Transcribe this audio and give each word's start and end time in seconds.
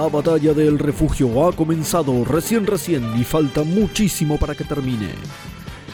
La 0.00 0.08
batalla 0.08 0.54
del 0.54 0.78
refugio 0.78 1.46
ha 1.46 1.52
comenzado 1.52 2.24
recién 2.24 2.66
recién 2.66 3.04
y 3.20 3.22
falta 3.22 3.64
muchísimo 3.64 4.38
para 4.38 4.54
que 4.54 4.64
termine. 4.64 5.10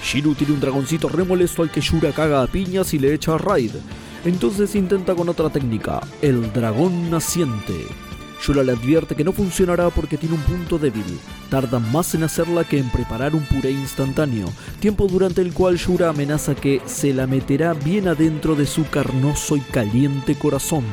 Shiru 0.00 0.36
tiene 0.36 0.53
un 0.53 0.61
dragoncito 0.61 1.08
remolesto 1.08 1.64
al 1.64 1.72
que 1.72 1.81
Shura 1.81 2.12
caga 2.12 2.41
a 2.41 2.47
piñas 2.47 2.94
y 2.94 3.00
le 3.00 3.12
echa 3.12 3.34
a 3.34 3.39
raid. 3.39 3.72
Entonces 4.25 4.77
intenta 4.77 5.16
con 5.16 5.28
otra 5.28 5.50
técnica, 5.50 6.00
el 6.22 6.53
dragón 6.53 7.11
naciente. 7.11 7.75
Shura 8.41 8.62
le 8.62 8.75
advierte 8.75 9.16
que 9.16 9.25
no 9.25 9.33
funcionará 9.33 9.91
porque 9.91 10.16
tiene 10.16 10.36
un 10.36 10.42
punto 10.42 10.78
débil. 10.78 11.19
Tarda 11.50 11.81
más 11.81 12.14
en 12.14 12.22
hacerla 12.22 12.62
que 12.62 12.78
en 12.78 12.88
preparar 12.91 13.34
un 13.34 13.44
puré 13.44 13.72
instantáneo, 13.72 14.47
tiempo 14.78 15.09
durante 15.09 15.41
el 15.41 15.53
cual 15.53 15.78
Shura 15.78 16.11
amenaza 16.11 16.55
que 16.55 16.81
se 16.86 17.12
la 17.12 17.27
meterá 17.27 17.75
bien 17.75 18.06
adentro 18.06 18.55
de 18.55 18.66
su 18.66 18.88
carnoso 18.88 19.56
y 19.56 19.62
caliente 19.62 20.36
corazón. 20.36 20.84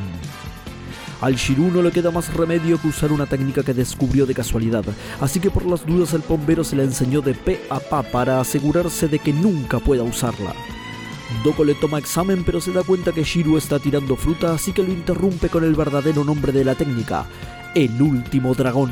Al 1.24 1.36
Shiru 1.36 1.72
no 1.72 1.82
le 1.82 1.94
queda 1.94 2.12
más 2.12 2.34
remedio 2.34 2.78
que 2.82 2.90
usar 2.90 3.14
una 3.14 3.26
técnica 3.26 3.64
que 3.64 3.74
descubrió 3.74 4.26
de 4.26 4.34
casualidad, 4.34 4.84
así 5.22 5.40
que 5.40 5.50
por 5.50 5.66
las 5.66 5.86
dudas 5.86 6.14
el 6.14 6.22
bombero 6.22 6.66
se 6.66 6.76
la 6.76 6.84
enseñó 6.84 7.22
de 7.22 7.34
pe 7.34 7.62
a 7.70 7.80
pa 7.80 8.04
para 8.04 8.42
asegurarse 8.42 9.08
de 9.08 9.20
que 9.20 9.32
nunca 9.32 9.80
pueda 9.80 10.04
usarla. 10.04 10.54
Doko 11.42 11.64
le 11.64 11.76
toma 11.76 12.00
examen 12.00 12.44
pero 12.44 12.60
se 12.60 12.74
da 12.74 12.84
cuenta 12.84 13.14
que 13.14 13.24
Shiru 13.24 13.56
está 13.56 13.80
tirando 13.80 14.18
fruta, 14.18 14.54
así 14.54 14.74
que 14.74 14.84
lo 14.84 14.92
interrumpe 14.92 15.48
con 15.48 15.64
el 15.64 15.76
verdadero 15.76 16.26
nombre 16.26 16.52
de 16.52 16.66
la 16.66 16.76
técnica, 16.76 17.26
el 17.74 18.02
último 18.02 18.54
dragón. 18.54 18.92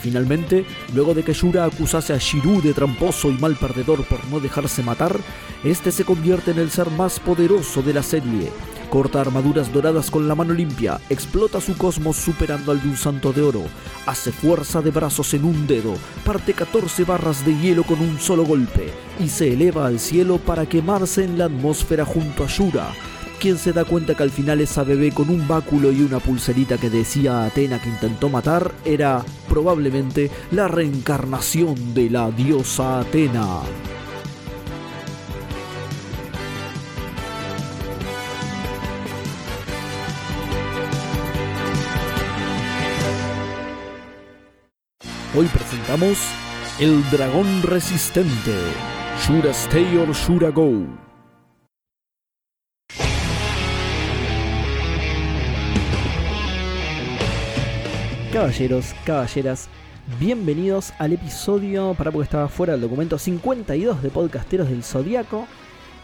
Finalmente, 0.00 0.64
luego 0.94 1.12
de 1.12 1.24
que 1.24 1.32
Shura 1.32 1.64
acusase 1.64 2.12
a 2.12 2.18
Shiru 2.18 2.62
de 2.62 2.72
tramposo 2.72 3.30
y 3.30 3.38
mal 3.38 3.56
perdedor 3.56 4.04
por 4.04 4.24
no 4.28 4.38
dejarse 4.38 4.84
matar, 4.84 5.18
este 5.64 5.90
se 5.90 6.04
convierte 6.04 6.52
en 6.52 6.60
el 6.60 6.70
ser 6.70 6.88
más 6.92 7.18
poderoso 7.18 7.82
de 7.82 7.94
la 7.94 8.02
serie. 8.04 8.52
Corta 8.90 9.20
armaduras 9.20 9.72
doradas 9.72 10.10
con 10.10 10.28
la 10.28 10.34
mano 10.34 10.54
limpia, 10.54 11.00
explota 11.10 11.60
su 11.60 11.76
cosmos 11.76 12.16
superando 12.16 12.70
al 12.70 12.80
de 12.80 12.88
un 12.88 12.96
santo 12.96 13.32
de 13.32 13.42
oro, 13.42 13.62
hace 14.06 14.30
fuerza 14.30 14.82
de 14.82 14.90
brazos 14.90 15.34
en 15.34 15.44
un 15.44 15.66
dedo, 15.66 15.94
parte 16.24 16.52
14 16.52 17.04
barras 17.04 17.44
de 17.44 17.58
hielo 17.58 17.82
con 17.82 18.00
un 18.00 18.18
solo 18.20 18.44
golpe 18.44 18.92
y 19.18 19.28
se 19.28 19.52
eleva 19.52 19.86
al 19.86 19.98
cielo 19.98 20.38
para 20.38 20.66
quemarse 20.66 21.24
en 21.24 21.38
la 21.38 21.46
atmósfera 21.46 22.04
junto 22.04 22.44
a 22.44 22.46
Shura, 22.46 22.86
quien 23.40 23.58
se 23.58 23.72
da 23.72 23.84
cuenta 23.84 24.14
que 24.14 24.22
al 24.22 24.30
final 24.30 24.60
esa 24.60 24.84
bebé 24.84 25.12
con 25.12 25.28
un 25.28 25.46
báculo 25.48 25.90
y 25.92 26.00
una 26.00 26.20
pulserita 26.20 26.78
que 26.78 26.90
decía 26.90 27.42
a 27.42 27.46
Atena 27.46 27.80
que 27.80 27.88
intentó 27.88 28.28
matar 28.28 28.72
era 28.84 29.24
probablemente 29.48 30.30
la 30.50 30.68
reencarnación 30.68 31.94
de 31.94 32.10
la 32.10 32.30
diosa 32.30 33.00
Atena. 33.00 33.60
Hoy 45.36 45.46
presentamos 45.46 46.16
El 46.78 47.02
Dragón 47.10 47.64
Resistente, 47.64 48.52
Shura 49.26 49.50
Stay 49.50 49.96
or 49.96 50.12
Shura 50.14 50.50
Go. 50.50 50.86
Caballeros, 58.32 58.94
caballeras, 59.04 59.68
bienvenidos 60.20 60.92
al 61.00 61.14
episodio, 61.14 61.94
para 61.98 62.12
porque 62.12 62.26
estaba 62.26 62.48
fuera 62.48 62.74
del 62.74 62.82
documento 62.82 63.18
52 63.18 64.04
de 64.04 64.10
Podcasteros 64.10 64.68
del 64.68 64.84
Zodíaco. 64.84 65.48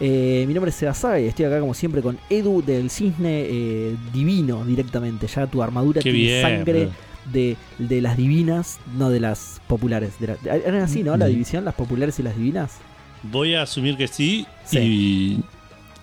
Eh, 0.01 0.45
mi 0.49 0.55
nombre 0.55 0.71
es 0.71 0.75
Sebasaga 0.75 1.21
y 1.21 1.27
estoy 1.27 1.45
acá 1.45 1.61
como 1.61 1.75
siempre 1.75 2.03
con 2.03 2.19
Edu 2.31 2.63
del 2.63 2.91
Cisne 2.91 3.47
eh, 3.49 3.97
Divino 4.13 4.65
directamente. 4.65 5.29
Ya 5.29 5.47
tu 5.47 5.63
armadura 5.63 6.01
Qué 6.01 6.11
tiene 6.11 6.19
bien, 6.19 6.43
sangre 6.43 6.85
bro. 6.87 7.10
De, 7.33 7.57
de 7.79 8.01
las 8.01 8.17
divinas, 8.17 8.79
no 8.97 9.11
de 9.11 9.21
las 9.21 9.61
populares. 9.67 10.19
De 10.21 10.27
la- 10.43 10.55
¿Eran 10.57 10.83
así, 10.83 11.03
no? 11.03 11.17
La 11.17 11.27
división, 11.27 11.65
las 11.65 11.75
populares 11.75 12.19
y 12.19 12.23
las 12.23 12.37
divinas. 12.37 12.79
Voy 13.23 13.55
a 13.55 13.63
asumir 13.63 13.97
que 13.97 14.09
sí, 14.09 14.47
Sí. 14.65 14.79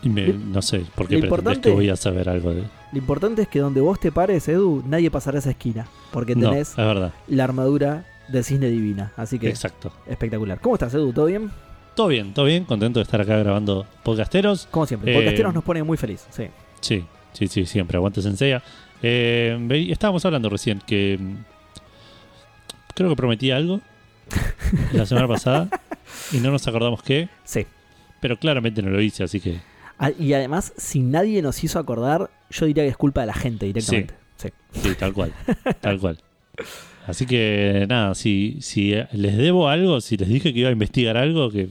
y, 0.03 0.07
y 0.07 0.09
me- 0.09 0.27
no 0.27 0.61
sé 0.61 0.79
por 0.95 1.07
qué 1.07 1.15
lo 1.15 1.21
pretendés 1.21 1.23
importante- 1.29 1.69
que 1.69 1.75
voy 1.75 1.89
a 1.89 1.95
saber 1.95 2.29
algo 2.29 2.51
de... 2.53 2.63
Lo 2.91 2.97
importante 2.99 3.41
es 3.41 3.47
que 3.47 3.59
donde 3.59 3.81
vos 3.81 3.99
te 3.99 4.11
pares, 4.11 4.47
Edu, 4.47 4.83
nadie 4.87 5.11
pasará 5.11 5.39
esa 5.39 5.49
esquina. 5.49 5.87
Porque 6.11 6.35
No, 6.35 6.53
es 6.53 6.73
tenés 6.73 6.75
verdad, 6.75 7.13
la 7.27 7.43
armadura 7.43 8.05
del 8.29 8.43
cisne 8.45 8.69
divina. 8.69 9.11
Así 9.17 9.39
que 9.39 9.49
exacto. 9.49 9.91
espectacular. 10.07 10.59
¿Cómo 10.61 10.75
estás, 10.75 10.93
Edu? 10.93 11.11
¿Todo 11.11 11.25
bien? 11.25 11.51
Todo 11.95 12.07
bien, 12.07 12.33
todo 12.33 12.45
bien, 12.45 12.63
contento 12.63 12.99
de 12.99 13.03
estar 13.03 13.19
acá 13.19 13.35
grabando 13.37 13.85
podcasteros. 14.03 14.67
Como 14.71 14.85
siempre. 14.85 15.11
Eh, 15.11 15.15
Podcasteros 15.17 15.53
nos 15.53 15.63
pone 15.63 15.81
muy 15.83 15.97
feliz. 15.97 16.25
Sí. 16.29 16.43
Sí, 16.79 17.03
sí, 17.33 17.47
sí, 17.47 17.65
siempre, 17.65 17.97
aguante 17.97 18.21
Senseiya. 18.21 18.61
Eh, 19.03 19.87
estábamos 19.89 20.25
hablando 20.25 20.49
recién 20.49 20.81
que 20.85 21.17
mm, 21.19 21.35
creo 22.95 23.09
que 23.09 23.15
prometí 23.15 23.51
algo 23.51 23.79
la 24.93 25.05
semana 25.05 25.27
pasada 25.27 25.69
y 26.33 26.37
no 26.37 26.51
nos 26.51 26.67
acordamos 26.67 27.01
qué, 27.03 27.29
Sí. 27.45 27.65
pero 28.19 28.37
claramente 28.37 28.81
no 28.81 28.89
lo 28.89 29.01
hice, 29.01 29.23
así 29.23 29.39
que 29.39 29.59
Ah, 29.99 30.11
Y 30.19 30.33
además, 30.33 30.73
si 30.77 30.99
nadie 30.99 31.41
nos 31.41 31.63
hizo 31.63 31.79
acordar, 31.79 32.29
yo 32.51 32.65
diría 32.67 32.83
que 32.83 32.89
es 32.89 32.97
culpa 32.97 33.21
de 33.21 33.27
la 33.27 33.33
gente 33.33 33.65
directamente. 33.65 34.13
Sí. 34.35 34.49
sí, 34.71 34.93
tal 34.93 35.11
cual, 35.13 35.33
tal 35.81 35.99
cual. 35.99 36.19
Así 37.07 37.25
que 37.25 37.85
nada, 37.89 38.13
si, 38.13 38.57
si 38.61 38.93
les 39.13 39.37
debo 39.37 39.69
algo, 39.69 39.99
si 40.01 40.17
les 40.17 40.27
dije 40.29 40.53
que 40.53 40.59
iba 40.59 40.69
a 40.69 40.73
investigar 40.73 41.17
algo, 41.17 41.49
que 41.49 41.69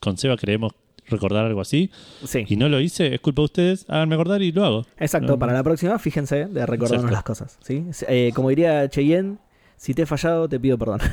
con 0.00 0.16
Seba 0.18 0.36
creemos 0.36 0.72
recordar 1.10 1.44
algo 1.46 1.60
así, 1.60 1.90
Sí. 2.24 2.44
y 2.48 2.56
no 2.56 2.68
lo 2.68 2.80
hice, 2.80 3.14
es 3.14 3.20
culpa 3.20 3.42
de 3.42 3.44
ustedes, 3.46 3.84
háganme 3.88 4.14
acordar 4.14 4.42
y 4.42 4.52
lo 4.52 4.64
hago. 4.64 4.86
Exacto. 4.98 5.28
No. 5.32 5.38
Para 5.38 5.52
la 5.52 5.62
próxima, 5.62 5.98
fíjense 5.98 6.46
de 6.46 6.66
recordarnos 6.66 7.10
Exacto. 7.10 7.12
las 7.12 7.22
cosas. 7.24 7.58
¿sí? 7.62 7.84
Eh, 8.08 8.32
como 8.34 8.48
diría 8.50 8.88
Cheyenne, 8.88 9.38
si 9.76 9.94
te 9.94 10.02
he 10.02 10.06
fallado, 10.06 10.48
te 10.48 10.58
pido 10.60 10.76
perdón. 10.78 11.00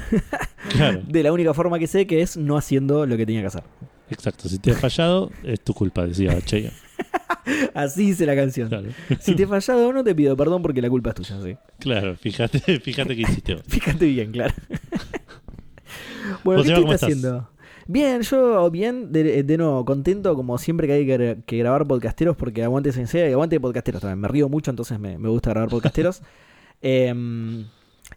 Claro, 0.69 1.01
de 1.07 1.21
la 1.21 1.31
única 1.31 1.53
forma 1.53 1.77
que 1.77 1.85
sé 1.85 2.07
que 2.07 2.21
es 2.23 2.37
no 2.37 2.57
haciendo 2.57 3.05
lo 3.05 3.15
que 3.17 3.25
tenía 3.27 3.41
que 3.41 3.47
hacer. 3.47 3.63
exacto. 4.09 4.49
Si 4.49 4.57
te 4.57 4.71
he 4.71 4.73
fallado, 4.73 5.29
es 5.43 5.61
tu 5.61 5.73
culpa, 5.75 6.05
decía 6.07 6.41
Cheyenne. 6.41 6.73
Así 7.75 8.07
dice 8.07 8.25
la 8.25 8.35
canción. 8.35 8.69
Claro. 8.69 8.87
Si 9.19 9.35
te 9.35 9.43
he 9.43 9.47
fallado, 9.47 9.93
no 9.93 10.03
te 10.03 10.15
pido 10.15 10.35
perdón 10.35 10.63
porque 10.63 10.81
la 10.81 10.89
culpa 10.89 11.09
es 11.11 11.15
tuya. 11.17 11.39
¿sí? 11.43 11.55
Claro, 11.79 12.15
fíjate, 12.15 12.79
fíjate 12.79 13.15
que 13.15 13.21
hiciste. 13.21 13.57
Fíjate 13.67 14.05
bien, 14.07 14.31
claro. 14.31 14.53
bueno, 16.43 16.63
¿qué 16.63 16.67
Seba, 16.69 16.79
estás 16.79 16.81
¿cómo 16.81 16.93
estás? 16.93 17.03
haciendo? 17.03 17.49
Bien, 17.87 18.21
yo 18.21 18.69
bien, 18.71 19.11
de, 19.11 19.43
de 19.43 19.57
nuevo, 19.57 19.85
contento 19.85 20.35
como 20.35 20.57
siempre 20.57 20.87
que 20.87 20.93
hay 20.93 21.05
que, 21.05 21.37
que 21.45 21.57
grabar 21.57 21.85
podcasteros 21.85 22.35
porque 22.35 22.63
aguante 22.63 22.91
Sensei 22.91 23.29
y 23.29 23.33
aguante 23.33 23.59
podcasteros 23.59 24.01
también. 24.01 24.19
Me 24.19 24.27
río 24.27 24.49
mucho, 24.49 24.71
entonces 24.71 24.99
me, 24.99 25.17
me 25.17 25.29
gusta 25.29 25.51
grabar 25.51 25.69
podcasteros. 25.69 26.21
Em, 26.81 27.65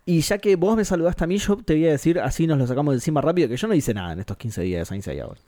y 0.04 0.20
ya 0.20 0.36
que 0.38 0.56
vos 0.56 0.76
me 0.76 0.84
saludaste 0.84 1.24
a 1.24 1.26
mí, 1.26 1.38
yo 1.38 1.56
te 1.56 1.74
voy 1.74 1.86
a 1.86 1.92
decir, 1.92 2.18
así 2.18 2.46
nos 2.46 2.58
lo 2.58 2.66
sacamos 2.66 2.92
de 2.92 2.96
encima 2.96 3.20
rápido, 3.20 3.48
que 3.48 3.56
yo 3.56 3.66
no 3.68 3.72
hice 3.72 3.94
nada 3.94 4.12
en 4.12 4.20
estos 4.20 4.36
15 4.36 4.62
días 4.62 4.88
de 4.90 5.14
y 5.14 5.20
ahora. 5.20 5.40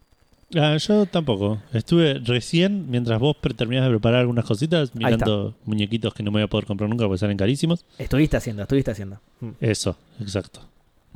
Ah, 0.57 0.77
yo 0.79 1.07
tampoco. 1.07 1.61
Estuve 1.73 2.15
recién, 2.15 2.91
mientras 2.91 3.21
vos 3.21 3.37
terminás 3.57 3.85
de 3.85 3.91
preparar 3.91 4.21
algunas 4.21 4.45
cositas, 4.45 4.95
mirando 4.95 5.55
muñequitos 5.65 6.15
que 6.15 6.23
no 6.23 6.31
me 6.31 6.37
voy 6.37 6.45
a 6.45 6.49
poder 6.49 6.67
comprar 6.67 6.89
nunca 6.89 7.05
porque 7.05 7.19
salen 7.19 7.37
carísimos. 7.37 7.85
Estuviste 7.99 8.37
haciendo, 8.37 8.63
estuviste 8.63 8.91
haciendo. 8.91 9.21
Mm. 9.41 9.51
Eso, 9.61 9.97
exacto. 10.21 10.61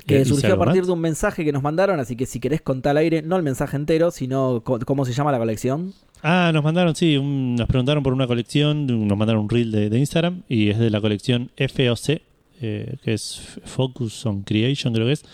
Que 0.06 0.20
¿Hice 0.20 0.30
surgió 0.30 0.54
a 0.54 0.58
partir 0.58 0.82
más? 0.82 0.86
de 0.88 0.92
un 0.92 1.00
mensaje 1.00 1.44
que 1.44 1.52
nos 1.52 1.62
mandaron, 1.62 1.98
así 2.00 2.16
que 2.16 2.26
si 2.26 2.40
querés 2.40 2.60
contar 2.60 2.90
al 2.90 2.96
aire, 2.98 3.22
no 3.22 3.36
el 3.36 3.42
mensaje 3.42 3.76
entero, 3.76 4.10
sino 4.10 4.62
cómo 4.64 5.04
se 5.04 5.12
llama 5.12 5.32
la 5.32 5.38
colección. 5.38 5.94
Ah, 6.22 6.50
nos 6.52 6.64
mandaron, 6.64 6.94
sí, 6.96 7.16
un- 7.16 7.54
nos 7.54 7.68
preguntaron 7.68 8.02
por 8.02 8.12
una 8.12 8.26
colección, 8.26 8.86
nos 9.06 9.16
mandaron 9.16 9.42
un 9.42 9.48
reel 9.50 9.70
de, 9.70 9.90
de 9.90 9.98
Instagram 9.98 10.42
y 10.48 10.70
es 10.70 10.78
de 10.78 10.90
la 10.90 11.00
colección 11.00 11.50
FOC, 11.56 12.20
eh, 12.60 12.96
que 13.02 13.12
es 13.14 13.58
Focus 13.64 14.24
on 14.26 14.42
Creation, 14.42 14.92
creo 14.94 15.06
que 15.06 15.12
es. 15.12 15.24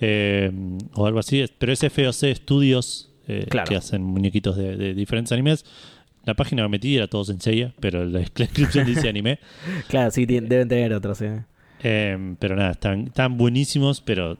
eh, 0.00 0.50
o 0.94 1.06
algo 1.06 1.18
así. 1.18 1.44
Pero 1.58 1.72
es 1.72 1.80
FOC 1.80 2.34
Studios 2.34 3.10
eh, 3.26 3.46
Claro. 3.50 3.68
que 3.68 3.76
hacen 3.76 4.02
muñequitos 4.02 4.56
de, 4.56 4.76
de 4.76 4.94
diferentes 4.94 5.32
animes. 5.32 5.64
La 6.24 6.34
página 6.34 6.62
que 6.62 6.68
metí 6.68 6.96
era 6.96 7.08
todo 7.08 7.24
Senseiya, 7.24 7.74
pero 7.80 8.04
la, 8.04 8.20
descripción 8.34 8.86
dice 8.86 9.08
anime. 9.08 9.38
Claro, 9.88 10.10
sí, 10.10 10.24
deben 10.24 10.68
tener 10.68 10.92
otros. 10.94 11.20
eh. 11.22 11.42
Eh, 11.82 12.34
pero 12.38 12.56
nada, 12.56 12.72
están, 12.72 13.06
están 13.08 13.36
buenísimos, 13.38 14.00
pero, 14.00 14.36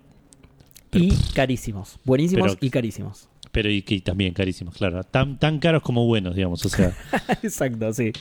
Pero- 0.91 1.05
y 1.05 1.13
carísimos. 1.35 1.99
Buenísimos 2.05 2.55
pero- 2.55 2.59
y 2.67 2.71
carísimos. 2.71 3.29
pero 3.53 3.71
y 3.71 3.83
también 4.01 4.35
carísimos, 4.35 4.75
claro. 4.77 5.03
Tan, 5.05 5.39
tan 5.39 5.59
caros 5.59 5.83
como 5.83 6.05
buenos, 6.07 6.35
digamos. 6.35 6.65
O 6.65 6.69
sea, 6.69 6.93
Exacto, 7.43 7.93
sí. 7.93 8.13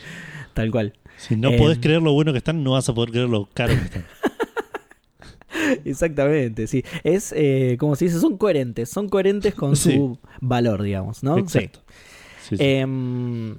Tal 0.54 0.72
cual. 0.72 0.94
si 1.18 1.36
no 1.36 1.50
Em. 1.52 1.58
podés 1.58 1.80
creer 1.80 2.02
lo 2.02 2.14
bueno 2.14 2.32
que 2.32 2.38
están, 2.40 2.64
no 2.64 2.72
vas 2.72 2.88
a 2.90 2.94
poder 2.94 3.12
creer 3.12 3.30
lo 3.30 3.48
caros 3.54 3.78
que 3.78 3.86
están. 3.86 4.06
Exactamente, 5.86 6.68
sí. 6.68 6.84
Es, 7.04 7.34
eh, 7.36 7.78
como 7.80 7.96
se 7.96 8.06
dice, 8.06 8.20
son 8.20 8.38
coherentes. 8.38 8.90
Son 8.90 9.10
coherentes 9.10 9.54
con 9.56 9.76
Sí. 9.76 9.94
su 9.94 10.20
valor, 10.42 10.82
digamos, 10.84 11.24
¿no? 11.24 11.38
Exacto. 11.38 11.80
Sí, 12.48 12.58
sí. 12.58 12.64
Em, 12.64 13.58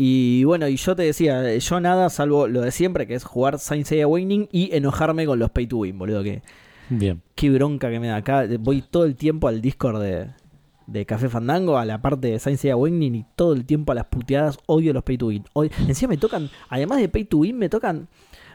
y 0.00 0.44
bueno, 0.44 0.68
y 0.68 0.76
yo 0.76 0.94
te 0.94 1.02
decía, 1.02 1.56
yo 1.56 1.80
nada 1.80 2.08
salvo 2.08 2.46
lo 2.46 2.60
de 2.60 2.70
siempre, 2.70 3.06
que 3.08 3.14
es 3.14 3.24
jugar 3.24 3.58
Saint 3.58 3.84
Seiya 3.84 4.04
Awakening 4.04 4.48
y 4.52 4.72
enojarme 4.74 5.26
con 5.26 5.40
los 5.40 5.50
pay 5.50 5.66
to 5.66 5.78
win, 5.78 5.98
boludo. 5.98 6.22
Que, 6.22 6.42
Bien. 6.88 7.20
qué 7.34 7.50
bronca 7.50 7.90
que 7.90 7.98
me 7.98 8.06
da 8.06 8.16
acá. 8.16 8.46
Voy 8.60 8.80
todo 8.82 9.04
el 9.04 9.16
tiempo 9.16 9.48
al 9.48 9.60
Discord 9.60 10.00
de, 10.00 10.28
de 10.86 11.04
Café 11.04 11.28
Fandango, 11.28 11.76
a 11.78 11.84
la 11.84 12.00
parte 12.00 12.28
de 12.28 12.38
Saint 12.38 12.60
Seiya 12.60 12.74
Awakening 12.74 13.14
y 13.16 13.26
todo 13.34 13.52
el 13.54 13.64
tiempo 13.64 13.90
a 13.90 13.96
las 13.96 14.04
puteadas. 14.06 14.58
Odio 14.66 14.92
los 14.92 15.02
pay 15.02 15.18
to 15.18 15.26
win. 15.26 15.44
Odio- 15.52 15.72
Encima 15.88 16.10
me 16.10 16.16
tocan, 16.16 16.48
además 16.68 16.98
de 17.00 17.08
pay 17.08 17.24
to 17.24 17.38
win, 17.38 17.58
me 17.58 17.68
tocan, 17.68 18.06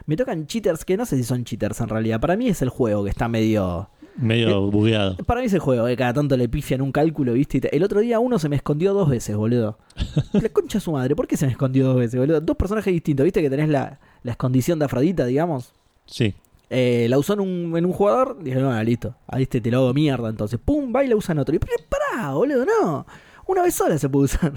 me 0.06 0.16
tocan 0.16 0.46
cheaters 0.46 0.84
que 0.86 0.96
no 0.96 1.04
sé 1.04 1.16
si 1.18 1.24
son 1.24 1.44
cheaters 1.44 1.78
en 1.82 1.88
realidad. 1.90 2.20
Para 2.20 2.36
mí 2.36 2.48
es 2.48 2.62
el 2.62 2.70
juego 2.70 3.04
que 3.04 3.10
está 3.10 3.28
medio. 3.28 3.90
Medio 4.16 4.70
bugueado. 4.70 5.16
Para 5.24 5.40
mí 5.40 5.46
es 5.46 5.52
el 5.52 5.60
juego, 5.60 5.86
que 5.86 5.96
cada 5.96 6.12
tanto 6.14 6.36
le 6.36 6.48
pifian 6.48 6.80
un 6.80 6.92
cálculo, 6.92 7.32
¿viste? 7.32 7.74
El 7.74 7.82
otro 7.82 8.00
día 8.00 8.20
uno 8.20 8.38
se 8.38 8.48
me 8.48 8.56
escondió 8.56 8.94
dos 8.94 9.08
veces, 9.08 9.36
boludo. 9.36 9.78
La 10.32 10.48
concha 10.50 10.78
de 10.78 10.82
su 10.82 10.92
madre, 10.92 11.16
¿por 11.16 11.26
qué 11.26 11.36
se 11.36 11.46
me 11.46 11.52
escondió 11.52 11.86
dos 11.86 11.96
veces, 11.96 12.18
boludo? 12.20 12.40
Dos 12.40 12.56
personajes 12.56 12.92
distintos, 12.92 13.24
¿viste? 13.24 13.42
Que 13.42 13.50
tenés 13.50 13.68
la, 13.68 13.98
la 14.22 14.30
escondición 14.30 14.78
de 14.78 14.84
Afrodita, 14.84 15.26
digamos. 15.26 15.72
Sí. 16.06 16.34
Eh, 16.70 17.06
la 17.08 17.18
usó 17.18 17.34
en 17.34 17.40
un, 17.40 17.76
en 17.76 17.84
un 17.84 17.92
jugador, 17.92 18.38
dije, 18.42 18.58
no, 18.60 18.82
listo. 18.82 19.14
Ahí 19.26 19.44
este 19.44 19.60
te 19.60 19.70
lo 19.70 19.78
hago 19.78 19.94
mierda, 19.94 20.28
entonces. 20.28 20.60
Pum, 20.64 20.94
va 20.94 21.04
y 21.04 21.08
la 21.08 21.16
usa 21.16 21.32
en 21.32 21.38
otro. 21.40 21.54
Y 21.54 21.58
pero 21.58 21.72
pará, 21.88 22.32
boludo, 22.32 22.64
no. 22.64 23.06
Una 23.46 23.62
vez 23.62 23.74
sola 23.74 23.98
se 23.98 24.08
puede 24.08 24.24
usar. 24.26 24.52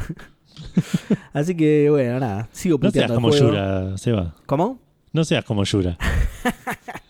Así 1.34 1.56
que, 1.56 1.90
bueno, 1.90 2.20
nada. 2.20 2.50
Sigo 2.52 2.78
No 2.82 2.92
seas 2.92 3.08
puteando 3.08 3.14
el 3.14 3.18
como 3.18 3.30
juego. 3.30 3.48
Yura, 3.48 3.98
Seba. 3.98 4.36
¿Cómo? 4.46 4.80
No 5.14 5.24
seas 5.24 5.44
como 5.44 5.64
Yura. 5.64 5.98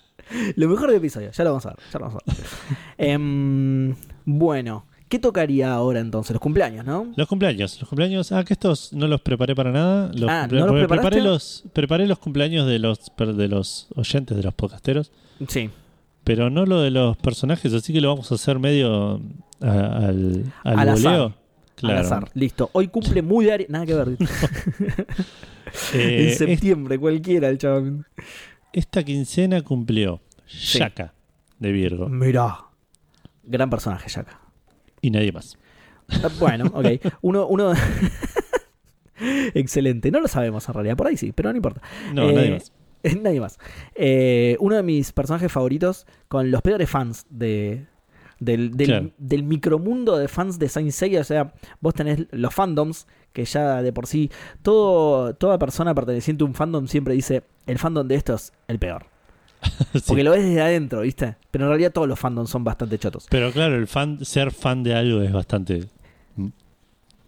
Lo 0.55 0.67
mejor 0.67 0.87
del 0.89 0.97
episodio, 0.97 1.31
ya 1.31 1.43
lo 1.43 1.51
vamos 1.51 1.65
a 1.65 1.69
ver. 1.69 1.77
Ya 1.93 1.99
lo 1.99 2.05
vamos 2.07 2.21
a 2.25 2.31
ver. 2.31 2.37
Em, 2.97 3.95
bueno, 4.25 4.85
¿qué 5.09 5.19
tocaría 5.19 5.73
ahora 5.73 5.99
entonces? 5.99 6.33
Los 6.33 6.41
cumpleaños, 6.41 6.85
¿no? 6.85 7.07
Los 7.15 7.27
cumpleaños. 7.27 7.79
Los 7.79 7.87
cumpleaños. 7.89 8.31
Ah, 8.31 8.43
que 8.43 8.53
estos 8.53 8.91
no 8.93 9.07
los 9.07 9.21
preparé 9.21 9.55
para 9.55 9.71
nada. 9.71 10.11
Los 10.13 10.29
Ah, 10.29 10.47
¿no 10.51 10.67
los 10.67 10.87
preparé 10.87 11.21
los 11.21 11.63
Preparé 11.73 12.07
los 12.07 12.19
cumpleaños 12.19 12.67
de 12.67 12.79
los, 12.79 12.99
de 13.17 13.47
los 13.47 13.87
oyentes, 13.95 14.35
de 14.35 14.43
los 14.43 14.53
podcasteros. 14.53 15.11
Sí. 15.47 15.69
Pero 16.23 16.49
no 16.49 16.65
lo 16.65 16.81
de 16.81 16.91
los 16.91 17.15
personajes, 17.17 17.73
así 17.73 17.93
que 17.93 18.01
lo 18.01 18.09
vamos 18.09 18.31
a 18.31 18.35
hacer 18.35 18.59
medio 18.59 19.21
a- 19.61 20.07
al, 20.07 20.43
al, 20.63 20.79
Al 20.79 20.89
azar. 20.89 21.33
Claro. 21.75 21.99
Al 21.99 22.05
azar. 22.05 22.29
Listo. 22.33 22.69
Hoy 22.73 22.87
cumple 22.89 23.21
muy 23.21 23.45
de 23.45 23.65
Nada 23.69 23.85
que 23.85 23.93
ver. 23.93 24.17
Eh, 25.93 26.21
en 26.23 26.27
es- 26.29 26.37
septiembre, 26.37 26.97
cualquiera 26.97 27.49
el 27.49 27.57
chaval. 27.57 28.05
Esta 28.79 29.03
quincena 29.03 29.61
cumplió 29.61 30.21
Shaka 30.47 31.13
de 31.59 31.71
Virgo 31.71 32.07
Mirá. 32.09 32.57
Gran 33.43 33.69
personaje, 33.69 34.09
Yaka. 34.09 34.39
y 35.01 35.09
nadie 35.11 35.31
más. 35.31 35.57
Ah, 36.09 36.29
Bueno, 36.39 36.65
ok. 36.73 36.85
Uno, 37.21 37.47
uno. 37.47 37.73
Excelente. 39.53 40.11
No 40.11 40.19
lo 40.19 40.27
sabemos 40.27 40.67
en 40.67 40.73
realidad. 40.73 40.95
Por 40.97 41.07
ahí 41.07 41.17
sí, 41.17 41.31
pero 41.31 41.49
no 41.51 41.55
importa. 41.57 41.81
No, 42.13 42.29
Eh, 42.29 42.33
nadie 42.33 42.51
más. 42.51 42.71
Nadie 43.21 43.39
más. 43.39 43.57
Eh, 43.95 44.57
uno 44.59 44.75
de 44.75 44.83
mis 44.83 45.11
personajes 45.13 45.51
favoritos 45.51 46.05
con 46.27 46.51
los 46.51 46.61
peores 46.61 46.89
fans 46.89 47.25
de. 47.29 47.85
Del, 48.39 48.77
del, 48.77 48.87
Claro. 48.87 49.09
del 49.17 49.43
micromundo 49.43 50.17
de 50.17 50.27
fans 50.27 50.59
de 50.59 50.69
Saint 50.69 50.91
Seiya, 50.91 51.21
o 51.21 51.23
sea, 51.23 51.53
vos 51.81 51.93
tenés 51.95 52.25
los 52.31 52.53
fandoms, 52.53 53.07
que 53.33 53.45
ya 53.45 53.81
de 53.81 53.91
por 53.91 54.05
sí, 54.07 54.29
todo, 54.61 55.33
toda 55.33 55.57
persona 55.57 55.95
perteneciente 55.95 56.43
a 56.43 56.47
un 56.47 56.53
fandom 56.53 56.87
siempre 56.87 57.13
dice, 57.15 57.43
el 57.65 57.79
fandom 57.79 58.07
de 58.07 58.15
esto 58.15 58.35
es 58.35 58.53
el 58.67 58.77
peor. 58.79 59.05
Sí. 59.93 60.03
Porque 60.07 60.23
lo 60.23 60.31
ves 60.31 60.43
desde 60.45 60.61
adentro, 60.61 61.01
¿viste? 61.01 61.35
Pero 61.49 61.65
en 61.65 61.69
realidad 61.69 61.91
todos 61.91 62.07
los 62.07 62.19
fandoms 62.19 62.49
son 62.49 62.63
bastante 62.63 62.99
chotos. 62.99 63.25
Pero 63.29 63.51
claro, 63.51 63.75
el 63.75 63.87
fan, 63.87 64.23
ser 64.23 64.51
fan 64.51 64.83
de 64.83 64.93
algo 64.93 65.21
es 65.21 65.31
bastante. 65.31 65.85
mm, 66.35 66.47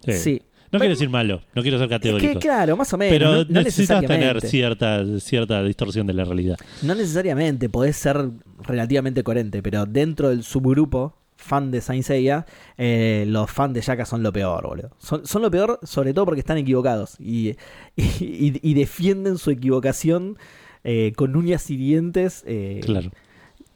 Sí. 0.06 0.42
No 0.72 0.80
quiero 0.80 0.94
decir 0.94 1.10
malo, 1.10 1.42
no 1.56 1.62
quiero 1.62 1.78
ser 1.78 1.86
Es 1.86 1.90
categórico. 1.90 2.34
que 2.34 2.40
claro, 2.40 2.78
más 2.78 2.92
o 2.94 2.98
menos. 2.98 3.12
pero 3.18 3.32
no, 3.32 3.38
no 3.50 3.62
necesitas 3.64 4.06
tener 4.06 4.42
cierta, 4.42 5.04
cierta 5.20 5.64
distorsión 5.64 6.06
de 6.08 6.14
la 6.14 6.26
realidad. 6.26 6.58
No 6.84 6.94
necesariamente, 6.96 7.70
podés 7.70 7.96
ser 7.96 8.30
relativamente 8.62 9.24
coherente, 9.24 9.64
pero 9.64 9.86
dentro 9.86 10.30
del 10.30 10.44
subgrupo 10.44 11.16
fan 11.38 11.72
de 11.72 11.80
Saint 11.82 12.04
Seiya, 12.04 12.46
eh, 12.78 13.24
los 13.28 13.50
fans 13.50 13.74
de 13.74 13.82
Yaka 13.82 14.06
son 14.06 14.22
lo 14.24 14.32
peor, 14.34 14.68
boludo. 14.68 14.90
Son, 15.00 15.26
son 15.26 15.42
lo 15.42 15.50
peor, 15.50 15.80
sobre 15.84 16.14
todo 16.14 16.26
porque 16.26 16.42
están 16.42 16.58
equivocados 16.58 17.16
y, 17.20 17.56
y- 17.96 18.60
y 18.62 18.74
defienden 18.74 19.38
su 19.38 19.50
equivocación 19.52 20.38
eh, 20.84 21.14
con 21.16 21.36
uñas 21.36 21.70
y 21.70 21.78
dientes. 21.78 22.44
eh, 22.46 22.82
Claro. 22.84 23.10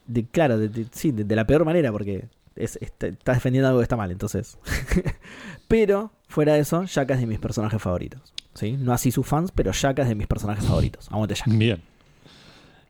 de- 0.07 0.25
claro, 0.27 0.57
de, 0.57 0.67
de- 0.69 0.87
sí, 0.91 1.11
de, 1.11 1.23
de 1.23 1.35
la 1.37 1.47
peor 1.47 1.63
manera, 1.65 1.91
porque 1.93 2.25
es, 2.57 2.77
está, 2.81 3.07
está 3.07 3.33
defendiendo 3.33 3.67
algo 3.69 3.79
que 3.79 3.83
está 3.83 3.95
mal, 3.95 4.11
entonces. 4.11 4.57
pero, 5.67 6.11
fuera 6.33 6.53
de 6.55 6.59
eso, 6.61 6.83
Yaka 6.83 7.13
es 7.13 7.19
de 7.21 7.27
mis 7.27 7.39
personajes 7.39 7.81
favoritos. 7.81 8.21
¿sí? 8.53 8.73
No 8.79 8.91
así 8.93 9.11
sus 9.11 9.25
fans, 9.25 9.51
pero 9.53 9.71
Yaka 9.71 10.01
es 10.03 10.09
de 10.09 10.15
mis 10.15 10.27
personajes 10.27 10.65
favoritos. 10.65 11.07
Aguante 11.11 11.35
Yaka. 11.35 11.51
Bien. 11.53 11.81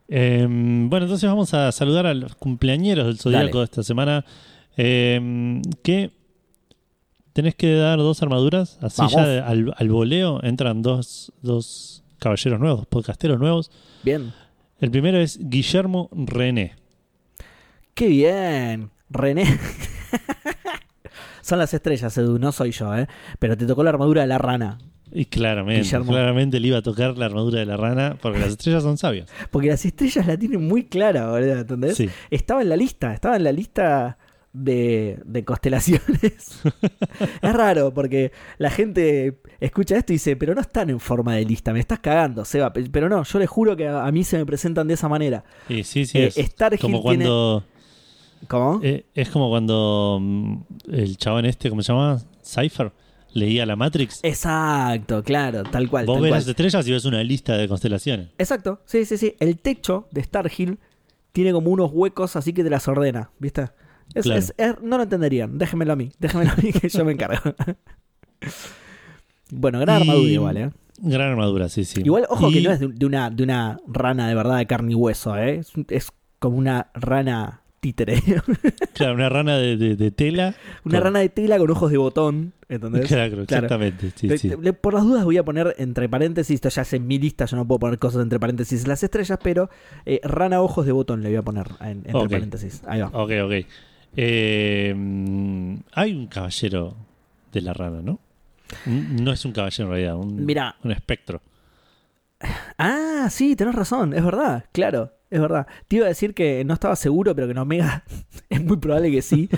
Em, 0.08 0.90
bueno, 0.90 1.06
entonces 1.06 1.30
vamos 1.30 1.54
a 1.54 1.72
saludar 1.72 2.06
a 2.06 2.14
los 2.14 2.36
cumpleañeros 2.36 3.06
del 3.08 3.18
Zodíaco 3.20 3.60
de 3.60 3.66
esta 3.66 3.84
semana. 3.84 4.26
Em, 4.76 5.62
que 5.84 6.12
tenés 7.34 7.56
que 7.56 7.74
dar 7.76 7.98
dos 8.00 8.22
armaduras. 8.22 8.78
Así 8.82 8.98
Vamos. 8.98 9.14
ya 9.14 9.26
de- 9.28 9.40
al, 9.42 9.74
al 9.78 9.90
voleo 9.90 10.44
entran 10.44 10.82
dos, 10.82 11.32
dos 11.42 12.04
caballeros 12.20 12.60
nuevos, 12.60 12.86
podcasteros 12.88 13.40
nuevos. 13.40 13.72
Bien. 14.04 14.34
El 14.80 14.92
primero 14.92 15.18
es 15.20 15.40
Guillermo 15.42 16.10
René. 16.12 16.76
¡Qué 17.94 18.08
bien! 18.08 18.90
René. 19.10 19.46
Son 21.44 21.60
las 21.60 21.74
estrellas, 21.74 22.18
Edu, 22.18 22.40
no 22.40 22.52
soy 22.52 22.72
yo, 22.72 22.96
¿eh? 22.98 23.08
Pero 23.38 23.56
te 23.56 23.66
tocó 23.68 23.84
la 23.84 23.92
armadura 23.92 24.22
de 24.22 24.28
la 24.28 24.38
rana. 24.40 24.80
Y 25.12 25.26
claramente, 25.26 25.84
Guillermo. 25.84 26.12
claramente 26.12 26.60
le 26.60 26.70
iba 26.70 26.80
a 26.80 26.82
tocar 26.82 27.16
la 27.20 27.26
armadura 27.28 27.60
de 27.60 27.68
la 27.68 27.78
rana 27.78 28.18
porque 28.20 28.40
las 28.40 28.50
estrellas 28.50 28.82
son 28.82 28.98
sabias. 28.98 29.30
Porque 29.52 29.68
las 29.68 29.86
estrellas 29.86 30.26
la 30.26 30.36
tienen 30.38 30.68
muy 30.68 30.86
clara, 30.86 31.30
¿verdad? 31.30 31.60
¿Entendés? 31.60 31.98
Sí. 31.98 32.10
Estaba 32.32 32.64
en 32.64 32.70
la 32.70 32.76
lista, 32.76 33.14
estaba 33.14 33.36
en 33.36 33.44
la 33.44 33.52
lista 33.52 34.18
de, 34.54 35.20
de 35.26 35.44
constelaciones. 35.46 36.62
es 37.42 37.54
raro 37.54 37.94
porque 37.94 38.32
la 38.58 38.70
gente 38.72 39.40
escucha 39.60 39.98
esto 39.98 40.14
y 40.14 40.16
dice, 40.16 40.36
pero 40.36 40.56
no 40.56 40.62
están 40.62 40.90
en 40.90 41.00
forma 41.00 41.36
de 41.36 41.46
lista, 41.46 41.74
me 41.74 41.80
estás 41.80 42.00
cagando, 42.00 42.44
Seba. 42.46 42.72
Pe- 42.74 42.90
Pero 42.92 43.08
no, 43.10 43.24
yo 43.24 43.40
les 43.40 43.50
juro 43.50 43.76
que 43.76 43.88
a, 43.88 44.06
a 44.06 44.12
mí 44.12 44.24
se 44.24 44.38
me 44.38 44.46
presentan 44.46 44.88
de 44.88 44.96
esa 44.96 45.08
manera. 45.10 45.44
Y 45.70 45.84
sí, 45.84 46.06
sí, 46.06 46.18
Eh, 46.20 46.32
es 46.36 46.54
como 46.80 47.02
tiene- 47.02 47.02
cuando 47.02 47.64
¿Cómo? 48.48 48.80
eh, 48.84 49.06
es 49.14 49.30
como 49.30 49.50
cuando 49.50 50.20
mm, 50.22 50.58
el 50.92 51.18
chabón 51.18 51.46
este, 51.46 51.70
¿cómo 51.70 51.82
se 51.82 51.94
llama? 51.94 52.22
Cypher 52.44 52.92
leía 53.34 53.66
la 53.66 53.76
Matrix. 53.76 54.20
Exacto, 54.24 55.24
claro, 55.24 55.64
tal 55.64 55.90
cual. 55.90 56.06
Vos 56.06 56.16
tal 56.18 56.24
ves 56.24 56.30
cual. 56.32 56.40
las 56.42 56.48
estrellas 56.48 56.88
y 56.88 56.92
ves 56.92 57.06
una 57.06 57.24
lista 57.24 57.58
de 57.58 57.68
constelaciones. 57.68 58.30
Exacto, 58.38 58.82
sí, 58.86 59.06
sí, 59.06 59.18
sí. 59.18 59.36
El 59.40 59.58
techo 59.60 60.08
de 60.12 60.24
Starhill 60.24 60.78
tiene 61.32 61.52
como 61.52 61.72
unos 61.72 61.92
huecos 61.92 62.36
así 62.36 62.54
que 62.54 62.64
te 62.64 62.70
las 62.70 62.88
ordena, 62.88 63.32
¿viste? 63.40 63.70
Es- 64.14 64.24
Claro. 64.26 64.40
es- 64.40 64.54
es- 64.58 64.76
no 64.84 64.98
lo 64.98 65.04
entenderían. 65.04 65.58
Déjenmelo 65.58 65.94
a 65.94 65.96
mí. 65.96 66.12
Déjenmelo 66.20 66.52
a 66.52 66.56
mí 66.58 66.72
que 66.74 66.90
yo 66.90 67.06
me 67.06 67.14
encargo. 67.14 67.42
bueno, 69.52 69.80
gran 69.80 70.00
Y- 70.00 70.02
armadura 70.02 70.32
igual, 70.32 70.58
¿eh? 70.58 70.70
Gran 71.00 71.32
armadura, 71.32 71.70
sí, 71.70 71.86
sí. 71.86 72.02
Igual, 72.04 72.26
ojo 72.30 72.50
Y- 72.50 72.54
que 72.54 72.62
no 72.62 72.72
es 72.72 72.80
de, 72.80 72.88
de 72.88 73.06
una, 73.06 73.30
de 73.30 73.44
una 73.44 73.80
rana 73.88 74.28
de 74.28 74.36
verdad 74.36 74.58
de 74.58 74.68
carne 74.68 74.92
y 74.92 74.96
hueso, 74.96 75.36
¿eh? 75.38 75.58
Es, 75.58 75.72
es 75.90 76.12
como 76.40 76.58
una 76.58 76.92
rana 76.94 77.62
títere. 77.84 78.22
Claro, 78.94 79.16
una 79.16 79.28
rana 79.30 79.58
de, 79.58 79.76
de- 79.76 79.96
de 79.96 80.12
tela. 80.12 80.56
una 80.86 80.98
Con- 81.00 81.04
rana 81.06 81.20
de 81.20 81.30
tela 81.30 81.58
con 81.58 81.70
ojos 81.72 81.92
de 81.92 81.98
botón, 81.98 82.54
¿entendés? 82.70 83.08
Claro, 83.08 83.32
Claro. 83.32 83.44
exactamente. 83.44 84.12
Sí, 84.16 84.28
Le- 84.28 84.38
sí. 84.38 84.52
le- 84.62 84.74
por 84.74 84.94
las 84.94 85.04
dudas 85.04 85.24
voy 85.26 85.38
a 85.38 85.44
poner 85.44 85.76
entre 85.80 86.08
paréntesis, 86.08 86.56
esto 86.56 86.70
ya 86.70 86.84
es 86.84 86.94
en 86.94 87.06
mi 87.08 87.18
lista, 87.20 87.46
yo 87.46 87.58
no 87.58 87.68
puedo 87.68 87.80
poner 87.80 88.00
cosas 88.00 88.22
entre 88.24 88.40
paréntesis 88.40 88.88
las 88.88 89.04
estrellas, 89.04 89.40
pero 89.44 89.70
eh, 90.06 90.20
rana 90.24 90.62
ojos 90.62 90.86
de 90.86 90.92
botón 90.92 91.22
le 91.24 91.30
voy 91.30 91.38
a 91.38 91.42
poner 91.42 91.68
en- 91.82 92.04
entre 92.06 92.30
paréntesis. 92.30 92.82
Ahí 92.88 93.02
va. 93.02 93.08
Ok, 93.08 93.32
ok. 93.46 93.66
Eh, 94.16 94.96
hay 95.94 96.14
un 96.14 96.28
caballero 96.28 96.96
de 97.52 97.62
la 97.62 97.74
rana, 97.74 98.02
¿no? 98.02 98.20
No 98.88 99.32
es 99.32 99.44
un 99.46 99.52
caballero 99.52 99.86
en 99.86 99.92
realidad, 99.92 100.16
un, 100.18 100.46
Mira, 100.46 100.76
un 100.84 100.92
espectro. 100.92 101.42
ah, 102.78 103.28
sí, 103.30 103.56
tenés 103.56 103.76
razón, 103.76 104.14
es 104.14 104.24
verdad, 104.24 104.66
claro. 104.72 105.12
Es 105.34 105.42
verdad. 105.42 105.68
Te 105.88 105.98
iba 105.98 106.06
a 106.06 106.10
decir 106.10 106.34
que 106.34 106.64
no 106.66 106.74
estaba 106.74 106.96
seguro, 106.96 107.36
pero 107.36 107.48
que 107.48 107.52
en 107.52 107.58
Omega 107.58 108.04
es 108.50 108.64
muy 108.64 108.78
probable 108.78 109.12
que 109.12 109.22
sí, 109.22 109.50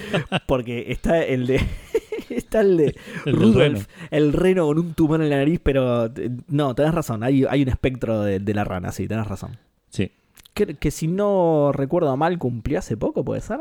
porque 0.48 0.86
está 0.91 1.22
el 1.24 1.46
de. 1.48 1.62
está 2.29 2.62
el 2.62 2.77
de 2.77 2.86
El 2.86 2.96
del 3.25 3.36
Rudolph, 3.36 3.58
reno. 3.58 3.79
el 4.12 4.34
reno 4.34 4.65
con 4.67 4.79
un 4.79 4.94
tumor 4.94 5.22
en 5.22 5.29
la 5.29 5.38
nariz, 5.38 5.60
pero 5.62 6.05
eh, 6.08 6.32
no, 6.48 6.74
tenés 6.75 6.94
razón, 6.94 7.24
hay, 7.24 7.46
hay 7.50 7.62
un 7.63 7.70
espectro 7.70 8.22
de, 8.22 8.39
de 8.39 8.53
la 8.53 8.63
rana, 8.63 8.91
sí, 8.91 9.08
tenés 9.08 9.27
razón. 9.27 9.58
Sí. 9.89 10.12
Que, 10.53 10.75
que 10.75 10.89
si 10.91 11.08
no 11.08 11.72
recuerdo 11.74 12.15
mal, 12.17 12.38
cumplió 12.39 12.79
hace 12.79 12.98
poco, 12.98 13.24
¿puede 13.25 13.41
ser? 13.41 13.60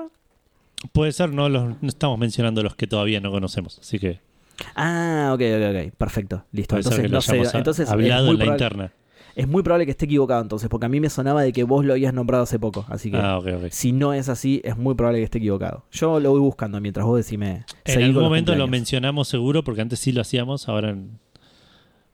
Puede 0.93 1.13
ser, 1.13 1.33
no, 1.33 1.49
los, 1.49 1.81
no 1.83 1.89
estamos 1.89 2.19
mencionando 2.19 2.63
los 2.63 2.75
que 2.77 2.87
todavía 2.87 3.21
no 3.21 3.31
conocemos. 3.31 3.79
Así 3.81 3.99
que 3.99 4.21
Ah, 4.77 5.33
ok, 5.35 5.41
ok, 5.41 5.87
ok, 5.89 5.95
perfecto, 5.97 6.45
listo. 6.53 6.77
puede 6.77 6.83
Entonces, 6.85 7.11
no 7.11 7.21
sé, 7.21 7.57
entonces 7.59 7.87
es 7.87 7.93
hablado 7.93 8.31
en 8.31 8.39
la 8.39 8.45
probable- 8.45 8.53
interna. 8.53 8.93
Es 9.37 9.49
muy 9.49 9.63
probable 9.63 9.85
que 9.85 9.91
esté 9.91 10.05
equivocado 10.05 10.41
entonces, 10.43 10.69
porque 10.69 10.87
a 10.87 10.89
mí 10.89 11.01
me 11.01 11.11
sonaba 11.11 11.43
de 11.43 11.53
que 11.53 11.65
vos 11.65 11.85
lo 11.85 11.93
habías 11.95 12.15
nombrado 12.15 12.45
hace 12.45 12.59
poco. 12.59 12.85
Así 12.89 13.11
que 13.11 13.17
Ah, 13.17 13.41
si 13.71 13.93
no 13.93 14.13
es 14.15 14.29
así, 14.29 14.61
es 14.65 14.77
muy 14.77 14.95
probable 14.95 15.19
que 15.19 15.25
esté 15.25 15.39
equivocado. 15.39 15.85
Yo 15.91 16.21
lo 16.21 16.31
voy 16.31 16.41
buscando 16.41 16.81
mientras 16.81 17.05
vos 17.05 17.17
decime. 17.17 17.65
En 17.85 18.03
algún 18.03 18.23
momento 18.23 18.55
lo 18.55 18.69
mencionamos 18.69 19.27
seguro, 19.29 19.65
porque 19.65 19.81
antes 19.81 19.99
sí 19.99 20.13
lo 20.13 20.21
hacíamos, 20.21 20.69
ahora 20.69 20.91
en- 20.91 21.19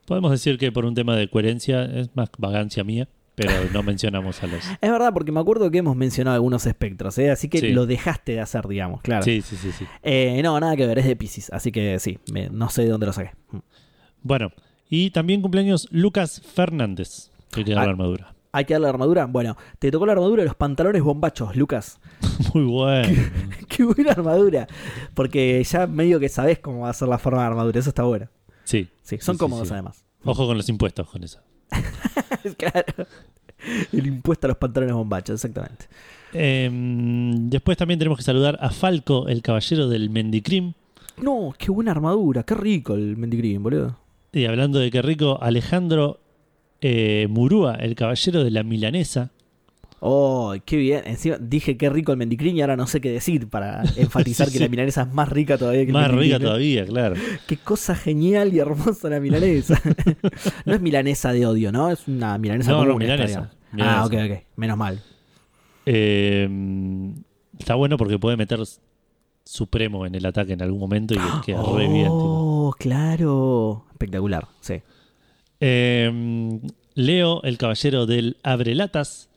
podemos 0.07 0.31
decir 0.31 0.59
que 0.59 0.73
por 0.73 0.85
un 0.85 0.95
tema 0.95 1.15
de 1.17 1.29
coherencia 1.29 1.85
es 1.85 2.11
más 2.17 2.31
vagancia 2.39 2.85
mía, 2.85 3.09
pero 3.35 3.51
no 3.73 3.83
mencionamos 3.83 4.43
a 4.43 4.47
los... 4.47 4.65
Es 4.81 4.91
verdad, 4.91 5.13
porque 5.13 5.31
me 5.31 5.41
acuerdo 5.41 5.71
que 5.71 5.79
hemos 5.79 5.97
mencionado 5.97 6.35
algunos 6.35 6.67
espectros, 6.67 7.17
¿eh? 7.19 7.31
así 7.31 7.49
que 7.49 7.59
Sí. 7.61 7.69
lo 7.73 7.87
dejaste 7.87 8.33
de 8.33 8.41
hacer, 8.41 8.67
digamos, 8.67 9.03
claro. 9.03 9.23
Sí, 9.25 9.41
sí, 9.43 9.57
sí, 9.57 9.71
sí. 9.73 9.85
Eh, 10.03 10.41
no, 10.43 10.59
nada 10.59 10.75
que 10.77 10.87
ver, 10.87 10.99
es 10.99 11.07
de 11.07 11.17
Pisces, 11.17 11.51
así 11.53 11.71
que 11.71 11.99
sí, 11.99 12.19
me- 12.33 12.49
no 12.51 12.69
sé 12.71 12.83
de 12.83 12.89
dónde 12.89 13.07
lo 13.07 13.13
saqué. 13.13 13.33
Mm. 13.53 13.59
Bueno, 14.23 14.51
y 14.91 15.11
también 15.11 15.41
cumpleaños 15.41 15.89
Lucas 15.91 16.43
Fernández, 16.55 17.31
que 17.51 17.65
tiene 17.65 17.81
Ah. 17.81 17.85
la 17.85 17.91
armadura. 17.93 18.35
¿Hay 18.53 18.65
que 18.65 18.75
darle 18.75 18.87
la 18.87 18.91
armadura? 18.91 19.27
Bueno, 19.27 19.57
te 19.79 19.93
tocó 19.93 20.07
la 20.07 20.13
armadura 20.13 20.43
de 20.43 20.49
los 20.49 20.57
pantalones 20.57 21.03
bombachos, 21.03 21.55
Lucas. 21.55 22.01
Muy 22.55 22.65
bueno. 22.65 23.17
Qué 23.69 23.85
buena 23.85 24.11
armadura. 24.11 24.67
Porque 25.15 25.63
ya 25.63 25.87
medio 25.87 26.19
que 26.19 26.29
sabés 26.29 26.59
cómo 26.59 26.81
va 26.81 26.91
a 26.91 26.93
ser 26.93 27.07
la 27.07 27.19
forma 27.19 27.43
de 27.43 27.47
armadura, 27.47 27.79
eso 27.79 27.91
está 27.91 28.03
bueno. 28.03 28.27
Sí. 28.65 28.89
Sí, 29.03 29.19
son 29.21 29.37
Sí, 29.37 29.39
cómodos 29.39 29.69
sí. 29.69 29.75
además. 29.75 30.05
Ojo 30.25 30.47
con 30.49 30.57
los 30.57 30.69
impuestos 30.69 31.09
con 31.09 31.23
eso. 31.23 31.39
claro. 32.59 33.07
El 33.93 34.07
impuesto 34.07 34.47
a 34.47 34.49
los 34.49 34.57
pantalones 34.57 34.95
bombachos, 34.97 35.35
exactamente. 35.35 35.87
Em, 36.33 37.49
después 37.51 37.77
también 37.77 37.99
tenemos 37.99 38.19
que 38.19 38.25
saludar 38.25 38.59
a 38.61 38.71
Falco, 38.71 39.29
el 39.29 39.43
caballero 39.43 39.89
del 39.89 40.11
Mendicrim. 40.11 40.73
No, 41.23 41.55
qué 41.59 41.71
buena 41.71 41.91
armadura, 41.93 42.43
qué 42.43 42.55
rico 42.55 42.95
el 42.95 43.17
Mendigrim, 43.17 43.63
boludo. 43.63 43.97
Y 44.33 44.45
hablando 44.45 44.79
de 44.79 44.91
qué 44.91 45.03
rico, 45.03 45.39
Alejandro 45.43 46.21
eh, 46.81 47.27
Murúa, 47.29 47.75
el 47.75 47.95
caballero 47.95 48.45
de 48.45 48.51
la 48.51 48.63
Milanesa. 48.63 49.31
Oh, 50.03 50.55
qué 50.65 50.77
bien. 50.79 51.03
Encima 51.05 51.37
dije 51.39 51.77
qué 51.77 51.91
rico 51.91 52.13
el 52.13 52.17
Mendicrim 52.19 52.57
y 52.57 52.63
ahora 52.63 52.75
no 52.77 52.87
sé 52.87 53.01
qué 53.03 53.11
decir 53.11 53.49
para 53.49 53.83
enfatizar 53.97 54.47
Sí, 54.47 54.53
que 54.53 54.59
sí. 54.59 54.65
la 54.65 54.71
milanesa 54.71 55.03
es 55.03 55.13
más 55.13 55.29
rica 55.29 55.59
todavía 55.59 55.83
que 55.83 55.89
el 55.89 55.93
Más 55.93 56.11
rica 56.11 56.37
¿eh? 56.37 56.41
todavía, 56.41 56.87
claro. 56.87 57.17
Qué 57.47 57.59
cosa 57.59 57.95
genial 57.95 58.55
y 58.55 58.61
hermosa 58.61 59.11
la 59.11 59.21
milanesa. 59.21 59.79
no 60.65 60.75
es 60.75 60.81
milanesa 60.81 61.33
de 61.35 61.45
odio, 61.45 61.71
¿no? 61.71 61.91
Es 61.91 62.09
una 62.09 62.39
milanesa 62.39 62.71
No, 62.73 62.79
común 62.79 62.97
milanesa. 62.97 63.51
Milanesa. 63.73 64.01
Ah, 64.01 64.07
ok, 64.07 64.15
ok. 64.15 64.43
Menos 64.57 64.79
mal. 64.79 65.03
Eh, 65.85 66.49
está 67.59 67.75
bueno 67.75 67.97
porque 67.99 68.19
puede 68.19 68.37
meter 68.39 68.61
Supremo 69.45 70.07
en 70.07 70.15
el 70.15 70.27
ataque 70.27 70.53
en 70.53 70.63
algún 70.63 70.79
momento 70.79 71.15
y 71.15 71.19
le 71.19 71.25
queda 71.45 71.63
re 71.63 71.89
bien. 71.89 72.09
Oh, 72.11 72.75
claro. 72.79 73.85
Espectacular, 73.91 74.47
sí. 74.61 74.83
Eh, 75.61 76.61
Leo, 76.95 77.43
el 77.43 77.59
caballero 77.59 78.07
del 78.07 78.37
Abrelatas. 78.43 79.29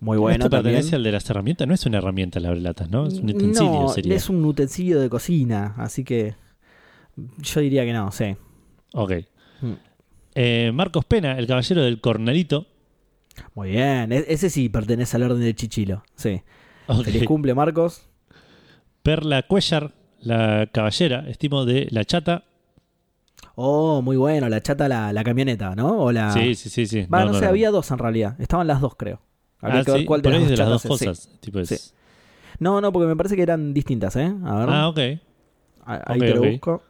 Muy 0.00 0.16
bueno 0.16 0.44
Esto 0.44 0.50
pertenece 0.50 0.96
al 0.96 1.02
de 1.02 1.12
las 1.12 1.28
herramientas. 1.28 1.66
No 1.66 1.74
es 1.74 1.84
una 1.86 1.98
herramienta 1.98 2.38
el 2.38 2.46
Abrelatas, 2.46 2.88
¿no? 2.88 3.06
Es 3.06 3.14
un 3.14 3.30
utensilio, 3.30 3.72
no, 3.72 3.88
sería. 3.88 4.14
es 4.14 4.28
un 4.28 4.44
utensilio 4.44 5.00
de 5.00 5.08
cocina, 5.08 5.74
así 5.76 6.04
que 6.04 6.36
yo 7.38 7.60
diría 7.60 7.84
que 7.84 7.92
no, 7.92 8.12
sí. 8.12 8.36
Ok. 8.94 9.12
Mm. 9.60 9.72
Eh, 10.34 10.70
Marcos 10.72 11.04
Pena, 11.04 11.36
el 11.36 11.46
caballero 11.46 11.82
del 11.82 12.00
Cornalito. 12.00 12.66
Muy 13.54 13.70
bien, 13.70 14.12
e- 14.12 14.24
ese 14.28 14.50
sí 14.50 14.68
pertenece 14.68 15.16
al 15.16 15.24
orden 15.24 15.40
de 15.40 15.54
Chichilo, 15.54 16.04
sí. 16.14 16.42
Ok. 16.86 17.04
Feliz 17.04 17.24
cumple, 17.24 17.54
Marcos. 17.54 18.07
Perla 19.08 19.42
Cuellar, 19.42 19.92
la 20.20 20.68
caballera, 20.70 21.24
estimo 21.30 21.64
de 21.64 21.88
la 21.92 22.04
chata. 22.04 22.44
Oh, 23.54 24.02
muy 24.02 24.18
bueno, 24.18 24.50
la 24.50 24.60
chata, 24.60 24.86
la, 24.86 25.14
la 25.14 25.24
camioneta, 25.24 25.74
¿no? 25.74 25.98
O 25.98 26.12
la... 26.12 26.30
Sí, 26.30 26.54
sí, 26.54 26.68
sí, 26.68 26.86
sí. 26.86 27.06
Va, 27.06 27.24
no, 27.24 27.32
sé, 27.32 27.46
había 27.46 27.70
dos 27.70 27.90
en 27.90 27.96
realidad. 27.96 28.38
Estaban 28.38 28.66
las 28.66 28.82
dos, 28.82 28.96
creo. 28.96 29.22
Habría 29.62 29.80
Ah, 29.80 29.84
que 29.86 29.92
ver 29.92 30.00
sí, 30.00 30.06
cuál 30.06 30.20
de 30.20 30.28
las 30.28 30.40
dos 30.40 30.50
de 30.50 30.56
las 30.58 30.68
dos 30.68 30.84
es, 30.84 30.98
sí. 30.98 31.06
cosas. 31.06 31.30
Tipo 31.40 31.58
es-. 31.60 31.94
No, 32.58 32.82
no, 32.82 32.92
porque 32.92 33.06
me 33.06 33.16
parece 33.16 33.34
que 33.34 33.40
eran 33.44 33.72
distintas, 33.72 34.14
¿eh? 34.16 34.30
A 34.44 34.58
ver. 34.58 34.68
Ah, 34.68 34.88
ok. 34.88 34.98
Ah, 35.86 36.02
Ahí 36.04 36.20
te 36.20 36.34
lo 36.34 36.42
busco. 36.42 36.82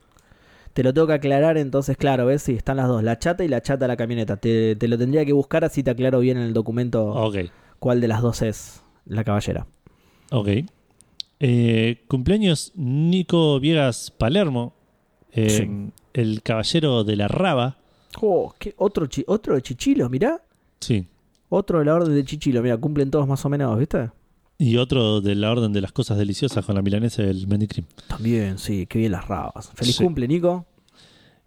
Te 0.72 0.82
lo 0.82 0.92
tengo 0.92 1.06
que 1.06 1.12
aclarar, 1.12 1.56
entonces, 1.56 1.96
claro, 1.96 2.26
ves 2.26 2.42
si 2.42 2.54
están 2.54 2.78
las 2.78 2.88
dos, 2.88 3.00
la 3.04 3.20
chata 3.20 3.44
y 3.44 3.48
la 3.48 3.62
chata 3.62 3.87
la 3.87 3.96
camioneta. 3.96 4.38
Te, 4.38 4.75
te 4.75 4.88
lo 4.88 4.98
tendría 4.98 5.25
que 5.25 5.32
buscar 5.32 5.64
así 5.64 5.84
te 5.84 5.92
aclaro 5.92 6.18
bien 6.18 6.37
en 6.37 6.42
el 6.42 6.52
documento 6.52 7.04
Ok, 7.06 7.37
cuál 7.78 8.00
de 8.00 8.08
las 8.08 8.22
dos 8.22 8.42
es 8.42 8.82
la 9.04 9.22
caballera. 9.22 9.68
ok. 10.32 10.48
Eh, 11.40 12.04
cumpleaños 12.09 12.73
Nico 12.75 13.61
Viegas 13.61 14.11
Palermo, 14.11 14.75
eh, 15.33 15.50
Sí. 15.50 15.92
el 16.14 16.42
caballero 16.42 17.04
de 17.04 17.16
la 17.16 17.28
Raba. 17.28 17.76
Oh, 18.21 18.52
¿qué? 18.59 18.75
¿Otro, 18.78 19.07
chi- 19.07 19.25
otro 19.26 19.54
de 19.54 19.62
Chichilo, 19.62 20.09
mirá. 20.09 20.40
Sí. 20.80 21.07
Otro 21.49 21.78
de 21.78 21.85
la 21.85 21.95
orden 21.95 22.14
de 22.14 22.25
Chichilo, 22.25 22.62
mira, 22.62 22.76
cumplen 22.76 23.11
todos 23.11 23.26
más 23.28 23.45
o 23.45 23.49
menos, 23.49 23.78
¿viste? 23.78 24.11
Y 24.59 24.76
otro 24.76 25.21
de 25.21 25.37
la 25.37 25.52
orden 25.52 25.73
de 25.73 25.80
las 25.80 25.92
cosas 25.92 26.18
deliciosas 26.18 26.64
con 26.64 26.75
la 26.75 26.83
milanesa 26.83 27.23
del 27.23 27.47
Mendicrim. 27.47 27.85
También, 28.09 28.59
sí, 28.59 28.87
qué 28.87 28.99
bien 28.99 29.12
las 29.12 29.28
rabas. 29.28 29.71
Feliz 29.75 29.95
Sí. 29.97 30.02
cumple, 30.04 30.26
Nico. 30.26 30.66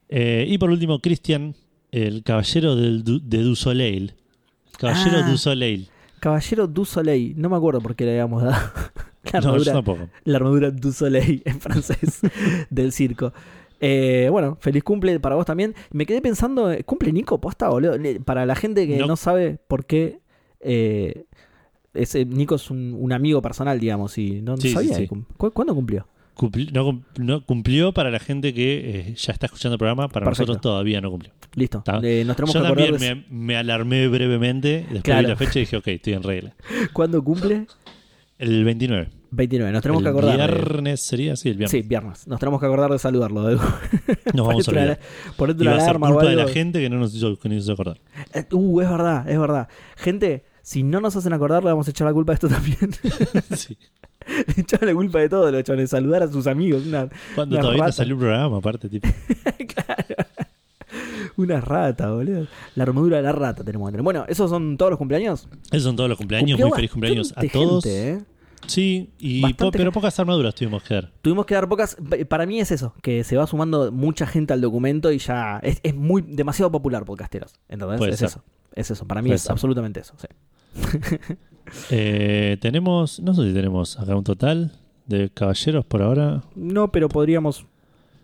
Eh, 0.07 0.45
y 0.47 0.57
por 0.57 0.69
último, 0.69 0.99
Cristian, 0.99 1.55
el 1.91 2.23
caballero 2.23 2.75
del 2.77 3.03
Du- 3.03 3.19
de 3.21 3.39
Du 3.43 3.55
Soleil. 3.55 4.13
Caballero 4.77 5.17
Ah. 5.25 5.29
Du 5.29 5.37
Soleil. 5.37 5.89
Caballero 6.21 6.67
du 6.67 6.85
Soleil, 6.85 7.33
no 7.37 7.49
me 7.49 7.57
acuerdo 7.57 7.81
por 7.81 7.95
qué 7.95 8.05
le 8.05 8.11
habíamos 8.11 8.43
dado 8.43 8.55
la 9.33 9.39
No, 9.39 9.41
yo 9.41 9.49
armadura, 9.49 9.73
tampoco. 9.73 10.09
la 10.23 10.37
armadura 10.37 10.71
du 10.71 10.91
Soleil 10.91 11.41
en 11.45 11.59
francés 11.59 12.21
del 12.69 12.91
circo. 12.91 13.33
Eh, 13.83 14.27
bueno, 14.31 14.57
feliz 14.61 14.83
cumple 14.83 15.19
para 15.19 15.35
vos 15.35 15.45
también. 15.45 15.73
Me 15.91 16.05
quedé 16.05 16.21
pensando, 16.21 16.71
eh, 16.71 16.83
¿cumple 16.83 17.11
Nico 17.11 17.41
posta, 17.41 17.69
boludo? 17.69 17.95
Para 18.25 18.45
la 18.45 18.55
gente 18.55 18.87
que 18.87 18.97
no, 18.97 19.07
No. 19.07 19.15
sabe 19.15 19.57
por 19.67 19.85
qué, 19.85 20.19
eh, 20.59 21.25
ese 21.93 22.25
Nico 22.25 22.55
es 22.55 22.69
un, 22.69 22.95
un 22.97 23.11
amigo 23.11 23.41
personal, 23.41 23.79
digamos, 23.79 24.17
y 24.19 24.41
no, 24.41 24.51
no 24.51 24.57
Sí, 24.57 24.69
sí, 24.69 24.73
sabía. 24.75 24.95
sí. 24.95 25.07
¿Cu- 25.07 25.51
¿Cuándo 25.51 25.73
cumplió? 25.75 26.07
Cumpli- 26.35 26.71
no, 26.71 26.85
cum- 26.85 27.01
no 27.19 27.45
cumplió 27.45 27.91
para 27.91 28.09
la 28.09 28.19
gente 28.19 28.53
que 28.53 28.99
eh, 29.09 29.15
ya 29.15 29.33
está 29.33 29.47
escuchando 29.47 29.73
el 29.73 29.79
programa, 29.79 30.07
para 30.07 30.25
Perfecto. 30.25 30.53
nosotros 30.53 30.61
todavía 30.61 31.01
no 31.01 31.11
cumplió. 31.11 31.33
Listo. 31.55 31.83
Eh, 32.03 32.23
nos 32.25 32.35
tenemos 32.37 32.53
Yo 32.53 32.61
que 32.61 32.67
también 32.67 32.97
de- 32.97 33.15
me, 33.15 33.25
me 33.29 33.57
alarmé 33.57 34.07
brevemente, 34.07 34.77
después 34.83 35.01
Claro. 35.03 35.21
vi 35.23 35.27
la 35.27 35.35
fecha 35.35 35.59
y 35.59 35.61
dije, 35.63 35.77
ok, 35.77 35.87
estoy 35.87 36.13
en 36.13 36.23
regla. 36.23 36.55
¿Cuándo 36.93 37.21
cumple? 37.23 37.65
El 38.41 38.63
29. 38.65 39.09
29. 39.31 39.71
Nos 39.71 39.81
tenemos 39.83 40.01
el 40.01 40.03
que 40.05 40.09
acordar. 40.09 40.31
de- 40.51 40.55
viernes 40.57 40.99
sería, 41.01 41.35
sí, 41.35 41.49
el 41.49 41.57
viernes. 41.57 41.71
Sí, 41.71 41.87
viernes. 41.87 42.27
Nos 42.27 42.39
tenemos 42.39 42.59
que 42.59 42.65
acordar 42.65 42.91
de 42.91 42.97
saludarlo. 42.99 43.43
De... 43.43 43.55
Nos 44.33 44.47
vamos 44.47 44.67
a 44.67 44.71
olvidar. 44.71 44.99
ponete 45.37 45.61
una 45.61 45.73
alarma 45.75 46.09
o 46.09 46.13
culpa 46.13 46.29
de 46.29 46.35
la 46.35 46.47
gente 46.47 46.79
que 46.81 46.89
no 46.89 46.97
nos 46.97 47.13
hizo, 47.15 47.37
que 47.37 47.47
nos 47.49 47.59
hizo 47.63 47.73
acordar. 47.73 47.99
Eh, 48.33 48.43
Uh, 48.51 48.81
es 48.81 48.89
verdad, 48.89 49.29
es 49.29 49.39
verdad. 49.39 49.67
Gente, 49.95 50.43
si 50.63 50.81
no 50.83 50.99
nos 50.99 51.15
hacen 51.15 51.31
acordar, 51.33 51.63
le 51.63 51.69
vamos 51.69 51.87
a 51.87 51.91
echar 51.91 52.07
la 52.07 52.13
culpa 52.13 52.31
de 52.31 52.35
esto 52.35 52.49
también. 52.49 52.77
Sí. 53.55 53.77
le 54.55 54.61
echamos 54.63 54.85
la 54.87 54.93
culpa 54.93 55.19
de 55.19 55.29
todo, 55.29 55.51
los 55.51 55.63
chavales. 55.63 55.89
Saludar 55.91 56.23
a 56.23 56.27
sus 56.27 56.47
amigos. 56.47 56.85
Una, 56.87 57.07
Cuando 57.35 57.55
Una 57.55 57.61
todavía 57.61 57.85
no 57.85 57.91
salió 57.91 58.15
un 58.15 58.19
programa, 58.21 58.57
aparte, 58.57 58.89
tipo. 58.89 59.07
una 61.37 61.61
rata, 61.61 62.11
boludo. 62.11 62.47
La 62.75 62.83
armadura 62.83 63.17
de 63.17 63.23
la 63.23 63.31
rata 63.31 63.63
tenemos 63.63 63.87
que 63.87 63.91
tener. 63.93 64.03
Bueno, 64.03 64.25
¿esos 64.27 64.49
son 64.49 64.77
todos 64.77 64.89
los 64.91 64.97
cumpleaños? 64.97 65.47
Esos 65.71 65.83
son 65.83 65.95
todos 65.95 66.09
los 66.09 66.17
cumpleaños. 66.17 66.49
Cumplió 66.51 66.67
Muy 66.67 66.75
feliz 66.75 66.91
cumpleaños 66.91 67.33
a 67.35 67.41
todos. 67.47 67.83
gente, 67.83 68.09
¿eh? 68.09 68.21
Sí, 68.67 69.09
y 69.17 69.53
po- 69.53 69.71
pero 69.71 69.91
pocas 69.91 70.17
armaduras 70.19 70.55
tuvimos 70.55 70.83
que 70.83 70.93
dar. 70.93 71.11
Tuvimos 71.21 71.45
que 71.45 71.55
dar 71.55 71.67
pocas. 71.67 71.95
pa- 72.09 72.17
Para 72.27 72.45
mí 72.45 72.59
es 72.59 72.71
eso, 72.71 72.93
que 73.01 73.23
se 73.23 73.35
va 73.37 73.47
sumando 73.47 73.91
mucha 73.91 74.25
gente 74.27 74.53
al 74.53 74.61
documento 74.61 75.11
y 75.11 75.17
ya 75.17 75.59
es, 75.63 75.79
es 75.83 75.95
muy 75.95 76.21
demasiado 76.21 76.71
popular 76.71 77.03
podcasteros. 77.05 77.53
Entonces, 77.69 77.97
Puede 77.97 78.11
es 78.13 78.19
ser. 78.19 78.27
eso. 78.29 78.43
Es 78.73 78.91
eso. 78.91 79.05
Para 79.07 79.21
mí 79.21 79.29
Puede 79.29 79.35
es 79.37 79.41
ser. 79.41 79.51
absolutamente 79.51 79.99
eso. 79.99 80.13
sí. 80.17 80.27
Eh, 81.89 82.57
tenemos, 82.59 83.19
no 83.21 83.33
sé 83.33 83.47
si 83.47 83.53
tenemos 83.53 83.97
acá 83.99 84.15
un 84.15 84.23
total 84.23 84.71
de 85.05 85.29
caballeros 85.29 85.85
por 85.85 86.01
ahora. 86.01 86.41
No, 86.55 86.91
pero 86.91 87.07
podríamos. 87.07 87.65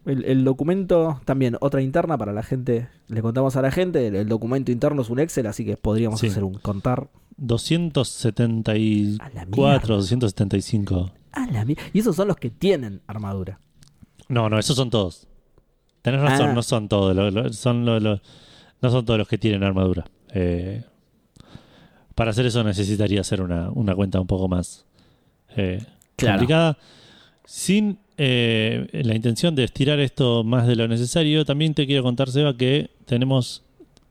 El, 0.05 0.23
el 0.25 0.43
documento, 0.43 1.21
también 1.25 1.57
otra 1.61 1.81
interna 1.81 2.17
para 2.17 2.33
la 2.33 2.43
gente. 2.43 2.89
Le 3.07 3.21
contamos 3.21 3.55
a 3.55 3.61
la 3.61 3.71
gente. 3.71 4.07
El, 4.07 4.15
el 4.15 4.27
documento 4.27 4.71
interno 4.71 5.01
es 5.01 5.09
un 5.09 5.19
Excel, 5.19 5.47
así 5.47 5.65
que 5.65 5.77
podríamos 5.77 6.19
Sí. 6.19 6.27
hacer 6.27 6.43
un 6.43 6.55
contar. 6.55 7.07
274, 7.37 9.23
A 9.25 9.29
la 9.29 9.45
mierda. 9.45 9.87
275. 9.87 11.11
A 11.31 11.45
la 11.51 11.65
mi- 11.65 11.75
y 11.93 11.99
esos 11.99 12.15
son 12.15 12.27
los 12.27 12.37
que 12.37 12.49
tienen 12.49 13.01
armadura. 13.07 13.59
No, 14.27 14.49
no, 14.49 14.57
esos 14.59 14.75
son 14.75 14.89
todos. 14.89 15.27
Tenés 16.01 16.21
razón, 16.21 16.49
Ah. 16.49 16.53
no 16.53 16.63
son 16.63 16.87
todos. 16.89 17.15
lo- 17.15 17.29
lo- 17.31 17.51
son 17.53 17.85
lo- 17.85 17.99
no 17.99 18.19
son 18.91 19.05
todos 19.05 19.17
los 19.19 19.27
que 19.27 19.37
tienen 19.37 19.63
armadura. 19.63 20.05
Eh, 20.33 20.83
para 22.15 22.31
hacer 22.31 22.45
eso 22.47 22.63
necesitaría 22.63 23.21
hacer 23.21 23.41
una, 23.41 23.69
una 23.71 23.95
cuenta 23.95 24.19
un 24.19 24.27
poco 24.27 24.47
más 24.47 24.85
eh, 25.55 25.85
Claro. 26.15 26.37
complicada. 26.39 26.77
Sin 27.45 27.99
eh, 28.17 28.87
la 29.03 29.15
intención 29.15 29.53
de 29.55 29.63
estirar 29.63 29.99
esto 29.99 30.43
más 30.43 30.65
de 30.67 30.75
lo 30.75 30.87
necesario, 30.87 31.45
también 31.45 31.73
te 31.75 31.85
quiero 31.85 32.01
contar, 32.03 32.29
Seba, 32.31 32.57
que 32.57 32.89
tenemos 33.05 33.63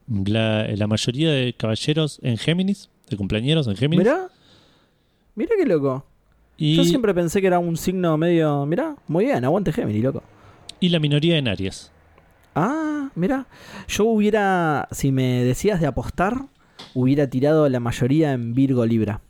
la, 0.09 0.69
la 0.69 0.87
mayoría 0.87 1.33
de 1.33 1.53
caballeros 1.55 2.21
en 2.23 2.37
Géminis, 2.39 2.89
de 3.09 3.17
cumpleañeros 3.17 3.67
en 3.69 3.77
Géminis. 3.77 4.05
Mirá, 4.05 4.29
mirá 5.35 5.51
qué 5.59 5.67
loco. 5.67 6.05
y, 6.57 6.77
Yo 6.77 6.85
siempre 6.85 7.13
pensé 7.15 7.41
que 7.41 7.47
era 7.47 7.59
un 7.59 7.77
signo 7.77 8.17
medio. 8.17 8.67
Mirá, 8.67 8.97
muy 9.09 9.27
bien, 9.27 9.45
aguante 9.45 9.73
Gemini, 9.73 10.01
loco. 10.01 10.23
y 10.81 10.89
la 10.89 10.99
minoría 10.99 11.39
en 11.39 11.49
Aries. 11.49 11.91
Ah, 12.55 13.11
mirá. 13.15 13.47
Yo 13.89 14.05
hubiera, 14.07 14.89
si 14.91 15.13
me 15.13 15.45
decías 15.45 15.81
de 15.81 15.87
apostar, 15.87 16.47
hubiera 16.95 17.29
tirado 17.29 17.69
la 17.69 17.81
mayoría 17.81 18.33
en 18.33 18.55
Virgo 18.55 18.85
Libra. 18.87 19.21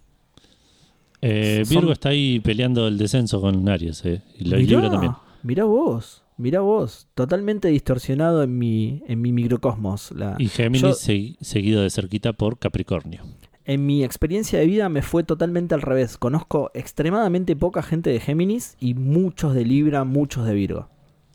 Eh, 1.23 1.63
Son- 1.65 1.77
Virgo 1.79 1.93
está 1.93 2.11
ahí 2.11 2.41
peleando 2.41 2.87
el 2.87 2.99
descenso 2.99 3.41
con 3.41 3.69
Aries, 3.69 4.05
eh, 4.05 4.23
y 4.39 4.45
Mirá, 4.45 4.59
Libra 4.59 4.91
también. 4.91 5.13
Mirá 5.43 5.65
vos, 5.65 6.23
mirá 6.37 6.61
vos. 6.61 7.09
Totalmente 7.15 7.69
distorsionado 7.69 8.43
en 8.43 8.57
mi, 8.59 9.03
en 9.09 9.21
mi 9.21 9.33
microcosmos. 9.33 10.13
La, 10.13 10.37
Y 10.39 10.49
Géminis 10.49 10.83
Yo- 10.83 11.35
seguido 11.41 11.83
de 11.83 11.91
cerquita 11.91 12.33
por 12.33 12.59
Capricornio. 12.59 13.23
En 13.69 13.85
mi 13.85 14.05
experiencia 14.05 14.61
de 14.61 14.67
vida 14.67 14.89
me 14.89 15.03
fue 15.03 15.25
totalmente 15.25 15.75
al 15.75 15.83
revés. 15.83 16.19
Conozco 16.19 16.71
extremadamente 16.73 17.57
poca 17.57 17.83
gente 17.83 18.11
de 18.11 18.21
Géminis 18.21 18.77
y 18.79 18.95
muchos 18.95 19.55
de 19.55 19.65
Libra, 19.65 20.05
muchos 20.05 20.47
de 20.47 20.55
Virgo. 20.55 20.89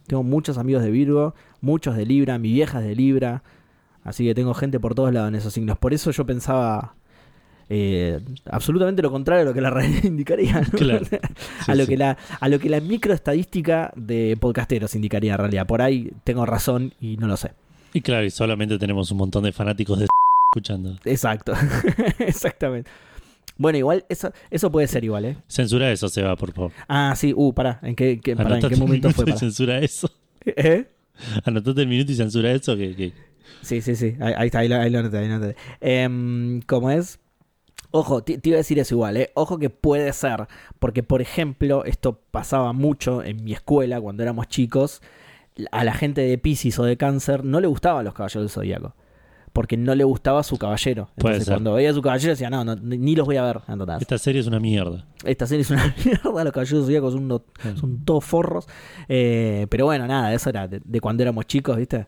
Tengo 0.08 0.24
muchos 0.24 0.58
amigos 0.58 0.82
de 0.82 0.92
Virgo, 0.92 1.36
muchos 1.60 1.98
de 1.98 2.06
Libra, 2.06 2.38
mi 2.38 2.54
vieja 2.54 2.80
es 2.80 2.86
de 2.86 2.96
Libra. 2.96 3.44
Así 4.06 4.26
que 4.26 4.34
tengo 4.34 4.54
gente 4.54 4.80
por 4.80 4.96
todos 4.96 5.14
lados 5.14 5.28
en 5.28 5.36
esos 5.36 5.52
signos. 5.52 5.78
Por 5.78 5.94
eso 5.94 6.12
yo 6.12 6.26
pensaba 6.26 6.96
eh, 7.70 8.22
absolutamente 8.50 9.02
lo 9.02 9.12
contrario 9.12 9.42
a 9.42 9.46
lo 9.46 9.54
que 9.54 9.60
la 9.60 9.70
realidad 9.72 10.06
indicaría. 10.06 10.62
¿no? 10.62 10.80
Claro. 10.80 11.06
a, 11.68 11.76
lo 11.76 11.84
Sí, 11.84 11.90
que 11.90 11.98
la, 11.98 12.18
a 12.40 12.48
lo 12.48 12.60
que 12.60 12.70
la 12.70 12.80
microestadística 12.80 13.92
de 13.98 14.38
podcasteros 14.40 14.96
indicaría 14.96 15.34
en 15.34 15.38
realidad. 15.38 15.68
Por 15.68 15.82
ahí 15.82 16.14
tengo 16.24 16.46
razón 16.46 16.94
y 17.02 17.18
no 17.18 17.28
lo 17.28 17.36
sé. 17.36 17.52
Y 17.94 18.00
claro, 18.00 18.24
y 18.24 18.30
solamente 18.30 18.80
tenemos 18.80 19.12
un 19.12 19.18
montón 19.18 19.44
de 19.44 19.52
fanáticos 19.52 20.00
de 20.00 20.08
escuchando. 20.52 20.98
Exacto. 21.06 21.54
Exactamente. 22.20 22.90
Bueno, 23.58 23.78
igual, 23.78 24.06
eso, 24.10 24.32
eso 24.50 24.72
puede 24.72 24.88
ser 24.88 25.04
igual, 25.04 25.26
¿eh? 25.26 25.38
Censura 25.48 25.92
eso, 25.92 26.10
Seba, 26.10 26.36
por 26.36 26.52
favor. 26.52 26.72
Ah, 26.88 27.14
sí, 27.16 27.34
uh, 27.36 27.54
pará, 27.54 27.80
¿en 27.84 27.96
qué, 27.96 28.20
qué- 28.20 28.36
pará, 28.36 28.56
¿en 28.56 28.62
qué 28.62 28.76
momento 28.76 29.08
minuto 29.08 29.12
fue? 29.12 29.26
Pará. 29.26 29.38
censura 29.38 29.80
eso. 29.80 30.10
¿Eh? 30.46 30.88
Anotate 31.46 31.82
el 31.82 31.88
minuto 31.88 32.12
y 32.12 32.16
censura 32.16 32.52
eso. 32.52 32.76
Que, 32.76 32.96
que- 32.96 33.14
Sí, 33.62 33.82
sí, 33.82 33.96
sí, 33.96 34.16
ahí, 34.20 34.34
ahí 34.36 34.46
está, 34.48 34.60
ahí 34.60 34.68
lo, 34.68 34.76
ahí 34.78 34.90
lo 34.90 35.00
anoté, 35.00 35.18
ahí 35.20 35.28
lo 35.28 35.36
anoté. 35.36 35.56
Em, 35.82 36.62
¿Cómo 36.64 36.90
es? 36.90 37.20
Ojo, 37.92 38.24
te, 38.24 38.38
te 38.38 38.50
iba 38.50 38.56
a 38.56 38.60
decir 38.60 38.80
eso 38.80 38.96
igual, 38.96 39.18
¿eh? 39.18 39.30
Ojo 39.36 39.60
que 39.60 39.70
puede 39.70 40.12
ser, 40.14 40.48
porque 40.80 41.04
por 41.04 41.22
ejemplo, 41.22 41.86
esto 41.86 42.20
pasaba 42.32 42.74
mucho 42.74 43.22
en 43.24 43.44
mi 43.44 43.54
escuela 43.54 44.00
cuando 44.02 44.24
éramos 44.24 44.48
chicos, 44.48 45.02
a 45.72 45.84
la 45.84 45.94
gente 45.94 46.22
de 46.22 46.38
Pisces 46.38 46.80
o 46.80 46.84
de 46.86 46.98
Cáncer 46.98 47.44
no 47.44 47.60
le 47.60 47.68
gustaban 47.68 48.06
los 48.06 48.14
caballeros 48.14 48.44
del 48.44 48.50
Zodíaco. 48.50 48.96
Porque 49.54 49.76
no 49.76 49.94
le 49.96 50.04
gustaba 50.06 50.44
su 50.44 50.58
caballero. 50.58 51.10
Entonces, 51.18 51.48
cuando 51.48 51.74
veía 51.74 51.90
a 51.90 51.94
su 51.94 52.02
caballero 52.02 52.32
decía, 52.32 52.50
no, 52.50 52.64
no, 52.64 52.76
ni 52.76 53.16
los 53.16 53.26
voy 53.26 53.36
a 53.38 53.44
ver. 53.44 53.60
¿entendés? 53.68 54.02
esta 54.02 54.18
serie 54.18 54.40
es 54.40 54.48
una 54.48 54.60
mierda. 54.60 55.06
Esta 55.26 55.46
serie 55.46 55.64
es 55.64 55.70
una 55.72 55.94
mierda, 56.06 56.44
los 56.44 56.54
caballeros 56.54 56.86
zodíacos 56.86 57.14
son, 57.14 57.24
unos- 57.26 57.42
son 57.80 58.06
todos 58.06 58.24
forros. 58.24 58.68
Eh, 59.10 59.68
pero 59.70 59.86
bueno, 59.86 60.08
nada, 60.08 60.34
eso 60.34 60.50
era 60.50 60.68
de, 60.68 60.82
de 60.84 61.02
cuando 61.02 61.24
éramos 61.24 61.46
chicos, 61.48 61.76
¿viste? 61.78 62.08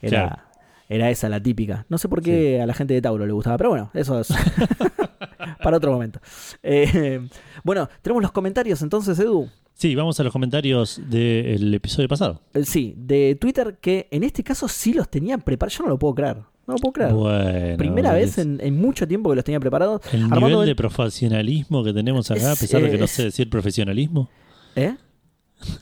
Era, 0.00 0.28
Claro. 0.28 0.42
era 0.88 1.10
esa 1.10 1.28
la 1.28 1.42
típica. 1.42 1.84
No 1.88 1.98
sé 1.98 2.08
por 2.08 2.22
qué 2.22 2.60
a 2.60 2.66
la 2.66 2.74
gente 2.74 2.94
de 2.94 3.02
Tauro 3.02 3.26
le 3.26 3.32
gustaba, 3.32 3.56
pero 3.56 3.70
bueno, 3.70 3.90
eso 3.94 4.20
es 4.20 4.28
para 5.62 5.76
otro 5.76 5.92
momento. 5.92 6.20
Eh, 6.62 7.28
bueno, 7.62 7.88
tenemos 8.02 8.22
los 8.22 8.32
comentarios 8.32 8.82
entonces, 8.82 9.18
Edu. 9.18 9.48
Sí, 9.74 9.94
vamos 9.96 10.18
a 10.20 10.22
los 10.22 10.32
comentarios 10.32 11.00
del 11.08 11.74
episodio 11.74 12.08
pasado. 12.08 12.40
Eh, 12.54 12.64
Sí, 12.64 12.94
de 12.96 13.36
Twitter, 13.40 13.78
que 13.80 14.06
en 14.12 14.22
este 14.22 14.44
caso 14.44 14.68
sí 14.68 14.92
los 14.92 15.08
tenía 15.08 15.36
preparados. 15.38 15.78
Yo 15.78 15.84
no 15.84 15.90
lo 15.90 15.98
puedo 15.98 16.14
creer. 16.14 16.36
No 16.66 16.74
lo 16.74 16.78
puedo 16.78 16.92
creer. 16.92 17.12
Bueno. 17.12 17.76
Primera 17.76 18.12
vez 18.12 18.38
en, 18.38 18.58
en 18.62 18.80
mucho 18.80 19.06
tiempo 19.06 19.30
que 19.30 19.36
los 19.36 19.44
tenía 19.44 19.60
preparados. 19.60 20.00
El 20.12 20.24
Armando 20.24 20.48
nivel 20.48 20.66
de 20.66 20.74
profesionalismo 20.74 21.84
que 21.84 21.92
tenemos 21.92 22.30
acá, 22.30 22.50
a 22.50 22.52
Es- 22.54 22.60
pesar 22.60 22.82
de 22.82 22.90
que 22.90 22.98
no 22.98 23.06
sé 23.06 23.24
decir 23.24 23.48
profesionalismo. 23.50 24.28
¿Eh? 24.76 24.94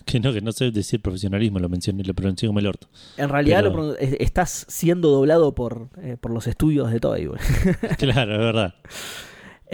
Que 0.05 0.21
no, 0.21 0.33
que 0.33 0.40
no 0.40 0.53
sé 0.53 0.71
decir 0.71 1.01
profesionalismo, 1.03 1.59
lo 1.59 1.68
mencioné, 1.68 2.05
lo 2.05 2.14
pronuncié 2.14 2.47
como 2.47 2.61
el 2.61 2.66
orto. 2.68 2.88
En 3.16 3.29
realidad 3.29 3.62
Pero- 3.64 3.77
lo 3.77 3.97
estás 3.99 4.66
siendo 4.68 5.09
doblado 5.11 5.55
por, 5.55 5.88
eh, 6.01 6.16
por 6.21 6.31
los 6.31 6.47
estudios 6.47 6.90
de 6.92 6.99
güey. 7.27 7.40
Claro, 7.99 8.33
es 8.35 8.38
verdad. 8.38 8.75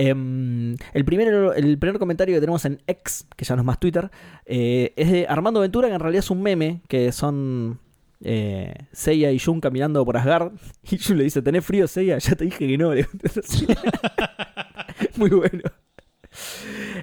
Em, 0.01 0.77
el, 0.95 1.05
primer, 1.05 1.29
el 1.57 1.77
primer 1.79 1.99
comentario 1.99 2.37
que 2.37 2.41
tenemos 2.41 2.65
en 2.65 2.81
X, 2.87 3.27
que 3.37 3.45
ya 3.45 3.57
no 3.57 3.63
es 3.63 3.67
más 3.67 3.81
Twitter, 3.81 4.11
eh, 4.47 4.93
es 4.97 5.11
de 5.11 5.27
Armando 5.29 5.61
Ventura, 5.61 5.89
que 5.89 5.95
en 5.95 6.01
realidad 6.01 6.21
es 6.21 6.31
un 6.31 6.41
meme, 6.41 6.83
que 6.89 7.11
son 7.11 7.81
eh, 8.23 8.75
Seiya 8.93 9.31
y 9.31 9.39
Jun 9.39 9.61
caminando 9.61 10.05
por 10.05 10.17
Asgard. 10.17 10.53
Y 10.91 10.99
Jun 10.99 11.19
le 11.19 11.25
dice, 11.25 11.43
¿tenés 11.43 11.65
frío, 11.65 11.87
Seiya? 11.87 12.19
Ya 12.29 12.35
te 12.35 12.45
dije 12.45 12.67
que 12.67 12.79
no. 12.79 12.91
Muy 15.17 15.31
bueno. 15.31 15.63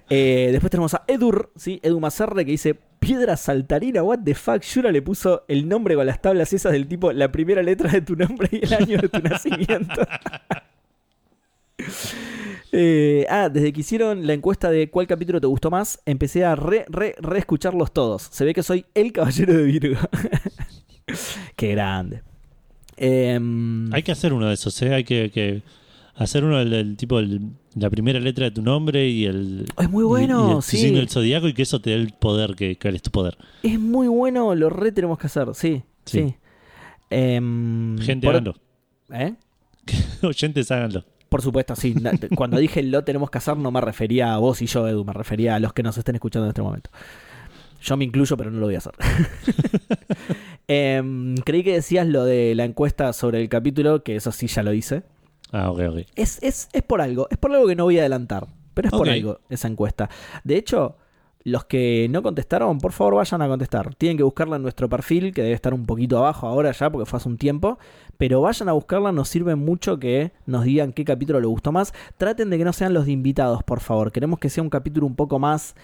Eh, 0.10 0.49
después 0.51 0.71
tenemos 0.71 0.93
a 0.93 1.04
Edur, 1.08 1.51
¿sí? 1.56 1.80
Edu 1.84 1.99
Macerre, 1.99 2.45
que 2.45 2.51
dice, 2.51 2.75
piedra 2.99 3.38
saltarina, 3.38 4.04
what 4.04 4.19
the 4.23 4.36
fuck. 4.36 4.62
Yura 4.62 4.91
le 4.91 5.01
puso 5.01 5.43
el 5.47 5.67
nombre 5.67 5.95
con 5.95 6.06
las 6.06 6.21
tablas 6.21 6.54
esas 6.54 6.71
del 6.71 6.88
tipo, 6.88 7.12
la 7.12 7.32
primera 7.32 7.63
letra 7.63 7.91
de 7.91 8.01
tu 8.01 8.15
nombre 8.15 8.49
y 8.51 8.65
el 8.65 8.73
año 8.73 8.97
de 8.97 9.10
tu 9.10 9.19
nacimiento. 9.19 10.01
Eh, 12.71 13.25
ah, 13.30 13.49
desde 13.49 13.71
que 13.71 13.82
hicieron 13.82 14.28
la 14.28 14.34
encuesta 14.34 14.69
de 14.69 14.89
cuál 14.89 15.08
capítulo 15.08 15.39
te 15.39 15.47
gustó 15.47 15.71
más, 15.71 16.01
empecé 16.06 16.43
a 16.43 16.56
re, 16.56 16.86
re, 16.89 17.15
re 17.19 17.39
escucharlos 17.39 17.93
todos. 17.93 18.23
Se 18.32 18.43
ve 18.43 18.54
que 18.54 18.63
soy 18.63 18.86
el 18.93 19.13
caballero 19.13 19.54
de 19.54 19.63
Virgo. 19.63 19.99
Qué 21.56 21.72
grande. 21.72 22.22
Em, 22.98 23.94
Hay 23.94 24.04
que 24.04 24.12
hacer 24.12 24.34
uno 24.34 24.48
de 24.48 24.54
esos, 24.54 24.82
¿eh? 24.82 24.94
Hay 24.94 25.04
que, 25.04 25.30
que 25.32 25.62
hacer 26.15 26.44
uno 26.44 26.58
del, 26.60 26.70
del 26.70 26.98
tipo, 26.98 27.20
el- 27.20 27.41
la 27.76 27.89
primera 27.89 28.20
letra 28.20 28.46
de 28.46 28.52
tu 28.52 28.62
nombre 28.62 29.08
y 29.10 29.26
el. 29.26 29.65
es 29.78 29.89
muy 29.89 30.04
y- 30.04 30.06
y 30.06 30.08
bueno, 30.08 30.58
el 30.58 30.63
sí. 30.63 30.78
signo 30.78 30.98
del 31.00 31.10
zodiaco 31.10 31.48
y 31.50 31.54
que 31.54 31.63
eso 31.63 31.80
te 31.82 31.89
dé 31.89 31.98
el 31.98 32.13
poder, 32.13 32.56
que, 32.56 32.78
que 32.78 32.89
es 32.89 33.02
tu 33.02 33.12
poder. 33.12 33.38
Es 33.63 33.80
muy 33.80 34.08
bueno, 34.08 34.56
lo 34.56 34.70
re 34.70 34.91
tenemos 34.94 35.18
que 35.20 35.28
hacer, 35.28 35.50
sí. 35.54 35.84
Sí. 36.06 36.20
Sí. 36.30 36.36
Em, 37.10 37.98
Gente, 38.00 38.26
por, 38.28 38.36
háganlo. 38.36 38.56
¿eh? 39.12 39.34
Oyentes, 40.24 40.72
háganlo. 40.72 41.04
Por 41.30 41.41
supuesto, 41.41 41.76
sí. 41.76 41.94
Cuando 42.36 42.58
dije 42.58 42.82
lo 42.82 43.04
tenemos 43.04 43.30
que 43.30 43.39
hacer, 43.39 43.58
no 43.58 43.70
me 43.72 43.82
refería 43.82 44.34
a 44.34 44.38
vos 44.38 44.62
y 44.62 44.68
yo, 44.68 44.88
Edu, 44.88 45.04
me 45.04 45.12
refería 45.12 45.56
a 45.56 45.60
los 45.60 45.74
que 45.74 45.84
nos 45.84 45.98
estén 45.98 46.15
escuchando 46.15 46.46
en 46.46 46.50
este 46.50 46.62
momento. 46.62 46.89
Yo 47.82 47.98
me 47.98 48.06
incluyo, 48.06 48.38
pero 48.38 48.52
no 48.52 48.60
lo 48.60 48.66
voy 48.68 48.76
a 48.76 48.80
hacer. 48.80 48.94
Em, 50.68 51.36
creí 51.38 51.64
que 51.64 51.74
decías 51.74 52.08
lo 52.08 52.26
de 52.26 52.56
la 52.56 52.66
encuesta 52.66 53.14
sobre 53.14 53.40
el 53.40 53.50
capítulo, 53.50 54.04
que 54.04 54.16
eso 54.16 54.32
sí 54.32 54.48
ya 54.48 54.64
lo 54.64 54.74
hice. 54.74 55.04
Ah, 55.52 55.70
ok, 55.70 55.80
ok. 55.90 55.98
Es, 56.16 56.42
es, 56.42 56.70
es 56.74 56.82
por 56.82 57.02
algo, 57.02 57.28
es 57.30 57.38
por 57.38 57.54
algo 57.54 57.68
que 57.68 57.76
no 57.76 57.84
voy 57.84 57.98
a 57.98 58.02
adelantar, 58.02 58.48
pero 58.74 58.88
es 58.88 58.92
por 58.92 59.08
algo 59.08 59.40
esa 59.50 59.68
encuesta. 59.68 60.10
De 60.44 60.56
hecho, 60.58 60.98
los 61.46 61.66
que 61.66 62.08
no 62.10 62.24
contestaron, 62.24 62.80
por 62.80 62.92
favor 62.92 63.16
vayan 63.16 63.44
a 63.44 63.48
contestar. 63.48 63.94
Tienen 63.94 64.18
que 64.18 64.24
buscarla 64.24 64.56
en 64.56 64.64
nuestro 64.64 64.90
perfil, 64.90 65.32
que 65.32 65.44
debe 65.44 65.54
estar 65.54 65.76
un 65.76 65.86
poquito 65.86 66.18
abajo 66.18 66.48
ahora 66.48 66.72
ya, 66.72 66.90
porque 66.90 67.06
fue 67.06 67.18
hace 67.18 67.30
un 67.30 67.38
tiempo. 67.38 67.78
Pero 68.18 68.42
vayan 68.42 68.68
a 68.68 68.72
buscarla, 68.72 69.12
nos 69.12 69.30
sirve 69.30 69.54
mucho 69.54 70.00
que 70.00 70.32
nos 70.48 70.64
digan 70.64 70.92
qué 70.92 71.06
capítulo 71.06 71.40
les 71.40 71.48
gustó 71.48 71.72
más. 71.72 71.94
Traten 72.18 72.50
de 72.50 72.58
que 72.58 72.66
no 72.66 72.74
sean 72.74 72.96
los 72.96 73.06
de 73.06 73.12
invitados, 73.12 73.62
por 73.64 73.80
favor. 73.80 74.12
Queremos 74.12 74.40
que 74.40 74.50
sea 74.50 74.64
un 74.64 74.72
capítulo 74.72 75.06
un 75.06 75.16
poco 75.16 75.38
más 75.38 75.76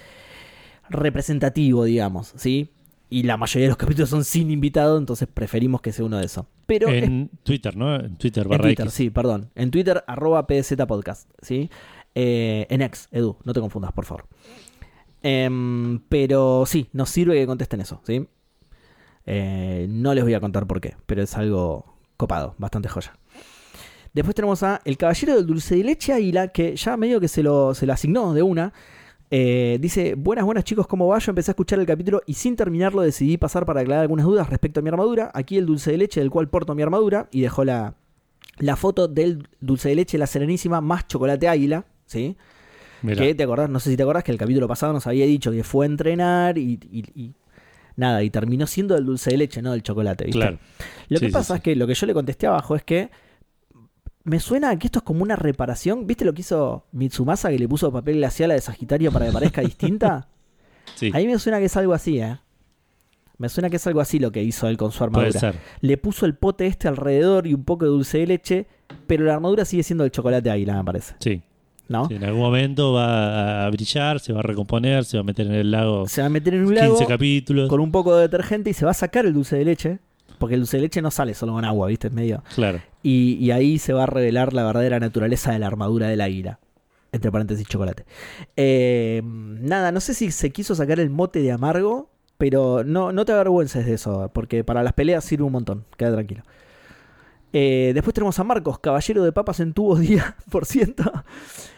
representativo, 0.91 1.85
digamos, 1.85 2.33
¿sí? 2.35 2.69
Y 3.09 3.23
la 3.23 3.35
mayoría 3.35 3.65
de 3.65 3.69
los 3.69 3.77
capítulos 3.77 4.09
son 4.09 4.23
sin 4.23 4.51
invitado, 4.51 4.97
entonces 4.97 5.27
preferimos 5.31 5.81
que 5.81 5.91
sea 5.91 6.05
uno 6.05 6.17
de 6.17 6.25
esos. 6.25 6.45
Pero 6.65 6.87
es 6.87 7.03
En 7.03 7.29
Twitter, 7.43 7.75
¿no? 7.75 7.95
En 7.95 8.15
Twitter 8.15 8.43
en 8.43 8.49
barra 8.49 8.63
Twitter, 8.63 8.85
X. 8.85 8.93
sí, 8.93 9.09
perdón. 9.09 9.49
En 9.55 9.69
Twitter, 9.69 10.03
arroba 10.07 10.47
PDZ 10.47 10.75
Podcast, 10.87 11.29
¿sí? 11.41 11.69
Eh, 12.15 12.67
en 12.69 12.81
X, 12.81 13.09
Edu, 13.11 13.37
no 13.43 13.53
te 13.53 13.59
confundas, 13.59 13.91
por 13.91 14.05
favor. 14.05 14.27
Em, 15.23 15.99
pero 16.09 16.63
sí, 16.65 16.87
nos 16.93 17.09
sirve 17.09 17.35
que 17.35 17.45
contesten 17.45 17.81
eso, 17.81 18.01
¿sí? 18.05 18.27
Eh, 19.25 19.87
no 19.89 20.13
les 20.13 20.23
voy 20.23 20.33
a 20.33 20.39
contar 20.39 20.65
por 20.65 20.81
qué, 20.81 20.95
pero 21.05 21.21
es 21.21 21.35
algo 21.37 21.97
copado, 22.17 22.55
bastante 22.57 22.89
joya. 22.89 23.13
Después 24.13 24.35
tenemos 24.35 24.61
a 24.63 24.81
El 24.83 24.97
Caballero 24.97 25.35
del 25.35 25.45
Dulce 25.45 25.75
de 25.75 25.83
Leche 25.83 26.13
Águila, 26.13 26.49
que 26.49 26.75
ya 26.75 26.97
medio 26.97 27.19
que 27.19 27.27
se 27.27 27.43
lo, 27.43 27.73
se 27.73 27.85
lo 27.85 27.93
asignó 27.93 28.33
de 28.33 28.41
una. 28.43 28.73
Eh, 29.33 29.77
dice, 29.79 30.15
buenas, 30.15 30.43
buenas 30.43 30.65
chicos, 30.65 30.87
¿cómo 30.87 31.07
va? 31.07 31.17
Yo 31.19 31.31
empecé 31.31 31.51
a 31.51 31.53
escuchar 31.53 31.79
el 31.79 31.85
capítulo 31.85 32.21
y 32.25 32.33
sin 32.33 32.57
terminarlo 32.57 33.01
decidí 33.01 33.37
pasar 33.37 33.65
para 33.65 33.79
aclarar 33.79 34.01
algunas 34.01 34.25
dudas 34.25 34.49
respecto 34.49 34.81
a 34.81 34.83
mi 34.83 34.89
armadura. 34.89 35.31
Aquí 35.33 35.57
el 35.57 35.65
dulce 35.65 35.91
de 35.91 35.97
leche 35.99 36.19
del 36.19 36.29
cual 36.29 36.49
porto 36.49 36.75
mi 36.75 36.81
armadura 36.81 37.29
y 37.31 37.39
dejó 37.41 37.63
la, 37.63 37.95
la 38.59 38.75
foto 38.75 39.07
del 39.07 39.47
dulce 39.61 39.87
de 39.89 39.95
leche, 39.95 40.17
la 40.17 40.27
serenísima, 40.27 40.81
más 40.81 41.07
chocolate 41.07 41.47
águila, 41.47 41.85
¿sí? 42.05 42.35
Mirá. 43.03 43.23
Que 43.23 43.33
te 43.33 43.43
acordás, 43.43 43.69
no 43.69 43.79
sé 43.79 43.89
si 43.91 43.95
te 43.97 44.03
acordás 44.03 44.25
que 44.25 44.33
el 44.33 44.37
capítulo 44.37 44.67
pasado 44.67 44.91
nos 44.91 45.07
había 45.07 45.25
dicho 45.25 45.49
que 45.51 45.63
fue 45.63 45.85
a 45.85 45.89
entrenar 45.89 46.57
y, 46.57 46.77
y- 46.91 47.05
y 47.15 47.33
nada, 47.95 48.21
y 48.23 48.29
terminó 48.29 48.67
siendo 48.67 48.97
el 48.97 49.05
dulce 49.05 49.31
de 49.31 49.37
leche, 49.37 49.61
no 49.61 49.71
del 49.71 49.81
chocolate, 49.81 50.25
¿viste? 50.25 50.39
Claro. 50.39 50.59
Lo 51.07 51.19
Sí, 51.19 51.25
que 51.25 51.29
sí, 51.29 51.33
pasa 51.33 51.53
sí. 51.53 51.57
es 51.57 51.63
que 51.63 51.75
lo 51.77 51.87
que 51.87 51.93
yo 51.93 52.05
le 52.05 52.13
contesté 52.13 52.47
abajo 52.47 52.75
es 52.75 52.83
que 52.83 53.09
me 54.23 54.39
suena 54.39 54.77
que 54.77 54.87
esto 54.87 54.99
es 54.99 55.03
como 55.03 55.23
una 55.23 55.35
reparación. 55.35 56.05
¿Viste 56.07 56.25
lo 56.25 56.33
que 56.33 56.41
hizo 56.41 56.85
Mitsumasa 56.91 57.49
que 57.49 57.57
le 57.59 57.67
puso 57.67 57.91
papel 57.91 58.17
glacial 58.17 58.51
a 58.51 58.53
de 58.55 58.61
Sagitario 58.61 59.11
para 59.11 59.25
que 59.27 59.31
parezca 59.31 59.61
distinta? 59.61 60.27
Sí, 60.95 61.11
A 61.13 61.17
mí 61.19 61.27
me 61.27 61.37
suena 61.39 61.59
que 61.59 61.65
es 61.65 61.77
algo 61.77 61.93
así, 61.93 62.19
¿eh? 62.19 62.37
Me 63.37 63.49
suena 63.49 63.69
que 63.69 63.75
es 63.77 63.87
algo 63.87 64.01
así 64.01 64.19
lo 64.19 64.31
que 64.31 64.43
hizo 64.43 64.67
él 64.67 64.77
con 64.77 64.91
su 64.91 65.03
armadura. 65.03 65.29
puede 65.29 65.39
ser. 65.39 65.55
Le 65.79 65.95
puso 65.97 66.25
el 66.25 66.33
pote 66.35 66.65
este 66.67 66.87
alrededor 66.87 67.45
y 67.47 67.53
un 67.53 67.63
poco 67.63 67.85
de 67.85 67.91
dulce 67.91 68.17
de 68.17 68.27
leche, 68.27 68.67
pero 69.07 69.23
la 69.23 69.35
armadura 69.35 69.63
sigue 69.63 69.83
siendo 69.83 70.03
el 70.03 70.11
chocolate 70.11 70.49
águila, 70.49 70.75
me 70.75 70.83
parece. 70.83 71.15
Sí. 71.19 71.41
¿No? 71.87 72.07
Sí, 72.07 72.15
En 72.15 72.23
algún 72.23 72.41
momento 72.41 72.93
va 72.93 73.65
a 73.65 73.69
brillar, 73.69 74.19
se 74.19 74.33
va 74.33 74.39
a 74.39 74.43
recomponer, 74.43 75.05
se 75.05 75.17
va 75.17 75.21
a 75.21 75.23
meter 75.23 75.45
en 75.47 75.53
el 75.53 75.71
lago 75.71 76.07
Se 76.07 76.21
va 76.21 76.27
a 76.27 76.29
meter 76.29 76.55
en 76.55 76.61
un 76.61 76.67
15 76.73 76.81
lago 76.81 77.07
capítulos. 77.07 77.69
con 77.69 77.79
un 77.79 77.91
poco 77.91 78.15
de 78.15 78.23
detergente 78.23 78.69
y 78.71 78.73
se 78.73 78.83
va 78.85 78.91
a 78.91 78.95
sacar 78.95 79.25
el 79.25 79.33
dulce 79.33 79.55
de 79.57 79.65
leche, 79.65 79.99
porque 80.39 80.55
el 80.55 80.61
dulce 80.61 80.77
de 80.77 80.83
leche 80.83 81.01
no 81.01 81.11
sale 81.11 81.33
solo 81.35 81.53
con 81.53 81.63
agua, 81.63 81.87
¿viste? 81.87 82.07
Es 82.07 82.13
medio. 82.13 82.43
Claro. 82.55 82.81
Y, 83.03 83.49
ahí 83.51 83.79
se 83.79 83.93
va 83.93 84.03
a 84.03 84.07
revelar 84.07 84.53
la 84.53 84.63
verdadera 84.63 84.99
naturaleza 84.99 85.51
de 85.51 85.59
la 85.59 85.67
armadura 85.67 86.07
del 86.07 86.21
águila. 86.21 86.59
Entre 87.11 87.31
paréntesis, 87.31 87.67
chocolate. 87.67 88.05
Eh, 88.55 89.21
nada, 89.23 89.91
no 89.91 89.99
sé 89.99 90.13
si 90.13 90.31
se 90.31 90.51
quiso 90.51 90.75
sacar 90.75 90.99
el 90.99 91.09
mote 91.09 91.41
de 91.41 91.51
amargo, 91.51 92.09
pero 92.37 92.83
no, 92.83 93.11
no 93.11 93.25
te 93.25 93.33
avergüences 93.33 93.85
de 93.85 93.93
eso, 93.93 94.31
porque 94.33 94.63
para 94.63 94.83
las 94.83 94.93
peleas 94.93 95.25
sirve 95.25 95.43
un 95.43 95.51
montón. 95.51 95.85
Queda 95.97 96.13
tranquilo. 96.13 96.43
Eh, 97.53 97.91
después 97.93 98.13
tenemos 98.13 98.39
a 98.39 98.43
Marcos, 98.43 98.79
caballero 98.79 99.23
de 99.23 99.31
papas 99.31 99.59
en 99.59 99.73
tubos 99.73 99.99
día 100.07 100.35
por 100.49 100.65
ciento. 100.65 101.11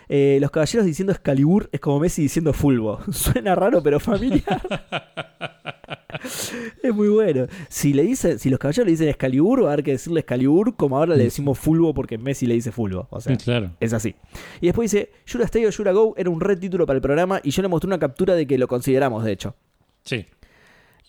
Eh, 0.09 0.37
los 0.41 0.51
caballeros 0.51 0.85
diciendo 0.85 1.13
Excalibur 1.13 1.69
es 1.71 1.79
como 1.79 1.99
Messi 1.99 2.21
diciendo 2.23 2.53
Fulbo. 2.53 2.99
Suena 3.11 3.55
raro, 3.55 3.81
pero 3.81 3.99
familiar. 3.99 4.61
es 6.83 6.93
muy 6.93 7.07
bueno. 7.09 7.47
Si 7.69 7.93
le 7.93 8.03
dice, 8.03 8.39
si 8.39 8.49
los 8.49 8.59
caballeros 8.59 8.85
le 8.85 8.91
dicen 8.91 9.09
Excalibur, 9.09 9.63
va 9.63 9.69
a 9.69 9.73
haber 9.73 9.83
que 9.83 9.91
decirle 9.91 10.19
Excalibur, 10.21 10.75
como 10.75 10.97
ahora 10.97 11.15
le 11.15 11.23
decimos 11.25 11.57
Fulbo 11.59 11.93
porque 11.93 12.17
Messi 12.17 12.45
le 12.45 12.55
dice 12.55 12.71
Fulbo. 12.71 13.07
O 13.09 13.21
sea, 13.21 13.35
claro. 13.37 13.71
es 13.79 13.93
así. 13.93 14.15
Y 14.61 14.67
después 14.67 14.91
dice, 14.91 15.11
Yura 15.25 15.45
Stay 15.45 15.65
o 15.65 15.69
Yura 15.69 15.91
Go 15.91 16.13
era 16.17 16.29
un 16.29 16.39
red 16.41 16.59
título 16.59 16.85
para 16.85 16.97
el 16.97 17.01
programa 17.01 17.39
y 17.43 17.51
yo 17.51 17.61
le 17.61 17.67
mostré 17.67 17.87
una 17.87 17.99
captura 17.99 18.35
de 18.35 18.47
que 18.47 18.57
lo 18.57 18.67
consideramos, 18.67 19.23
de 19.23 19.31
hecho. 19.31 19.55
Sí. 20.03 20.25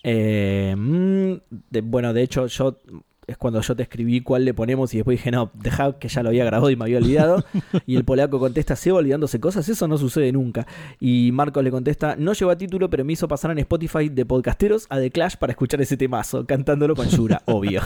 Eh, 0.03 0.75
mm, 0.77 1.33
de- 1.71 1.81
bueno, 1.81 2.13
de 2.13 2.21
hecho, 2.21 2.45
yo 2.47 2.79
es 3.27 3.37
cuando 3.37 3.61
yo 3.61 3.75
te 3.75 3.83
escribí 3.83 4.21
cuál 4.21 4.45
le 4.45 4.53
ponemos 4.53 4.93
y 4.93 4.97
después 4.97 5.17
dije, 5.17 5.31
no, 5.31 5.51
deja 5.53 5.97
que 5.97 6.07
ya 6.07 6.23
lo 6.23 6.29
había 6.29 6.45
grabado 6.45 6.69
y 6.69 6.75
me 6.75 6.85
había 6.85 6.97
olvidado. 6.97 7.43
y 7.85 7.95
el 7.95 8.05
polaco 8.05 8.39
contesta, 8.39 8.75
¿se 8.75 8.91
va 8.91 8.99
olvidándose 8.99 9.39
cosas? 9.39 9.67
Eso 9.69 9.87
no 9.87 9.97
sucede 9.97 10.31
nunca. 10.31 10.67
Y 10.99 11.31
Marcos 11.31 11.63
le 11.63 11.71
contesta, 11.71 12.15
no 12.17 12.33
llegó 12.33 12.51
a 12.51 12.57
título, 12.57 12.89
pero 12.89 13.03
me 13.05 13.13
hizo 13.13 13.27
pasar 13.27 13.51
en 13.51 13.59
Spotify 13.59 14.09
de 14.09 14.25
podcasteros 14.25 14.85
a 14.89 14.99
The 14.99 15.11
Clash 15.11 15.35
para 15.37 15.51
escuchar 15.51 15.81
ese 15.81 15.97
temazo, 15.97 16.45
cantándolo 16.45 16.95
con 16.95 17.07
Yura, 17.09 17.41
obvio. 17.45 17.81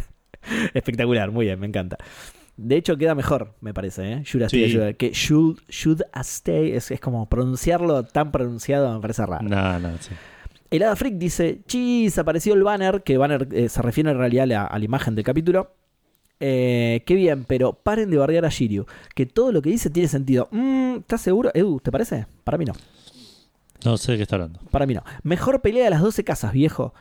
Espectacular, 0.74 1.30
muy 1.30 1.46
bien, 1.46 1.58
me 1.60 1.66
encanta. 1.66 1.96
De 2.56 2.76
hecho, 2.76 2.96
queda 2.96 3.14
mejor, 3.14 3.54
me 3.60 3.72
parece, 3.72 4.12
¿eh? 4.12 4.22
Yura 4.24 4.46
Stay, 4.46 4.72
Sí. 4.72 4.94
Que 4.94 5.10
should, 5.12 5.60
should 5.68 6.02
stay 6.22 6.72
es, 6.72 6.90
es 6.90 7.00
como 7.00 7.28
pronunciarlo 7.28 8.02
tan 8.02 8.32
pronunciado 8.32 8.92
me 8.92 9.00
parece 9.00 9.24
raro. 9.26 9.48
No, 9.48 9.78
no, 9.78 9.90
sí. 10.00 10.10
El 10.70 10.82
Hada 10.82 10.96
Freak 10.96 11.14
dice, 11.14 11.62
chis, 11.66 12.18
apareció 12.18 12.54
el 12.54 12.62
banner, 12.62 13.02
que 13.02 13.16
banner 13.16 13.48
eh, 13.52 13.68
se 13.68 13.80
refiere 13.80 14.10
en 14.10 14.18
realidad 14.18 14.44
a 14.44 14.46
la, 14.46 14.64
a 14.66 14.78
la 14.78 14.84
imagen 14.84 15.14
del 15.14 15.24
capítulo. 15.24 15.72
Eh, 16.40 17.02
qué 17.06 17.14
bien, 17.14 17.44
pero 17.44 17.72
paren 17.72 18.10
de 18.10 18.16
bardear 18.16 18.44
a 18.44 18.48
Shiryu, 18.48 18.86
que 19.14 19.26
todo 19.26 19.50
lo 19.50 19.62
que 19.62 19.70
dice 19.70 19.90
tiene 19.90 20.08
sentido. 20.08 20.48
Mm, 20.50 20.98
¿Estás 20.98 21.22
seguro? 21.22 21.50
Edu, 21.54 21.80
¿te 21.80 21.90
parece? 21.90 22.26
Para 22.44 22.58
mí 22.58 22.64
no. 22.64 22.74
No 23.84 23.96
sé 23.96 24.12
de 24.12 24.18
qué 24.18 24.22
está 24.22 24.36
hablando. 24.36 24.60
Para 24.70 24.86
mí 24.86 24.94
no. 24.94 25.02
Mejor 25.22 25.62
pelea 25.62 25.84
de 25.84 25.90
las 25.90 26.02
12 26.02 26.24
casas, 26.24 26.52
viejo. 26.52 26.94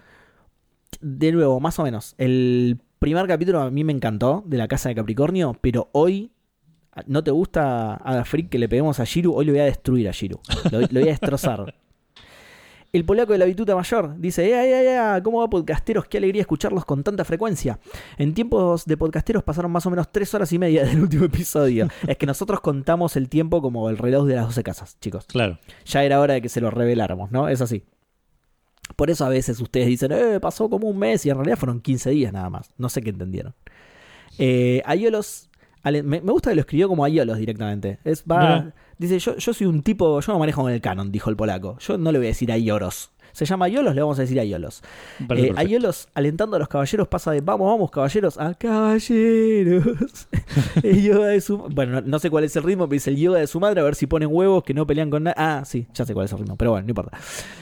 De 1.01 1.31
nuevo, 1.31 1.59
más 1.59 1.77
o 1.79 1.83
menos. 1.83 2.15
El 2.17 2.79
primer 2.99 3.27
capítulo 3.27 3.61
a 3.61 3.69
mí 3.69 3.83
me 3.83 3.93
encantó, 3.93 4.43
de 4.45 4.57
la 4.57 4.67
casa 4.67 4.89
de 4.89 4.95
Capricornio, 4.95 5.57
pero 5.61 5.89
hoy... 5.91 6.31
¿No 7.05 7.23
te 7.23 7.29
gusta 7.29 7.93
Hada 7.93 8.25
Freak 8.25 8.49
que 8.49 8.57
le 8.57 8.67
peguemos 8.67 8.99
a 8.99 9.03
Shiru? 9.03 9.35
Hoy 9.35 9.45
lo 9.45 9.51
voy 9.51 9.59
a 9.59 9.65
destruir 9.65 10.09
a 10.09 10.11
Shiru. 10.11 10.39
Lo, 10.71 10.81
lo 10.81 10.87
voy 10.87 11.03
a 11.03 11.11
destrozar. 11.11 11.75
El 12.93 13.03
polaco 13.05 13.33
de 13.33 13.37
la 13.39 13.45
bituta 13.45 13.75
mayor 13.75 14.15
dice, 14.17 14.45
¡eh, 14.45 14.53
eh, 14.53 14.95
eh! 15.17 15.21
¿Cómo 15.21 15.39
va 15.39 15.49
podcasteros? 15.49 16.05
Qué 16.07 16.17
alegría 16.17 16.41
escucharlos 16.41 16.85
con 16.85 17.03
tanta 17.03 17.25
frecuencia. 17.25 17.79
En 18.17 18.33
tiempos 18.33 18.85
de 18.85 18.95
podcasteros 18.95 19.43
pasaron 19.43 19.71
más 19.71 19.85
o 19.85 19.89
menos 19.89 20.09
tres 20.11 20.33
horas 20.33 20.51
y 20.53 20.57
media 20.59 20.83
del 20.85 21.01
último 21.01 21.25
episodio. 21.25 21.89
es 22.07 22.17
que 22.17 22.25
nosotros 22.25 22.61
contamos 22.61 23.15
el 23.17 23.27
tiempo 23.29 23.61
como 23.61 23.89
el 23.89 23.97
reloj 23.97 24.25
de 24.25 24.35
las 24.35 24.45
12 24.45 24.63
casas, 24.63 24.97
chicos 24.99 25.25
Claro. 25.25 25.59
ya 25.85 26.03
era 26.03 26.19
hora 26.19 26.35
de 26.35 26.41
que 26.41 26.49
se 26.49 26.61
lo 26.61 26.71
reveláramos, 26.71 27.31
¿no? 27.31 27.49
Es 27.49 27.61
así. 27.61 27.83
Por 28.95 29.09
eso 29.09 29.25
a 29.25 29.29
veces 29.29 29.59
ustedes 29.59 29.87
dicen, 29.87 30.11
eh, 30.13 30.39
pasó 30.39 30.69
como 30.69 30.87
un 30.87 30.97
mes 30.97 31.25
y 31.25 31.29
en 31.29 31.35
realidad 31.35 31.57
fueron 31.57 31.81
15 31.81 32.09
días 32.11 32.31
nada 32.31 32.49
más. 32.49 32.71
No 32.77 32.87
sé 32.87 33.01
qué 33.01 33.09
entendieron. 33.09 33.53
Eh, 34.39 34.81
Ayolos, 34.85 35.49
me, 35.83 36.19
gusta 36.21 36.51
que 36.51 36.55
lo 36.55 36.61
escribió 36.61 36.87
como 36.87 37.03
Ayolos 37.03 37.37
directamente. 37.37 37.99
Es, 38.05 38.23
va. 38.23 38.73
Dice, 38.97 39.19
yo, 39.19 39.37
yo 39.37 39.53
soy 39.53 39.67
un 39.67 39.83
tipo, 39.83 40.19
yo 40.19 40.33
me 40.33 40.39
manejo 40.39 40.61
con 40.61 40.71
el 40.71 40.81
canon, 40.81 41.11
dijo 41.11 41.29
el 41.29 41.35
polaco. 41.35 41.77
Yo 41.79 41.97
no 41.97 42.11
le 42.11 42.17
voy 42.19 42.27
a 42.27 42.29
decir 42.29 42.51
Ayoros. 42.51 43.11
Se 43.37 43.45
llama 43.45 43.65
Ayolos, 43.65 43.93
le 43.93 44.01
vamos 44.01 44.17
a 44.17 44.23
decir 44.23 44.39
Ayolos. 44.39 44.81
Me 45.19 45.27
parece 45.27 45.47
Eh. 45.49 45.53
Ayolos 45.57 46.09
alentando 46.15 46.55
a 46.55 46.59
los 46.59 46.67
caballeros 46.67 47.07
pasa 47.07 47.29
de 47.29 47.41
vamos, 47.41 47.67
vamos, 47.69 47.91
caballeros, 47.91 48.39
a 48.39 48.55
caballeros. 48.55 50.27
el 50.81 51.03
yoga 51.03 51.27
de 51.27 51.39
su 51.39 51.59
Bueno, 51.59 52.01
no, 52.01 52.01
no 52.01 52.17
sé 52.17 52.31
cuál 52.31 52.45
es 52.45 52.55
el 52.55 52.63
ritmo, 52.63 52.85
pero 52.89 52.95
dice 52.95 53.11
el 53.11 53.17
yoga 53.17 53.37
de 53.37 53.45
su 53.45 53.59
madre, 53.59 53.81
a 53.81 53.83
ver 53.83 53.93
si 53.93 54.07
ponen 54.07 54.29
huevos 54.31 54.63
que 54.63 54.73
no 54.73 54.87
pelean 54.87 55.11
con 55.11 55.21
nada. 55.21 55.35
Ah, 55.37 55.65
sí, 55.65 55.85
ya 55.93 56.03
sé 56.03 56.15
cuál 56.15 56.25
es 56.25 56.31
el 56.31 56.39
ritmo, 56.39 56.55
pero 56.55 56.71
bueno, 56.71 56.87
no 56.87 56.89
importa. 56.89 57.15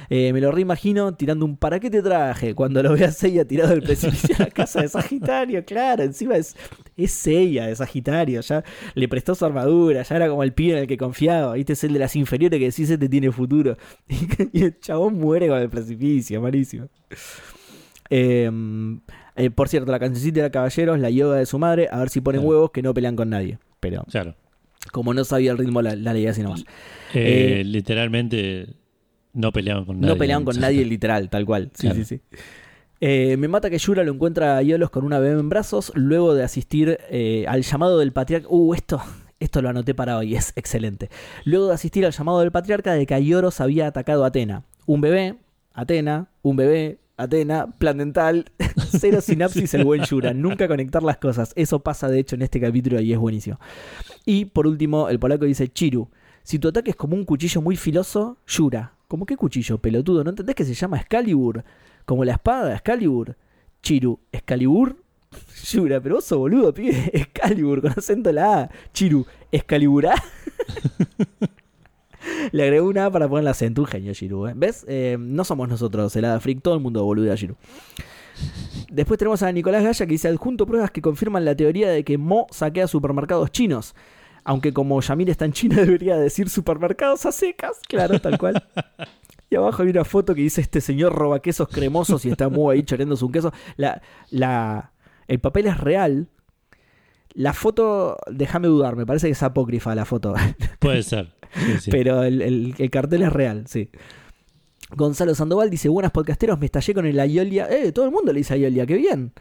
Eh, 0.09 0.31
me 0.31 0.39
lo 0.39 0.49
reimagino 0.49 1.13
tirando 1.13 1.43
un 1.43 1.57
¿para 1.57 1.81
qué 1.81 1.89
te 1.89 2.01
traje? 2.01 2.55
Cuando 2.55 2.81
lo 2.81 2.93
vea 2.93 3.11
Seiya 3.11 3.43
tirado 3.43 3.71
del 3.71 3.83
precipicio 3.83 4.33
a 4.39 4.43
la 4.43 4.51
casa 4.51 4.81
de 4.81 4.87
Sagitario, 4.87 5.65
claro, 5.65 6.03
encima 6.03 6.37
es, 6.37 6.55
es 6.95 7.11
Seiya 7.11 7.67
de 7.67 7.75
Sagitario, 7.75 8.39
ya 8.39 8.63
le 8.93 9.09
prestó 9.09 9.35
su 9.35 9.43
armadura, 9.43 10.03
ya 10.03 10.15
era 10.15 10.29
como 10.29 10.43
el 10.43 10.53
pibe 10.53 10.77
en 10.77 10.79
el 10.83 10.87
que 10.87 10.95
confiaba, 10.95 11.55
viste, 11.55 11.73
es 11.73 11.83
el 11.83 11.91
de 11.91 11.99
las 11.99 12.15
inferiores 12.15 12.59
que 12.59 12.65
decís 12.65 12.89
este 12.89 13.09
tiene 13.09 13.29
futuro. 13.31 13.75
Y 14.53 14.63
el 14.63 14.79
chabón 14.79 15.15
muere 15.15 15.47
con 15.47 15.57
el 15.57 15.64
precipicio, 15.69 16.41
malísimo. 16.41 16.87
Eh, 18.09 18.49
eh, 19.35 19.49
por 19.49 19.67
cierto, 19.69 19.91
la 19.91 19.99
cancioncita 19.99 20.43
de 20.43 20.51
Caballeros, 20.51 20.99
la 20.99 21.09
yoga 21.09 21.37
de 21.37 21.45
su 21.45 21.57
madre, 21.59 21.87
a 21.91 21.99
ver 21.99 22.09
si 22.09 22.21
ponen 22.21 22.41
Claro. 22.41 22.49
huevos 22.49 22.71
que 22.71 22.81
no 22.81 22.93
pelean 22.93 23.15
con 23.15 23.29
nadie. 23.29 23.57
Pero 23.79 24.03
Claro. 24.09 24.35
como 24.91 25.13
no 25.13 25.23
sabía 25.25 25.51
el 25.51 25.57
ritmo, 25.57 25.81
la, 25.81 25.95
la 25.95 26.13
leía 26.13 26.31
así 26.31 26.41
nomás. 26.43 26.61
Eh, 27.13 27.59
Eh, 27.59 27.63
literalmente 27.63 28.67
no 29.33 29.51
peleaban 29.51 29.85
con 29.85 29.99
nadie. 29.99 30.13
No 30.13 30.17
peleaban 30.19 30.45
con 30.45 30.59
nadie 30.59 30.85
literal, 30.85 31.29
tal 31.29 31.45
cual. 31.45 31.71
Sí, 31.73 31.87
Claro. 31.87 31.95
sí, 31.95 32.05
sí. 32.05 32.21
Eh, 33.01 33.35
me 33.37 33.47
mata 33.49 33.69
que 33.69 33.77
Yura 33.77 34.03
lo 34.03 34.13
encuentra 34.13 34.57
a 34.57 34.61
Yolos 34.61 34.89
con 34.89 35.03
una 35.03 35.19
bebé 35.19 35.37
en 35.39 35.49
brazos 35.49 35.91
luego 35.95 36.33
de 36.33 36.43
asistir 36.43 36.97
eh, 37.09 37.45
al 37.47 37.63
llamado 37.63 37.99
del 37.99 38.13
patriarca. 38.13 38.47
Uh, 38.49 38.73
esto, 38.73 39.01
esto 39.39 39.61
lo 39.61 39.67
anoté 39.69 39.93
para 39.93 40.17
hoy, 40.17 40.35
es 40.35 40.53
excelente. 40.55 41.09
Luego 41.43 41.67
de 41.67 41.73
asistir 41.73 42.05
al 42.05 42.13
llamado 42.13 42.39
del 42.39 42.51
patriarca 42.53 42.93
de 42.93 43.05
que 43.05 43.13
Aioros 43.13 43.59
había 43.59 43.87
atacado 43.87 44.23
a 44.23 44.27
Atena. 44.27 44.63
Un 44.85 45.01
bebé, 45.01 45.35
Atena, 45.75 46.29
un 46.41 46.55
bebé, 46.55 46.99
Atena, 47.17 47.67
plan 47.77 47.97
dental, 47.97 48.51
cero 48.77 49.21
sinapsis 49.21 49.73
el 49.73 49.83
buen 49.83 50.03
Yura, 50.03 50.33
nunca 50.33 50.67
conectar 50.67 51.03
las 51.03 51.17
cosas. 51.17 51.51
Eso 51.55 51.79
pasa 51.79 52.07
de 52.09 52.19
hecho 52.19 52.35
en 52.35 52.41
este 52.41 52.59
capítulo 52.59 52.99
y 52.99 53.13
es 53.13 53.19
buenísimo. 53.19 53.59
Y 54.25 54.45
por 54.45 54.67
último, 54.67 55.09
el 55.09 55.19
polaco 55.19 55.45
dice, 55.45 55.67
Chiru, 55.67 56.09
si 56.43 56.59
tu 56.59 56.69
ataque 56.69 56.91
es 56.91 56.95
como 56.95 57.15
un 57.15 57.25
cuchillo 57.25 57.61
muy 57.61 57.75
filoso, 57.75 58.37
Yura. 58.47 58.93
¿Cómo 59.07 59.25
qué 59.25 59.37
cuchillo, 59.37 59.77
pelotudo? 59.77 60.23
¿No 60.23 60.31
entendés 60.31 60.55
que 60.55 60.65
se 60.65 60.73
llama 60.73 60.97
Excalibur? 60.97 61.63
Como 62.05 62.25
la 62.25 62.33
espada, 62.33 62.73
Excalibur. 62.73 63.35
Chiru, 63.81 64.19
Excalibur. 64.31 64.95
Yura, 65.71 66.01
pero 66.01 66.15
vos 66.15 66.25
sos 66.25 66.37
boludo, 66.37 66.73
pibe. 66.73 67.11
Excalibur, 67.13 67.81
con 67.81 67.91
acento 67.91 68.31
la 68.31 68.61
A. 68.61 68.69
Chiru, 68.93 69.25
Excalibura. 69.51 70.15
Le 72.51 72.63
agregó 72.63 72.87
una 72.87 73.05
A 73.05 73.11
para 73.11 73.27
poner 73.27 73.43
el 73.43 73.47
acento. 73.47 73.81
Un 73.81 73.87
genio, 73.87 74.13
Chiru. 74.13 74.47
¿eh? 74.47 74.53
¿Ves? 74.55 74.85
Eh, 74.87 75.17
no 75.19 75.43
somos 75.43 75.69
nosotros, 75.69 76.15
el 76.15 76.39
Freak. 76.39 76.61
Todo 76.61 76.75
el 76.75 76.79
mundo 76.79 77.03
boludo 77.03 77.31
a 77.31 77.35
Chiru. 77.35 77.55
Después 78.89 79.17
tenemos 79.17 79.43
a 79.43 79.51
Nicolás 79.51 79.83
Gaya 79.83 80.05
que 80.05 80.11
dice 80.11 80.27
adjunto 80.27 80.65
pruebas 80.65 80.91
que 80.91 81.01
confirman 81.01 81.45
la 81.45 81.55
teoría 81.55 81.89
de 81.89 82.03
que 82.03 82.17
Mo 82.17 82.47
saquea 82.51 82.87
supermercados 82.87 83.51
chinos. 83.51 83.95
Aunque 84.43 84.73
como 84.73 85.01
Yamil 85.01 85.29
está 85.29 85.45
en 85.45 85.53
China 85.53 85.75
debería 85.81 86.17
decir 86.17 86.49
supermercados 86.49 87.25
a 87.25 87.31
secas. 87.31 87.79
Claro, 87.87 88.19
tal 88.19 88.37
cual. 88.37 88.63
Y 89.49 89.55
abajo 89.55 89.83
hay 89.83 89.89
una 89.89 90.05
foto 90.05 90.33
que 90.33 90.41
dice 90.41 90.61
este 90.61 90.81
señor 90.81 91.13
roba 91.13 91.39
quesos 91.39 91.67
cremosos 91.67 92.25
y 92.25 92.29
está 92.29 92.49
Mo 92.49 92.69
ahí 92.69 92.83
choreándose 92.83 93.25
un 93.25 93.31
queso. 93.31 93.53
La, 93.77 94.01
la, 94.29 94.91
el 95.27 95.39
papel 95.39 95.67
es 95.67 95.77
real. 95.77 96.29
La 97.33 97.53
foto, 97.53 98.17
déjame 98.31 98.67
dudar, 98.67 98.95
me 98.95 99.05
parece 99.05 99.27
que 99.27 99.33
es 99.33 99.43
apócrifa 99.43 99.93
la 99.93 100.05
foto. 100.05 100.33
Puede 100.79 101.03
ser. 101.03 101.34
Sí, 101.55 101.79
sí. 101.81 101.91
Pero 101.91 102.23
el, 102.23 102.41
el- 102.41 102.75
el 102.77 102.89
cartel 102.89 103.21
es 103.23 103.31
real, 103.33 103.63
sí. 103.67 103.89
Gonzalo 104.95 105.33
Sandoval 105.35 105.69
dice, 105.69 105.89
buenas 105.89 106.11
podcasteros, 106.11 106.59
me 106.59 106.67
estallé 106.67 106.93
con 106.93 107.05
el 107.05 107.19
Aiolia. 107.19 107.67
Eh, 107.69 107.91
todo 107.91 108.05
el 108.05 108.11
mundo 108.11 108.31
le 108.31 108.39
dice 108.39 108.53
Aiolia, 108.53 108.85
qué 108.85 108.95
bien. 108.95 109.31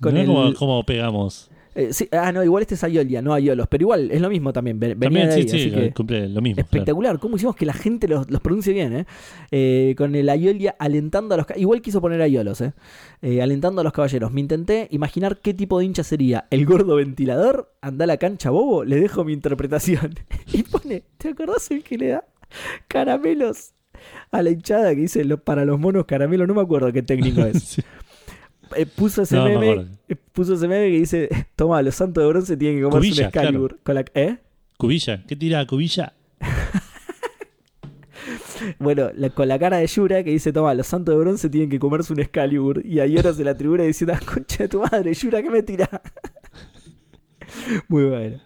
Con 0.00 0.12
Mirá 0.14 0.22
el, 0.24 0.26
cómo, 0.28 0.54
cómo 0.54 0.84
pegamos. 0.84 1.50
Eh, 1.78 1.92
sí, 1.92 2.08
ah, 2.10 2.32
no, 2.32 2.42
igual 2.42 2.62
este 2.62 2.74
es 2.74 2.82
Ayolia, 2.84 3.20
no 3.20 3.34
Ayolos, 3.34 3.68
pero 3.68 3.82
igual 3.82 4.10
es 4.10 4.20
lo 4.20 4.30
mismo 4.30 4.50
también. 4.52 4.80
Venía 4.80 4.96
También, 4.98 5.26
de 5.28 5.32
sí, 5.34 5.40
ahí, 5.40 5.48
sí, 5.48 5.56
así 5.56 5.70
que- 5.70 5.92
cumple 5.92 6.28
lo 6.28 6.40
mismo. 6.40 6.54
claro. 6.56 6.66
Espectacular, 6.66 7.18
cómo 7.18 7.36
hicimos 7.36 7.54
que 7.54 7.66
la 7.66 7.74
gente 7.74 8.08
los, 8.08 8.30
los 8.30 8.40
pronuncie 8.40 8.72
bien, 8.72 8.96
¿eh? 8.96 9.06
Eh, 9.50 9.94
Con 9.98 10.14
el 10.14 10.28
Ayolia 10.30 10.74
alentando 10.78 11.34
a 11.34 11.38
los... 11.38 11.46
Igual 11.56 11.82
quiso 11.82 12.00
poner 12.00 12.22
Ayolos, 12.22 12.60
¿eh? 12.62 12.72
Eh, 13.22 13.42
Alentando 13.42 13.82
a 13.82 13.84
los 13.84 13.92
caballeros. 13.92 14.32
Me 14.32 14.40
intenté 14.40 14.88
imaginar 14.90 15.38
qué 15.42 15.52
tipo 15.54 15.78
de 15.78 15.84
hincha 15.84 16.02
sería. 16.02 16.46
¿El 16.50 16.64
gordo 16.66 16.96
ventilador? 16.96 17.74
¿Anda 17.82 18.04
a 18.04 18.06
la 18.06 18.16
cancha 18.16 18.50
bobo? 18.50 18.82
Le 18.84 18.98
dejo 18.98 19.24
mi 19.24 19.32
interpretación. 19.34 20.14
y 20.52 20.62
pone, 20.62 21.02
¿te 21.18 21.28
acordás 21.28 21.70
el 21.70 21.82
que 21.84 21.98
le 21.98 22.08
da 22.08 22.24
caramelos 22.88 23.74
a 24.30 24.42
la 24.42 24.50
hinchada 24.50 24.94
que 24.94 25.00
dice 25.02 25.24
"Lo- 25.24 25.42
para 25.42 25.64
los 25.64 25.78
monos 25.78 26.04
caramelos? 26.06 26.46
No 26.48 26.54
me 26.54 26.62
acuerdo 26.62 26.92
qué 26.92 27.02
técnico 27.02 27.40
es. 27.46 27.62
Sí. 27.62 27.82
Eh, 28.74 28.86
puso 28.86 29.22
ese 29.22 29.36
No, 29.36 29.44
meme... 29.44 29.86
eh, 30.08 30.16
puso 30.32 30.54
ese 30.54 30.66
meme 30.66 30.90
que 30.90 30.98
dice, 30.98 31.28
toma, 31.56 31.80
los 31.82 31.94
santos 31.94 32.22
de 32.24 32.28
bronce 32.28 32.56
tienen 32.56 32.78
que 32.78 32.82
comerse 32.84 33.08
Cubilla, 33.08 33.22
un 33.22 33.26
Excalibur. 33.28 33.78
Con 33.82 33.94
la, 33.94 34.04
¿Eh? 34.14 34.36
Cubilla, 34.76 35.24
¿qué 35.26 35.36
tira 35.36 35.66
Cubilla? 35.66 36.14
Bueno, 38.78 39.10
la- 39.14 39.30
con 39.30 39.46
la 39.46 39.58
cara 39.58 39.76
de 39.76 39.86
Yura 39.86 40.24
que 40.24 40.30
dice, 40.30 40.52
toma, 40.52 40.74
los 40.74 40.86
santos 40.86 41.14
de 41.14 41.20
bronce 41.20 41.48
tienen 41.48 41.70
que 41.70 41.78
comerse 41.78 42.12
un 42.12 42.20
Excalibur. 42.20 42.84
Y 42.84 42.98
hay 43.00 43.16
horas 43.16 43.36
de 43.36 43.44
la 43.44 43.56
tribuna 43.56 43.84
diciendo, 43.84 44.14
"Ah, 44.16 44.20
concha 44.24 44.64
de 44.64 44.68
tu 44.68 44.80
madre, 44.80 45.14
Yura, 45.14 45.42
¿qué 45.42 45.50
me 45.50 45.62
tira? 45.62 45.88
Muy 47.88 48.04
bueno. 48.06 48.40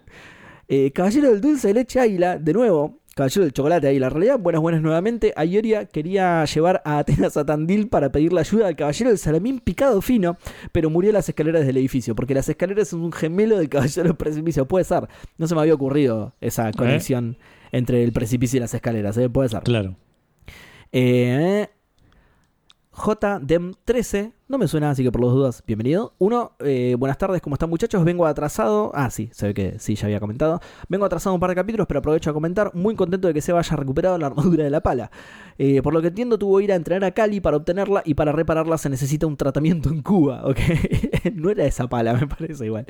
Eh, 0.67 0.91
Caballero 0.91 1.31
del 1.31 1.41
Dulce 1.41 1.69
de 1.69 1.73
Leche 1.73 1.99
Águila, 1.99 2.37
de 2.37 2.53
nuevo, 2.53 3.00
Caballero 3.15 3.43
del 3.43 3.53
Chocolate 3.53 3.87
Águila. 3.87 4.07
En 4.07 4.11
realidad, 4.13 4.39
buenas, 4.39 4.61
buenas 4.61 4.81
nuevamente. 4.81 5.33
Ayoria 5.35 5.85
quería 5.85 6.45
llevar 6.45 6.81
a 6.85 6.99
Atenas 6.99 7.35
a 7.35 7.45
Tandil 7.45 7.89
para 7.89 8.11
pedirle 8.11 8.39
ayuda 8.39 8.67
al 8.67 8.75
Caballero 8.75 9.09
del 9.09 9.19
Salamín 9.19 9.59
picado 9.59 10.01
fino, 10.01 10.37
pero 10.71 10.89
murió 10.89 11.09
en 11.09 11.15
las 11.15 11.27
escaleras 11.27 11.65
del 11.65 11.77
edificio, 11.77 12.15
porque 12.15 12.33
las 12.33 12.47
escaleras 12.47 12.87
son 12.87 13.01
un 13.01 13.11
gemelo 13.11 13.57
del 13.57 13.67
Caballero 13.69 14.03
del 14.03 14.15
Precipicio. 14.17 14.65
Puede 14.65 14.85
ser. 14.85 15.07
No 15.37 15.47
se 15.47 15.55
me 15.55 15.61
había 15.61 15.73
ocurrido 15.73 16.33
esa 16.39 16.71
conexión 16.71 17.37
entre 17.71 18.03
el 18.03 18.13
precipicio 18.13 18.57
y 18.57 18.59
las 18.61 18.73
escaleras. 18.73 19.17
¿eh? 19.17 19.29
Puede 19.29 19.49
ser. 19.49 19.63
Claro. 19.63 19.97
Eh, 20.93 21.67
JDEM13, 22.93 24.33
no 24.51 24.57
me 24.57 24.67
suena, 24.67 24.89
así 24.89 25.01
que 25.01 25.11
por 25.13 25.21
las 25.21 25.31
dudas, 25.31 25.63
bienvenido. 25.65 26.13
Uno, 26.19 26.51
eh, 26.59 26.95
buenas 26.99 27.17
tardes, 27.17 27.41
¿cómo 27.41 27.55
están 27.55 27.69
muchachos? 27.69 28.03
Vengo 28.03 28.25
atrasado. 28.25 28.91
Ah, 28.93 29.09
sí, 29.09 29.29
se 29.31 29.47
ve 29.47 29.53
que 29.53 29.79
sí, 29.79 29.95
ya 29.95 30.07
había 30.07 30.19
comentado. 30.19 30.59
Vengo 30.89 31.05
atrasado 31.05 31.33
un 31.33 31.39
par 31.39 31.51
de 31.51 31.55
capítulos, 31.55 31.87
pero 31.87 31.99
aprovecho 31.99 32.29
a 32.29 32.33
comentar. 32.33 32.75
Muy 32.75 32.95
contento 32.95 33.29
de 33.29 33.33
que 33.33 33.41
se 33.41 33.53
vaya 33.53 33.77
recuperado 33.77 34.17
la 34.17 34.27
armadura 34.27 34.65
de 34.65 34.69
la 34.69 34.81
pala. 34.81 35.09
Eh, 35.57 35.81
por 35.81 35.93
lo 35.93 36.01
que 36.01 36.09
entiendo, 36.09 36.37
tuvo 36.37 36.57
que 36.57 36.65
ir 36.65 36.73
a 36.73 36.75
entrenar 36.75 37.07
a 37.07 37.13
Cali 37.13 37.39
para 37.39 37.55
obtenerla 37.55 38.03
y 38.03 38.13
para 38.13 38.33
repararla 38.33 38.77
se 38.77 38.89
necesita 38.89 39.25
un 39.25 39.37
tratamiento 39.37 39.87
en 39.87 40.01
Cuba, 40.01 40.41
¿ok? 40.43 40.59
no 41.33 41.49
era 41.49 41.65
esa 41.65 41.87
pala, 41.87 42.13
me 42.13 42.27
parece 42.27 42.65
igual. 42.65 42.85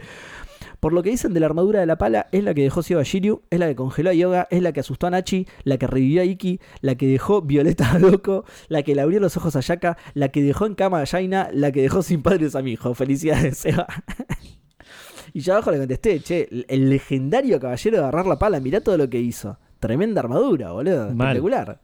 Por 0.81 0.91
lo 0.93 1.01
que 1.03 1.11
dicen 1.11 1.33
de 1.33 1.39
la 1.39 1.45
armadura 1.45 1.79
de 1.79 1.85
la 1.85 1.97
pala, 1.97 2.27
es 2.33 2.43
la 2.43 2.53
que 2.53 2.63
dejó 2.63 2.81
ciego 2.83 2.99
a 2.99 3.03
Shiryu, 3.05 3.43
es 3.49 3.59
la 3.59 3.67
que 3.67 3.75
congeló 3.75 4.09
a 4.09 4.13
Yoga, 4.13 4.47
es 4.51 4.61
la 4.61 4.73
que 4.73 4.79
asustó 4.81 5.07
a 5.07 5.11
Nachi, 5.11 5.47
la 5.63 5.77
que 5.77 5.85
revivió 5.87 6.21
a 6.21 6.25
Iki, 6.25 6.59
la 6.81 6.95
que 6.95 7.07
dejó 7.07 7.41
Violeta 7.43 7.91
a 7.91 7.99
Loco, 7.99 8.45
la 8.67 8.81
que 8.83 8.95
le 8.95 9.01
abrió 9.01 9.19
los 9.19 9.37
ojos 9.37 9.55
a 9.55 9.59
Yaka, 9.61 9.97
la 10.15 10.29
que 10.29 10.41
dejó 10.41 10.65
en 10.65 10.73
cama 10.75 10.99
a 11.01 11.05
Jaina, 11.05 11.49
la 11.53 11.71
que 11.71 11.81
dejó 11.83 12.01
sin 12.01 12.21
padres 12.23 12.55
a 12.55 12.61
mi 12.63 12.71
hijo. 12.71 12.93
Felicidades, 12.95 13.59
Seba. 13.59 13.85
y 15.33 15.39
yo 15.41 15.53
abajo 15.53 15.71
le 15.71 15.77
contesté, 15.77 16.19
che, 16.19 16.47
el- 16.51 16.65
el 16.67 16.89
legendario 16.89 17.59
caballero 17.59 17.97
de 17.97 18.03
agarrar 18.03 18.25
la 18.27 18.39
pala, 18.39 18.59
mirá 18.59 18.81
todo 18.81 18.97
lo 18.97 19.09
que 19.09 19.19
hizo. 19.19 19.57
Tremenda 19.79 20.21
armadura, 20.21 20.71
boludo. 20.71 21.13
Mal. 21.13 21.35
Espectacular. 21.37 21.79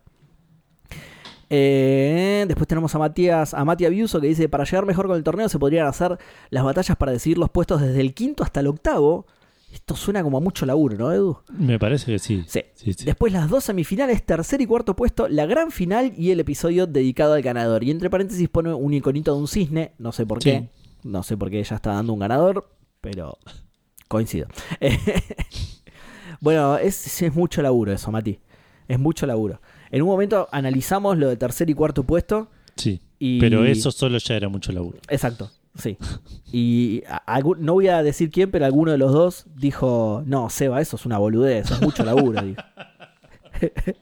Eh, 1.49 2.45
después 2.47 2.67
tenemos 2.67 2.93
a 2.93 2.99
Matías, 2.99 3.53
a 3.53 3.63
Matías 3.63 3.91
Biuso 3.91 4.19
que 4.19 4.27
dice, 4.27 4.49
para 4.49 4.65
llegar 4.65 4.85
mejor 4.85 5.07
con 5.07 5.15
el 5.15 5.23
torneo 5.23 5.47
se 5.47 5.57
podrían 5.59 5.87
hacer 5.87 6.17
las 6.49 6.63
batallas 6.63 6.97
para 6.97 7.11
decidir 7.11 7.37
los 7.37 7.49
puestos 7.49 7.81
desde 7.81 8.01
el 8.01 8.13
quinto 8.13 8.43
hasta 8.43 8.59
el 8.59 8.67
octavo. 8.67 9.25
Esto 9.71 9.95
suena 9.95 10.23
como 10.23 10.37
a 10.37 10.41
mucho 10.41 10.65
laburo, 10.65 10.97
¿no, 10.97 11.11
Edu? 11.11 11.39
Me 11.51 11.77
parece 11.77 12.11
que 12.11 12.19
sí. 12.19 12.43
Sí. 12.47 12.61
Sí, 12.73 12.93
sí. 12.93 13.05
Después 13.05 13.33
las 13.33 13.49
dos 13.49 13.65
semifinales, 13.65 14.25
tercer 14.25 14.61
y 14.61 14.65
cuarto 14.65 14.95
puesto, 14.95 15.27
la 15.27 15.45
gran 15.45 15.71
final 15.71 16.13
y 16.17 16.31
el 16.31 16.39
episodio 16.39 16.87
dedicado 16.87 17.33
al 17.33 17.41
ganador. 17.41 17.83
Y 17.83 17.91
entre 17.91 18.09
paréntesis 18.09 18.47
pone 18.49 18.73
un 18.73 18.93
iconito 18.93 19.33
de 19.33 19.39
un 19.41 19.47
cisne, 19.47 19.93
no 19.97 20.11
sé 20.11 20.25
por 20.25 20.39
qué. 20.39 20.69
No 21.03 21.21
sé 21.21 21.37
por 21.37 21.49
qué 21.49 21.59
ella 21.59 21.75
está 21.75 21.93
dando 21.93 22.13
un 22.13 22.19
ganador, 22.19 22.69
pero 23.01 23.37
coincido. 24.07 24.47
bueno, 26.41 26.77
es, 26.77 27.21
es 27.21 27.35
mucho 27.35 27.61
laburo 27.61 27.91
eso, 27.91 28.11
Mati. 28.11 28.39
Es 28.87 28.97
mucho 28.97 29.25
laburo. 29.25 29.59
En 29.91 30.01
un 30.01 30.07
momento 30.07 30.47
analizamos 30.51 31.17
lo 31.17 31.29
de 31.29 31.37
tercer 31.37 31.69
y 31.69 31.73
cuarto 31.73 32.03
puesto. 32.03 32.47
Sí. 32.75 32.99
Y... 33.19 33.39
Pero 33.39 33.65
eso 33.65 33.91
solo 33.91 34.17
ya 34.19 34.35
era 34.35 34.49
mucho 34.49 34.71
laburo. 34.71 34.99
Exacto, 35.09 35.49
sí. 35.75 35.97
Y 36.51 37.03
algún- 37.25 37.65
no 37.65 37.73
voy 37.73 37.87
a 37.87 38.03
decir 38.03 38.29
quién, 38.29 38.51
pero 38.51 38.65
alguno 38.65 38.91
de 38.91 38.97
los 38.99 39.11
dos 39.11 39.45
dijo, 39.55 40.21
no, 40.25 40.49
Seba, 40.49 40.81
eso 40.81 40.95
es 40.97 41.05
una 41.05 41.17
boludez, 41.17 41.71
es 41.71 41.81
mucho 41.81 42.03
laburo. 42.05 42.41
dijo. 42.41 42.61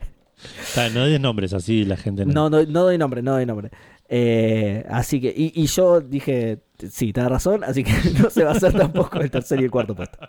No 0.94 1.06
des 1.06 1.20
nombres 1.20 1.54
así 1.54 1.86
la 1.86 1.96
gente 1.98 2.26
No, 2.26 2.50
no. 2.50 2.62
no, 2.62 2.66
no 2.70 2.84
doy 2.84 2.98
nombre, 2.98 3.22
no 3.22 3.32
doy 3.34 3.46
nombre. 3.46 3.72
Eh, 4.10 4.86
así 4.90 5.20
que, 5.20 5.34
y, 5.36 5.52
y 5.56 5.66
yo 5.68 6.02
dije, 6.02 6.60
sí, 6.92 7.12
tenés 7.14 7.30
razón, 7.32 7.64
así 7.64 7.84
que 7.84 7.92
no 8.22 8.30
se 8.30 8.44
va 8.44 8.52
a 8.52 8.54
hacer 8.56 8.74
tampoco 8.74 9.20
el 9.22 9.32
tercer 9.32 9.60
y 9.62 9.64
el 9.64 9.72
cuarto 9.72 9.96
puesto. 9.96 10.20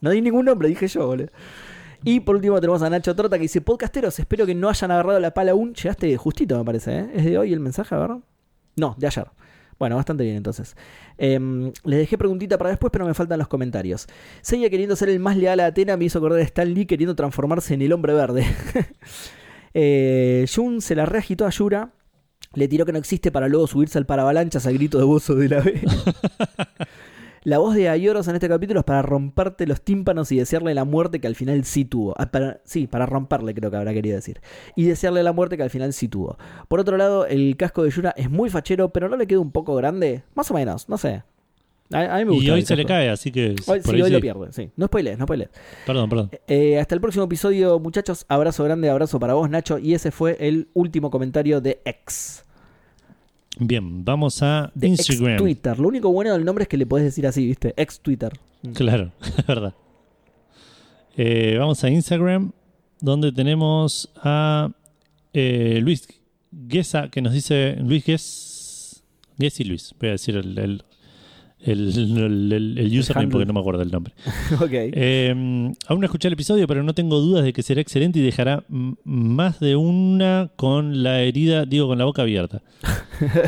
No 0.00 0.10
di 0.10 0.20
ningún 0.22 0.46
nombre, 0.46 0.68
dije 0.68 0.88
yo, 0.88 1.06
boludo. 1.06 1.28
Y 2.04 2.20
por 2.20 2.36
último 2.36 2.60
tenemos 2.60 2.82
a 2.82 2.90
Nacho 2.90 3.14
Trota 3.16 3.36
que 3.36 3.42
dice, 3.42 3.60
podcasteros, 3.60 4.18
espero 4.18 4.44
que 4.44 4.54
no 4.54 4.68
hayan 4.68 4.90
agarrado 4.90 5.18
la 5.20 5.32
pala 5.32 5.52
aún. 5.52 5.74
Llegaste 5.74 6.14
justito, 6.16 6.58
me 6.58 6.64
parece, 6.64 6.98
¿eh? 6.98 7.10
¿Es 7.14 7.24
de 7.24 7.38
hoy 7.38 7.52
el 7.52 7.60
mensaje, 7.60 7.94
¿verdad? 7.94 8.18
No, 8.76 8.94
de 8.98 9.06
ayer. 9.06 9.26
Bueno, 9.78 9.96
bastante 9.96 10.22
bien 10.22 10.36
entonces. 10.36 10.76
Em, 11.18 11.72
les 11.84 11.98
dejé 11.98 12.18
preguntita 12.18 12.58
para 12.58 12.70
después, 12.70 12.90
pero 12.92 13.06
me 13.06 13.14
faltan 13.14 13.38
los 13.38 13.48
comentarios. 13.48 14.06
Seiya 14.42 14.70
queriendo 14.70 14.96
ser 14.96 15.08
el 15.08 15.18
más 15.18 15.36
leal 15.36 15.60
a 15.60 15.66
Atena 15.66 15.96
me 15.96 16.04
hizo 16.04 16.18
acordar 16.18 16.40
a 16.40 16.42
Stan 16.42 16.72
Lee 16.72 16.86
queriendo 16.86 17.14
transformarse 17.14 17.74
en 17.74 17.82
el 17.82 17.92
hombre 17.92 18.14
verde. 18.14 18.46
eh, 19.74 20.46
Jun 20.54 20.80
se 20.80 20.94
la 20.94 21.06
reagitó 21.06 21.46
a 21.46 21.50
Yura. 21.50 21.92
Le 22.54 22.68
tiró 22.68 22.86
que 22.86 22.92
no 22.92 22.98
existe 22.98 23.32
para 23.32 23.48
luego 23.48 23.66
subirse 23.66 23.98
al 23.98 24.06
paravalanchas 24.06 24.66
al 24.66 24.74
grito 24.74 24.98
de 24.98 25.04
bozo 25.04 25.34
de 25.34 25.48
la 25.48 25.60
B. 25.60 25.82
la 27.44 27.58
voz 27.58 27.74
de 27.74 27.88
Ayoros 27.88 28.26
en 28.28 28.34
este 28.34 28.48
capítulo 28.48 28.80
es 28.80 28.84
para 28.84 29.02
romperte 29.02 29.66
los 29.66 29.80
tímpanos 29.82 30.32
y 30.32 30.38
desearle 30.38 30.74
la 30.74 30.84
muerte 30.84 31.20
que 31.20 31.26
al 31.26 31.34
final 31.36 31.64
sí 31.64 31.84
tuvo. 31.84 32.14
Ah, 32.18 32.30
para- 32.30 32.60
sí, 32.64 32.86
para 32.86 33.06
romperle 33.06 33.54
creo 33.54 33.70
que 33.70 33.76
habrá 33.76 33.92
querido 33.92 34.16
decir. 34.16 34.40
Y 34.76 34.84
desearle 34.84 35.22
la 35.22 35.32
muerte 35.32 35.56
que 35.56 35.62
al 35.62 35.70
final 35.70 35.92
sí 35.92 36.08
tuvo. 36.08 36.36
Por 36.68 36.80
otro 36.80 36.96
lado, 36.96 37.26
el 37.26 37.56
casco 37.56 37.82
de 37.84 37.90
Yura 37.90 38.14
es 38.16 38.30
muy 38.30 38.50
fachero, 38.50 38.88
pero 38.90 39.08
¿no 39.08 39.16
le 39.16 39.26
queda 39.26 39.40
un 39.40 39.52
poco 39.52 39.74
grande? 39.76 40.22
Más 40.34 40.50
o 40.50 40.54
menos, 40.54 40.88
no 40.88 40.96
sé. 40.98 41.22
A, 41.92 42.14
a 42.14 42.18
mí 42.18 42.24
me 42.24 42.30
gusta. 42.30 42.44
Y 42.46 42.50
hoy 42.50 42.62
se 42.62 42.76
le 42.76 42.86
cae, 42.86 43.10
así 43.10 43.30
que. 43.30 43.54
Hoy, 43.66 43.82
sí, 43.82 43.90
hoy 44.00 44.10
lo 44.10 44.16
sí. 44.16 44.22
pierde, 44.22 44.52
sí. 44.52 44.70
No 44.74 44.86
spoilees, 44.86 45.18
no 45.18 45.26
spoilees. 45.26 45.50
Perdón, 45.86 46.08
perdón. 46.08 46.30
Eh, 46.48 46.78
hasta 46.80 46.94
el 46.94 47.00
próximo 47.02 47.26
episodio, 47.26 47.78
muchachos. 47.78 48.24
Abrazo 48.28 48.64
grande, 48.64 48.88
abrazo 48.88 49.20
para 49.20 49.34
vos, 49.34 49.50
Nacho. 49.50 49.78
Y 49.78 49.92
ese 49.92 50.10
fue 50.10 50.38
el 50.40 50.68
último 50.72 51.10
comentario 51.10 51.60
de 51.60 51.82
X. 51.84 52.42
Bien, 53.58 54.04
vamos 54.04 54.42
a 54.42 54.70
De 54.74 54.88
Instagram. 54.88 55.34
Ex 55.34 55.42
Twitter. 55.42 55.78
Lo 55.78 55.88
único 55.88 56.12
bueno 56.12 56.32
del 56.32 56.44
nombre 56.44 56.62
es 56.62 56.68
que 56.68 56.76
le 56.76 56.86
podés 56.86 57.04
decir 57.04 57.26
así, 57.26 57.46
¿viste? 57.46 57.74
Ex 57.76 58.00
Twitter. 58.00 58.32
Claro, 58.74 59.12
es 59.38 59.46
verdad. 59.46 59.74
Eh, 61.16 61.56
vamos 61.58 61.82
a 61.84 61.90
Instagram, 61.90 62.52
donde 63.00 63.30
tenemos 63.30 64.10
a 64.16 64.70
eh, 65.32 65.78
Luis 65.80 66.08
Guesa, 66.50 67.08
que 67.08 67.22
nos 67.22 67.32
dice 67.32 67.76
Luis 67.80 68.04
Guess 68.04 69.02
y 69.38 69.64
Luis, 69.64 69.94
voy 69.98 70.08
a 70.08 70.12
decir 70.12 70.36
el, 70.36 70.58
el, 70.58 70.84
el, 71.64 72.52
el- 72.52 72.78
el- 72.78 72.98
username 72.98 73.28
porque 73.30 73.46
no 73.46 73.52
me 73.52 73.60
acuerdo 73.60 73.82
el 73.82 73.90
nombre. 73.90 74.12
ok. 74.60 74.70
Eh, 74.72 75.30
aún 75.88 76.00
no 76.00 76.04
escuché 76.04 76.28
el 76.28 76.34
episodio, 76.34 76.66
pero 76.66 76.82
no 76.82 76.94
tengo 76.94 77.18
dudas 77.20 77.44
de 77.44 77.52
que 77.52 77.62
será 77.62 77.80
excelente 77.80 78.18
y 78.18 78.22
dejará 78.22 78.64
más 79.04 79.60
de 79.60 79.76
una 79.76 80.50
con 80.56 81.02
la 81.02 81.20
herida, 81.22 81.64
digo, 81.66 81.88
con 81.88 81.98
la 81.98 82.04
boca 82.04 82.22
abierta. 82.22 82.62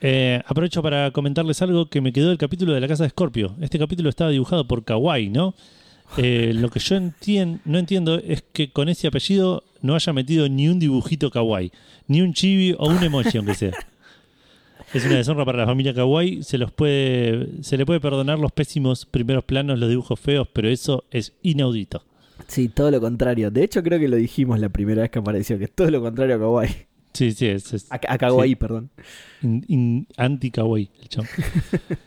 Eh, 0.00 0.40
aprovecho 0.46 0.80
para 0.80 1.10
comentarles 1.10 1.60
algo 1.60 1.86
que 1.90 2.00
me 2.00 2.12
quedó 2.12 2.28
del 2.28 2.38
capítulo 2.38 2.72
de 2.72 2.80
la 2.80 2.86
casa 2.86 3.02
de 3.02 3.10
Scorpio. 3.10 3.56
Este 3.60 3.80
capítulo 3.80 4.08
estaba 4.08 4.30
dibujado 4.30 4.64
por 4.68 4.84
Kawaii, 4.84 5.28
¿no? 5.28 5.54
Eh, 6.16 6.52
lo 6.54 6.68
que 6.70 6.78
yo 6.78 6.94
entien- 6.96 7.58
no 7.64 7.78
entiendo 7.80 8.14
es 8.14 8.42
que 8.52 8.70
con 8.70 8.88
ese 8.88 9.08
apellido 9.08 9.64
no 9.82 9.96
haya 9.96 10.12
metido 10.12 10.48
ni 10.48 10.68
un 10.68 10.78
dibujito 10.78 11.30
Kawaii, 11.32 11.72
ni 12.06 12.22
un 12.22 12.32
chibi 12.32 12.76
o 12.78 12.88
un 12.88 13.02
emoji, 13.02 13.38
aunque 13.38 13.54
sea. 13.56 13.72
Es 14.94 15.04
una 15.04 15.16
deshonra 15.16 15.44
para 15.44 15.58
la 15.58 15.66
familia 15.66 15.92
Kawaii. 15.94 16.42
Se 16.42 16.56
los 16.58 16.72
puede, 16.72 17.62
se 17.62 17.76
le 17.76 17.84
puede 17.84 18.00
perdonar 18.00 18.38
los 18.38 18.52
pésimos 18.52 19.04
primeros 19.06 19.44
planos, 19.44 19.78
los 19.78 19.88
dibujos 19.88 20.18
feos, 20.18 20.48
pero 20.52 20.68
eso 20.68 21.04
es 21.10 21.34
inaudito. 21.42 22.04
Sí, 22.46 22.68
todo 22.68 22.90
lo 22.90 23.00
contrario. 23.00 23.50
De 23.50 23.64
hecho, 23.64 23.82
creo 23.82 23.98
que 23.98 24.08
lo 24.08 24.16
dijimos 24.16 24.58
la 24.60 24.68
primera 24.70 25.02
vez 25.02 25.10
que 25.10 25.18
apareció, 25.18 25.58
que 25.58 25.64
es 25.64 25.72
todo 25.72 25.90
lo 25.90 26.00
contrario 26.00 26.36
a 26.36 26.38
Kawaii. 26.38 26.70
Sí, 27.12 27.32
sí, 27.32 27.46
es, 27.46 27.72
es 27.74 27.90
A, 27.90 27.98
a 28.08 28.16
Kawaii, 28.18 28.50
Sí. 28.50 28.56
perdón. 28.56 28.90
anti-kawaii 30.16 30.90
el 31.02 31.08
chabón. 31.08 31.28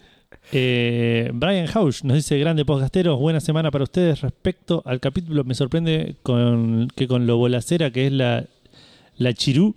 Eh, 0.54 1.30
Brian 1.34 1.68
Hausch 1.74 2.04
nos 2.04 2.16
dice, 2.16 2.38
grande 2.38 2.66
podcasteros, 2.66 3.18
buena 3.18 3.40
semana 3.40 3.72
para 3.72 3.86
ustedes. 3.86 4.20
Respecto 4.22 4.82
al 4.86 5.00
capítulo, 5.00 5.46
me 5.46 5.54
sorprende 5.56 6.16
con, 6.24 6.90
que 6.94 7.08
con 7.08 7.26
lo 7.26 7.38
bolacera 7.38 7.92
que 7.92 8.08
es 8.08 8.12
la, 8.12 8.46
la 9.18 9.34
Chirú, 9.34 9.76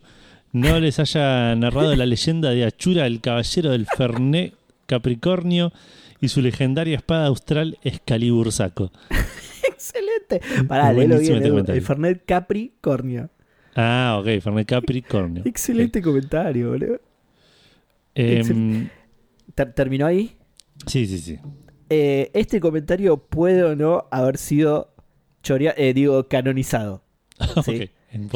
no 0.54 0.80
les 0.80 0.98
haya 0.98 1.54
narrado 1.56 1.94
la 1.94 2.06
leyenda 2.06 2.50
de 2.50 2.64
Achura, 2.64 3.06
el 3.06 3.20
caballero 3.20 3.70
del 3.72 3.86
Fernet 3.86 4.54
Capricornio, 4.86 5.72
y 6.20 6.28
su 6.28 6.40
legendaria 6.40 6.96
espada 6.96 7.26
austral 7.26 7.76
Excalibur 7.82 8.50
Saco. 8.52 8.90
Excelente. 9.68 10.40
Pará, 10.66 10.92
léelo 10.92 11.18
bien, 11.18 11.34
este 11.36 11.48
Edu. 11.48 11.58
El 11.72 11.82
Fernet 11.82 12.24
Capricornio. 12.24 13.28
Ah, 13.76 14.16
ok, 14.20 14.40
Fernet 14.40 14.66
Capricornio. 14.66 15.42
Excelente 15.46 16.00
comentario, 16.00 16.70
boludo. 16.70 17.00
Em, 18.14 18.88
Ter- 19.54 19.72
¿Terminó 19.72 20.06
ahí? 20.06 20.36
sí, 20.86 21.06
sí, 21.06 21.18
sí. 21.18 21.38
Eh, 21.90 22.30
este 22.32 22.60
comentario 22.60 23.16
puede 23.18 23.62
o 23.64 23.76
no 23.76 24.06
haber 24.10 24.38
sido 24.38 24.94
chorea- 25.42 25.74
eh, 25.76 25.92
digo, 25.92 26.26
canonizado. 26.28 27.02
Sí. 27.64 27.90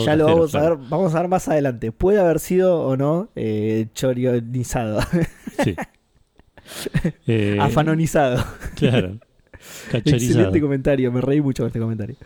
Ya 0.04 0.16
lo 0.16 0.24
vamos 0.26 0.54
a 0.54 0.58
claro. 0.60 0.78
ver, 0.78 0.88
vamos 0.88 1.14
a 1.14 1.20
ver 1.20 1.28
más 1.28 1.48
adelante. 1.48 1.92
Puede 1.92 2.20
haber 2.20 2.38
sido 2.40 2.80
o 2.82 2.96
no 2.96 3.28
eh, 3.36 3.86
chorionizado, 3.94 5.00
Sí. 5.64 5.74
Eh, 7.26 7.56
afanonizado. 7.60 8.44
Claro. 8.74 9.18
Excelente 9.92 10.60
comentario, 10.60 11.10
me 11.10 11.20
reí 11.22 11.40
mucho 11.40 11.62
con 11.62 11.68
este 11.68 11.80
comentario. 11.80 12.16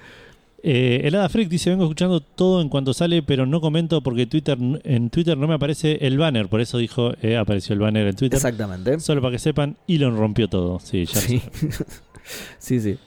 Eh, 0.64 1.02
el 1.04 1.14
Hada 1.14 1.28
Freak 1.28 1.48
dice: 1.48 1.70
Vengo 1.70 1.84
escuchando 1.84 2.20
todo 2.20 2.60
en 2.60 2.68
cuanto 2.68 2.92
sale, 2.94 3.22
pero 3.22 3.46
no 3.46 3.60
comento 3.60 4.00
porque 4.02 4.26
Twitter 4.26 4.56
en 4.84 5.10
Twitter 5.10 5.36
no 5.36 5.46
me 5.48 5.54
aparece 5.54 5.98
el 6.06 6.18
banner. 6.18 6.48
Por 6.48 6.60
eso 6.60 6.78
dijo: 6.78 7.12
eh, 7.22 7.36
apareció 7.36 7.72
el 7.74 7.80
banner 7.80 8.06
en 8.08 8.16
Twitter. 8.16 8.36
Exactamente. 8.36 8.98
Solo 9.00 9.20
para 9.20 9.32
que 9.32 9.38
sepan, 9.38 9.76
Elon 9.88 10.16
rompió 10.16 10.48
todo. 10.48 10.78
Sí, 10.80 11.04
ya 11.06 11.20
Sí. 11.20 11.42
sí, 12.58 12.80
sí. 12.80 12.98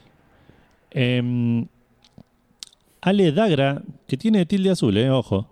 Em, 0.91 1.67
Ale 3.06 3.32
Dagra, 3.32 3.84
que 4.08 4.18
tiene 4.18 4.48
tilde 4.48 4.72
azul, 4.72 4.98
eh, 4.98 5.12
ojo. 5.12 5.52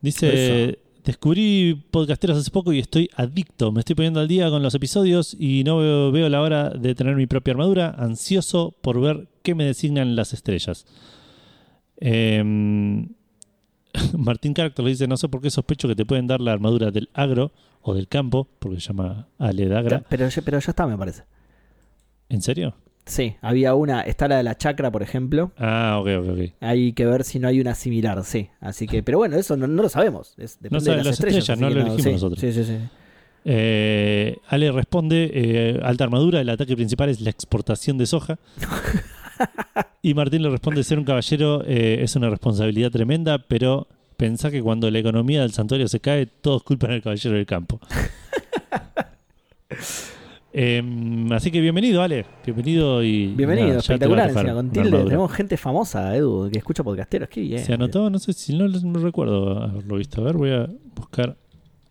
Dice: 0.00 0.68
Eso. 0.70 0.78
Descubrí 1.04 1.84
podcasteros 1.90 2.38
hace 2.38 2.50
poco 2.50 2.72
y 2.72 2.78
estoy 2.78 3.10
adicto. 3.14 3.72
Me 3.72 3.80
estoy 3.80 3.94
poniendo 3.94 4.20
al 4.20 4.28
día 4.28 4.48
con 4.48 4.62
los 4.62 4.74
episodios 4.74 5.36
y 5.38 5.64
no 5.64 5.76
veo, 5.76 6.10
veo 6.12 6.30
la 6.30 6.40
hora 6.40 6.70
de 6.70 6.94
tener 6.94 7.14
mi 7.14 7.26
propia 7.26 7.52
armadura, 7.52 7.90
ansioso 7.90 8.74
por 8.80 9.02
ver 9.02 9.28
qué 9.42 9.54
me 9.54 9.66
designan 9.66 10.16
las 10.16 10.32
estrellas. 10.32 10.86
Em, 11.98 13.10
Martín 14.16 14.54
Caractor 14.54 14.86
le 14.86 14.92
dice: 14.92 15.06
No 15.06 15.18
sé 15.18 15.28
por 15.28 15.42
qué 15.42 15.50
sospecho 15.50 15.86
que 15.86 15.94
te 15.94 16.06
pueden 16.06 16.26
dar 16.26 16.40
la 16.40 16.52
armadura 16.52 16.90
del 16.90 17.10
agro 17.12 17.52
o 17.82 17.92
del 17.92 18.08
campo, 18.08 18.48
porque 18.58 18.80
se 18.80 18.88
llama 18.88 19.28
Ale 19.36 19.68
Dagra. 19.68 20.02
Pero, 20.08 20.26
pero 20.42 20.58
ya 20.58 20.70
está, 20.70 20.86
me 20.86 20.96
parece. 20.96 21.24
¿En 22.30 22.40
serio? 22.40 22.74
Sí, 23.06 23.36
había 23.42 23.74
una, 23.74 24.00
está 24.00 24.28
la 24.28 24.38
de 24.38 24.42
la 24.42 24.56
chacra, 24.56 24.90
por 24.90 25.02
ejemplo. 25.02 25.52
Ah, 25.58 25.98
ok, 26.00 26.08
ok, 26.20 26.28
ok. 26.30 26.38
Hay 26.60 26.92
que 26.94 27.04
ver 27.04 27.24
si 27.24 27.38
no 27.38 27.48
hay 27.48 27.60
una 27.60 27.74
similar, 27.74 28.24
sí. 28.24 28.48
Así 28.60 28.86
que, 28.86 29.02
pero 29.02 29.18
bueno, 29.18 29.36
eso 29.36 29.56
no, 29.56 29.66
no 29.66 29.82
lo 29.82 29.88
sabemos. 29.90 30.34
Es, 30.38 30.58
depende 30.60 30.86
sabe- 30.86 30.96
de 30.98 31.04
las, 31.04 31.06
las 31.06 31.20
estrellas. 31.20 31.58
no 31.58 31.68
lo 31.68 31.80
elegimos 31.80 32.02
sí, 32.02 32.12
nosotros. 32.12 32.40
Sí, 32.40 32.52
sí, 32.52 32.64
sí. 32.64 32.78
Eh, 33.44 34.38
Ale 34.48 34.72
responde, 34.72 35.30
eh, 35.34 35.80
alta 35.82 36.04
armadura, 36.04 36.40
el 36.40 36.48
ataque 36.48 36.74
principal 36.76 37.10
es 37.10 37.20
la 37.20 37.28
exportación 37.28 37.98
de 37.98 38.06
soja. 38.06 38.38
y 40.02 40.14
Martín 40.14 40.42
le 40.42 40.48
responde, 40.48 40.82
ser 40.82 40.98
un 40.98 41.04
caballero 41.04 41.62
eh, 41.66 41.98
es 42.00 42.16
una 42.16 42.30
responsabilidad 42.30 42.90
tremenda, 42.90 43.36
pero 43.38 43.86
pensá 44.16 44.50
que 44.50 44.62
cuando 44.62 44.90
la 44.90 44.98
economía 44.98 45.42
del 45.42 45.52
santuario 45.52 45.88
se 45.88 46.00
cae, 46.00 46.24
todos 46.24 46.62
culpan 46.62 46.92
al 46.92 47.02
caballero 47.02 47.36
del 47.36 47.44
campo. 47.44 47.80
Em, 50.56 51.32
así 51.32 51.50
que 51.50 51.60
bienvenido, 51.60 52.00
Ale. 52.00 52.24
Bienvenido 52.44 53.02
y... 53.02 53.26
Bienvenido, 53.34 53.66
nada, 53.68 53.80
espectacular. 53.80 54.30
Encima, 54.30 54.54
con 54.54 54.70
tilde 54.70 55.02
tenemos 55.02 55.32
gente 55.32 55.56
famosa, 55.56 56.16
Edu, 56.16 56.48
que 56.48 56.58
escucha 56.58 56.84
podcasteros. 56.84 57.28
Qué 57.28 57.40
bien. 57.40 57.58
Se 57.58 57.72
anotó, 57.72 58.08
no 58.08 58.20
sé 58.20 58.32
si 58.34 58.56
no, 58.56 58.68
no 58.68 59.00
recuerdo 59.00 59.60
haberlo 59.64 59.96
visto. 59.96 60.20
A 60.20 60.24
ver, 60.24 60.36
voy 60.36 60.50
a 60.52 60.68
buscar 60.94 61.36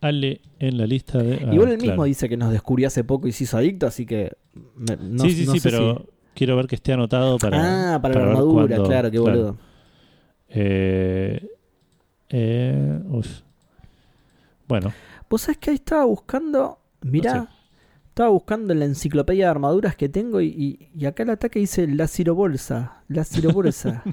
Ale 0.00 0.40
en 0.58 0.78
la 0.78 0.86
lista 0.86 1.18
de... 1.18 1.34
ah, 1.46 1.52
Igual 1.52 1.72
él 1.72 1.76
claro. 1.78 1.92
mismo 1.92 2.04
dice 2.04 2.26
que 2.26 2.38
nos 2.38 2.52
descubrió 2.52 2.86
hace 2.86 3.04
poco 3.04 3.28
y 3.28 3.32
se 3.32 3.44
hizo 3.44 3.58
adicto, 3.58 3.86
así 3.86 4.06
que. 4.06 4.32
me- 4.76 4.96
no- 4.96 5.24
sí, 5.24 5.32
sí, 5.32 5.44
no 5.44 5.52
sí, 5.52 5.60
sé 5.60 5.68
pero 5.70 5.96
si- 5.98 6.04
quiero 6.34 6.56
ver 6.56 6.66
que 6.66 6.76
esté 6.76 6.94
anotado 6.94 7.36
para. 7.36 7.96
ah, 7.96 8.00
para, 8.00 8.14
la 8.14 8.26
armadura, 8.30 8.66
cuándo- 8.66 8.88
claro, 8.88 9.10
qué 9.10 9.18
boludo. 9.18 9.58
Eh, 10.48 11.46
eh, 12.30 12.98
uf. 13.10 13.28
Bueno, 14.66 14.90
Vos 15.28 15.42
sabés 15.42 15.58
que 15.58 15.68
ahí 15.68 15.76
estaba 15.76 16.06
buscando. 16.06 16.78
Mirá, 17.02 17.34
No 17.34 17.48
estaba 18.14 18.28
buscando 18.30 18.72
en 18.72 18.78
la 18.78 18.84
enciclopedia 18.84 19.46
de 19.46 19.50
armaduras 19.50 19.96
que 19.96 20.08
tengo 20.08 20.40
y, 20.40 20.46
y- 20.46 20.88
y 20.96 21.04
acá 21.06 21.24
el 21.24 21.30
ataque 21.30 21.58
dice 21.58 21.88
la 21.88 22.06
cirobolsa. 22.06 23.02
La 23.08 23.24
cirobolsa. 23.24 24.04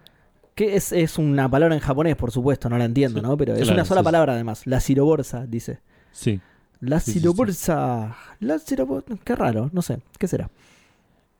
que 0.54 0.76
es, 0.76 0.92
es 0.92 1.16
una 1.18 1.50
palabra 1.50 1.74
en 1.74 1.80
japonés, 1.80 2.16
por 2.16 2.30
supuesto, 2.30 2.68
no 2.68 2.76
la 2.76 2.84
entiendo, 2.84 3.22
¿no? 3.22 3.34
Pero 3.36 3.54
es 3.54 3.60
claro, 3.62 3.74
una 3.74 3.84
sola 3.86 4.00
sí, 4.02 4.04
palabra 4.04 4.34
además. 4.34 4.66
La 4.66 4.80
cirobolsa, 4.80 5.46
dice. 5.46 5.80
sí. 6.12 6.38
La 6.80 7.00
cirobolsa. 7.00 8.14
La 8.40 8.58
cirobolsa. 8.58 9.14
Qué 9.24 9.34
raro, 9.34 9.70
no 9.72 9.80
sé. 9.80 9.98
¿Qué 10.18 10.28
será? 10.28 10.50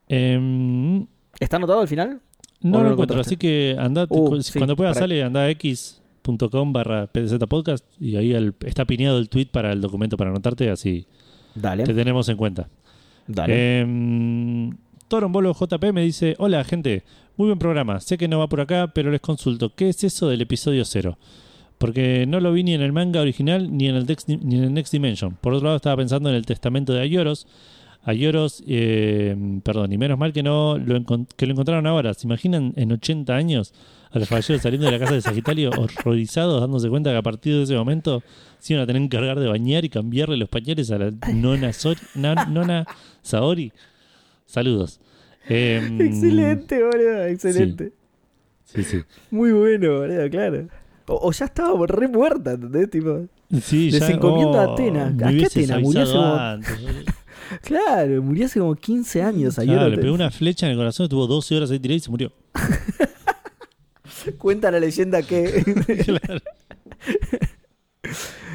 Em, 0.08 1.06
¿Está 1.38 1.56
anotado 1.56 1.80
al 1.80 1.88
final? 1.88 2.20
no 2.62 2.70
¿O 2.70 2.80
lo 2.80 2.82
no 2.82 2.84
lo 2.88 2.92
encuentro, 2.94 3.20
así 3.20 3.36
que 3.36 3.76
anda, 3.78 4.06
Uh, 4.08 4.40
sí, 4.40 4.58
cuando 4.58 4.74
puedas 4.76 4.96
sale, 4.96 5.22
anda 5.22 5.42
a 5.42 5.50
x.com 5.50 6.72
barra 6.72 7.06
PDZ 7.08 7.38
podcast 7.46 7.84
y 8.00 8.16
ahí 8.16 8.32
el- 8.32 8.54
está 8.64 8.86
pineado 8.86 9.18
el 9.18 9.28
tweet 9.28 9.48
para 9.52 9.72
el 9.72 9.82
documento 9.82 10.16
para 10.16 10.30
anotarte, 10.30 10.70
así 10.70 11.06
Dale. 11.56 11.84
te 11.84 11.94
tenemos 11.94 12.28
en 12.28 12.36
cuenta. 12.36 12.68
Dale. 13.26 13.52
Eh, 13.56 14.70
Torombolo 15.08 15.52
JP 15.54 15.92
me 15.92 16.02
dice: 16.02 16.34
Hola, 16.38 16.62
gente. 16.64 17.02
Muy 17.36 17.46
buen 17.48 17.58
programa. 17.58 18.00
Sé 18.00 18.16
que 18.16 18.28
no 18.28 18.38
va 18.38 18.48
por 18.48 18.60
acá, 18.60 18.92
pero 18.94 19.10
les 19.10 19.20
consulto. 19.20 19.74
¿Qué 19.74 19.88
es 19.90 20.02
eso 20.04 20.28
del 20.28 20.40
episodio 20.40 20.84
0? 20.84 21.18
Porque 21.78 22.24
no 22.26 22.40
lo 22.40 22.52
vi 22.52 22.62
ni 22.64 22.72
en 22.72 22.80
el 22.80 22.92
manga 22.92 23.20
original 23.20 23.76
ni 23.76 23.88
en 23.88 23.94
el, 23.96 24.06
Dex- 24.06 24.26
ni 24.26 24.56
en 24.56 24.64
el 24.64 24.72
Next 24.72 24.90
Dimension. 24.92 25.36
Por 25.40 25.52
otro 25.52 25.64
lado, 25.66 25.76
estaba 25.76 25.96
pensando 25.96 26.30
en 26.30 26.34
el 26.36 26.46
testamento 26.46 26.94
de 26.94 27.00
Ayoros. 27.02 27.46
Ayoros, 28.08 28.62
eh, 28.68 29.34
perdón, 29.64 29.92
y 29.92 29.98
menos 29.98 30.16
mal 30.16 30.32
que 30.32 30.42
no 30.44 30.78
lo, 30.78 31.04
que 31.36 31.44
lo 31.46 31.52
encontraron 31.52 31.86
ahora. 31.88 32.14
¿Se 32.14 32.26
imaginan 32.26 32.72
en 32.76 32.92
80 32.92 33.34
años 33.34 33.74
a 34.12 34.20
los 34.20 34.28
caballeros 34.28 34.62
saliendo 34.62 34.86
de 34.86 34.92
la 34.92 34.98
casa 35.00 35.14
de 35.14 35.20
Sagitario 35.22 35.70
horrorizados, 35.76 36.60
dándose 36.60 36.88
cuenta 36.88 37.10
que 37.10 37.16
a 37.16 37.22
partir 37.22 37.56
de 37.56 37.64
ese 37.64 37.74
momento 37.74 38.22
se 38.60 38.74
iban 38.74 38.84
a 38.84 38.86
tener 38.86 39.00
que 39.02 39.06
encargar 39.06 39.40
de 39.40 39.48
bañar 39.48 39.84
y 39.84 39.88
cambiarle 39.88 40.36
los 40.36 40.48
pañales 40.48 40.90
a 40.92 40.98
la 40.98 41.10
nona, 41.34 41.70
Sori- 41.70 41.98
na- 42.14 42.46
nona 42.46 42.86
Saori? 43.22 43.72
Saludos. 44.46 45.00
Em, 45.48 46.00
excelente, 46.00 46.80
boludo. 46.82 47.24
Excelente. 47.24 47.92
Sí, 48.64 48.84
sí. 48.84 49.02
Muy 49.32 49.50
bueno, 49.50 49.98
boludo, 49.98 50.30
claro. 50.30 50.68
O, 51.08 51.28
o 51.28 51.32
ya 51.32 51.46
estaba 51.46 51.86
re 51.88 52.06
muerta, 52.06 52.52
¿entendés? 52.52 52.88
Tipo, 52.88 53.26
Sí, 53.62 53.90
ya- 53.90 53.98
Desencomiendo 53.98 54.58
a 54.60 54.68
oh, 54.68 54.72
Atena. 54.74 55.10
me 55.10 55.24
¿A 55.24 55.30
qué 55.30 55.46
Atena? 55.46 55.78
Murió 55.80 56.04
claro, 57.62 58.22
murió 58.22 58.46
hace 58.46 58.60
como 58.60 58.74
15 58.74 59.22
años. 59.22 59.58
Ayer 59.58 59.74
Claro, 59.74 59.90
le 59.90 59.98
pegó 59.98 60.14
una 60.14 60.30
flecha 60.30 60.66
en 60.66 60.72
el 60.72 60.78
corazón, 60.78 61.04
estuvo 61.04 61.26
12 61.26 61.56
horas 61.56 61.70
ahí 61.70 61.78
tirado 61.78 61.96
y 61.96 62.00
se 62.00 62.10
murió. 62.10 62.32
Cuenta 64.38 64.70
la 64.70 64.80
leyenda 64.80 65.22
que. 65.22 65.64
Claro. 66.04 66.40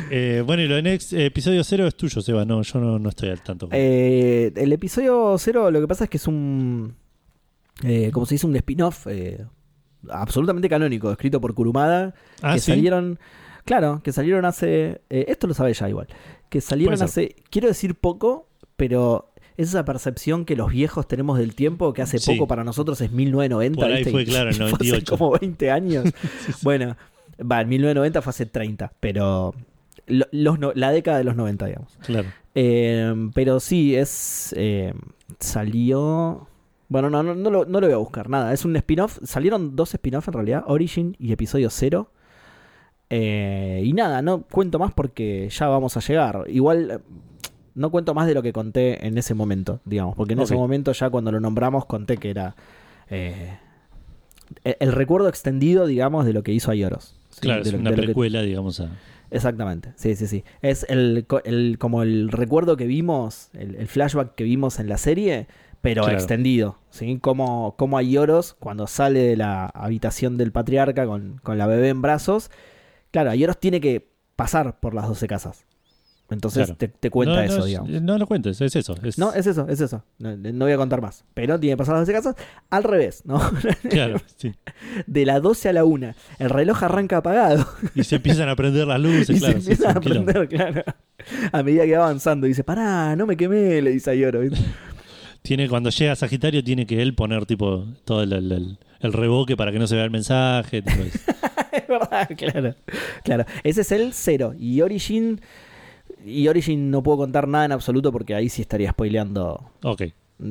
Eh, 0.09 0.43
bueno, 0.45 0.61
y 0.61 0.67
lo 0.67 0.75
de 0.75 0.81
Next, 0.81 1.13
eh, 1.13 1.25
episodio 1.25 1.63
0 1.63 1.87
es 1.87 1.95
tuyo, 1.95 2.21
Seba. 2.21 2.43
No, 2.45 2.61
yo 2.61 2.79
no, 2.79 2.99
no 2.99 3.09
estoy 3.09 3.29
al 3.29 3.41
tanto. 3.41 3.69
Eh, 3.71 4.51
el 4.55 4.73
episodio 4.73 5.35
0, 5.37 5.71
lo 5.71 5.81
que 5.81 5.87
pasa 5.87 6.05
es 6.05 6.09
que 6.09 6.17
es 6.17 6.27
un. 6.27 6.95
Eh, 7.83 8.11
como 8.11 8.25
se 8.25 8.35
dice, 8.35 8.45
un 8.45 8.55
spin-off 8.55 9.07
absolutamente 10.09 10.67
canónico, 10.67 11.11
escrito 11.11 11.39
por 11.39 11.53
Kurumada. 11.53 12.13
ah, 12.41 12.55
que 12.55 12.59
sí. 12.59 12.71
salieron. 12.71 13.19
Claro, 13.63 14.01
que 14.03 14.11
salieron 14.11 14.43
hace. 14.45 15.01
esto 15.09 15.47
lo 15.47 15.53
sabe 15.53 15.73
ya 15.73 15.87
igual. 15.87 16.07
Que 16.49 16.59
salieron 16.59 17.01
hace. 17.01 17.35
Quiero 17.49 17.67
decir 17.69 17.95
poco, 17.95 18.49
pero 18.87 19.29
es 19.57 19.69
esa 19.69 19.85
percepción 19.85 20.43
que 20.45 20.55
los 20.55 20.71
viejos 20.71 21.07
tenemos 21.07 21.37
del 21.37 21.53
tiempo, 21.53 21.93
que 21.93 22.01
hace 22.01 22.17
Sí. 22.17 22.31
poco 22.33 22.47
para 22.47 22.63
nosotros 22.63 22.99
es 23.01 23.11
1990. 23.11 23.79
Por 23.79 23.85
ahí 23.91 23.97
¿viste? 23.97 24.11
fue, 24.11 24.25
claro, 24.25 24.49
en 24.49 24.55
fue 24.55 24.65
hace 24.65 24.73
98. 24.73 25.17
como 25.17 25.31
20 25.39 25.69
años. 25.69 26.05
Bueno, 26.63 26.95
va, 27.39 27.61
en 27.61 27.69
1990 27.69 28.21
fue 28.23 28.29
hace 28.31 28.45
30, 28.47 28.91
pero. 28.99 29.53
lo- 30.07 30.25
los 30.31 30.57
la 30.75 30.91
década 30.91 31.19
de 31.19 31.23
los 31.25 31.35
90, 31.35 31.65
digamos. 31.67 31.95
Claro. 32.03 32.27
Eh, 32.55 33.13
pero 33.35 33.59
sí, 33.59 33.95
es. 33.95 34.53
eh, 34.57 34.93
salió. 35.39 36.47
Bueno, 36.89 37.09
no, 37.09 37.21
no, 37.23 37.35
no, 37.35 37.49
lo, 37.51 37.65
no 37.65 37.79
lo 37.79 37.87
voy 37.87 37.93
a 37.93 37.97
buscar, 37.97 38.29
nada. 38.29 38.51
Es 38.53 38.65
un 38.65 38.75
spin-off. 38.75 39.19
Salieron 39.23 39.75
dos 39.75 39.93
spin-off 39.93 40.27
en 40.27 40.33
realidad: 40.33 40.63
Origin 40.67 41.15
y 41.19 41.31
episodio 41.33 41.69
0. 41.69 42.09
Eh, 43.09 43.81
y 43.85 43.93
nada, 43.93 44.21
no 44.21 44.43
cuento 44.43 44.79
más 44.79 44.93
porque 44.93 45.49
ya 45.51 45.67
vamos 45.67 45.95
a 45.97 45.99
llegar. 45.99 46.45
Igual. 46.47 47.01
No 47.75 47.89
cuento 47.91 48.13
más 48.13 48.27
de 48.27 48.33
lo 48.33 48.41
que 48.43 48.51
conté 48.53 49.05
en 49.07 49.17
ese 49.17 49.33
momento, 49.33 49.79
digamos. 49.85 50.15
Porque 50.15 50.33
en 50.33 50.39
ese 50.41 50.55
momento, 50.55 50.91
ya 50.91 51.09
cuando 51.09 51.31
lo 51.31 51.39
nombramos, 51.39 51.85
conté 51.85 52.17
que 52.17 52.29
era. 52.29 52.55
eh, 53.09 53.57
el, 54.63 54.75
el 54.79 54.91
recuerdo 54.91 55.29
extendido, 55.29 55.85
digamos, 55.85 56.25
de 56.25 56.33
lo 56.33 56.43
que 56.43 56.51
hizo 56.51 56.71
Ayoros. 56.71 57.15
¿sí? 57.29 57.41
Claro, 57.41 57.63
De 57.63 57.69
es 57.69 57.73
lo- 57.73 57.79
una 57.79 57.91
de 57.91 57.95
lo 57.97 58.01
que- 58.01 58.07
precuela, 58.07 58.41
digamos. 58.41 58.79
A... 58.81 58.89
Exactamente, 59.29 59.93
sí, 59.95 60.15
sí, 60.15 60.27
sí. 60.27 60.43
Es 60.61 60.85
el, 60.89 61.23
co- 61.25 61.41
el- 61.45 61.77
como 61.79 62.03
el 62.03 62.29
recuerdo 62.29 62.75
que 62.75 62.85
vimos, 62.85 63.49
el, 63.53 63.75
el 63.75 63.87
flashback 63.87 64.35
que 64.35 64.43
vimos 64.43 64.79
en 64.79 64.89
la 64.89 64.97
serie, 64.97 65.47
pero 65.81 66.03
Claro. 66.03 66.17
extendido. 66.17 66.77
¿sí? 66.89 67.17
Como, 67.21 67.75
como 67.77 67.97
hay 67.97 68.11
Yoros 68.11 68.55
cuando 68.59 68.87
sale 68.87 69.19
de 69.21 69.37
la 69.37 69.67
habitación 69.67 70.37
del 70.37 70.51
patriarca 70.51 71.05
con, 71.05 71.39
con 71.43 71.57
la 71.57 71.65
bebé 71.67 71.87
en 71.89 72.01
brazos. 72.01 72.51
Claro, 73.11 73.29
Ayoros 73.31 73.57
tiene 73.57 73.79
que 73.79 74.09
pasar 74.35 74.79
por 74.81 74.93
las 74.93 75.07
12 75.07 75.27
casas. 75.27 75.65
Entonces 76.31 76.65
Claro. 76.65 76.77
te, 76.77 76.87
te 76.87 77.09
cuenta 77.09 77.35
no, 77.35 77.41
eso, 77.41 77.57
no, 77.59 77.65
digamos. 77.65 77.89
No 78.01 78.17
lo 78.17 78.25
cuentes, 78.25 78.59
es 78.61 78.75
eso. 78.75 78.95
es- 79.03 79.17
No, 79.17 79.33
es 79.33 79.45
eso, 79.45 79.67
es 79.67 79.81
eso. 79.81 80.03
No, 80.17 80.35
no 80.37 80.65
voy 80.65 80.71
a 80.71 80.77
contar 80.77 81.01
más. 81.01 81.25
Pero 81.33 81.59
tiene 81.59 81.73
que 81.73 81.77
pasar 81.77 81.95
las 81.95 82.07
12 82.07 82.13
casas 82.13 82.35
al 82.69 82.83
revés, 82.83 83.21
¿no? 83.25 83.39
Claro, 83.89 84.17
sí. 84.37 84.53
De 85.07 85.25
la 85.25 85.39
12 85.41 85.69
a 85.69 85.73
la 85.73 85.83
1. 85.85 86.13
El 86.39 86.49
reloj 86.49 86.83
arranca 86.83 87.17
apagado. 87.17 87.67
Y 87.95 88.03
se 88.05 88.15
empiezan 88.15 88.47
a 88.49 88.55
prender 88.55 88.87
las 88.87 88.99
luces, 88.99 89.29
y 89.37 89.39
claro. 89.39 89.55
se 89.55 89.61
sí, 89.61 89.71
empieza 89.71 89.91
sí, 89.91 89.97
a 89.97 90.01
prender, 90.01 90.47
claro. 90.47 90.83
A 91.51 91.61
medida 91.63 91.85
que 91.85 91.97
va 91.97 92.05
avanzando. 92.05 92.47
Dice, 92.47 92.63
pará, 92.63 93.15
no 93.15 93.27
me 93.27 93.35
quemé, 93.37 93.81
le 93.81 93.91
dice 93.91 94.11
a 94.11 94.15
Yoro. 94.15 94.41
Tiene, 95.41 95.67
cuando 95.67 95.89
llega 95.89 96.15
Sagitario, 96.15 96.63
tiene 96.63 96.85
que 96.85 97.01
él 97.01 97.13
poner 97.15 97.45
tipo 97.45 97.85
todo 98.05 98.23
el, 98.23 98.31
el- 98.33 98.51
el- 98.51 98.77
el 99.01 99.13
reboque 99.13 99.57
para 99.57 99.71
que 99.71 99.79
no 99.79 99.87
se 99.87 99.95
vea 99.95 100.05
el 100.05 100.11
mensaje. 100.11 100.81
tipo 100.83 101.01
es 101.73 101.87
verdad, 101.87 102.29
claro. 102.37 102.75
Claro, 103.23 103.45
ese 103.63 103.81
es 103.81 103.91
el 103.91 104.13
0. 104.13 104.53
Y 104.57 104.79
Origin... 104.81 105.41
Y 106.25 106.47
Origin 106.47 106.91
no 106.91 107.01
puedo 107.03 107.17
contar 107.19 107.47
nada 107.47 107.65
en 107.65 107.71
absoluto 107.71 108.11
porque 108.11 108.35
ahí 108.35 108.49
sí 108.49 108.61
estaría 108.61 108.91
spoileando 108.91 109.71
ok. 109.83 110.03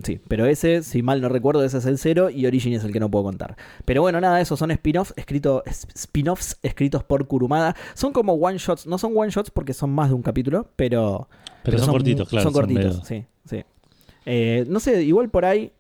Sí, 0.05 0.21
pero 0.29 0.47
ese, 0.47 0.85
si 0.85 1.03
mal 1.03 1.21
no 1.21 1.29
recuerdo, 1.29 1.65
ese 1.65 1.79
es 1.79 1.85
el 1.87 1.99
0 1.99 2.31
y 2.31 2.47
Origin 2.47 2.75
es 2.75 2.85
el 2.85 2.93
que 2.93 3.01
no 3.01 3.11
puedo 3.11 3.25
contar. 3.25 3.57
Pero 3.85 4.03
bueno, 4.03 4.21
nada, 4.21 4.41
esos 4.41 4.57
son 4.57 4.71
spin-offs 4.71 5.13
escrito, 5.17 5.65
es- 5.67 5.89
spin-offs 5.97 6.59
escritos 6.63 7.03
por 7.03 7.27
Kurumada. 7.27 7.75
Son 7.95 8.13
como 8.13 8.35
one-shots, 8.35 8.87
no 8.87 8.99
son 8.99 9.13
one-shots 9.17 9.51
porque 9.51 9.75
son 9.75 9.91
más 9.91 10.09
de 10.11 10.15
un 10.15 10.23
capítulo, 10.23 10.69
pero... 10.77 11.29
Pero, 11.65 11.79
son, 11.79 11.91
cortitos, 11.91 12.29
claro. 12.29 12.45
Son 12.45 12.53
cortitos, 12.53 12.85
medio- 12.85 13.05
sí, 13.05 13.25
sí. 13.47 13.65
Eh, 14.27 14.65
no 14.69 14.79
sé, 14.79 15.03
igual 15.03 15.29
por 15.29 15.45
ahí 15.45 15.73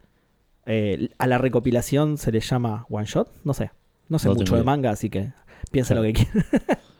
eh, 0.66 1.10
a 1.18 1.28
la 1.28 1.38
recopilación 1.38 2.18
se 2.18 2.32
le 2.32 2.40
llama 2.40 2.86
one-shot, 2.90 3.30
no 3.44 3.54
sé. 3.54 3.70
No 4.08 4.18
sé 4.18 4.28
No 4.28 4.34
mucho 4.34 4.56
de 4.56 4.64
manga, 4.64 4.90
así 4.90 5.08
que 5.08 5.32
piensa 5.70 5.94
Claro. 5.94 6.08
lo 6.08 6.12
que 6.12 6.24
quieran. 6.24 6.46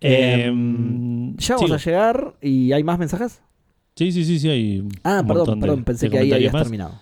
Eh, 0.00 0.44
Em, 0.46 1.36
ya 1.36 1.54
vamos 1.56 1.66
sigo. 1.68 1.74
a 1.74 1.78
llegar 1.78 2.34
y 2.40 2.72
hay 2.72 2.82
más 2.84 2.98
mensajes. 2.98 3.40
Sí, 3.96 4.12
sí, 4.12 4.24
sí, 4.24 4.38
sí, 4.38 4.48
hay 4.48 4.78
un 4.80 4.90
Ah, 5.02 5.22
perdón, 5.26 5.60
de- 5.60 5.66
perdón, 5.66 5.84
pensé 5.84 6.06
de 6.06 6.10
que 6.12 6.18
ahí 6.18 6.32
habías 6.32 6.52
más. 6.52 6.62
terminado. 6.62 6.94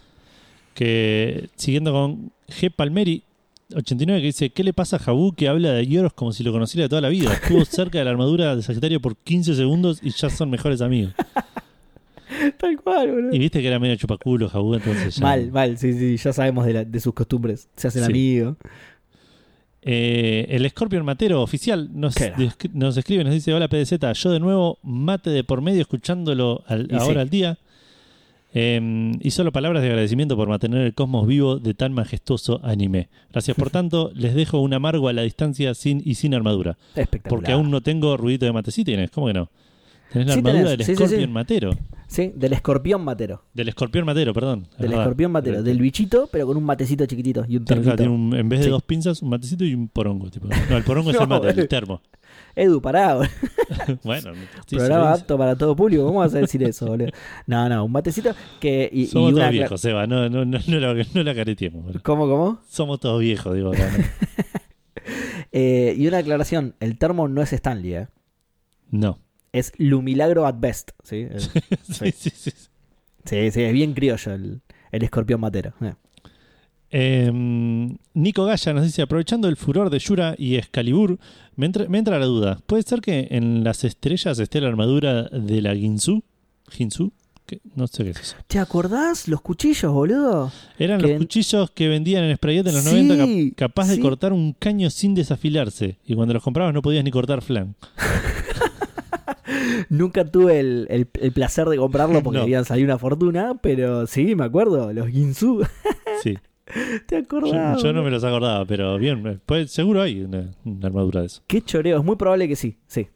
Que 0.74 1.48
siguiendo 1.56 1.92
con 1.92 2.32
G. 2.48 2.72
Palmeri, 2.74 3.22
89, 3.74 4.20
que 4.20 4.26
dice: 4.26 4.50
¿Qué 4.50 4.64
le 4.64 4.72
pasa 4.72 4.96
a 4.96 4.98
Jabu 4.98 5.32
que 5.32 5.48
habla 5.48 5.72
de 5.72 5.86
Yoros 5.86 6.12
como 6.12 6.32
si 6.32 6.42
lo 6.42 6.52
conociera 6.52 6.84
de 6.84 6.88
toda 6.88 7.00
la 7.02 7.08
vida? 7.08 7.32
Estuvo 7.32 7.64
cerca 7.64 7.98
de 7.98 8.04
la 8.04 8.10
armadura 8.10 8.56
de 8.56 8.62
Sagitario 8.62 9.00
por 9.00 9.16
15 9.16 9.54
segundos 9.54 10.00
y 10.02 10.10
ya 10.10 10.30
son 10.30 10.50
mejores 10.50 10.80
amigos. 10.80 11.12
Tal 12.58 12.76
cual, 12.82 13.10
boludo. 13.10 13.34
Y 13.34 13.38
viste 13.38 13.60
que 13.60 13.66
era 13.68 13.78
medio 13.78 13.96
chupaculo 13.96 14.48
Jabu, 14.48 14.74
entonces 14.74 15.16
ya. 15.16 15.22
Mal, 15.22 15.50
mal, 15.50 15.78
sí, 15.78 15.92
sí, 15.94 16.16
ya 16.16 16.32
sabemos 16.32 16.66
de, 16.66 16.72
la- 16.74 16.84
de 16.84 17.00
sus 17.00 17.14
costumbres. 17.14 17.68
Se 17.76 17.88
hacen 17.88 18.04
Sí. 18.04 18.10
amigos. 18.10 18.56
Eh, 19.82 20.46
el 20.50 20.68
Scorpion 20.68 21.04
Matero 21.04 21.40
oficial 21.42 21.88
nos, 21.92 22.14
nos 22.72 22.96
escribe, 22.96 23.24
nos 23.24 23.32
dice: 23.32 23.54
Hola 23.54 23.68
PDZ, 23.68 23.98
yo 24.14 24.30
de 24.30 24.40
nuevo 24.40 24.78
mate 24.82 25.30
de 25.30 25.44
por 25.44 25.60
medio 25.62 25.80
escuchándolo 25.82 26.64
al- 26.66 26.88
ahora 26.92 27.14
sí. 27.14 27.20
al 27.20 27.30
día. 27.30 27.58
Eh, 28.54 29.12
y 29.20 29.30
solo 29.30 29.52
palabras 29.52 29.82
de 29.82 29.90
agradecimiento 29.90 30.34
por 30.34 30.48
mantener 30.48 30.80
el 30.86 30.94
cosmos 30.94 31.26
vivo 31.26 31.58
de 31.58 31.74
tan 31.74 31.92
majestuoso 31.92 32.60
anime. 32.64 33.08
Gracias 33.30 33.56
por 33.56 33.70
tanto, 33.70 34.10
les 34.14 34.34
dejo 34.34 34.60
un 34.60 34.72
amargo 34.72 35.08
a 35.08 35.12
la 35.12 35.22
distancia 35.22 35.74
sin 35.74 36.02
y 36.04 36.14
sin 36.14 36.34
armadura. 36.34 36.76
Espectacular. 36.94 37.28
Porque 37.28 37.52
aún 37.52 37.70
no 37.70 37.82
tengo 37.82 38.16
ruidito 38.16 38.46
de 38.46 38.52
mate. 38.52 38.70
Sí 38.70 38.84
tienes, 38.84 39.10
¿cómo 39.10 39.26
que 39.28 39.34
no? 39.34 39.50
Tenés 40.12 40.28
la 40.28 40.32
Sí 40.34 40.38
armadura 40.38 40.70
tenés, 40.70 40.86
del 40.86 41.08
sí, 41.08 41.16
sí. 41.16 41.26
Matero. 41.26 41.70
Sí, 42.06 42.32
del 42.34 42.54
escorpión 42.54 43.04
matero. 43.04 43.42
Del 43.52 43.68
escorpión 43.68 44.06
matero, 44.06 44.32
perdón. 44.32 44.66
es 44.72 44.78
Del 44.78 44.88
verdad. 44.88 45.02
escorpión 45.04 45.30
matero. 45.32 45.62
Del 45.62 45.78
bichito, 45.78 46.28
pero 46.32 46.46
con 46.46 46.56
un 46.56 46.64
matecito 46.64 47.04
chiquitito 47.04 47.44
y 47.46 47.58
un 47.58 47.64
un- 48.08 48.34
en 48.34 48.48
vez 48.48 48.60
de 48.60 48.70
dos 48.70 48.82
pinzas, 48.82 49.20
un 49.20 49.28
matecito 49.28 49.64
y 49.64 49.74
un 49.74 49.88
porongo. 49.88 50.30
Tipo. 50.30 50.48
No, 50.70 50.76
el 50.78 50.84
porongo 50.84 51.10
es 51.10 51.20
el 51.20 51.28
mate, 51.28 51.50
el 51.50 51.68
termo. 51.68 52.00
Edu, 52.56 52.80
pará, 52.80 53.14
boludo. 53.16 53.30
bueno, 54.04 54.32
Programa 54.70 55.12
apto 55.12 55.36
para 55.36 55.54
todo 55.56 55.76
público. 55.76 56.06
¿Cómo 56.06 56.20
vas 56.20 56.34
a 56.34 56.38
decir 56.38 56.62
eso, 56.62 56.86
boludo? 56.86 57.08
No, 57.46 57.68
no, 57.68 57.84
un 57.84 57.92
matecito 57.92 58.30
que. 58.58 58.88
Y, 58.90 59.02
y 59.02 59.06
Somos 59.08 59.32
una 59.32 59.42
todos 59.42 59.52
viejos, 59.52 59.80
Seba. 59.82 60.06
No, 60.06 60.30
no, 60.30 60.46
no, 60.46 60.58
no, 60.66 60.78
la, 60.80 61.04
no 61.14 61.22
la 61.22 61.34
careteemos. 61.34 61.84
boludo. 61.84 62.00
¿Cómo, 62.02 62.26
cómo? 62.26 62.60
Somos 62.66 62.98
todos 63.00 63.20
viejos, 63.20 63.54
digo. 63.54 63.72
acá, 63.72 63.90
¿no? 63.96 64.04
Eh, 65.52 65.94
y 65.96 66.06
una 66.06 66.18
aclaración: 66.18 66.74
el 66.80 66.96
termo 66.98 67.28
no 67.28 67.42
es 67.42 67.52
Stanley, 67.52 67.94
¿eh? 67.94 68.08
No. 68.90 69.18
Es 69.52 69.72
Lumilagro 69.78 70.46
at 70.46 70.56
best. 70.58 70.90
¿sí? 71.04 71.26
Es- 71.30 71.50
Sí, 71.90 72.12
sí, 72.16 72.30
sí. 72.30 72.50
sí, 73.24 73.50
sí, 73.50 73.62
es 73.62 73.72
bien 73.72 73.94
criollo 73.94 74.32
el, 74.32 74.60
el 74.92 75.02
escorpión 75.02 75.40
matero. 75.40 75.72
eh. 75.80 75.94
Eh, 76.90 77.30
Nico 78.14 78.44
Gaya 78.46 78.72
nos 78.72 78.84
dice, 78.84 79.02
aprovechando 79.02 79.46
el 79.48 79.56
furor 79.56 79.90
de 79.90 79.98
Yura 79.98 80.34
y 80.38 80.56
Excalibur, 80.56 81.18
me 81.54 81.66
entra, 81.66 81.86
me 81.88 81.98
entra 81.98 82.18
la 82.18 82.24
duda. 82.24 82.60
¿Puede 82.66 82.82
ser 82.82 83.00
que 83.02 83.28
en 83.30 83.62
las 83.62 83.84
estrellas 83.84 84.38
esté 84.38 84.60
la 84.62 84.68
armadura 84.68 85.24
de 85.24 85.60
la 85.60 85.74
Ginsu? 85.74 86.22
¿Ginsu? 86.70 87.12
¿Qué? 87.44 87.60
No 87.74 87.86
sé 87.88 88.04
qué 88.04 88.10
es 88.10 88.20
eso. 88.20 88.36
¿Te 88.46 88.58
acordás 88.58 89.28
los 89.28 89.40
cuchillos, 89.42 89.92
boludo? 89.92 90.50
Eran 90.78 91.00
Que- 91.00 91.08
los 91.08 91.18
cuchillos 91.18 91.70
que 91.72 91.88
vendían 91.88 92.24
en 92.24 92.36
Sprayet 92.36 92.66
en 92.66 92.74
los 92.74 92.84
Sí, 92.84 93.02
90 93.02 93.16
cap- 93.16 93.56
capaz 93.68 93.88
de 93.88 94.00
cortar 94.00 94.32
un 94.32 94.54
caño 94.54 94.88
sin 94.88 95.14
desafilarse. 95.14 95.98
Y 96.06 96.14
cuando 96.14 96.32
los 96.34 96.42
comprabas 96.42 96.72
no 96.72 96.80
podías 96.82 97.04
ni 97.04 97.10
cortar 97.10 97.42
flan. 97.42 97.74
Nunca 99.88 100.24
tuve 100.24 100.60
el, 100.60 100.86
el- 100.90 101.08
el 101.20 101.32
placer 101.32 101.68
de 101.68 101.76
comprarlo 101.76 102.22
porque 102.22 102.38
No. 102.38 102.44
debían 102.44 102.64
salir 102.64 102.84
una 102.84 102.98
fortuna, 102.98 103.54
pero 103.62 104.06
sí, 104.06 104.34
me 104.34 104.44
acuerdo, 104.44 104.92
los 104.92 105.08
Ginsu. 105.08 105.62
Sí. 106.22 106.36
¿Te 107.06 107.16
acordás? 107.16 107.82
yo 107.82 107.92
no 107.92 108.02
me 108.02 108.10
los 108.10 108.24
acordaba, 108.24 108.64
pero 108.66 108.98
bien, 108.98 109.40
pues, 109.46 109.70
seguro 109.70 110.02
hay 110.02 110.20
una, 110.22 110.50
una 110.64 110.86
armadura 110.88 111.20
de 111.20 111.26
eso. 111.28 111.42
Qué 111.46 111.62
choreo, 111.62 111.98
es 111.98 112.04
muy 112.04 112.16
probable 112.16 112.46
que 112.48 112.56
sí, 112.56 112.76
sí. 112.86 113.08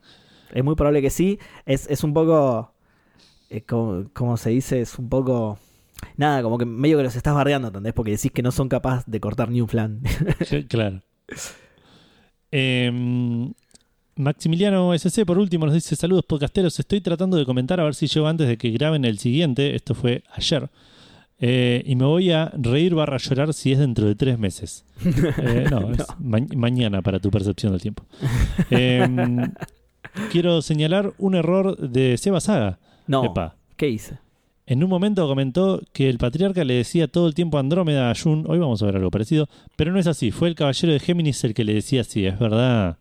Es 0.52 0.62
muy 0.64 0.74
probable 0.74 1.02
que 1.02 1.10
sí. 1.10 1.38
Es, 1.66 1.88
es 1.90 2.02
un 2.04 2.14
poco. 2.14 2.72
eh, 3.50 3.62
como, 3.62 4.04
como 4.14 4.36
se 4.36 4.50
dice? 4.50 4.80
Es 4.80 4.98
un 4.98 5.08
poco. 5.08 5.58
Nada, 6.16 6.42
como 6.42 6.58
que 6.58 6.64
medio 6.64 6.96
que 6.98 7.04
los 7.04 7.16
estás 7.16 7.34
bardeando, 7.34 7.68
¿entendés? 7.68 7.92
Porque 7.92 8.12
decís 8.12 8.30
que 8.32 8.42
no 8.42 8.52
son 8.52 8.68
capaces 8.68 9.04
de 9.10 9.20
cortar 9.20 9.50
ni 9.50 9.60
un 9.60 9.68
flan. 9.68 10.00
Claro. 10.68 11.02
Em, 12.50 13.52
Maximiliano 14.22 14.94
SC, 14.94 15.24
por 15.26 15.38
último, 15.38 15.66
nos 15.66 15.74
dice: 15.74 15.96
Saludos 15.96 16.24
podcasteros. 16.26 16.78
Estoy 16.78 17.00
tratando 17.00 17.36
de 17.36 17.44
comentar 17.44 17.80
a 17.80 17.84
ver 17.84 17.94
si 17.94 18.06
llego 18.06 18.26
antes 18.26 18.48
de 18.48 18.56
que 18.56 18.70
graben 18.70 19.04
el 19.04 19.18
siguiente. 19.18 19.74
Esto 19.74 19.94
fue 19.94 20.22
ayer. 20.34 20.68
Eh, 21.44 21.82
y 21.86 21.96
me 21.96 22.04
voy 22.04 22.30
a 22.30 22.52
reír 22.56 22.94
barra 22.94 23.16
llorar 23.16 23.52
si 23.52 23.72
es 23.72 23.78
dentro 23.80 24.06
de 24.06 24.14
tres 24.14 24.38
meses. 24.38 24.84
Eh, 25.04 25.66
no, 25.70 25.90
es 25.92 26.04
ma- 26.20 26.38
mañana 26.54 27.02
para 27.02 27.18
tu 27.18 27.30
percepción 27.30 27.72
del 27.72 27.80
tiempo. 27.82 28.04
Em, 28.70 29.52
quiero 30.30 30.62
señalar 30.62 31.12
un 31.18 31.34
error 31.34 31.76
de 31.76 32.16
Seba 32.16 32.40
Saga. 32.40 32.78
No, 33.08 33.24
Epa. 33.24 33.56
¿qué 33.76 33.88
hice? 33.88 34.18
En 34.66 34.84
un 34.84 34.88
momento 34.90 35.26
comentó 35.26 35.82
que 35.92 36.08
el 36.08 36.18
patriarca 36.18 36.62
le 36.64 36.74
decía 36.74 37.08
todo 37.08 37.26
el 37.26 37.34
tiempo 37.34 37.58
Andrómeda 37.58 38.10
a 38.10 38.14
Jun. 38.14 38.44
Hoy 38.46 38.58
vamos 38.58 38.80
a 38.82 38.86
ver 38.86 38.96
algo 38.96 39.10
parecido. 39.10 39.48
Pero 39.76 39.90
no 39.92 39.98
es 39.98 40.06
así. 40.06 40.30
Fue 40.30 40.48
el 40.48 40.54
caballero 40.54 40.92
de 40.92 41.00
Géminis 41.00 41.42
el 41.42 41.52
que 41.54 41.64
le 41.64 41.74
decía 41.74 42.02
así. 42.02 42.24
Es 42.24 42.38
verdad. 42.38 42.96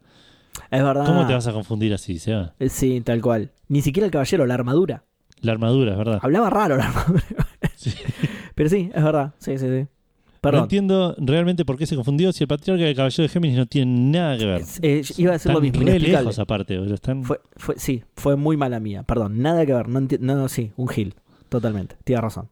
Es 0.69 0.83
verdad. 0.83 1.05
¿Cómo 1.05 1.25
te 1.27 1.33
vas 1.33 1.47
a 1.47 1.53
confundir 1.53 1.93
así, 1.93 2.19
Seba? 2.19 2.53
Eh, 2.59 2.69
Sí, 2.69 3.01
tal 3.01 3.21
cual. 3.21 3.51
Ni 3.67 3.81
siquiera 3.81 4.05
el 4.05 4.11
caballero, 4.11 4.45
la 4.45 4.53
armadura. 4.53 5.03
La 5.41 5.51
armadura, 5.53 5.91
es 5.93 5.97
verdad. 5.97 6.19
Hablaba 6.21 6.49
raro 6.49 6.77
la 6.77 6.85
armadura. 6.87 7.23
Sí. 7.75 7.91
Pero 8.55 8.69
sí, 8.69 8.91
es 8.93 9.03
verdad. 9.03 9.33
Sí, 9.39 9.57
sí, 9.57 9.65
sí. 9.65 9.81
No 9.81 10.49
Perdón. 10.49 10.63
entiendo 10.63 11.15
realmente 11.19 11.65
por 11.65 11.77
qué 11.77 11.85
se 11.85 11.95
confundió 11.95 12.31
si 12.31 12.43
el 12.43 12.47
patriarca 12.47 12.83
y 12.83 12.87
el 12.89 12.95
caballero 12.95 13.23
de 13.23 13.29
Géminis 13.29 13.57
no 13.57 13.65
tienen 13.67 14.11
nada 14.11 14.37
que 14.37 14.45
ver. 14.45 14.61
Eh, 14.81 15.03
iba 15.17 15.31
a 15.31 15.33
decir 15.33 15.51
lo 15.51 15.61
mismo. 15.61 15.83
re 15.83 15.99
lejos 15.99 16.37
aparte. 16.39 16.79
Están... 16.93 17.23
Fue, 17.23 17.39
fue, 17.57 17.75
sí, 17.77 18.03
fue 18.15 18.35
muy 18.35 18.57
mala 18.57 18.79
mía. 18.79 19.03
Perdón, 19.03 19.39
nada 19.41 19.65
que 19.65 19.73
ver. 19.73 19.87
No, 19.87 19.99
no, 20.01 20.35
no, 20.35 20.47
sí, 20.47 20.71
un 20.77 20.87
gil. 20.87 21.15
Totalmente. 21.49 21.95
Tienes 22.03 22.23
razón. 22.23 22.49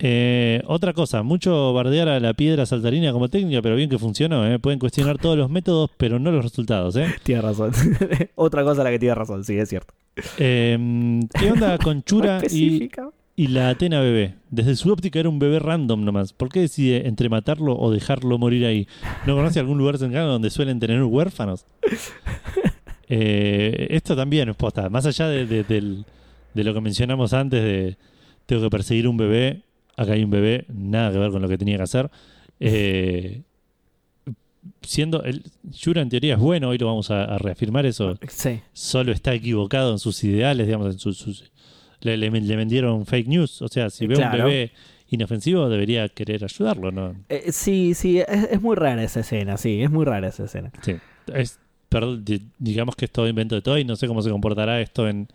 Eh, 0.00 0.62
otra 0.66 0.92
cosa, 0.92 1.22
mucho 1.24 1.72
bardear 1.72 2.08
a 2.08 2.20
la 2.20 2.32
piedra 2.34 2.66
saltarina 2.66 3.10
como 3.12 3.28
técnica, 3.28 3.60
pero 3.62 3.74
bien 3.74 3.90
que 3.90 3.98
funcionó. 3.98 4.46
¿eh? 4.46 4.58
Pueden 4.60 4.78
cuestionar 4.78 5.18
todos 5.18 5.36
los 5.36 5.50
métodos, 5.50 5.90
pero 5.96 6.18
no 6.18 6.30
los 6.30 6.44
resultados. 6.44 6.94
¿eh? 6.96 7.06
Tienes 7.24 7.44
razón. 7.44 7.72
Otra 8.36 8.62
cosa 8.62 8.82
a 8.82 8.84
la 8.84 8.90
que 8.90 8.98
tienes 8.98 9.18
razón, 9.18 9.42
sí, 9.44 9.58
es 9.58 9.68
cierto. 9.68 9.92
Eh, 10.38 11.20
¿Qué 11.38 11.50
onda 11.50 11.78
con 11.78 12.02
Chura 12.04 12.40
y, 12.50 12.88
la 13.48 13.70
Atena 13.70 14.00
bebé? 14.00 14.34
Desde 14.50 14.76
su 14.76 14.90
óptica 14.92 15.18
era 15.20 15.28
un 15.28 15.38
bebé 15.38 15.58
random 15.58 16.04
nomás. 16.04 16.32
¿Por 16.32 16.48
qué 16.48 16.60
decide 16.60 17.06
entre 17.08 17.28
matarlo 17.28 17.76
o 17.78 17.90
dejarlo 17.90 18.38
morir 18.38 18.66
ahí? 18.66 18.86
¿No 19.26 19.34
conoce 19.36 19.58
algún 19.60 19.78
lugar 19.78 19.98
cercano 19.98 20.28
donde 20.28 20.50
suelen 20.50 20.78
tener 20.80 21.02
huérfanos? 21.02 21.64
Eh, 23.08 23.86
esto 23.90 24.14
también 24.16 24.48
es 24.48 24.56
posta. 24.56 24.88
Más 24.90 25.06
allá 25.06 25.28
de, 25.28 25.46
de- 25.46 25.64
del- 25.64 26.04
de 26.54 26.64
lo 26.64 26.74
que 26.74 26.80
mencionamos 26.80 27.32
antes 27.32 27.62
de 27.62 27.96
tengo 28.46 28.62
que 28.62 28.70
perseguir 28.70 29.06
un 29.06 29.16
bebé, 29.16 29.60
acá 29.98 30.12
hay 30.12 30.24
un 30.24 30.30
bebé, 30.30 30.64
nada 30.72 31.12
que 31.12 31.18
ver 31.18 31.30
con 31.30 31.42
lo 31.42 31.48
que 31.48 31.58
tenía 31.58 31.76
que 31.76 31.82
hacer. 31.82 32.10
Eh, 32.60 33.42
siendo 34.82 35.22
el 35.22 35.42
Yura 35.64 36.02
en 36.02 36.08
teoría 36.08 36.34
es 36.34 36.40
bueno, 36.40 36.68
hoy 36.70 36.78
lo 36.78 36.86
vamos 36.86 37.10
a, 37.10 37.24
a 37.24 37.38
reafirmar 37.38 37.86
eso 37.86 38.16
Sí. 38.28 38.60
solo 38.72 39.12
está 39.12 39.32
equivocado 39.34 39.92
en 39.92 39.98
sus 39.98 40.22
ideales, 40.24 40.66
digamos, 40.66 40.92
en 40.94 40.98
sus, 40.98 41.16
sus- 41.18 41.50
le, 42.00 42.16
le- 42.16 42.30
le 42.30 42.56
vendieron 42.56 43.06
fake 43.06 43.28
news. 43.28 43.62
O 43.62 43.68
sea, 43.68 43.90
si 43.90 44.06
ve 44.06 44.14
Claro. 44.16 44.44
un 44.44 44.50
bebé 44.50 44.72
inofensivo, 45.10 45.68
debería 45.68 46.08
querer 46.08 46.44
ayudarlo, 46.44 46.90
¿no? 46.92 47.14
Eh, 47.28 47.50
sí, 47.52 47.94
sí, 47.94 48.18
es, 48.20 48.26
es 48.50 48.60
muy 48.60 48.76
rara 48.76 49.02
esa 49.02 49.20
escena, 49.20 49.56
sí, 49.56 49.82
es 49.82 49.90
muy 49.90 50.04
rara 50.04 50.28
esa 50.28 50.44
escena. 50.44 50.70
Sí. 50.82 50.96
Es, 51.34 51.58
perdón, 51.88 52.24
di- 52.24 52.42
digamos 52.58 52.94
que 52.94 53.06
es 53.06 53.10
todo 53.10 53.26
invento 53.28 53.54
de 53.54 53.62
Toy, 53.62 53.84
no 53.84 53.96
sé 53.96 54.06
cómo 54.06 54.22
se 54.22 54.30
comportará 54.30 54.80
esto 54.80 55.08
en, 55.08 55.28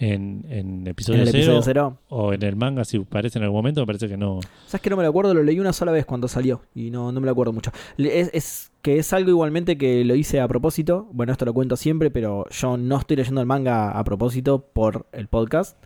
en, 0.00 0.44
en 0.48 0.80
En 0.80 0.86
episodio, 0.88 1.22
el 1.22 1.28
episodio 1.28 1.62
cero, 1.62 1.98
0. 1.98 2.06
o 2.08 2.32
en 2.32 2.42
el 2.42 2.56
manga, 2.56 2.84
si 2.84 2.96
aparece 2.96 3.38
en 3.38 3.44
algún 3.44 3.58
momento, 3.58 3.80
me 3.82 3.86
parece 3.86 4.08
que 4.08 4.16
no. 4.16 4.40
¿Sabes 4.66 4.80
que 4.82 4.90
no 4.90 4.96
me 4.96 5.02
lo 5.02 5.10
acuerdo? 5.10 5.34
Lo 5.34 5.42
leí 5.42 5.60
una 5.60 5.72
sola 5.72 5.92
vez 5.92 6.06
cuando 6.06 6.26
salió 6.26 6.62
y 6.74 6.90
no, 6.90 7.12
no 7.12 7.20
me 7.20 7.26
lo 7.26 7.32
acuerdo 7.32 7.52
mucho. 7.52 7.70
Es, 7.98 8.30
es 8.32 8.72
que 8.82 8.98
es 8.98 9.12
algo 9.12 9.28
igualmente 9.30 9.76
que 9.76 10.04
lo 10.04 10.14
hice 10.14 10.40
a 10.40 10.48
propósito. 10.48 11.06
Bueno, 11.12 11.32
esto 11.32 11.44
lo 11.44 11.52
cuento 11.52 11.76
siempre, 11.76 12.10
pero 12.10 12.46
yo 12.50 12.76
no 12.78 12.96
estoy 12.98 13.16
leyendo 13.18 13.40
el 13.42 13.46
manga 13.46 13.90
a 13.90 14.02
propósito 14.04 14.64
por 14.72 15.06
el 15.12 15.28
podcast. 15.28 15.76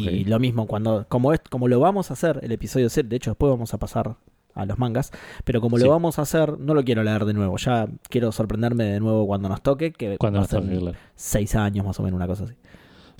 Y 0.00 0.24
lo 0.24 0.38
mismo, 0.38 0.66
cuando 0.68 1.06
como, 1.08 1.32
es, 1.32 1.40
como 1.50 1.66
lo 1.66 1.80
vamos 1.80 2.10
a 2.10 2.14
hacer, 2.14 2.38
el 2.42 2.52
episodio 2.52 2.88
0, 2.88 3.08
de 3.08 3.16
hecho 3.16 3.30
después 3.32 3.50
vamos 3.50 3.74
a 3.74 3.78
pasar 3.78 4.16
a 4.54 4.66
los 4.66 4.78
mangas, 4.78 5.10
pero 5.44 5.60
como 5.60 5.78
Sí. 5.78 5.84
lo 5.84 5.90
vamos 5.90 6.18
a 6.18 6.22
hacer, 6.22 6.58
no 6.60 6.74
lo 6.74 6.84
quiero 6.84 7.02
leer 7.02 7.24
de 7.24 7.34
nuevo. 7.34 7.56
Ya 7.56 7.88
quiero 8.08 8.30
sorprenderme 8.30 8.84
de 8.84 9.00
nuevo 9.00 9.26
cuando 9.26 9.48
nos 9.48 9.62
toque, 9.62 9.92
que 9.92 10.16
Cuando 10.18 10.38
va 10.38 10.42
no 10.42 10.44
a 10.44 10.48
ser 10.48 10.62
está 10.62 10.80
claro. 10.80 10.96
seis 11.14 11.54
años 11.56 11.84
más 11.86 11.98
o 11.98 12.02
menos, 12.04 12.16
una 12.16 12.26
cosa 12.28 12.44
así. 12.44 12.54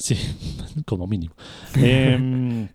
Sí, 0.00 0.16
como 0.86 1.06
mínimo. 1.06 1.34
Em, 1.76 2.68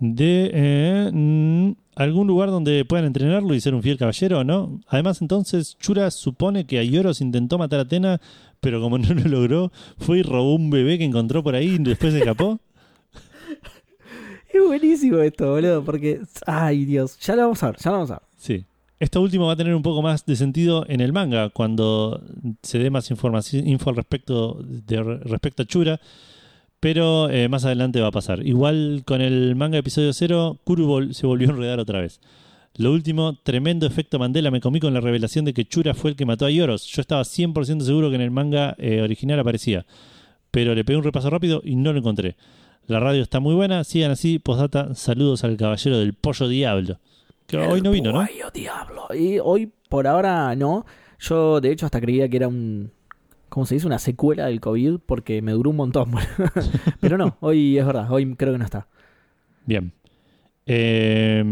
de 0.00 0.50
eh, 0.52 1.74
algún 1.94 2.26
lugar 2.26 2.50
donde 2.50 2.84
puedan 2.84 3.06
entrenarlo 3.06 3.54
y 3.54 3.60
ser 3.60 3.74
un 3.74 3.82
fiel 3.82 3.96
caballero, 3.96 4.42
¿no? 4.42 4.80
Además, 4.88 5.22
entonces, 5.22 5.76
Chura 5.78 6.10
supone 6.10 6.66
que 6.66 6.78
Ayoros 6.80 7.20
intentó 7.20 7.56
matar 7.56 7.78
a 7.78 7.82
Atena, 7.82 8.20
pero 8.58 8.80
como 8.80 8.98
no 8.98 9.14
lo 9.14 9.28
logró, 9.28 9.72
fue 9.96 10.18
y 10.18 10.22
robó 10.22 10.56
un 10.56 10.70
bebé 10.70 10.98
que 10.98 11.04
encontró 11.04 11.42
por 11.42 11.54
ahí 11.54 11.76
y 11.76 11.78
después 11.78 12.12
se 12.12 12.18
escapó. 12.18 12.60
Es 14.52 14.60
buenísimo 14.66 15.18
esto, 15.18 15.52
boludo, 15.52 15.84
porque, 15.84 16.22
ay 16.44 16.84
Dios, 16.84 17.16
ya 17.20 17.36
lo 17.36 17.42
vamos 17.42 17.62
a 17.62 17.70
ver, 17.70 17.76
ya 17.78 17.90
lo 17.90 17.96
vamos 17.98 18.10
a 18.10 18.14
ver. 18.14 18.22
Sí. 18.36 18.64
Esto 19.00 19.22
último 19.22 19.46
va 19.46 19.54
a 19.54 19.56
tener 19.56 19.74
un 19.74 19.82
poco 19.82 20.02
más 20.02 20.26
de 20.26 20.36
sentido 20.36 20.84
en 20.86 21.00
el 21.00 21.12
manga, 21.12 21.48
cuando 21.48 22.22
se 22.62 22.78
dé 22.78 22.90
más 22.90 23.10
información, 23.10 23.66
info 23.66 23.90
al 23.90 23.96
respecto, 23.96 24.58
de, 24.62 25.02
respecto 25.02 25.62
a 25.62 25.66
Chura, 25.66 26.00
pero 26.80 27.30
eh, 27.30 27.48
más 27.48 27.64
adelante 27.64 28.00
va 28.00 28.08
a 28.08 28.12
pasar. 28.12 28.46
Igual 28.46 29.02
con 29.06 29.22
el 29.22 29.56
manga 29.56 29.78
episodio 29.78 30.12
0, 30.12 30.58
Kuru 30.64 30.86
vol- 30.86 31.12
se 31.14 31.26
volvió 31.26 31.48
a 31.48 31.52
enredar 31.52 31.80
otra 31.80 32.00
vez. 32.02 32.20
Lo 32.76 32.92
último, 32.92 33.38
tremendo 33.42 33.86
efecto 33.86 34.18
Mandela 34.18 34.50
me 34.50 34.60
comí 34.60 34.80
con 34.80 34.92
la 34.94 35.00
revelación 35.00 35.44
de 35.46 35.54
que 35.54 35.64
Chura 35.64 35.94
fue 35.94 36.10
el 36.10 36.16
que 36.16 36.26
mató 36.26 36.44
a 36.44 36.50
Yoros. 36.50 36.84
Yo 36.86 37.00
estaba 37.00 37.22
100% 37.24 37.80
seguro 37.80 38.10
que 38.10 38.16
en 38.16 38.20
el 38.22 38.30
manga 38.30 38.76
eh, 38.78 39.00
original 39.00 39.40
aparecía, 39.40 39.86
pero 40.50 40.74
le 40.74 40.84
pegué 40.84 40.98
un 40.98 41.04
repaso 41.04 41.30
rápido 41.30 41.62
y 41.64 41.74
no 41.74 41.92
lo 41.92 41.98
encontré. 41.98 42.36
La 42.86 43.00
radio 43.00 43.22
está 43.22 43.40
muy 43.40 43.54
buena, 43.54 43.82
sigan 43.84 44.10
así, 44.10 44.38
postdata, 44.38 44.94
saludos 44.94 45.42
al 45.44 45.56
caballero 45.56 45.98
del 45.98 46.12
pollo 46.14 46.48
diablo. 46.48 46.98
Que 47.50 47.56
hoy 47.58 47.80
no 47.80 47.90
vino, 47.90 48.12
¿no? 48.12 48.20
Ay, 48.20 48.40
oh, 48.46 48.50
diablo. 48.52 49.08
Y 49.12 49.40
hoy, 49.40 49.72
por 49.88 50.06
ahora, 50.06 50.54
no. 50.54 50.86
Yo, 51.18 51.60
de 51.60 51.72
hecho, 51.72 51.84
hasta 51.86 52.00
creía 52.00 52.28
que 52.28 52.36
era 52.36 52.46
un. 52.48 52.92
¿Cómo 53.48 53.66
se 53.66 53.74
dice? 53.74 53.88
Una 53.88 53.98
secuela 53.98 54.46
del 54.46 54.60
COVID, 54.60 55.00
porque 55.04 55.42
me 55.42 55.50
duró 55.52 55.70
un 55.70 55.76
montón. 55.76 56.12
Pero 57.00 57.18
no, 57.18 57.36
hoy 57.40 57.76
es 57.76 57.84
verdad, 57.84 58.10
hoy 58.10 58.36
creo 58.36 58.52
que 58.52 58.58
no 58.58 58.64
está. 58.64 58.86
Bien. 59.66 59.92
Eh, 60.66 61.42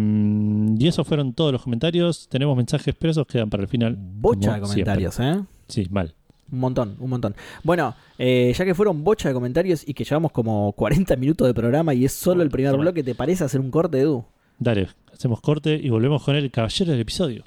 y 0.78 0.86
esos 0.86 1.05
fueron 1.05 1.32
todos 1.32 1.51
los 1.51 1.62
comentarios. 1.62 2.28
Tenemos 2.28 2.57
mensajes 2.57 2.94
presos, 2.94 3.26
quedan 3.26 3.51
para 3.51 3.64
el 3.64 3.68
final. 3.68 3.96
Bocha 3.99 4.55
de 4.55 4.61
comentarios, 4.61 5.18
¿eh? 5.18 5.42
Sí, 5.66 5.88
mal. 5.90 6.14
Un 6.53 6.61
montón, 6.61 6.96
un 7.01 7.11
montón. 7.11 7.34
Bueno, 7.64 7.96
eh, 8.16 8.55
ya 8.57 8.64
que 8.64 8.74
fueron 8.74 9.03
bocha 9.03 9.28
de 9.28 9.34
comentarios 9.34 9.86
y 9.86 9.92
que 9.94 10.05
llevamos 10.05 10.30
como 10.30 10.72
40 10.72 11.16
minutos 11.16 11.49
de 11.49 11.55
programa 11.55 11.92
y 11.92 12.05
es 12.05 12.12
solo 12.12 12.44
el 12.44 12.51
primer 12.51 12.76
bloque, 12.76 13.03
¿te 13.03 13.16
parece 13.16 13.42
hacer 13.42 13.61
un 13.61 13.72
corte, 13.72 14.01
Edu? 14.01 14.24
Dale, 14.59 14.89
hacemos 15.13 15.41
corte 15.41 15.75
y 15.83 15.89
volvemos 15.91 16.23
con 16.25 16.37
el 16.37 16.51
caballero 16.51 16.93
del 16.93 17.01
episodio. 17.01 17.45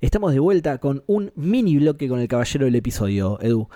Estamos 0.00 0.32
de 0.32 0.40
vuelta 0.40 0.78
con 0.78 1.02
un 1.06 1.30
mini 1.36 1.76
bloque 1.76 2.08
con 2.08 2.20
el 2.20 2.28
caballero 2.28 2.64
del 2.64 2.74
episodio, 2.76 3.38
Edu. 3.42 3.68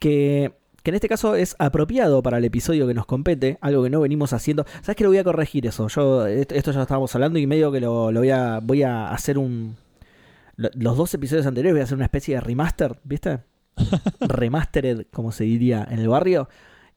Que, 0.00 0.52
que 0.82 0.90
en 0.90 0.94
este 0.96 1.08
caso 1.08 1.36
es 1.36 1.54
apropiado 1.60 2.22
para 2.22 2.38
el 2.38 2.44
episodio 2.44 2.88
que 2.88 2.94
nos 2.94 3.06
compete, 3.06 3.58
algo 3.60 3.84
que 3.84 3.90
no 3.90 4.00
venimos 4.00 4.32
haciendo. 4.32 4.64
¿Sabes 4.82 4.96
que 4.96 5.04
lo 5.04 5.10
voy 5.10 5.18
a 5.18 5.24
corregir 5.24 5.64
eso? 5.66 5.86
Yo, 5.88 6.26
est- 6.26 6.50
esto 6.52 6.72
ya 6.72 6.78
lo 6.78 6.82
estábamos 6.82 7.14
hablando 7.14 7.38
y 7.38 7.46
medio 7.46 7.70
que 7.70 7.80
lo, 7.80 8.10
lo 8.10 8.20
voy, 8.20 8.30
a, 8.30 8.58
voy 8.60 8.82
a 8.82 9.08
hacer 9.10 9.38
un. 9.38 9.76
Lo- 10.56 10.70
Los 10.74 10.96
dos 10.96 11.12
episodios 11.14 11.46
anteriores 11.46 11.74
voy 11.74 11.80
a 11.80 11.84
hacer 11.84 11.96
una 11.96 12.04
especie 12.06 12.34
de 12.36 12.40
remaster, 12.40 12.98
¿viste? 13.04 13.40
Remastered, 14.20 15.06
como 15.12 15.32
se 15.32 15.44
diría 15.44 15.86
en 15.90 15.98
el 15.98 16.08
barrio. 16.08 16.48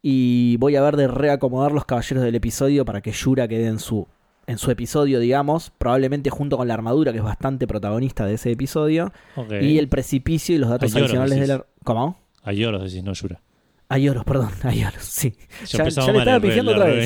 Y 0.01 0.57
voy 0.57 0.75
a 0.75 0.81
ver 0.81 0.95
de 0.95 1.07
reacomodar 1.07 1.71
los 1.71 1.85
caballeros 1.85 2.23
del 2.23 2.35
episodio 2.35 2.85
para 2.85 3.01
que 3.01 3.11
Yura 3.11 3.47
quede 3.47 3.67
en 3.67 3.79
su, 3.79 4.07
en 4.45 4.57
su 4.57 4.69
episodio, 4.71 5.19
digamos. 5.19 5.71
Probablemente 5.77 6.29
junto 6.29 6.55
con 6.57 6.67
la 6.67 6.75
armadura, 6.75 7.11
que 7.11 7.17
es 7.17 7.23
bastante 7.23 7.67
protagonista 7.67 8.25
de 8.25 8.35
ese 8.35 8.51
episodio. 8.51 9.11
Y 9.61 9.77
el 9.79 9.89
precipicio 9.89 10.55
y 10.55 10.59
los 10.59 10.69
datos 10.69 10.95
adicionales 10.95 11.31
de 11.35 11.35
decís. 11.47 11.49
la. 11.57 11.65
¿Cómo? 11.83 12.19
A 12.43 12.53
Yoros 12.53 12.83
decís, 12.83 13.03
no 13.03 13.13
Yura. 13.13 13.41
A 13.89 13.97
Yoros, 13.97 14.23
perdón, 14.25 14.49
a 14.63 14.71
Yoros, 14.73 15.03
sí. 15.03 15.33
Ya, 15.65 15.77
Ya- 15.77 15.83
le 15.83 15.89
estaba 15.89 16.11
la 16.11 16.21
otra 16.21 16.39
vez, 16.39 16.53
sí, 16.53 16.59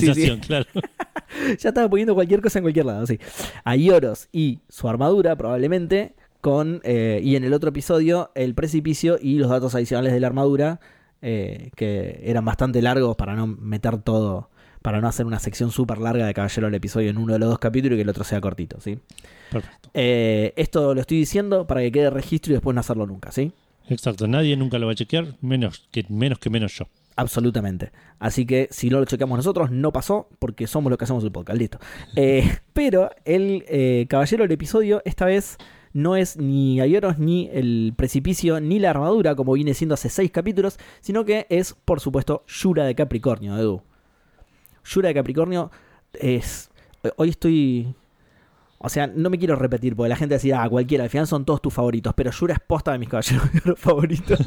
organización, 0.10 0.39
claro. 0.39 0.66
Ya 1.60 1.70
estaba 1.70 1.89
poniendo 1.89 2.14
cualquier 2.14 2.41
cosa 2.41 2.60
en 2.60 2.64
cualquier 2.64 2.86
lado, 2.86 3.06
sí. 3.08 3.18
A 3.64 3.76
Yoros 3.78 4.28
y 4.34 4.60
su 4.68 4.89
armadura, 4.89 5.36
probablemente, 5.38 6.14
con. 6.41 6.81
eh, 6.83 7.21
y 7.23 7.35
en 7.35 7.43
el 7.43 7.53
otro 7.53 7.69
episodio, 7.69 8.31
el 8.35 8.53
precipicio 8.55 9.17
y 9.21 9.35
los 9.35 9.49
datos 9.49 9.75
adicionales 9.75 10.11
de 10.11 10.19
la 10.19 10.27
armadura, 10.27 10.79
eh, 11.21 11.69
que 11.75 12.19
eran 12.23 12.43
bastante 12.43 12.81
largos 12.81 13.15
para 13.15 13.35
no 13.35 13.47
meter 13.47 13.99
todo. 13.99 14.49
Para 14.81 14.99
no 14.99 15.07
hacer 15.07 15.27
una 15.27 15.37
sección 15.37 15.69
súper 15.69 15.99
larga 15.99 16.25
de 16.25 16.33
Caballero 16.33 16.65
del 16.65 16.73
episodio 16.73 17.11
en 17.11 17.19
uno 17.19 17.33
de 17.33 17.39
los 17.39 17.49
dos 17.49 17.59
capítulos 17.59 17.93
y 17.93 17.97
que 17.97 18.01
el 18.01 18.09
otro 18.09 18.23
sea 18.23 18.41
cortito, 18.41 18.81
¿sí? 18.81 18.97
Perfecto. 19.51 19.91
Eh, 19.93 20.53
esto 20.55 20.95
lo 20.95 21.01
estoy 21.01 21.17
diciendo 21.17 21.67
para 21.67 21.81
que 21.81 21.91
quede 21.91 22.09
registro 22.09 22.51
y 22.51 22.55
después 22.55 22.73
no 22.73 22.79
hacerlo 22.79 23.05
nunca, 23.05 23.31
¿sí? 23.31 23.51
Exacto. 23.89 24.27
Nadie 24.27 24.57
nunca 24.57 24.79
lo 24.79 24.87
va 24.87 24.93
a 24.93 24.95
chequear, 24.95 25.35
menos 25.41 25.87
que 25.91 26.03
menos, 26.09 26.39
que 26.39 26.49
menos 26.49 26.75
yo. 26.75 26.85
Absolutamente. 27.15 27.91
Así 28.17 28.47
que 28.47 28.69
si 28.71 28.89
no 28.89 28.99
lo 28.99 29.05
checamos 29.05 29.37
nosotros, 29.37 29.69
no 29.69 29.93
pasó 29.93 30.29
porque 30.39 30.65
somos 30.65 30.89
los 30.89 30.97
que 30.97 31.03
hacemos 31.03 31.23
el 31.23 31.31
podcast. 31.31 31.59
Listo. 31.59 31.79
Pero 32.73 33.11
el 33.23 34.07
caballero 34.09 34.45
del 34.45 34.51
episodio, 34.51 35.03
esta 35.05 35.25
vez 35.25 35.59
no 35.93 36.15
es 36.15 36.37
ni 36.37 36.79
Ayoros, 36.79 37.19
ni 37.19 37.49
el 37.51 37.93
precipicio, 37.95 38.59
ni 38.59 38.79
la 38.79 38.91
armadura, 38.91 39.35
como 39.35 39.53
viene 39.53 39.73
siendo 39.73 39.95
hace 39.95 40.09
seis 40.09 40.31
capítulos, 40.31 40.77
sino 41.01 41.25
que 41.25 41.47
es, 41.49 41.73
por 41.73 41.99
supuesto, 41.99 42.43
Yura 42.47 42.85
de 42.85 42.95
Capricornio, 42.95 43.57
Edu. 43.57 43.81
Yura 44.85 45.09
de 45.09 45.15
Capricornio 45.15 45.71
es. 46.13 46.69
Hoy 47.17 47.29
estoy. 47.29 47.95
O 48.83 48.89
sea, 48.89 49.05
no 49.05 49.29
me 49.29 49.37
quiero 49.37 49.55
repetir, 49.55 49.95
porque 49.95 50.09
la 50.09 50.15
gente 50.15 50.35
decía, 50.35 50.63
ah, 50.63 50.69
cualquiera, 50.69 51.03
al 51.03 51.09
final 51.09 51.27
son 51.27 51.45
todos 51.45 51.61
tus 51.61 51.73
favoritos, 51.73 52.13
pero 52.15 52.31
Yura 52.31 52.55
es 52.55 52.59
posta 52.59 52.91
de 52.93 52.97
mis 52.97 53.09
caballeros 53.09 53.47
favoritos. 53.77 54.39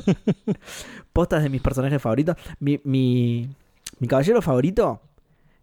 Postas 1.13 1.45
de 1.45 1.51
mis 1.51 1.63
personajes 1.63 2.03
favoritos. 2.03 2.37
Mi, 2.59 2.81
mi, 2.83 3.49
mi 4.01 4.09
caballero 4.09 4.43
favorito 4.43 5.03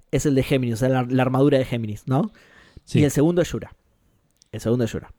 es 0.10 0.26
el 0.26 0.36
de 0.36 0.44
Géminis, 0.44 0.76
o 0.76 0.78
sea, 0.78 0.90
la, 0.90 1.04
la 1.04 1.22
armadura 1.24 1.58
de 1.58 1.66
Géminis, 1.66 2.08
¿no? 2.08 2.32
Sí. 2.86 3.00
Y 3.00 3.04
el 3.04 3.12
segundo 3.12 3.42
es 3.42 3.52
Yura. 3.52 3.74
El 4.54 4.62
segundo 4.62 4.86
es 4.86 4.92
Yura. 4.94 5.12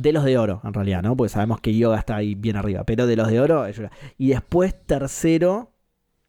De 0.00 0.12
los 0.12 0.24
de 0.24 0.38
oro, 0.38 0.60
en 0.64 0.72
realidad, 0.72 1.02
¿no? 1.02 1.16
Porque 1.16 1.28
sabemos 1.30 1.60
que 1.60 1.76
Yoga 1.76 1.98
está 1.98 2.16
ahí 2.16 2.34
bien 2.34 2.56
arriba. 2.56 2.84
Pero 2.84 3.06
de 3.06 3.16
los 3.16 3.28
de 3.28 3.40
oro 3.40 3.66
es 3.66 3.76
Yura. 3.76 3.90
Y 4.16 4.28
después, 4.28 4.74
tercero, 4.86 5.72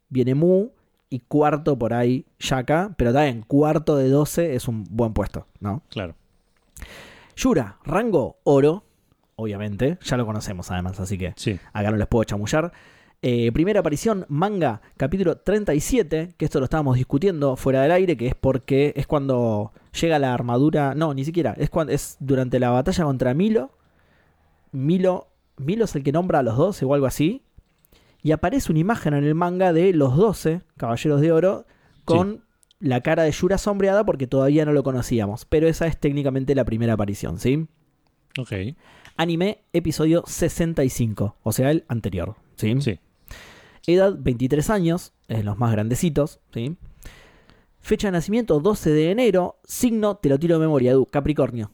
viene 0.10 0.36
Mu. 0.36 0.70
Y 1.10 1.20
cuarto 1.20 1.78
por 1.78 1.94
ahí, 1.94 2.26
Shaka. 2.40 2.94
Pero 2.98 3.12
también, 3.14 3.44
cuarto 3.48 3.98
de 3.98 4.10
12 4.10 4.56
es 4.56 4.68
un 4.68 4.86
buen 4.90 5.14
puesto, 5.14 5.46
¿no? 5.60 5.84
Claro. 5.90 6.16
Yura, 7.36 7.78
rango 7.84 8.38
oro. 8.44 8.84
Obviamente, 9.36 9.98
ya 10.04 10.18
lo 10.18 10.26
conocemos 10.26 10.70
además, 10.72 11.00
así 11.00 11.18
que 11.18 11.34
Sí. 11.36 11.60
acá 11.74 11.90
no 11.92 11.98
les 11.98 12.08
puedo 12.08 12.24
chamullar. 12.24 12.72
Eh, 13.24 13.52
primera 13.52 13.82
aparición, 13.82 14.26
manga, 14.30 14.82
capítulo 14.98 15.38
37, 15.38 16.34
que 16.38 16.46
esto 16.46 16.58
lo 16.58 16.64
estábamos 16.64 16.96
discutiendo 16.96 17.56
fuera 17.56 17.84
del 17.84 17.92
aire, 17.92 18.18
que 18.18 18.26
es 18.26 18.34
porque 18.34 18.94
es 18.96 19.06
cuando 19.06 19.74
llega 20.00 20.18
la 20.18 20.34
armadura, 20.34 20.96
no, 20.96 21.14
ni 21.14 21.24
siquiera, 21.24 21.54
es, 21.60 21.70
cuando, 21.70 21.94
es 21.94 22.18
durante 22.20 22.60
la 22.60 22.72
batalla 22.72 23.04
contra 23.04 23.36
Milo. 23.36 23.70
Milo, 24.72 25.28
Milo 25.58 25.86
es 25.86 25.96
el 25.96 26.02
que 26.02 26.12
nombra 26.12 26.40
a 26.40 26.44
los 26.44 26.58
12 26.58 26.84
o 26.86 26.94
algo 26.96 27.06
así, 27.06 27.44
y 28.24 28.32
aparece 28.32 28.72
una 28.72 28.80
imagen 28.80 29.14
en 29.14 29.24
el 29.24 29.36
manga 29.36 29.72
de 29.72 29.94
los 29.94 30.16
12 30.16 30.62
Caballeros 30.78 31.22
de 31.22 31.32
Oro 31.32 31.66
con 32.06 32.44
la 32.80 33.02
cara 33.02 33.22
de 33.22 33.32
Yura 33.32 33.60
sombreada 33.60 34.04
porque 34.04 34.26
todavía 34.26 34.66
no 34.66 34.74
lo 34.74 34.82
conocíamos, 34.82 35.46
pero 35.46 35.68
esa 35.68 35.86
es 35.86 36.00
técnicamente 36.00 36.56
la 36.56 36.66
primera 36.66 36.94
aparición, 36.94 37.38
¿sí? 37.38 37.68
Ok. 38.40 38.52
Anime, 39.16 39.60
episodio 39.74 40.24
65, 40.26 41.36
o 41.44 41.52
sea, 41.52 41.70
el 41.70 41.86
anterior. 41.88 42.36
¿sí? 42.56 42.82
Sí. 42.82 43.00
Edad 43.88 44.16
23 44.18 44.70
años, 44.70 45.14
es 45.28 45.44
los 45.44 45.58
más 45.58 45.72
grandecitos. 45.72 46.40
¿sí? 46.54 46.78
Fecha 47.80 48.08
de 48.08 48.12
nacimiento 48.12 48.60
12 48.60 48.92
de 48.92 49.12
enero, 49.12 49.60
signo, 49.64 50.16
te 50.16 50.30
lo 50.30 50.40
tiro 50.40 50.56
de 50.56 50.62
memoria, 50.62 50.92
Edu, 50.92 51.06
Capricornio. 51.06 51.72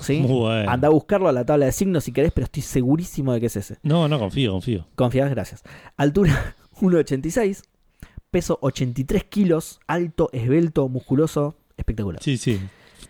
¿sí? 0.00 0.20
Muy 0.26 0.40
bueno. 0.40 0.70
Anda 0.70 0.88
a 0.88 0.90
buscarlo 0.90 1.28
a 1.28 1.32
la 1.32 1.44
tabla 1.44 1.66
de 1.66 1.72
signos 1.72 2.04
si 2.04 2.12
querés, 2.12 2.32
pero 2.32 2.44
estoy 2.44 2.62
segurísimo 2.62 3.32
de 3.32 3.40
que 3.40 3.46
es 3.46 3.56
ese. 3.56 3.78
No, 3.82 4.08
no, 4.08 4.18
confío, 4.18 4.52
confío. 4.52 4.86
Confías, 4.94 5.30
gracias. 5.30 5.62
Altura 5.96 6.56
1,86, 6.80 7.62
peso 8.30 8.58
83 8.60 9.24
kilos, 9.24 9.80
alto, 9.86 10.30
esbelto, 10.32 10.88
musculoso, 10.88 11.56
espectacular. 11.76 12.22
Sí, 12.22 12.36
sí. 12.36 12.60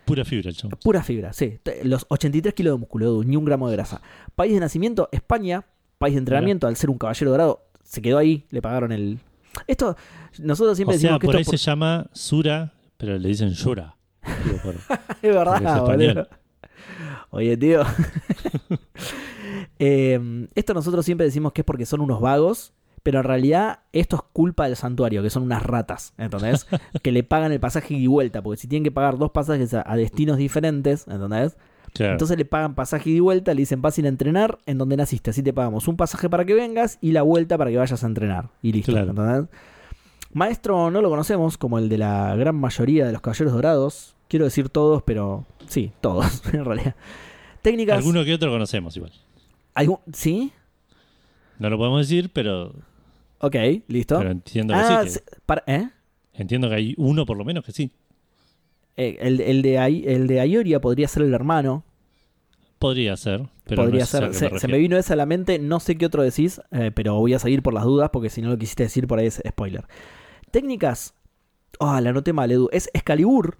Pura 0.05 0.23
fibra 0.23 0.53
chavo. 0.53 0.77
Pura 0.77 1.03
fibra, 1.03 1.33
sí. 1.33 1.59
Los 1.83 2.05
83 2.07 2.53
kilos 2.53 2.75
de 2.75 2.79
músculo, 2.79 3.05
Edu, 3.07 3.23
ni 3.23 3.35
un 3.35 3.43
gramo 3.43 3.69
de 3.69 3.75
grasa. 3.75 4.01
País 4.35 4.53
de 4.53 4.59
nacimiento, 4.59 5.09
España. 5.11 5.65
País 5.97 6.13
de 6.13 6.19
entrenamiento, 6.19 6.67
al 6.67 6.75
ser 6.75 6.91
un 6.91 6.97
caballero 6.97 7.31
dorado, 7.31 7.66
se 7.87 8.01
quedó 8.01 8.17
ahí, 8.17 8.45
le 8.49 8.61
pagaron 8.61 8.91
el... 8.91 9.19
Esto, 9.65 9.95
nosotros 10.39 10.73
O 10.73 10.75
siempre 10.75 10.95
decimos 10.97 11.13
sea, 11.13 11.19
que 11.19 11.25
por 11.25 11.35
ahí 11.35 11.41
esto 11.41 11.51
se 11.57 11.65
llama 11.65 12.07
Sura, 12.13 12.73
pero 12.97 13.17
le 13.17 13.27
dicen 13.29 13.49
Shura. 13.51 13.95
Digo, 14.45 14.57
por- 14.63 14.75
es 15.21 15.33
verdad, 15.35 15.81
boludo. 15.81 16.27
Oye, 17.31 17.57
tío. 17.57 17.83
Eh, 19.79 20.47
esto 20.55 20.73
nosotros 20.73 21.05
siempre 21.05 21.25
decimos 21.25 21.53
que 21.53 21.61
es 21.61 21.65
porque 21.65 21.85
son 21.85 22.01
unos 22.01 22.19
vagos, 22.19 22.73
pero 23.03 23.19
en 23.19 23.25
realidad 23.25 23.79
esto 23.93 24.15
es 24.15 24.21
culpa 24.33 24.65
del 24.65 24.75
santuario, 24.75 25.21
que 25.21 25.29
son 25.29 25.43
unas 25.43 25.61
ratas, 25.63 26.13
¿entendés? 26.17 26.65
que 27.03 27.11
le 27.11 27.23
pagan 27.23 27.51
el 27.51 27.59
pasaje 27.59 27.93
y 27.93 28.07
vuelta, 28.07 28.41
porque 28.41 28.59
si 28.59 28.67
tienen 28.67 28.83
que 28.83 28.91
pagar 28.91 29.17
dos 29.17 29.31
pasajes 29.31 29.73
a, 29.75 29.83
a 29.89 29.95
destinos 29.95 30.37
diferentes, 30.37 31.07
¿entendés? 31.07 31.57
Claro. 31.93 32.11
Entonces 32.13 32.37
le 32.37 32.45
pagan 32.45 32.75
pasaje 32.75 33.09
y 33.09 33.19
vuelta, 33.19 33.53
le 33.53 33.61
dicen 33.61 33.81
vas 33.81 33.97
a 33.97 34.01
ir 34.01 34.05
a 34.05 34.09
entrenar 34.09 34.59
en 34.65 34.77
donde 34.77 34.97
naciste, 34.97 35.31
así 35.31 35.41
te 35.41 35.53
pagamos 35.53 35.87
un 35.87 35.97
pasaje 35.97 36.29
para 36.29 36.45
que 36.45 36.53
vengas 36.53 36.97
y 37.01 37.11
la 37.11 37.21
vuelta 37.23 37.57
para 37.57 37.71
que 37.71 37.77
vayas 37.77 38.03
a 38.03 38.07
entrenar. 38.07 38.49
Y 38.61 38.71
listo, 38.71 38.91
Claro. 38.91 39.09
¿entendés? 39.11 39.45
Maestro 40.33 40.91
no 40.91 41.01
lo 41.01 41.09
conocemos 41.09 41.57
como 41.57 41.79
el 41.79 41.89
de 41.89 41.97
la 41.97 42.35
gran 42.35 42.55
mayoría 42.55 43.05
de 43.07 43.13
los 43.13 43.21
caballeros 43.21 43.53
dorados. 43.53 44.15
Quiero 44.27 44.45
decir 44.45 44.69
todos, 44.69 45.01
pero 45.03 45.45
sí, 45.67 45.91
todos, 46.01 46.41
en 46.53 46.65
realidad. 46.65 46.95
Técnicas. 47.61 47.97
Alguno 47.97 48.23
que 48.25 48.33
otro 48.33 48.51
conocemos 48.51 48.95
igual. 48.97 49.13
algún- 49.73 49.99
¿Sí? 50.13 50.51
No 51.59 51.69
lo 51.69 51.77
podemos 51.77 52.01
decir, 52.01 52.29
pero, 52.33 52.73
Ok, 53.39 53.55
listo. 53.87 54.17
pero 54.19 54.29
entiendo 54.31 54.73
que 54.73 54.79
ah, 54.79 54.99
sí. 54.99 55.03
que- 55.05 55.09
sí, 55.11 55.19
para- 55.45 55.63
¿eh? 55.65 55.89
entiendo 56.33 56.69
que 56.69 56.75
hay 56.75 56.93
uno 56.97 57.25
por 57.25 57.37
lo 57.37 57.45
menos 57.45 57.63
que 57.63 57.71
sí. 57.71 57.91
Eh, 58.97 59.17
el, 59.21 59.39
el 59.41 59.61
de 59.61 59.77
el 60.07 60.27
de 60.27 60.39
Ayoria 60.39 60.81
podría 60.81 61.07
ser 61.07 61.23
el 61.23 61.33
hermano. 61.33 61.85
Podría 62.79 63.17
ser, 63.17 63.47
pero 63.65 63.83
podría 63.83 63.99
no 64.01 64.03
es 64.03 64.13
a 64.15 64.19
ser. 64.19 64.33
Se, 64.33 64.45
me 64.45 64.59
se 64.59 64.67
refiero. 64.67 64.71
me 64.73 64.77
vino 64.79 64.97
esa 64.97 65.13
a 65.13 65.17
la 65.17 65.25
mente. 65.25 65.59
No 65.59 65.79
sé 65.79 65.97
qué 65.97 66.05
otro 66.05 66.21
decís, 66.23 66.61
eh, 66.71 66.91
pero 66.93 67.15
voy 67.15 67.33
a 67.33 67.39
seguir 67.39 67.63
por 67.63 67.73
las 67.73 67.83
dudas 67.85 68.09
porque 68.11 68.29
si 68.29 68.41
no 68.41 68.49
lo 68.49 68.57
quisiste 68.57 68.83
decir 68.83 69.07
por 69.07 69.19
ahí 69.19 69.27
es 69.27 69.41
spoiler. 69.47 69.85
Técnicas. 70.51 71.13
Ah, 71.79 72.01
la 72.01 72.09
anoté 72.11 72.33
mal, 72.33 72.51
Edu. 72.51 72.69
Es 72.71 72.89
Excalibur. 72.93 73.57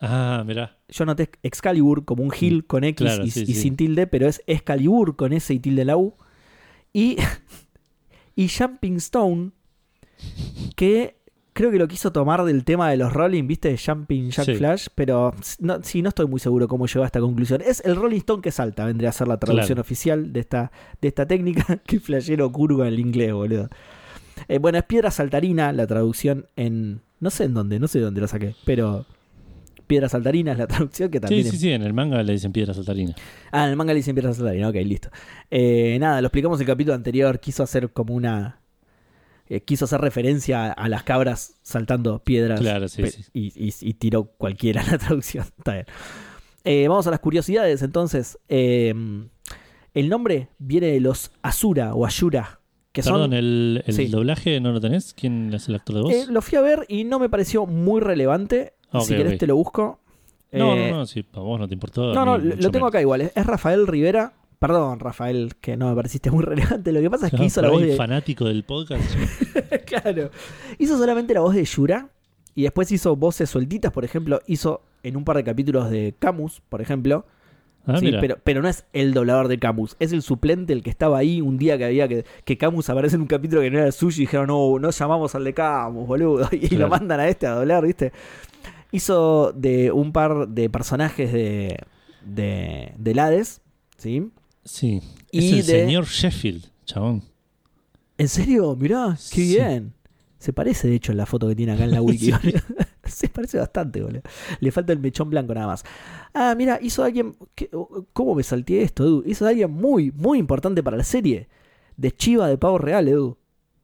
Ah, 0.00 0.42
mirá. 0.46 0.78
Yo 0.88 1.02
anoté 1.02 1.30
Excalibur 1.42 2.04
como 2.04 2.22
un 2.22 2.30
Gil 2.30 2.66
con 2.66 2.84
X 2.84 3.04
Claro, 3.04 3.24
y, 3.24 3.30
sí, 3.30 3.42
y 3.42 3.46
sí. 3.46 3.54
sin 3.54 3.76
tilde, 3.76 4.06
pero 4.06 4.26
es 4.28 4.42
Excalibur 4.46 5.14
con 5.16 5.32
S 5.32 5.52
y 5.52 5.58
tilde 5.60 5.84
la 5.84 5.96
U. 5.96 6.14
Y, 6.92 7.16
y 8.34 8.48
Jumping 8.48 8.96
Stone, 8.96 9.50
que 10.74 11.19
creo 11.60 11.70
que 11.70 11.78
lo 11.78 11.88
quiso 11.88 12.10
tomar 12.10 12.42
del 12.44 12.64
tema 12.64 12.90
de 12.90 12.96
los 12.96 13.12
Rolling, 13.12 13.46
¿viste? 13.46 13.76
Jumping 13.76 14.30
Jack 14.30 14.46
Sí. 14.46 14.54
Flash, 14.54 14.86
pero 14.94 15.34
no, 15.58 15.78
sí, 15.82 16.00
no 16.00 16.08
estoy 16.08 16.26
muy 16.26 16.40
seguro 16.40 16.66
cómo 16.68 16.86
llegó 16.86 17.02
a 17.02 17.06
esta 17.06 17.20
conclusión. 17.20 17.60
Es 17.64 17.82
el 17.84 17.96
Rolling 17.96 18.18
Stone 18.18 18.40
que 18.42 18.50
salta, 18.50 18.86
vendría 18.86 19.10
a 19.10 19.12
ser 19.12 19.28
la 19.28 19.38
traducción 19.38 19.66
Claro. 19.76 19.80
oficial 19.82 20.32
de 20.32 20.40
esta, 20.40 20.72
de 21.02 21.08
esta 21.08 21.26
técnica. 21.26 21.64
que 21.86 22.00
flashero 22.00 22.50
curva 22.50 22.88
en 22.88 22.94
el 22.94 23.00
inglés, 23.00 23.32
boludo. 23.34 23.68
Eh, 24.48 24.58
bueno, 24.58 24.78
es 24.78 24.84
piedra 24.84 25.10
saltarina 25.10 25.70
la 25.72 25.86
traducción 25.86 26.46
en. 26.56 27.02
No 27.20 27.28
sé 27.28 27.44
en 27.44 27.52
dónde, 27.52 27.78
no 27.78 27.88
sé 27.88 28.00
dónde 28.00 28.20
lo 28.22 28.28
saqué, 28.28 28.54
pero. 28.64 29.04
Piedra 29.86 30.08
saltarina 30.08 30.52
es 30.52 30.58
la 30.58 30.66
traducción 30.68 31.10
que 31.10 31.18
Sí, 31.18 31.20
también 31.20 31.42
sí, 31.44 31.48
es- 31.56 31.60
sí, 31.60 31.70
en 31.72 31.82
el 31.82 31.92
manga 31.92 32.22
le 32.22 32.32
dicen 32.32 32.52
piedra 32.52 32.72
saltarina. 32.72 33.14
Ah, 33.50 33.64
en 33.64 33.70
el 33.70 33.76
manga 33.76 33.92
le 33.92 33.98
dicen 33.98 34.14
piedra 34.14 34.32
saltarina, 34.32 34.68
ok, 34.68 34.76
listo. 34.84 35.10
Eh, 35.50 35.98
nada, 36.00 36.20
lo 36.22 36.28
explicamos 36.28 36.58
en 36.58 36.62
el 36.62 36.66
capítulo 36.68 36.94
anterior, 36.94 37.40
quiso 37.40 37.62
hacer 37.64 37.90
como 37.90 38.14
una... 38.14 38.59
eh, 39.50 39.60
quiso 39.60 39.84
hacer 39.84 40.00
referencia 40.00 40.64
a, 40.66 40.72
a 40.72 40.88
las 40.88 41.02
cabras 41.02 41.58
saltando 41.62 42.20
piedras 42.24 42.58
Claro, 42.60 42.88
sí, 42.88 43.02
pe- 43.02 43.10
sí. 43.10 43.24
Y, 43.34 43.52
y- 43.68 43.74
y 43.82 43.94
tiró 43.94 44.24
cualquiera 44.24 44.82
la 44.90 44.96
traducción. 44.96 45.44
Está 45.58 45.74
bien. 45.74 45.86
Eh, 46.64 46.88
vamos 46.88 47.06
a 47.06 47.10
las 47.10 47.20
curiosidades 47.20 47.82
entonces. 47.82 48.38
Eh, 48.48 48.94
el 49.92 50.08
nombre 50.08 50.48
viene 50.58 50.86
de 50.88 51.00
los 51.00 51.32
Asura 51.42 51.94
o 51.94 52.06
Ashura, 52.06 52.60
que 52.92 53.02
Perdón, 53.02 53.22
son... 53.22 53.32
el, 53.34 53.82
el 53.86 53.94
Sí. 53.94 54.06
doblaje 54.06 54.60
no 54.60 54.72
lo 54.72 54.80
tenés. 54.80 55.12
¿Quién 55.14 55.52
es 55.52 55.68
el 55.68 55.74
actor 55.74 55.96
de 55.96 56.02
voz? 56.02 56.12
Eh, 56.12 56.24
lo 56.28 56.40
fui 56.42 56.56
a 56.56 56.60
ver 56.60 56.86
y 56.88 57.04
no 57.04 57.18
me 57.18 57.28
pareció 57.28 57.66
muy 57.66 58.00
relevante. 58.00 58.74
Ok, 58.92 59.02
si 59.04 59.14
querés 59.16 59.38
te 59.38 59.46
lo 59.46 59.56
busco. 59.56 60.00
no, 60.52 60.74
no, 60.76 60.90
no, 60.90 61.06
si 61.06 61.20
a 61.32 61.40
vos 61.40 61.58
no 61.58 61.66
te 61.68 61.74
importó. 61.74 62.12
No, 62.14 62.24
no, 62.24 62.38
lo 62.38 62.56
tengo 62.56 62.70
menos. 62.72 62.88
acá 62.88 63.00
igual. 63.00 63.20
Es 63.22 63.46
Rafael 63.46 63.86
Rivera. 63.86 64.32
Perdón, 64.60 65.00
Rafael, 65.00 65.54
que 65.58 65.78
no 65.78 65.88
me 65.88 65.96
pareciste 65.96 66.30
muy 66.30 66.44
relevante. 66.44 66.92
Lo 66.92 67.00
que 67.00 67.08
pasa 67.08 67.28
es 67.28 67.32
que 67.32 67.44
hizo 67.46 67.62
la 67.62 67.70
voz 67.70 67.80
de. 67.80 67.96
fanático 67.96 68.44
del 68.44 68.62
podcast. 68.62 69.02
claro. 69.86 70.30
Hizo 70.78 70.98
solamente 70.98 71.32
la 71.32 71.40
voz 71.40 71.54
de 71.54 71.64
Yura. 71.64 72.10
Y 72.54 72.64
después 72.64 72.92
hizo 72.92 73.16
voces 73.16 73.48
sueltitas, 73.48 73.90
por 73.90 74.04
ejemplo. 74.04 74.40
Hizo 74.46 74.82
en 75.02 75.16
un 75.16 75.24
par 75.24 75.36
de 75.38 75.44
capítulos 75.44 75.88
de 75.88 76.14
Camus, 76.18 76.60
por 76.68 76.82
ejemplo. 76.82 77.24
Ah, 77.86 77.96
Sí, 77.98 78.12
pero, 78.20 78.36
pero 78.44 78.60
no 78.60 78.68
es 78.68 78.84
el 78.92 79.14
doblador 79.14 79.48
de 79.48 79.58
Camus. 79.58 79.96
Es 79.98 80.12
el 80.12 80.20
suplente, 80.20 80.74
el 80.74 80.82
que 80.82 80.90
estaba 80.90 81.16
ahí 81.16 81.40
un 81.40 81.56
día 81.56 81.78
que 81.78 81.86
había 81.86 82.06
que. 82.06 82.26
Que 82.44 82.58
Camus 82.58 82.90
aparece 82.90 83.16
en 83.16 83.22
un 83.22 83.28
capítulo 83.28 83.62
que 83.62 83.70
no 83.70 83.78
era 83.78 83.90
suyo. 83.92 84.18
Y 84.18 84.26
dijeron, 84.26 84.48
no, 84.48 84.78
no 84.78 84.90
llamamos 84.90 85.34
al 85.34 85.44
de 85.44 85.54
Camus, 85.54 86.06
boludo. 86.06 86.46
Y 86.52 86.76
lo 86.76 86.86
mandan 86.88 87.18
a 87.18 87.28
este 87.28 87.46
a 87.46 87.52
doblar, 87.52 87.86
¿viste? 87.86 88.12
Hizo 88.92 89.52
de 89.54 89.90
un 89.90 90.12
par 90.12 90.48
de 90.48 90.68
personajes 90.68 91.32
de. 91.32 91.78
de. 92.26 92.92
del 92.98 93.18
Hades. 93.18 93.62
¿Sí? 93.96 94.30
Sí. 94.64 95.00
Y 95.30 95.38
es 95.38 95.52
el 95.52 95.66
de- 95.66 95.84
señor 95.84 96.06
Sheffield, 96.06 96.66
chabón. 96.84 97.22
¿En 98.18 98.28
serio? 98.28 98.76
Mirá, 98.76 99.16
qué 99.32 99.42
Sí. 99.44 99.54
bien. 99.54 99.94
Se 100.38 100.52
parece, 100.52 100.88
de 100.88 100.94
hecho, 100.94 101.12
en 101.12 101.18
la 101.18 101.26
foto 101.26 101.48
que 101.48 101.54
tiene 101.54 101.72
acá 101.72 101.84
en 101.84 101.90
la 101.92 102.02
wiki. 102.02 102.32
Se 103.04 103.28
parece 103.28 103.58
bastante, 103.58 104.00
boludo. 104.02 104.22
Le 104.60 104.70
falta 104.70 104.92
el 104.92 104.98
mechón 105.00 105.30
blanco 105.30 105.52
nada 105.54 105.66
más. 105.66 105.84
Ah, 106.32 106.54
mira, 106.56 106.78
hizo 106.80 107.02
alguien. 107.02 107.34
¿qué- 107.54 107.68
¿Cómo 108.12 108.34
me 108.34 108.42
salteé 108.42 108.82
esto, 108.82 109.04
Edu? 109.04 109.22
Hizo 109.26 109.44
de 109.44 109.50
alguien 109.50 109.70
muy, 109.72 110.12
muy 110.12 110.38
importante 110.38 110.82
para 110.82 110.96
la 110.96 111.04
serie. 111.04 111.48
De 111.96 112.12
Chiva 112.12 112.48
de 112.48 112.56
Pavo 112.56 112.78
Real, 112.78 113.08
Edu. 113.08 113.36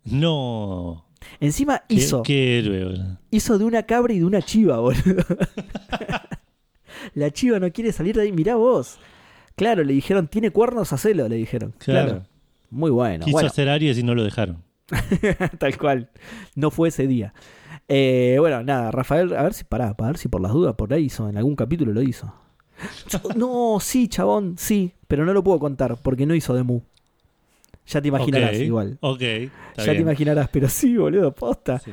No. 0.05 1.07
Encima 1.41 1.83
Qué, 1.89 1.95
hizo. 1.97 2.22
qué 2.22 2.59
héroe, 2.59 2.85
boludo. 2.85 3.18
Hizo 3.31 3.59
de 3.59 3.64
una 3.64 3.83
cabra 3.83 4.12
y 4.14 4.20
de 4.20 4.24
una 4.24 4.41
chiva, 4.43 4.79
boludo. 4.79 5.24
la 7.14 7.31
chiva 7.31 7.59
no 7.59 7.70
quiere 7.72 7.93
salir 7.93 8.16
de 8.16 8.22
ahí. 8.22 8.33
Mirá 8.33 8.57
vos. 8.57 8.99
Claro, 9.57 9.82
le 9.84 9.94
dijeron, 9.94 10.28
tiene 10.28 10.50
cuernos, 10.50 10.92
hacelo, 10.92 11.28
le 11.28 11.36
dijeron. 11.36 11.74
Claro. 11.78 12.09
Claro. 12.09 12.26
Muy 12.70 12.90
bueno. 12.90 13.24
Quiso 13.24 13.36
bueno. 13.36 13.48
hacer 13.48 13.68
Aries 13.68 13.98
y 13.98 14.02
no 14.02 14.14
lo 14.14 14.22
dejaron. 14.22 14.62
Tal 15.59 15.78
cual. 15.78 16.11
No 16.54 16.70
fue 16.70 16.88
ese 16.88 17.07
día. 17.07 17.32
Eh, 17.88 18.36
bueno, 18.38 18.62
nada, 18.62 18.90
Rafael, 18.90 19.34
a 19.34 19.42
ver 19.42 19.54
si 19.54 19.64
pará, 19.64 19.94
a 19.96 20.07
ver 20.07 20.18
si 20.18 20.28
por 20.28 20.40
las 20.40 20.52
dudas 20.52 20.74
por 20.74 20.92
ahí 20.92 21.04
hizo, 21.04 21.28
en 21.28 21.36
algún 21.36 21.57
capítulo 21.57 21.92
lo 21.92 22.02
hizo. 22.02 22.34
No, 23.36 23.78
sí, 23.80 24.09
chabón, 24.09 24.57
sí, 24.59 24.92
pero 25.09 25.24
no 25.24 25.32
lo 25.32 25.42
puedo 25.42 25.59
contar 25.59 25.96
porque 26.02 26.26
no 26.26 26.34
hizo 26.34 26.52
de 26.54 26.62
Mu. 26.62 26.80
Ya 27.86 28.02
te 28.02 28.09
imaginarás 28.09 28.57
igual. 28.57 28.98
Ok. 29.00 29.20
Ya 29.20 29.84
te 29.84 30.00
imaginarás, 30.00 30.48
pero 30.48 30.68
sí, 30.68 30.96
boludo, 30.96 31.32
posta. 31.32 31.78
Sí. 31.78 31.92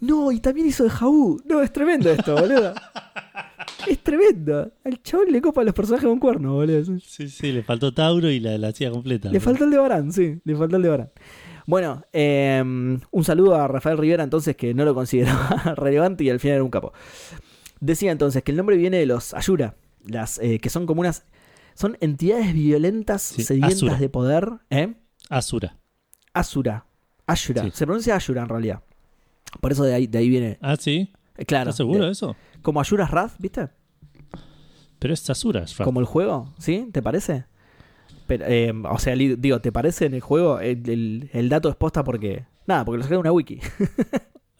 No, 0.00 0.30
y 0.30 0.40
también 0.40 0.66
hizo 0.66 0.84
de 0.84 0.90
Jaú. 0.90 1.42
No, 1.46 1.62
es 1.62 1.72
tremendo 1.72 2.10
esto, 2.10 2.34
boludo. 2.34 2.74
es 3.88 3.98
tremendo. 4.02 4.72
Al 4.84 5.02
chabón 5.02 5.28
le 5.30 5.40
copa 5.40 5.62
los 5.64 5.74
personajes 5.74 6.08
con 6.08 6.18
cuerno, 6.18 6.54
boludo. 6.54 6.98
Sí, 7.00 7.28
sí, 7.28 7.52
le 7.52 7.62
faltó 7.62 7.92
Tauro 7.92 8.30
y 8.30 8.40
la, 8.40 8.56
la 8.58 8.68
hacía 8.68 8.90
completa. 8.90 9.30
Le 9.30 9.40
faltó 9.40 9.64
el 9.64 9.70
de 9.70 9.78
Barán, 9.78 10.12
sí, 10.12 10.40
le 10.44 10.56
faltó 10.56 10.76
el 10.76 10.82
de 10.82 10.88
Barán. 10.88 11.10
Bueno, 11.66 12.02
eh, 12.12 12.62
un 12.64 13.24
saludo 13.24 13.54
a 13.54 13.68
Rafael 13.68 13.96
Rivera 13.98 14.24
entonces 14.24 14.56
que 14.56 14.74
no 14.74 14.84
lo 14.84 14.94
consideraba 14.94 15.74
relevante 15.76 16.24
y 16.24 16.30
al 16.30 16.40
final 16.40 16.56
era 16.56 16.64
un 16.64 16.70
capo. 16.70 16.92
Decía 17.80 18.10
entonces 18.12 18.42
que 18.42 18.50
el 18.50 18.56
nombre 18.56 18.76
viene 18.76 18.98
de 18.98 19.06
los 19.06 19.34
Ayura, 19.34 19.76
las, 20.04 20.38
eh, 20.38 20.58
que 20.58 20.68
son 20.70 20.86
como 20.86 21.00
unas... 21.00 21.24
Son 21.74 21.96
entidades 22.00 22.52
violentas 22.52 23.22
Sí, 23.22 23.42
sedientas 23.44 23.74
Asura. 23.76 23.94
de 23.96 24.08
poder. 24.08 24.48
¿eh? 24.70 24.94
Asura. 25.28 25.76
Asura. 26.34 26.84
Ashura. 27.26 27.62
Sí. 27.64 27.70
Se 27.72 27.86
pronuncia 27.86 28.16
Ashura 28.16 28.42
en 28.42 28.48
realidad. 28.48 28.82
Por 29.60 29.72
eso 29.72 29.84
de 29.84 29.94
ahí, 29.94 30.06
de 30.06 30.18
ahí 30.18 30.28
viene... 30.28 30.58
Ah, 30.60 30.76
sí. 30.78 31.12
eh, 31.38 31.44
Claro. 31.46 31.70
¿Estás 31.70 31.76
seguro 31.78 32.00
de- 32.00 32.06
de 32.06 32.12
eso? 32.12 32.36
Como 32.62 32.80
Ashura's 32.80 33.10
Wrath, 33.10 33.32
¿viste? 33.38 33.68
Pero 34.98 35.14
es 35.14 35.28
Asura. 35.30 35.62
es 35.62 35.76
Ra- 35.78 35.84
Como 35.84 36.00
el 36.00 36.06
juego, 36.06 36.52
¿sí? 36.58 36.88
¿Te 36.92 37.02
parece? 37.02 37.44
Pero, 38.26 38.44
eh, 38.46 38.72
o 38.90 38.98
sea, 38.98 39.14
digo, 39.16 39.60
¿te 39.60 39.72
parece 39.72 40.06
en 40.06 40.14
el 40.14 40.20
juego? 40.20 40.60
El, 40.60 40.88
el- 40.88 41.30
el 41.32 41.48
dato 41.48 41.68
es 41.68 41.76
posta 41.76 42.04
porque... 42.04 42.44
Nada, 42.66 42.84
porque 42.84 42.98
lo 42.98 43.02
saqué 43.04 43.14
de 43.14 43.20
una 43.20 43.32
wiki. 43.32 43.58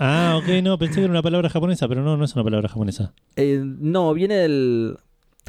Ah, 0.02 0.38
ok, 0.42 0.48
no, 0.62 0.78
pensé 0.78 0.94
que 0.94 1.00
era 1.02 1.10
una 1.10 1.20
palabra 1.20 1.50
japonesa, 1.50 1.86
pero 1.86 2.02
no, 2.02 2.16
no 2.16 2.24
es 2.24 2.34
una 2.34 2.42
palabra 2.42 2.70
japonesa. 2.70 3.12
Eh, 3.36 3.60
no, 3.62 4.14
viene 4.14 4.34
del... 4.36 4.96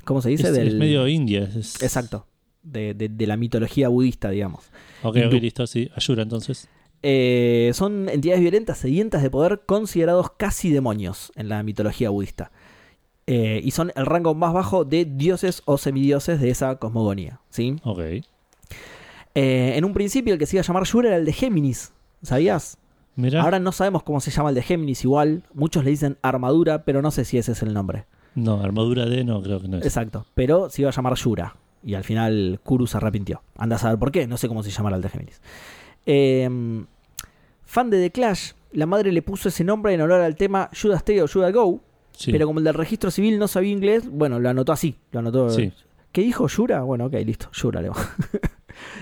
¿Cómo 0.04 0.22
se 0.22 0.28
dice? 0.28 0.50
Es, 0.50 0.54
del, 0.54 0.68
es 0.68 0.74
medio 0.76 1.08
india. 1.08 1.44
es- 1.56 1.82
Exacto. 1.82 2.28
De, 2.62 2.94
de- 2.94 3.08
de 3.08 3.28
la 3.28 3.38
mitología 3.38 3.88
budista, 3.88 4.30
digamos. 4.30 4.66
Ok, 5.04 5.16
hindú. 5.16 5.28
ok, 5.38 5.42
listo, 5.42 5.66
sí. 5.68 5.90
Ayura 5.96 6.24
entonces. 6.24 6.68
Eh, 7.04 7.72
son 7.74 8.10
entidades 8.10 8.42
violentas, 8.42 8.78
sedientas 8.78 9.24
de 9.24 9.30
poder, 9.30 9.62
considerados 9.66 10.32
casi 10.38 10.72
demonios 10.72 11.32
en 11.36 11.50
la 11.50 11.64
mitología 11.64 12.10
budista. 12.10 12.52
Eh, 13.28 13.62
y 13.64 13.72
son 13.72 13.92
el 13.96 14.06
rango 14.06 14.34
más 14.36 14.54
bajo 14.54 14.84
de 14.84 15.06
dioses 15.06 15.62
o 15.66 15.78
semidioses 15.78 16.40
de 16.42 16.50
esa 16.50 16.76
cosmogonía. 16.76 17.40
¿sí? 17.50 17.78
Ok. 17.84 18.00
Eh, 18.00 18.24
en 19.76 19.86
un 19.86 19.94
principio 19.94 20.34
el 20.34 20.40
que 20.40 20.46
se 20.46 20.58
iba 20.58 20.62
a 20.62 20.66
llamar 20.66 20.84
Yura 20.84 21.10
era 21.10 21.18
el 21.18 21.26
de 21.26 21.34
Géminis. 21.34 21.94
¿Sabías? 22.22 22.78
Mira. 23.16 23.42
Ahora 23.42 23.60
no 23.60 23.72
sabemos 23.72 24.04
cómo 24.04 24.20
se 24.20 24.32
llama 24.32 24.50
el 24.50 24.56
de 24.56 24.64
Géminis 24.64 25.04
igual. 25.04 25.44
Muchos 25.54 25.84
le 25.84 25.92
dicen 25.92 26.18
armadura, 26.22 26.84
pero 26.84 27.02
no 27.02 27.12
sé 27.12 27.26
si 27.26 27.38
ese 27.38 27.54
es 27.54 27.62
el 27.62 27.74
nombre. 27.74 28.06
No, 28.36 28.62
armadura 28.62 29.06
D 29.06 29.24
no, 29.24 29.42
creo 29.42 29.62
que 29.62 29.68
no 29.68 29.78
es. 29.78 29.86
Exacto. 29.86 30.26
Pero 30.36 30.70
se 30.70 30.82
iba 30.82 30.90
a 30.90 30.94
llamar 30.94 31.16
Yura. 31.16 31.56
Y 31.84 31.96
al 31.96 32.04
final 32.04 32.60
Kuru 32.64 32.86
se 32.86 32.98
arrepintió. 32.98 33.42
Anda 33.58 33.78
a 33.78 33.80
saber 33.80 33.98
por 33.98 34.12
qué. 34.12 34.28
No 34.28 34.38
sé 34.38 34.48
cómo 34.48 34.62
se 34.62 34.70
llamará 34.70 34.98
el 34.98 35.02
de 35.02 35.10
Géminis. 35.10 35.42
Eh, 36.06 36.50
fan 37.64 37.90
de 37.90 38.02
The 38.02 38.12
Clash, 38.12 38.52
la 38.74 38.86
madre 38.86 39.12
le 39.12 39.22
puso 39.22 39.50
ese 39.50 39.64
nombre 39.64 39.94
en 39.94 40.02
honor 40.02 40.22
al 40.22 40.36
tema 40.36 40.70
Should 40.74 40.94
I 40.96 40.98
Stay 40.98 41.20
or 41.20 41.30
Should 41.30 41.48
I 41.50 41.52
Go. 41.52 41.82
Sí. 42.12 42.32
Pero 42.32 42.46
como 42.46 42.60
el 42.60 42.66
del 42.66 42.74
registro 42.74 43.10
civil 43.12 43.40
no 43.40 43.48
sabía 43.48 43.72
inglés, 43.72 44.10
bueno, 44.10 44.40
lo 44.40 44.50
anotó 44.50 44.72
así. 44.72 44.96
Lo 45.12 45.20
anotó. 45.20 45.50
Sí. 45.50 45.72
¿Qué 46.12 46.22
dijo 46.22 46.48
Yura? 46.48 46.82
Bueno, 46.84 47.06
ok, 47.06 47.14
listo. 47.26 47.50
Yura 47.54 47.82
le 47.82 47.90
va. 47.90 47.96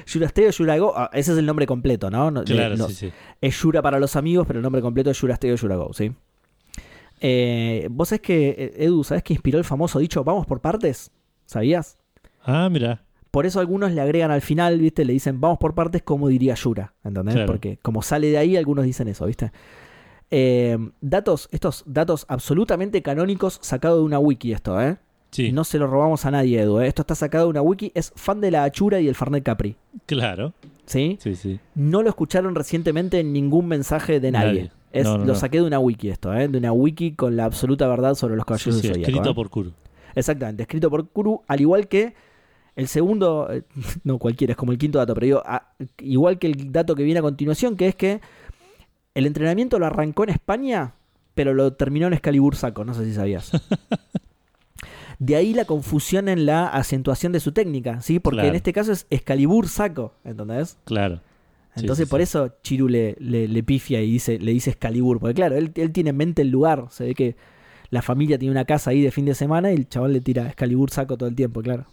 Yura 0.06 0.28
Stay 0.28 0.46
o 0.46 0.52
Yura 0.52 0.78
Go. 0.78 0.94
Ah, 0.96 1.10
ese 1.14 1.32
es 1.34 1.38
el 1.38 1.46
nombre 1.46 1.66
completo, 1.66 2.10
¿no? 2.12 2.30
No- 2.32 2.44
Claro, 2.44 2.78
no- 2.78 2.88
sí, 2.88 2.94
sí. 2.94 3.12
Es 3.42 3.60
Yura 3.62 3.82
para 3.82 4.00
los 4.00 4.16
amigos, 4.16 4.46
pero 4.46 4.60
el 4.60 4.64
nombre 4.64 4.82
completo 4.82 5.10
es 5.10 5.20
Yura 5.20 5.34
Stay 5.34 5.52
o 5.52 5.56
Yura 5.56 5.76
Go, 5.76 5.92
¿sí? 5.94 6.12
Eh, 7.22 7.88
Vos 7.92 8.10
sabés 8.10 8.22
que, 8.22 8.50
eh, 8.50 8.74
Edu, 8.86 9.04
¿sabés 9.04 9.24
que 9.24 9.34
inspiró 9.34 9.58
el 9.58 9.66
famoso 9.66 10.00
dicho 10.00 10.24
vamos 10.24 10.46
por 10.46 10.62
partes? 10.62 11.12
¿Sabías? 11.46 11.98
Ah, 12.44 12.70
mira. 12.72 13.04
Por 13.32 13.46
eso 13.46 13.60
algunos 13.60 13.92
le 13.92 14.02
agregan 14.02 14.32
al 14.32 14.42
final, 14.42 14.80
¿viste? 14.80 15.06
Le 15.06 15.14
dicen 15.14 15.40
vamos 15.40 15.58
por 15.60 15.76
partes 15.76 16.02
como 16.02 16.28
diría 16.28 16.56
Yura, 16.56 16.94
¿entendés? 17.04 17.36
Claro. 17.36 17.48
Porque 17.48 17.78
como 17.82 18.02
sale 18.02 18.28
de 18.30 18.38
ahí, 18.38 18.58
algunos 18.58 18.86
dicen 18.86 19.08
eso, 19.08 19.26
¿viste? 19.26 19.52
Eh, 20.32 20.78
datos, 21.02 21.50
estos 21.52 21.84
datos 21.88 22.26
absolutamente 22.28 23.02
canónicos 23.02 23.60
sacados 23.62 24.00
de 24.00 24.04
una 24.04 24.20
wiki 24.20 24.52
esto, 24.54 24.80
¿eh? 24.82 24.98
Sí, 25.32 25.52
No 25.52 25.64
se 25.64 25.78
lo 25.78 25.86
robamos 25.86 26.26
a 26.26 26.32
nadie, 26.32 26.60
Edu. 26.60 26.80
¿eh? 26.82 26.88
Esto 26.88 27.04
está 27.04 27.14
sacado 27.14 27.46
de 27.46 27.50
una 27.52 27.62
wiki. 27.62 27.92
Es 27.94 28.12
fan 28.16 28.42
de 28.42 28.50
la 28.50 28.64
Achura 28.64 29.00
y 29.00 29.08
el 29.08 29.14
Fernet 29.16 29.44
Capri. 29.44 29.76
claro. 30.06 30.54
¿Sí? 30.88 31.20
Sí, 31.22 31.36
sí. 31.36 31.60
No 31.76 32.02
lo 32.02 32.10
escucharon 32.10 32.56
recientemente 32.56 33.20
en 33.20 33.32
ningún 33.32 33.68
mensaje 33.68 34.20
de 34.20 34.32
nadie. 34.32 34.48
Nadie. 34.48 34.72
Es, 34.92 35.04
No, 35.06 35.20
no, 35.20 35.26
lo 35.26 35.36
saqué 35.36 35.58
de 35.60 35.64
una 35.66 35.78
wiki 35.78 36.10
esto, 36.10 36.34
¿eh? 36.34 36.48
De 36.48 36.58
una 36.58 36.72
wiki 36.72 37.12
con 37.12 37.36
la 37.38 37.46
absoluta 37.46 37.88
verdad 37.88 38.16
sobre 38.16 38.36
los 38.36 38.42
Sí, 38.42 38.48
caballeros 38.48 38.76
sí, 38.82 38.82
del 38.88 38.92
Zodíaco, 38.96 39.12
escrito 39.12 39.30
¿eh? 39.30 39.36
por 39.36 39.50
Kuru. 39.52 39.72
Exactamente, 40.16 40.64
escrito 40.64 40.90
por 40.90 41.08
Kuru, 41.10 41.44
al 41.48 41.62
igual 41.62 41.88
que 41.88 42.16
el 42.80 42.88
segundo, 42.88 43.48
eh, 43.52 43.64
no 44.04 44.18
cualquiera, 44.18 44.52
es 44.54 44.58
como 44.58 44.72
el 44.72 44.78
quinto 44.78 44.98
dato, 45.00 45.14
pero 45.14 45.26
digo, 45.26 45.44
ah, 45.46 45.74
igual 46.00 46.40
que 46.40 46.48
el 46.48 46.72
dato 46.72 46.96
que 46.96 47.04
viene 47.04 47.20
a 47.20 47.24
continuación, 47.24 47.76
que 47.76 47.88
es 47.88 47.96
que 47.96 48.22
el 49.16 49.26
entrenamiento 49.26 49.80
lo 49.80 49.86
arrancó 49.86 50.24
en 50.24 50.30
España, 50.30 50.94
pero 51.36 51.54
lo 51.54 51.74
terminó 51.74 52.08
en 52.08 52.14
Excalibur 52.14 52.56
Saco, 52.56 52.86
no 52.86 52.94
sé 52.94 53.06
si 53.06 53.14
sabías. 53.14 53.52
De 55.20 55.36
ahí 55.36 55.54
la 55.54 55.66
confusión 55.66 56.30
en 56.30 56.46
la 56.46 56.68
acentuación 56.68 57.34
de 57.34 57.42
su 57.42 57.52
técnica, 57.52 58.02
¿sí? 58.02 58.20
Porque 58.20 58.38
Claro. 58.38 58.50
en 58.50 58.56
este 58.56 58.72
caso 58.72 58.94
es 58.94 59.06
Excalibur 59.10 59.68
Saco, 59.68 60.14
¿entendés? 60.24 60.78
Claro. 60.86 61.18
Sí, 61.76 61.82
Entonces 61.82 62.08
sí, 62.08 62.10
por 62.10 62.20
sí. 62.20 62.24
eso 62.24 62.54
Chiru 62.64 62.88
le, 62.88 63.18
le- 63.20 63.50
le 63.50 63.64
pifia 63.64 64.02
y 64.02 64.10
dice, 64.12 64.40
le 64.40 64.54
dice 64.54 64.70
Excalibur, 64.70 65.20
porque 65.20 65.34
claro, 65.34 65.58
él, 65.58 65.72
él 65.76 65.92
tiene 65.92 66.12
en 66.12 66.18
mente 66.18 66.42
el 66.42 66.50
lugar, 66.50 66.86
se 66.90 67.04
ve 67.04 67.16
que 67.16 67.36
la 67.90 68.02
familia 68.02 68.40
tiene 68.40 68.52
una 68.52 68.64
casa 68.64 68.92
ahí 68.92 69.02
de 69.02 69.12
fin 69.12 69.26
de 69.26 69.36
semana 69.36 69.72
y 69.72 69.76
el 69.76 69.90
chaval 69.90 70.14
le 70.14 70.22
tira 70.22 70.48
Excalibur 70.48 70.90
Saco 70.90 71.18
todo 71.18 71.28
el 71.28 71.36
tiempo, 71.36 71.62
claro. 71.62 71.86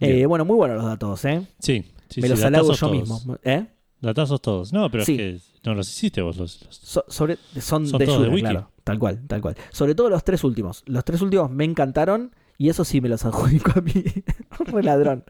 Eh, 0.00 0.26
bueno, 0.26 0.44
muy 0.44 0.56
buenos 0.56 0.76
los 0.78 0.86
datos, 0.86 1.24
¿eh? 1.24 1.46
Sí, 1.58 1.84
sí, 2.08 2.20
Me 2.20 2.28
sí, 2.28 2.34
los 2.34 2.44
halago 2.44 2.72
yo 2.72 2.78
todos. 2.78 2.92
mismo. 2.92 3.38
¿Eh? 3.42 3.66
Datazos 4.00 4.40
todos. 4.42 4.72
No, 4.72 4.90
pero 4.90 5.04
Sí. 5.04 5.12
es 5.20 5.42
que 5.62 5.68
no 5.70 5.74
los 5.74 5.88
hiciste 5.90 6.20
vos. 6.22 6.36
Los, 6.36 6.62
los- 6.64 6.76
So- 6.76 7.04
sobre, 7.08 7.36
son, 7.60 7.86
Son 7.86 7.98
de 7.98 8.04
todos 8.06 8.22
de 8.22 8.28
wiki. 8.28 8.40
claro. 8.42 8.70
Tal 8.84 8.98
cual, 8.98 9.26
tal 9.26 9.40
cual. 9.40 9.56
Sobre 9.72 9.94
todo 9.94 10.10
los 10.10 10.22
tres 10.22 10.44
últimos. 10.44 10.82
Los 10.86 11.04
tres 11.04 11.20
últimos 11.22 11.50
me 11.50 11.64
encantaron 11.64 12.32
y 12.58 12.68
eso 12.68 12.84
sí 12.84 13.00
me 13.00 13.08
los 13.08 13.24
adjudico 13.24 13.72
a 13.74 13.80
mí. 13.80 13.92
Fue 14.50 14.82
ladrón. 14.82 15.24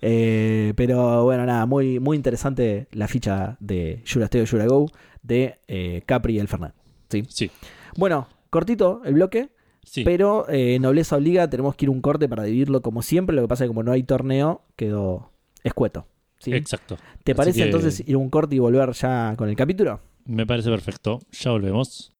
Eh, 0.00 0.74
pero 0.76 1.24
bueno, 1.24 1.46
nada, 1.46 1.64
muy, 1.66 1.98
muy 1.98 2.16
interesante 2.16 2.88
la 2.92 3.08
ficha 3.08 3.56
de 3.60 4.02
Yura 4.04 4.26
Stay 4.26 4.42
o 4.42 4.44
Yura 4.44 4.66
Go 4.66 4.90
de 5.22 5.60
eh, 5.68 6.02
Capri 6.04 6.34
y 6.36 6.38
el 6.40 6.48
Fernet. 6.48 6.74
¿sí? 7.08 7.22
Sí, 7.28 7.50
Bueno, 7.96 8.26
cortito 8.50 9.00
el 9.04 9.14
bloque, 9.14 9.50
sí. 9.84 10.04
pero 10.04 10.46
eh, 10.48 10.78
Nobleza 10.80 11.16
Obliga 11.16 11.48
tenemos 11.48 11.74
que 11.76 11.84
ir 11.86 11.90
un 11.90 12.00
corte 12.00 12.28
para 12.28 12.44
dividirlo 12.44 12.82
como 12.82 13.02
siempre. 13.02 13.34
Lo 13.36 13.42
que 13.42 13.48
pasa 13.48 13.64
es 13.64 13.68
que 13.68 13.74
como 13.74 13.82
no 13.82 13.92
hay 13.92 14.02
torneo, 14.02 14.62
quedó 14.76 15.30
escueto. 15.62 16.06
¿sí? 16.38 16.52
Exacto. 16.52 16.96
¿Te 17.22 17.32
Así 17.32 17.36
parece 17.36 17.58
que- 17.60 17.64
entonces 17.66 18.02
ir 18.06 18.16
un 18.16 18.30
corte 18.30 18.56
y 18.56 18.58
volver 18.58 18.92
ya 18.92 19.34
con 19.36 19.48
el 19.48 19.56
capítulo? 19.56 20.00
Me 20.26 20.46
parece 20.46 20.70
perfecto. 20.70 21.20
Ya 21.32 21.50
volvemos. 21.50 22.12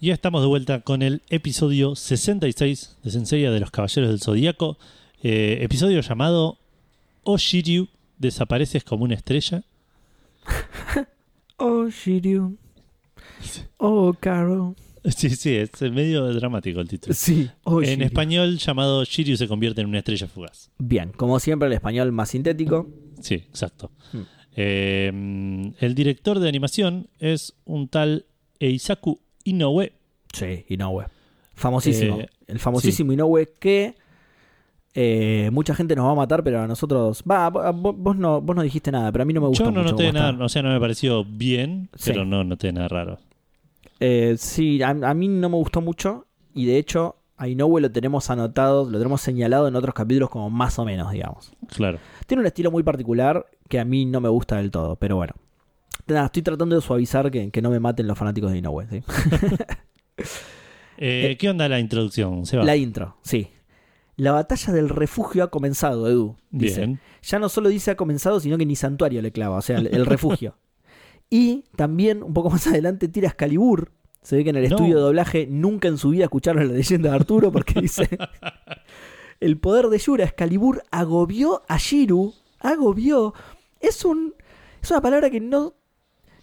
Y 0.00 0.06
ya 0.08 0.14
estamos 0.14 0.40
de 0.40 0.48
vuelta 0.48 0.80
con 0.80 1.02
el 1.02 1.22
episodio 1.28 1.94
66 1.94 2.96
de 3.02 3.10
Senseiya 3.10 3.50
de 3.50 3.60
los 3.60 3.70
Caballeros 3.70 4.08
del 4.10 4.20
Zodíaco. 4.20 4.78
Eh, 5.22 5.58
episodio 5.60 6.00
llamado 6.00 6.58
O 7.22 7.36
Shiryu, 7.36 7.88
desapareces 8.20 8.84
como 8.84 9.04
una 9.04 9.14
estrella. 9.14 9.64
Oh, 11.62 11.90
Shiryu. 11.90 12.56
Oh, 13.76 14.14
Caro. 14.18 14.74
Sí, 15.04 15.28
sí, 15.28 15.56
es 15.56 15.78
medio 15.92 16.32
dramático 16.32 16.80
el 16.80 16.88
título. 16.88 17.12
Sí, 17.14 17.50
oh, 17.64 17.82
En 17.82 17.88
Shiryu. 17.88 18.04
español 18.06 18.56
llamado 18.56 19.04
Shiryu 19.04 19.36
se 19.36 19.46
convierte 19.46 19.82
en 19.82 19.88
una 19.88 19.98
estrella 19.98 20.26
fugaz. 20.26 20.70
Bien, 20.78 21.12
como 21.12 21.38
siempre, 21.38 21.66
el 21.66 21.74
español 21.74 22.12
más 22.12 22.30
sintético. 22.30 22.88
Sí, 23.20 23.34
exacto. 23.34 23.90
Hmm. 24.14 24.22
Eh, 24.56 25.72
el 25.80 25.94
director 25.94 26.38
de 26.38 26.48
animación 26.48 27.08
es 27.18 27.52
un 27.66 27.88
tal 27.88 28.24
Eisaku 28.58 29.20
Inoue. 29.44 29.92
Sí, 30.32 30.64
Inoue. 30.70 31.08
Famosísimo. 31.54 32.20
Eh, 32.20 32.28
el 32.46 32.58
famosísimo 32.58 33.12
Inoue 33.12 33.52
que 33.58 33.96
eh, 34.94 35.48
mucha 35.52 35.74
gente 35.74 35.94
nos 35.96 36.06
va 36.06 36.12
a 36.12 36.14
matar, 36.16 36.42
pero 36.42 36.60
a 36.62 36.66
nosotros. 36.66 37.22
Va, 37.30 37.50
vo- 37.50 37.94
vos 37.96 38.16
no, 38.16 38.40
vos 38.40 38.56
no 38.56 38.62
dijiste 38.62 38.90
nada, 38.90 39.10
pero 39.12 39.22
a 39.22 39.24
mí 39.24 39.32
no 39.32 39.40
me 39.40 39.46
gustó 39.48 39.64
Yo 39.64 39.70
no 39.70 39.80
mucho 39.82 39.92
noté 39.92 40.12
nada, 40.12 40.44
o 40.44 40.48
sea, 40.48 40.62
no 40.62 40.70
me 40.70 40.80
pareció 40.80 41.24
bien, 41.24 41.88
Sí. 41.96 42.10
pero 42.10 42.24
no 42.24 42.42
noté 42.44 42.72
nada 42.72 42.88
raro. 42.88 43.18
Eh, 44.00 44.34
sí, 44.38 44.82
a, 44.82 44.88
a 44.90 45.14
mí 45.14 45.28
no 45.28 45.48
me 45.48 45.56
gustó 45.56 45.80
mucho. 45.80 46.26
Y 46.54 46.66
de 46.66 46.78
hecho, 46.78 47.16
a 47.36 47.46
Inoue 47.48 47.80
lo 47.80 47.90
tenemos 47.92 48.28
anotado, 48.30 48.88
lo 48.90 48.98
tenemos 48.98 49.20
señalado 49.20 49.68
en 49.68 49.76
otros 49.76 49.94
capítulos 49.94 50.28
como 50.30 50.50
más 50.50 50.78
o 50.78 50.84
menos, 50.84 51.12
digamos. 51.12 51.52
Claro. 51.74 51.98
Tiene 52.26 52.40
un 52.40 52.46
estilo 52.46 52.70
muy 52.70 52.82
particular 52.82 53.46
que 53.68 53.78
a 53.78 53.84
mí 53.84 54.04
no 54.06 54.20
me 54.20 54.28
gusta 54.28 54.56
del 54.56 54.70
todo, 54.70 54.96
pero 54.96 55.16
bueno. 55.16 55.34
Nada, 56.08 56.26
estoy 56.26 56.42
tratando 56.42 56.74
de 56.74 56.82
suavizar 56.82 57.30
que, 57.30 57.50
que 57.52 57.62
no 57.62 57.70
me 57.70 57.78
maten 57.78 58.08
los 58.08 58.18
fanáticos 58.18 58.50
de 58.50 58.58
Inoue. 58.58 58.86
¿sí? 58.90 59.02
Eh, 61.02 61.30
Eh, 61.32 61.36
¿Qué 61.38 61.48
onda 61.48 61.68
la 61.68 61.78
introducción, 61.80 62.44
Seba? 62.44 62.64
La 62.64 62.76
intro, 62.76 63.16
sí. 63.22 63.48
La 64.20 64.32
batalla 64.32 64.74
del 64.74 64.90
refugio 64.90 65.42
ha 65.44 65.50
comenzado, 65.50 66.06
Edu. 66.06 66.36
Dice. 66.50 66.80
Bien. 66.80 67.00
Ya 67.22 67.38
no 67.38 67.48
solo 67.48 67.70
dice 67.70 67.90
ha 67.90 67.96
comenzado, 67.96 68.38
sino 68.38 68.58
que 68.58 68.66
ni 68.66 68.76
santuario 68.76 69.22
le 69.22 69.32
clava, 69.32 69.56
o 69.56 69.62
sea, 69.62 69.78
el, 69.78 69.86
el 69.86 70.04
refugio. 70.04 70.56
y 71.30 71.64
también, 71.74 72.22
un 72.22 72.34
poco 72.34 72.50
más 72.50 72.66
adelante, 72.66 73.08
tira 73.08 73.28
Excalibur. 73.28 73.92
Se 74.20 74.36
ve 74.36 74.44
que 74.44 74.50
en 74.50 74.56
el 74.56 74.68
No. 74.68 74.76
estudio 74.76 74.96
de 74.96 75.02
doblaje 75.02 75.46
nunca 75.46 75.88
en 75.88 75.96
su 75.96 76.10
vida 76.10 76.24
escucharon 76.24 76.68
la 76.68 76.74
leyenda 76.74 77.08
de 77.08 77.16
Arturo 77.16 77.50
porque 77.50 77.80
dice... 77.80 78.10
el 79.40 79.56
poder 79.56 79.86
de 79.86 79.98
Yura, 79.98 80.24
Excalibur, 80.24 80.82
agobió 80.90 81.62
a 81.66 81.78
Shiru. 81.78 82.34
Agobió. 82.58 83.32
Es 83.80 84.04
un... 84.04 84.34
Es 84.82 84.90
una 84.90 85.00
palabra 85.00 85.30
que 85.30 85.40
no... 85.40 85.72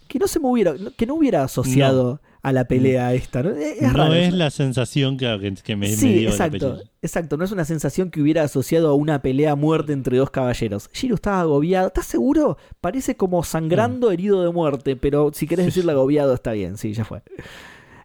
Que 0.08 0.18
no 0.18 0.26
se 0.26 0.40
me 0.40 0.48
hubiera... 0.48 0.74
Que 0.96 1.06
no 1.06 1.14
hubiera 1.14 1.44
asociado 1.44 2.20
a 2.42 2.52
la 2.52 2.64
pelea 2.66 3.12
esta. 3.14 3.42
¿no? 3.42 3.50
Es, 3.50 3.76
es 3.82 3.82
no 3.82 3.92
raro, 3.98 4.14
es 4.14 4.28
es- 4.28 4.34
la 4.34 4.50
sensación 4.50 5.16
que, 5.16 5.54
que- 5.64 5.76
me, 5.76 5.88
me 5.88 5.94
sí, 5.94 6.12
dio 6.14 6.22
la 6.28 6.34
exacto, 6.34 6.58
película. 6.58 6.90
exacto. 7.02 7.36
No 7.36 7.44
es 7.44 7.52
una 7.52 7.64
sensación 7.64 8.10
que 8.10 8.20
hubiera 8.22 8.42
asociado 8.44 8.88
a 8.90 8.94
una 8.94 9.20
pelea 9.22 9.52
a 9.52 9.56
muerte 9.56 9.92
entre 9.92 10.16
dos 10.18 10.30
caballeros. 10.30 10.88
Shiro 10.92 11.14
estaba 11.16 11.40
agobiado. 11.40 11.88
¿Estás 11.88 12.06
seguro? 12.06 12.56
Parece 12.80 13.16
como 13.16 13.40
Mm. 13.40 13.44
sangrando, 13.44 14.10
herido 14.10 14.42
de 14.42 14.50
muerte. 14.52 14.96
Pero 14.96 15.30
si 15.34 15.46
querés 15.46 15.66
decirle 15.66 15.92
agobiado, 15.92 16.34
está 16.34 16.52
bien. 16.52 16.76
Sí, 16.78 16.92
ya 16.92 17.04
fue. 17.04 17.22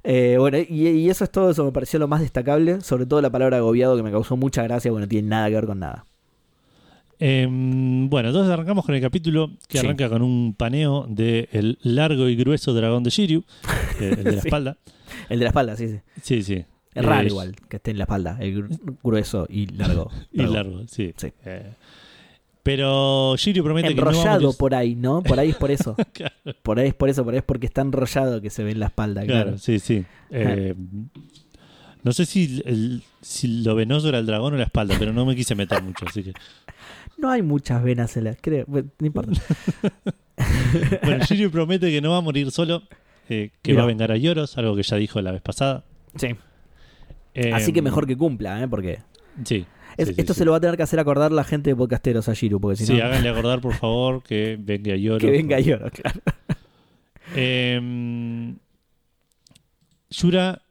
Eh, 0.03 0.35
bueno, 0.37 0.57
y, 0.57 0.87
y 0.89 1.09
eso 1.09 1.23
es 1.23 1.29
todo. 1.31 1.49
Eso 1.51 1.63
me 1.63 1.71
pareció 1.71 1.99
lo 1.99 2.07
más 2.07 2.21
destacable. 2.21 2.81
Sobre 2.81 3.05
todo 3.05 3.21
la 3.21 3.29
palabra 3.29 3.57
agobiado, 3.57 3.95
que 3.95 4.03
me 4.03 4.11
causó 4.11 4.35
mucha 4.35 4.63
gracia. 4.63 4.91
Bueno, 4.91 5.05
no 5.05 5.09
tiene 5.09 5.29
nada 5.29 5.47
que 5.49 5.55
ver 5.55 5.65
con 5.65 5.79
nada. 5.79 6.05
Em, 7.25 8.09
bueno, 8.09 8.29
entonces 8.29 8.51
arrancamos 8.51 8.85
con 8.85 8.95
el 8.95 9.01
capítulo 9.01 9.51
que 9.69 9.77
Sí. 9.77 9.85
arranca 9.85 10.09
con 10.09 10.21
un 10.21 10.53
paneo 10.57 11.05
del 11.07 11.77
largo 11.81 12.27
y 12.27 12.35
grueso 12.35 12.73
dragón 12.73 13.01
de 13.03 13.11
Shiryu, 13.11 13.43
eh, 14.01 14.15
el 14.17 14.23
de 14.25 14.31
la 14.33 14.41
Sí. 14.41 14.47
espalda. 14.49 14.77
El 15.29 15.39
de 15.39 15.43
la 15.45 15.49
espalda, 15.49 15.77
sí, 15.77 15.87
sí. 15.87 15.99
Sí, 16.21 16.43
sí. 16.43 16.65
Es 16.93 17.05
raro 17.05 17.23
Eh, 17.23 17.27
igual 17.27 17.55
que 17.69 17.77
esté 17.77 17.91
en 17.91 17.97
la 17.99 18.03
espalda. 18.03 18.37
El 18.41 18.57
gru- 18.67 18.97
grueso 19.01 19.47
y 19.49 19.67
largo. 19.67 20.11
Y 20.33 20.43
Largo. 20.43 20.81
sí. 20.87 21.13
Sí. 21.15 21.27
Eh, 21.45 21.71
pero 22.61 23.35
Shiryu 23.37 23.63
promete 23.63 23.89
que 23.89 23.95
no 23.95 24.01
va 24.05 24.11
a 24.11 24.13
Enrollado 24.13 24.41
morir- 24.47 24.57
por 24.57 24.75
ahí, 24.75 24.95
¿no? 24.95 25.21
Por 25.23 25.39
ahí 25.39 25.49
es 25.51 25.55
por 25.55 25.71
eso. 25.71 25.95
Claro. 26.13 26.33
Por 26.61 26.79
ahí 26.79 26.89
es 26.89 26.93
por 26.93 27.09
eso, 27.09 27.23
por 27.23 27.33
ahí 27.33 27.37
es 27.39 27.43
porque 27.45 27.67
está 27.67 27.81
enrollado 27.81 28.41
que 28.41 28.49
se 28.49 28.63
ve 28.65 28.71
en 28.71 28.79
la 28.81 28.87
espalda. 28.87 29.23
Claro, 29.25 29.43
Claro. 29.43 29.57
sí, 29.59 29.79
sí. 29.79 30.03
Eh, 30.29 30.73
no 32.03 32.11
sé 32.11 32.25
si, 32.25 32.61
el- 32.65 33.01
si 33.21 33.63
lo 33.63 33.75
venoso 33.75 34.09
era 34.09 34.19
el 34.19 34.25
dragón 34.25 34.53
o 34.53 34.57
la 34.57 34.65
espalda, 34.65 34.95
pero 34.99 35.13
no 35.13 35.25
me 35.25 35.35
quise 35.37 35.55
meter 35.55 35.81
mucho, 35.81 36.05
así 36.05 36.21
que. 36.23 36.33
No 37.23 37.29
hay 37.31 37.41
muchas 37.41 37.81
venas 37.81 38.15
en 38.17 38.25
la. 38.25 38.35
Creo, 38.35 38.65
bueno, 38.67 38.89
no 38.99 39.07
importa. 39.07 39.31
Bueno, 41.03 41.23
Shiryu 41.23 41.49
promete 41.51 41.89
que 41.89 42.01
no 42.01 42.11
va 42.11 42.17
a 42.17 42.21
morir 42.21 42.51
solo, 42.51 42.83
eh, 43.29 43.51
que 43.61 43.71
Mira. 43.71 43.81
va 43.81 43.85
a 43.85 43.87
vengar 43.87 44.11
a 44.11 44.17
Yoros, 44.17 44.57
algo 44.57 44.75
que 44.75 44.83
ya 44.83 44.97
dijo 44.97 45.21
la 45.21 45.31
vez 45.31 45.41
pasada. 45.41 45.85
Sí. 46.15 46.35
Eh, 47.35 47.53
Así 47.53 47.71
que 47.71 47.81
mejor 47.81 48.05
que 48.07 48.17
cumpla, 48.17 48.61
¿eh? 48.61 48.67
Porque 48.67 48.99
Sí. 49.45 49.65
Es- 49.95 50.07
Sí, 50.09 50.13
sí, 50.15 50.21
esto 50.21 50.33
sí. 50.33 50.39
se 50.39 50.45
lo 50.45 50.51
va 50.51 50.57
a 50.57 50.59
tener 50.59 50.75
que 50.75 50.83
hacer 50.83 50.99
acordar 50.99 51.31
la 51.31 51.43
gente 51.43 51.69
de 51.69 51.75
podcasteros 51.75 52.27
a 52.27 52.33
Shiru, 52.33 52.59
porque 52.59 52.75
si 52.77 52.85
Sí, 52.87 52.93
no. 52.97 53.05
háganle 53.05 53.29
acordar, 53.29 53.61
por 53.61 53.73
favor, 53.75 54.21
que 54.23 54.57
venga 54.59 54.95
Yoro. 54.95 55.19
que 55.19 55.29
venga 55.31 55.59
Yoro, 55.59 55.89
claro. 55.91 56.19
Eh, 57.35 58.53
Yura, 60.09 60.61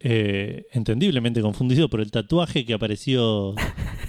eh, 0.00 0.66
entendiblemente 0.72 1.40
confundido 1.40 1.88
por 1.88 2.00
el 2.00 2.10
tatuaje 2.10 2.64
que 2.64 2.74
apareció 2.74 3.54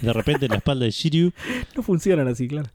de 0.01 0.13
repente 0.13 0.45
en 0.45 0.51
la 0.51 0.57
espalda 0.57 0.85
de 0.85 0.91
Shiryu, 0.91 1.31
No 1.75 1.83
funcionan 1.83 2.27
así, 2.27 2.47
claro. 2.47 2.69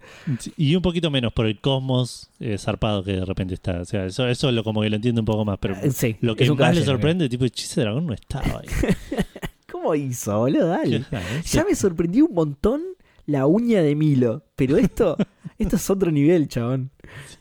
y 0.57 0.75
un 0.75 0.83
poquito 0.83 1.11
menos 1.11 1.33
por 1.33 1.47
el 1.47 1.61
cosmos 1.61 2.29
eh, 2.41 2.59
zarpado 2.59 3.05
que 3.05 3.13
de 3.13 3.25
repente 3.25 3.55
está. 3.55 3.81
O 3.81 3.85
sea, 3.85 4.07
eso, 4.07 4.27
eso 4.29 4.51
lo 4.53 4.65
como 4.65 4.83
que 4.83 4.91
lo 4.91 4.97
entiendo 4.97 5.21
un 5.21 5.27
poco 5.27 5.45
más, 5.45 5.59
pero 5.59 5.75
Eh, 5.77 5.91
Sí, 5.91 6.17
lo 6.21 6.35
que 6.37 6.51
más 6.53 6.75
le 6.75 6.85
sorprende, 6.85 7.29
tipo, 7.29 7.47
Chise 7.49 7.83
Dragón 7.83 8.07
no 8.07 8.15
estaba 8.15 8.61
ahí. 8.61 8.69
¿Cómo 9.71 9.95
hizo, 9.95 10.39
boludo? 10.39 10.69
Dale. 10.69 11.05
Ya 11.45 11.65
me 11.65 11.75
sorprendió 11.75 12.27
un 12.27 12.35
montón 12.35 12.83
la 13.27 13.47
uña 13.47 13.83
de 13.83 13.95
Milo. 13.95 14.45
Pero 14.57 14.77
esto, 14.77 15.17
esto 15.59 15.77
es 15.77 15.91
otro 15.91 16.11
nivel, 16.11 16.49
chabón. 16.49 16.91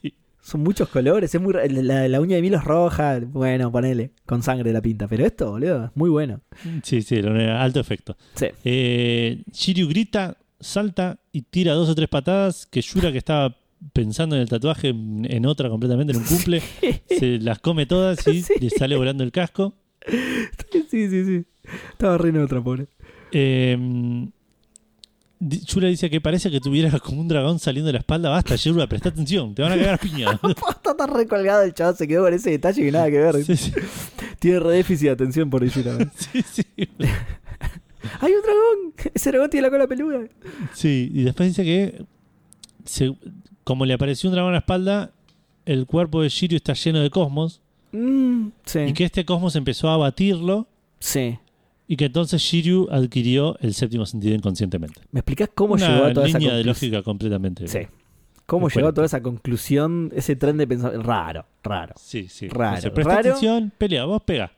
Sí. 0.02 0.14
Son 0.54 0.62
muchos 0.62 0.88
colores. 0.90 1.34
Es 1.34 1.42
muy, 1.42 1.52
la, 1.54 2.08
la 2.08 2.22
uña 2.22 2.36
de 2.36 2.42
Milo 2.44 2.58
es 2.58 2.64
roja. 2.64 3.20
Bueno, 3.20 3.72
ponele. 3.72 4.12
Con 4.28 4.44
sangre 4.44 4.72
la 4.72 4.82
pinta. 4.84 5.08
Pero 5.08 5.26
esto, 5.26 5.50
boludo, 5.50 5.86
es 5.86 5.92
muy 5.96 6.12
bueno. 6.12 6.42
Sí, 6.84 7.02
sí, 7.02 7.22
lo- 7.24 7.32
alto 7.58 7.80
efecto. 7.80 8.16
Sí. 8.36 8.46
Eh, 8.64 9.42
Shiryu 9.52 9.88
grita, 9.90 10.38
salta 10.60 11.20
y 11.32 11.42
tira 11.42 11.74
dos 11.74 11.90
o 11.90 11.96
tres 11.96 12.08
patadas 12.08 12.68
que 12.68 12.82
Yura 12.82 13.12
que 13.12 13.18
estaba 13.18 13.58
pensando 13.94 14.36
en 14.36 14.44
el 14.44 14.48
tatuaje 14.50 14.90
en 14.90 15.26
en 15.30 15.46
otra 15.48 15.70
completamente 15.70 16.14
en 16.14 16.20
un 16.20 16.26
cumple, 16.26 16.62
se 17.10 17.40
las 17.40 17.58
come 17.60 17.86
todas 17.88 18.26
y 18.28 18.44
Sí. 18.44 18.54
le 18.62 18.70
sale 18.70 18.96
volando 18.96 19.24
el 19.24 19.32
casco. 19.32 19.74
Sí, 20.08 21.10
sí, 21.10 21.26
sí. 21.26 21.46
Estaba 21.92 22.18
re 22.20 22.30
en 22.30 22.38
otra, 22.38 22.64
pobre. 22.64 22.86
Eh, 23.32 23.76
Yura 25.50 25.88
dice 25.88 26.10
que 26.10 26.22
parece 26.22 26.50
que 26.52 26.60
tuviera 26.60 26.98
como 27.00 27.22
un 27.22 27.28
dragón 27.28 27.60
saliendo 27.60 27.88
de 27.88 27.94
la 27.94 28.00
espalda. 28.00 28.30
Basta, 28.30 28.56
Yura, 28.56 28.88
presta 28.88 29.10
atención, 29.10 29.54
te 29.56 29.62
van 29.62 29.72
a 29.74 29.76
cagar 29.78 30.00
piña. 30.00 30.32
Está 30.70 30.96
tan 30.96 31.14
recolgado 31.14 31.64
el 31.64 31.74
chaval. 31.74 31.96
Se 31.98 32.08
quedó 32.08 32.24
con 32.24 32.34
ese 32.34 32.52
detalle 32.52 32.82
que 32.84 32.92
nada 32.92 33.10
que 33.10 33.18
ver. 33.20 33.44
Sí, 33.44 33.56
sí, 33.58 33.72
Tiene 34.40 34.60
re 34.60 34.72
déficit 34.78 35.06
de 35.08 35.12
atención 35.12 35.50
por 35.50 35.64
Yura. 35.66 35.98
sí, 36.16 36.42
sí. 36.52 36.64
¡Hay 38.20 38.32
un 38.34 38.42
dragón! 38.42 39.12
Ese 39.14 39.30
dragón 39.32 39.50
tiene 39.50 39.68
la 39.68 39.72
cola 39.72 39.88
peluda. 39.88 40.20
Sí, 40.74 41.10
y 41.14 41.24
después 41.24 41.50
dice 41.50 41.64
que 41.64 42.06
se- 42.86 43.16
como 43.64 43.86
le 43.86 43.94
apareció 43.94 44.30
un 44.30 44.34
dragón 44.36 44.50
a 44.50 44.54
la 44.54 44.60
espalda, 44.60 45.12
el 45.66 45.86
cuerpo 45.86 46.22
de 46.22 46.30
Shiryu 46.30 46.58
está 46.58 46.74
lleno 46.74 47.00
de 47.00 47.10
cosmos 47.10 47.62
Mm, 47.94 48.48
sí. 48.66 48.80
y 48.80 48.94
que 48.94 49.06
este 49.06 49.24
cosmos 49.24 49.56
empezó 49.56 49.88
a 49.90 49.98
batirlo 49.98 50.68
Sí. 51.00 51.38
Y 51.94 51.96
que 51.96 52.06
entonces 52.06 52.42
Shiryu 52.42 52.88
adquirió 52.90 53.56
el 53.60 53.76
séptimo 53.76 54.06
sentido 54.08 54.34
inconscientemente. 54.34 55.02
¿Me 55.12 55.20
explicás 55.20 55.50
cómo 55.54 55.76
Una 55.76 55.88
llegó 55.88 56.06
a 56.06 56.14
toda 56.14 56.28
esa 56.28 56.40
línea 56.40 56.56
de 56.56 56.64
lógica 56.64 57.04
completamente. 57.04 57.68
Sí. 57.68 57.82
¿Cómo 58.48 58.68
llegó 58.70 58.88
a 58.88 58.94
toda 58.94 59.06
esa 59.06 59.22
conclusión, 59.22 60.12
ese 60.16 60.36
tren 60.36 60.58
de 60.58 60.66
pensamiento? 60.66 61.06
Raro, 61.08 61.46
raro. 61.64 61.94
Sí, 61.98 62.28
sí. 62.30 62.48
Raro, 62.50 62.92
presta 62.94 63.16
raro. 63.18 63.30
atención, 63.30 63.72
pelea, 63.78 64.06
vos 64.06 64.24
pega. 64.24 64.52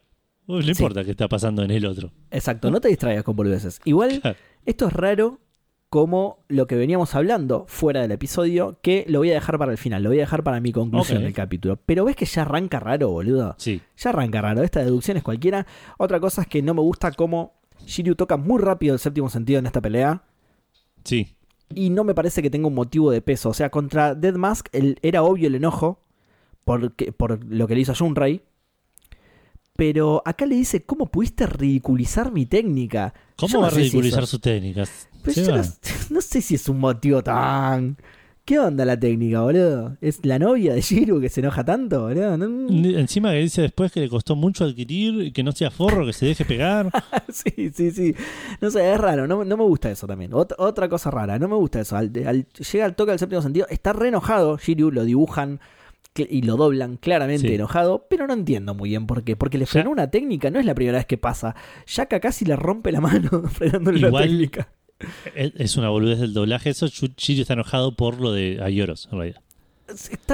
Vos 0.47 0.65
no 0.65 0.73
Sí. 0.73 0.81
importa 0.81 1.03
qué 1.03 1.11
está 1.11 1.27
pasando 1.27 1.61
en 1.63 1.71
el 1.71 1.85
otro. 1.85 2.11
Exacto, 2.31 2.71
no 2.71 2.79
te 2.79 2.87
distraigas 2.87 3.23
con 3.25 3.35
boludeces. 3.35 3.81
Igual, 3.83 4.19
Claro. 4.21 4.37
esto 4.65 4.87
es 4.87 4.93
raro 4.93 5.39
como 5.89 6.43
lo 6.49 6.67
que 6.67 6.75
veníamos 6.75 7.15
hablando 7.15 7.65
fuera 7.67 8.01
del 8.01 8.11
episodio, 8.11 8.79
que 8.81 9.05
lo 9.07 9.19
voy 9.19 9.31
a 9.31 9.35
dejar 9.35 9.57
para 9.57 9.71
el 9.71 9.77
final, 9.77 10.03
lo 10.03 10.09
voy 10.09 10.17
a 10.17 10.21
dejar 10.21 10.43
para 10.43 10.59
mi 10.59 10.71
conclusión 10.73 11.21
del 11.23 11.33
capítulo. 11.33 11.77
Pero 11.85 12.03
ves 12.05 12.15
que 12.15 12.25
ya 12.25 12.41
arranca 12.41 12.79
raro, 12.79 13.09
boludo. 13.09 13.55
Sí, 13.57 13.81
Ya 13.97 14.09
arranca 14.09 14.41
raro, 14.41 14.63
esta 14.63 14.81
deducción 14.83 15.15
es 15.17 15.23
cualquiera. 15.23 15.65
Otra 15.97 16.19
cosa 16.19 16.41
es 16.41 16.47
que 16.47 16.61
no 16.61 16.73
me 16.73 16.81
gusta 16.81 17.11
cómo 17.13 17.53
Shiryu 17.85 18.15
toca 18.15 18.35
muy 18.35 18.61
rápido 18.61 18.93
el 18.93 18.99
séptimo 18.99 19.29
sentido 19.29 19.59
en 19.59 19.65
esta 19.67 19.81
pelea. 19.81 20.23
sí. 21.03 21.31
Y 21.73 21.89
no 21.89 22.03
me 22.03 22.13
parece 22.13 22.43
que 22.43 22.51
tenga 22.51 22.67
un 22.67 22.75
motivo 22.75 23.09
de 23.09 23.23
peso. 23.23 23.49
O 23.49 23.53
sea, 23.55 23.71
contra 23.71 24.13
Dead 24.13 24.35
Mask 24.35 24.67
el- 24.71 24.99
era 25.01 25.23
obvio 25.23 25.47
el 25.47 25.55
enojo 25.55 25.99
porque, 26.63 27.11
por 27.11 27.43
lo 27.43 27.67
que 27.67 27.73
le 27.73 27.81
hizo 27.81 27.91
a 27.91 27.95
Shunrei. 27.95 28.43
Pero 29.75 30.21
acá 30.25 30.45
le 30.45 30.55
dice, 30.55 30.85
¿cómo 30.85 31.07
pudiste 31.07 31.47
ridiculizar 31.47 32.31
mi 32.31 32.45
técnica? 32.45 33.13
¿Cómo 33.37 33.53
no 33.55 33.61
va 33.61 33.67
a 33.67 33.71
si 33.71 33.77
ridiculizar 33.77 34.25
sus 34.27 34.41
técnicas? 34.41 35.07
Pero 35.21 35.33
Se 35.33 35.45
yo 35.45 35.55
no, 35.57 35.63
no 36.11 36.21
sé 36.21 36.41
si 36.41 36.55
es 36.55 36.69
un 36.69 36.79
motivo 36.79 37.23
tan... 37.23 37.97
¿Qué 38.45 38.59
onda 38.59 38.85
la 38.85 38.99
técnica, 38.99 39.41
boludo? 39.41 39.97
¿Es 40.01 40.23
la 40.23 40.37
novia 40.37 40.75
de 40.75 40.81
Shiru 40.81 41.19
que 41.19 41.29
se 41.29 41.39
enoja 41.39 41.65
tanto, 41.65 42.03
boludo? 42.03 42.37
No- 42.37 42.69
Encima 42.99 43.31
que 43.31 43.37
dice 43.39 43.63
después 43.63 43.91
que 43.91 44.01
le 44.01 44.07
costó 44.07 44.35
mucho 44.35 44.65
adquirir, 44.65 45.33
que 45.33 45.41
no 45.41 45.51
sea 45.51 45.71
forro, 45.71 46.05
que 46.05 46.13
se 46.13 46.27
deje 46.27 46.45
pegar. 46.45 46.91
sí, 47.33 47.71
sí, 47.73 47.89
sí. 47.89 48.13
No 48.61 48.69
sé, 48.69 48.93
es 48.93 48.99
raro. 48.99 49.25
No, 49.25 49.43
no 49.43 49.57
me 49.57 49.63
gusta 49.63 49.89
eso 49.89 50.05
también. 50.05 50.29
Ot- 50.29 50.53
otra 50.59 50.87
cosa 50.87 51.09
rara. 51.09 51.39
No 51.39 51.47
me 51.47 51.55
gusta 51.55 51.81
eso. 51.81 51.97
Al- 51.97 52.11
al- 52.27 52.45
llega 52.71 52.85
al 52.85 52.95
toque 52.95 53.09
del 53.13 53.19
séptimo 53.19 53.41
sentido. 53.41 53.65
Está 53.67 53.93
re 53.93 54.09
enojado. 54.09 54.59
Shiryu 54.59 54.91
lo 54.91 55.05
dibujan 55.05 55.59
y 56.29 56.41
lo 56.43 56.55
doblan 56.55 56.97
claramente 56.97 57.47
Sí. 57.47 57.55
enojado. 57.55 58.05
Pero 58.09 58.27
no 58.27 58.33
entiendo 58.33 58.73
muy 58.73 58.89
bien 58.89 59.07
por 59.07 59.23
qué. 59.23 59.35
Porque 59.35 59.57
le 59.57 59.65
Ya- 59.65 59.71
frenó 59.71 59.91
una 59.91 60.09
técnica. 60.09 60.49
No 60.51 60.59
es 60.59 60.65
la 60.65 60.75
primera 60.75 60.97
vez 60.97 61.05
que 61.05 61.17
pasa. 61.17 61.55
Yaka 61.87 62.19
casi 62.19 62.45
le 62.45 62.55
rompe 62.55 62.91
la 62.91 63.01
mano 63.01 63.43
frenándole 63.49 63.99
la 63.99 64.07
Igual- 64.07 64.23
técnica. 64.23 64.69
Es 65.35 65.75
una 65.75 65.89
boludez 65.89 66.19
del 66.19 66.33
doblaje. 66.33 66.69
Eso 66.69 66.87
Shiryu 66.87 67.41
está 67.41 67.53
enojado 67.53 67.95
por 67.95 68.21
lo 68.21 68.31
de 68.31 68.59
Ayoros, 68.63 69.09
en 69.11 69.17
realidad. 69.17 69.41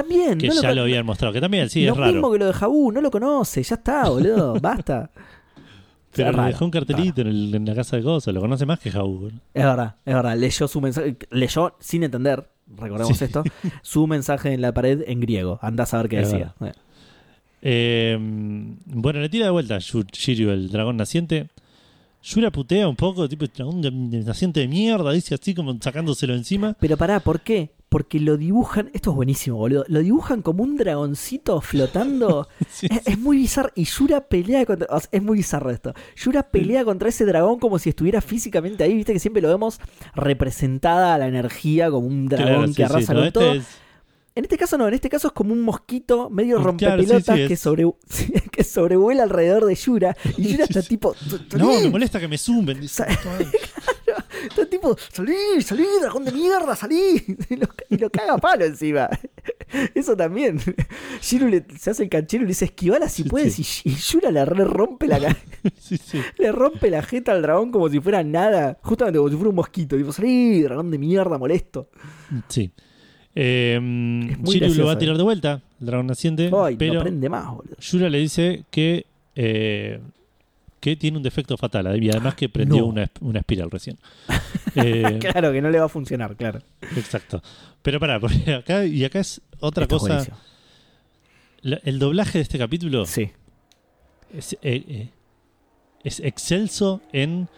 Bien. 0.08 0.38
Que 0.38 0.48
no 0.48 0.54
ya 0.54 0.68
con- 0.68 0.76
lo 0.76 0.82
habían 0.82 1.04
mostrado. 1.04 1.32
Que 1.34 1.40
también, 1.40 1.68
sí, 1.68 1.84
lo 1.84 1.92
es 1.92 1.98
raro. 1.98 2.12
mismo 2.12 2.32
que 2.32 2.38
lo 2.38 2.46
de 2.46 2.52
Jabú. 2.52 2.92
No 2.92 3.00
lo 3.00 3.10
conoce. 3.10 3.62
Ya 3.62 3.74
está, 3.74 4.08
boludo. 4.08 4.54
Basta. 4.62 5.10
Pero 6.14 6.30
le 6.32 6.42
dejó 6.48 6.64
un 6.66 6.70
cartelito 6.70 7.22
en, 7.22 7.26
el- 7.28 7.54
en 7.54 7.64
la 7.66 7.74
casa 7.74 7.96
de 7.96 8.02
cosas. 8.02 8.32
Lo 8.34 8.40
conoce 8.40 8.66
más 8.66 8.78
que 8.78 8.90
Jaú. 8.90 9.30
Es 9.54 9.64
verdad, 9.64 9.96
es 10.04 10.14
verdad. 10.14 10.36
Leyó 10.36 10.68
su 10.68 10.80
mensaje, 10.80 11.16
leyó 11.30 11.74
sin 11.80 12.02
entender, 12.04 12.48
recordemos 12.78 13.16
Sí. 13.18 13.24
esto, 13.24 13.42
su 13.82 14.06
mensaje 14.06 14.52
en 14.52 14.60
la 14.60 14.72
pared 14.72 15.02
en 15.06 15.20
griego. 15.20 15.58
Anda 15.62 15.84
a 15.84 15.86
saber 15.86 16.08
qué 16.08 16.20
Es 16.20 16.30
decía. 16.30 16.54
Eh, 17.62 18.16
bueno, 18.86 19.20
le 19.20 19.28
tira 19.28 19.46
de 19.46 19.52
vuelta 19.52 19.78
Shiryu, 19.78 20.50
el 20.50 20.70
dragón 20.70 20.96
naciente. 20.96 21.48
Yura 22.24 22.50
putea 22.52 22.86
un 22.88 22.96
poco, 22.96 23.28
tipo 23.28 23.46
de 23.46 24.24
naciente 24.24 24.60
de 24.60 24.68
mierda, 24.68 25.10
dice 25.12 25.34
así 25.34 25.54
como 25.54 25.76
sacándoselo 25.80 26.34
encima. 26.34 26.76
Pero 26.78 26.96
pará, 26.96 27.20
¿por 27.20 27.40
qué? 27.40 27.70
Porque 27.92 28.18
lo 28.18 28.36
dibujan, 28.38 28.90
esto 28.94 29.10
es 29.10 29.16
buenísimo, 29.16 29.58
boludo. 29.58 29.84
Lo 29.86 30.00
dibujan 30.00 30.40
como 30.42 30.64
un 30.64 30.76
dragoncito 30.76 31.60
flotando. 31.60 32.48
Sí, 32.72 32.86
es, 32.90 33.06
es 33.06 33.18
muy 33.18 33.36
bizarro. 33.36 33.70
Y 33.76 33.84
Yura 33.84 34.22
pelea 34.22 34.64
contra. 34.66 34.88
o 34.90 34.98
sea, 34.98 35.08
es 35.12 35.22
muy 35.22 35.36
bizarro 35.36 35.70
esto. 35.70 35.92
Yura 36.16 36.42
pelea 36.42 36.84
contra 36.84 37.10
ese 37.10 37.24
dragón 37.26 37.58
como 37.60 37.78
si 37.78 37.90
estuviera 37.90 38.20
físicamente 38.22 38.82
ahí. 38.82 38.94
Viste 38.94 39.12
que 39.12 39.18
siempre 39.20 39.42
lo 39.42 39.48
vemos 39.48 39.78
representada 40.14 41.14
a 41.14 41.18
la 41.18 41.26
energía 41.28 41.90
como 41.90 42.06
un 42.06 42.26
dragón 42.28 42.46
Claro, 42.48 42.66
que 42.68 42.72
sí, 42.74 42.82
arrasa 42.82 43.06
con 43.12 43.16
no, 43.16 43.26
este 43.26 43.38
todo. 43.40 43.52
es- 43.52 43.66
En 44.34 44.44
este 44.44 44.56
caso 44.56 44.78
no, 44.78 44.88
en 44.88 44.94
este 44.94 45.10
caso 45.10 45.28
es 45.28 45.34
como 45.34 45.52
un 45.52 45.60
mosquito 45.60 46.30
medio 46.30 46.56
Claro, 46.56 46.70
rompepelotas 46.70 47.36
sí, 47.36 47.42
sí, 47.42 47.48
que, 47.48 47.54
es- 47.54 47.60
sobre, 47.60 47.84
que 48.50 48.64
sobrevuela 48.64 49.22
alrededor 49.24 49.66
de 49.66 49.74
Yura. 49.74 50.16
Y 50.38 50.48
Yura 50.52 50.64
está 50.64 50.80
tipo. 50.82 51.14
No, 51.58 51.78
me 51.78 51.90
molesta 51.90 52.18
que 52.18 52.28
me 52.28 52.38
zumben. 52.38 52.80
Está 54.48 54.66
tipo, 54.66 54.96
salí, 55.12 55.34
salí, 55.60 55.84
dragón 56.00 56.24
de 56.24 56.32
mierda, 56.32 56.74
salí. 56.76 57.22
Y 57.50 57.56
lo, 57.56 57.66
y 57.90 57.96
lo 57.98 58.10
caga 58.10 58.34
a 58.34 58.38
palo 58.38 58.64
encima. 58.64 59.08
Eso 59.94 60.16
también. 60.16 60.60
Shiru 61.22 61.48
le- 61.48 61.64
se 61.78 61.90
hace 61.90 62.02
el 62.04 62.08
canchero 62.08 62.42
y 62.42 62.46
le 62.46 62.50
dice, 62.50 62.64
esquivala 62.66 63.08
si 63.08 63.22
Sí, 63.24 63.28
puedes. 63.28 63.58
Y, 63.58 63.88
y 63.90 63.94
Yura 63.94 64.30
le 64.30 64.44
re 64.44 64.64
rompe 64.64 65.06
la 65.06 65.18
Sí, 65.80 65.98
le 66.38 66.52
rompe 66.52 66.90
la 66.90 67.02
jeta 67.02 67.32
al 67.32 67.42
dragón 67.42 67.70
como 67.70 67.88
si 67.88 68.00
fuera 68.00 68.22
nada. 68.22 68.78
Justamente 68.82 69.18
como 69.18 69.28
si 69.30 69.36
fuera 69.36 69.50
un 69.50 69.56
mosquito. 69.56 69.96
Tipo, 69.96 70.12
salí, 70.12 70.62
dragón 70.62 70.90
de 70.90 70.98
mierda, 70.98 71.38
molesto. 71.38 71.88
Sí. 72.48 72.72
Eh, 73.34 73.78
lo 74.76 74.86
va 74.86 74.92
a 74.92 74.98
tirar 74.98 75.16
de 75.16 75.22
vuelta, 75.22 75.62
el 75.80 75.86
dragón 75.86 76.06
naciente. 76.06 76.50
Ay, 76.54 76.76
pero 76.76 76.94
no 76.94 77.00
prende 77.00 77.28
más, 77.30 77.46
boludo. 77.54 77.76
Yura 77.78 78.10
le 78.10 78.18
dice 78.18 78.64
que, 78.70 79.06
eh, 79.34 80.00
que 80.82 80.96
tiene 80.96 81.16
un 81.16 81.22
defecto 81.22 81.56
fatal 81.56 82.02
y 82.02 82.10
además 82.10 82.34
que 82.34 82.48
prendió 82.48 82.80
No. 82.80 82.86
una, 82.86 83.08
una 83.20 83.38
espiral 83.38 83.70
recién. 83.70 83.98
Eh, 84.74 85.18
Claro 85.20 85.52
que 85.52 85.60
no 85.62 85.68
le 85.70 85.78
va 85.78 85.84
a 85.84 85.88
funcionar, 85.88 86.34
claro. 86.34 86.58
exacto. 86.96 87.40
Pero 87.82 88.00
pará, 88.00 88.18
porque 88.18 88.54
acá, 88.54 88.84
y 88.86 89.04
acá 89.04 89.20
es 89.20 89.40
otra 89.60 89.84
Esto 89.84 89.98
cosa. 89.98 90.26
La- 91.60 91.80
el 91.84 91.98
doblaje 91.98 92.38
de 92.38 92.42
este 92.42 92.58
capítulo 92.58 93.04
Sí. 93.06 93.30
es, 94.34 94.54
eh, 94.54 94.58
eh, 94.88 95.08
es 96.04 96.18
excelso 96.20 97.00
en. 97.12 97.48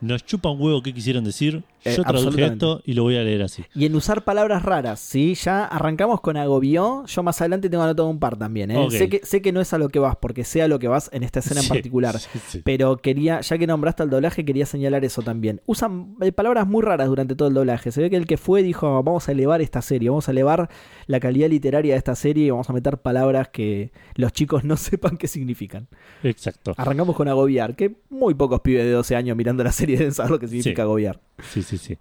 Nos 0.00 0.24
chupa 0.24 0.50
un 0.50 0.60
huevo 0.60 0.82
que 0.82 0.92
quisieron 0.92 1.22
decir. 1.22 1.62
Eh, 1.84 1.94
Yo 1.96 2.02
traduje 2.02 2.44
esto 2.44 2.82
y 2.84 2.94
lo 2.94 3.02
voy 3.02 3.16
a 3.16 3.22
leer 3.22 3.42
así. 3.42 3.64
Y 3.74 3.86
en 3.86 3.94
usar 3.94 4.24
palabras 4.24 4.62
raras, 4.62 5.00
¿sí? 5.00 5.34
Ya 5.34 5.64
arrancamos 5.64 6.20
con 6.20 6.36
agobió. 6.36 7.04
Yo 7.06 7.22
más 7.22 7.40
adelante 7.40 7.68
tengo 7.68 7.82
anotado 7.84 8.08
un 8.08 8.18
par 8.18 8.36
también, 8.36 8.70
¿eh? 8.70 8.90
Sé, 8.90 9.08
que, 9.08 9.20
sé 9.24 9.42
que 9.42 9.52
no 9.52 9.60
es 9.60 9.72
a 9.72 9.78
lo 9.78 9.88
que 9.88 9.98
vas, 9.98 10.16
porque 10.16 10.44
sé 10.44 10.62
a 10.62 10.68
lo 10.68 10.78
que 10.78 10.88
vas 10.88 11.10
en 11.12 11.22
esta 11.22 11.40
escena 11.40 11.60
en 11.60 11.68
particular. 11.68 12.18
sí, 12.18 12.38
sí. 12.48 12.62
Pero 12.64 12.96
quería, 12.96 13.40
ya 13.40 13.58
que 13.58 13.66
nombraste 13.66 14.02
el 14.02 14.10
doblaje, 14.10 14.44
quería 14.44 14.66
señalar 14.66 15.04
eso 15.04 15.22
también. 15.22 15.60
Usan 15.66 16.16
eh, 16.20 16.32
palabras 16.32 16.66
muy 16.66 16.82
raras 16.82 17.08
durante 17.08 17.34
todo 17.34 17.48
el 17.48 17.54
doblaje. 17.54 17.92
Se 17.92 18.00
ve 18.00 18.10
que 18.10 18.16
el 18.16 18.26
que 18.26 18.36
fue 18.36 18.62
dijo, 18.62 19.02
vamos 19.02 19.28
a 19.28 19.32
elevar 19.32 19.60
esta 19.60 19.82
serie, 19.82 20.08
vamos 20.08 20.28
a 20.28 20.32
elevar 20.32 20.70
la 21.06 21.20
calidad 21.20 21.48
literaria 21.48 21.94
de 21.94 21.98
esta 21.98 22.14
serie 22.14 22.46
y 22.46 22.50
vamos 22.50 22.68
a 22.70 22.72
meter 22.72 22.98
palabras 22.98 23.48
que 23.48 23.92
los 24.14 24.32
chicos 24.32 24.64
no 24.64 24.76
sepan 24.78 25.16
qué 25.16 25.28
significan. 25.28 25.88
Exacto. 26.22 26.74
Arrancamos 26.76 27.16
con 27.16 27.28
agobiar, 27.28 27.76
que 27.76 27.96
muy 28.10 28.34
pocos 28.34 28.60
pibes 28.60 28.84
de 28.84 28.92
12 28.92 29.16
años 29.16 29.36
mirando 29.36 29.64
la 29.64 29.72
serie 29.72 29.96
deben 29.98 30.14
saber 30.14 30.32
lo 30.32 30.38
que 30.38 30.48
significa 30.48 30.82
agobiar. 30.82 31.20
Sí, 31.52 31.62
sí, 31.62 31.73
sí. 31.78 31.96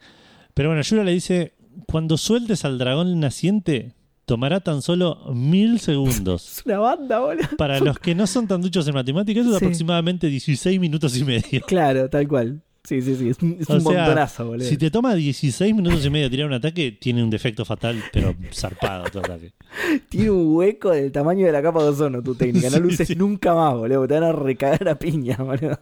Pero 0.54 0.70
bueno, 0.70 0.82
Yura 0.82 1.04
le 1.04 1.12
dice, 1.14 1.54
cuando 1.88 2.18
sueltes 2.18 2.64
al 2.66 2.78
dragón 2.78 3.20
naciente, 3.20 3.94
tomará 4.26 4.60
tan 4.62 4.82
solo 4.82 5.32
mil 5.34 5.80
segundos. 5.80 6.58
Es 6.60 6.66
una 6.66 6.80
banda, 6.80 7.20
boludo. 7.20 7.48
Para 7.58 7.80
los 7.80 8.00
que 8.00 8.16
no 8.16 8.28
son 8.28 8.48
tan 8.48 8.62
duchos 8.62 8.88
en 8.88 8.94
matemáticas, 8.94 9.46
es 9.46 9.52
Sí. 9.52 9.58
aproximadamente 9.58 10.28
16 10.28 10.80
minutos 10.80 11.18
y 11.18 11.24
medio. 11.24 11.62
Claro, 11.68 12.10
tal 12.10 12.28
cual. 12.28 12.62
Sí, 12.86 13.02
sí, 13.02 13.16
sí. 13.16 13.30
Es 13.30 13.42
un, 13.42 13.56
es 13.62 13.70
O 13.70 13.76
un 13.76 13.82
sea, 13.82 13.92
montonazo, 13.94 14.46
boludo. 14.46 14.68
Si 14.68 14.76
te 14.76 14.92
toma 14.92 15.16
16 15.16 15.74
minutos 15.74 16.06
y 16.06 16.10
medio 16.10 16.30
tirar 16.30 16.48
un 16.48 16.54
ataque, 16.54 16.92
tiene 16.92 17.24
un 17.24 17.30
defecto 17.30 17.64
fatal, 17.64 18.04
pero 18.12 18.36
zarpado 18.52 19.06
tu 19.10 19.20
ataque. 19.20 19.54
Tiene 20.10 20.32
un 20.32 20.54
hueco 20.56 20.92
del 20.92 21.10
tamaño 21.12 21.46
de 21.46 21.54
la 21.54 21.62
capa 21.62 21.82
de 21.82 21.90
ozono 21.90 22.22
tu 22.22 22.36
técnica. 22.36 22.70
No 22.70 22.90
Sí, 22.90 23.06
sí. 23.06 23.16
nunca 23.16 23.56
más, 23.56 23.74
boludo. 23.76 24.06
Te 24.06 24.16
van 24.16 24.24
a 24.24 24.32
recagar 24.34 24.86
a 24.90 25.00
piña, 25.00 25.38
boludo. 25.38 25.80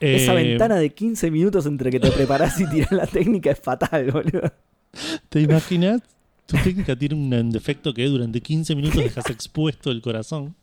Esa 0.00 0.32
Eh, 0.32 0.44
ventana 0.44 0.76
de 0.76 0.90
15 0.90 1.30
minutos 1.30 1.66
entre 1.66 1.90
que 1.90 2.00
te 2.00 2.10
preparás 2.10 2.58
y 2.60 2.68
tirás 2.68 2.92
la 2.92 3.06
técnica 3.06 3.50
es 3.50 3.60
fatal, 3.60 4.10
boludo. 4.10 4.52
¿Te 5.28 5.40
imaginas? 5.40 6.00
Tu 6.46 6.56
técnica 6.56 6.96
tiene 6.96 7.14
un, 7.14 7.50
defecto 7.50 7.94
que 7.94 8.06
durante 8.06 8.40
15 8.40 8.74
minutos 8.74 9.04
dejas 9.04 9.28
expuesto 9.30 9.90
el 9.90 10.00
corazón. 10.00 10.56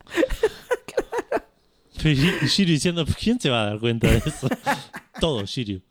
Y 2.03 2.09
y 2.09 2.47
Shiryu 2.47 2.73
diciendo, 2.73 3.05
¿quién 3.19 3.39
se 3.39 3.49
va 3.49 3.63
a 3.63 3.65
dar 3.67 3.79
cuenta 3.79 4.09
de 4.09 4.17
eso? 4.17 4.47
Todos, 5.19 5.49
Shiryu. 5.49 5.81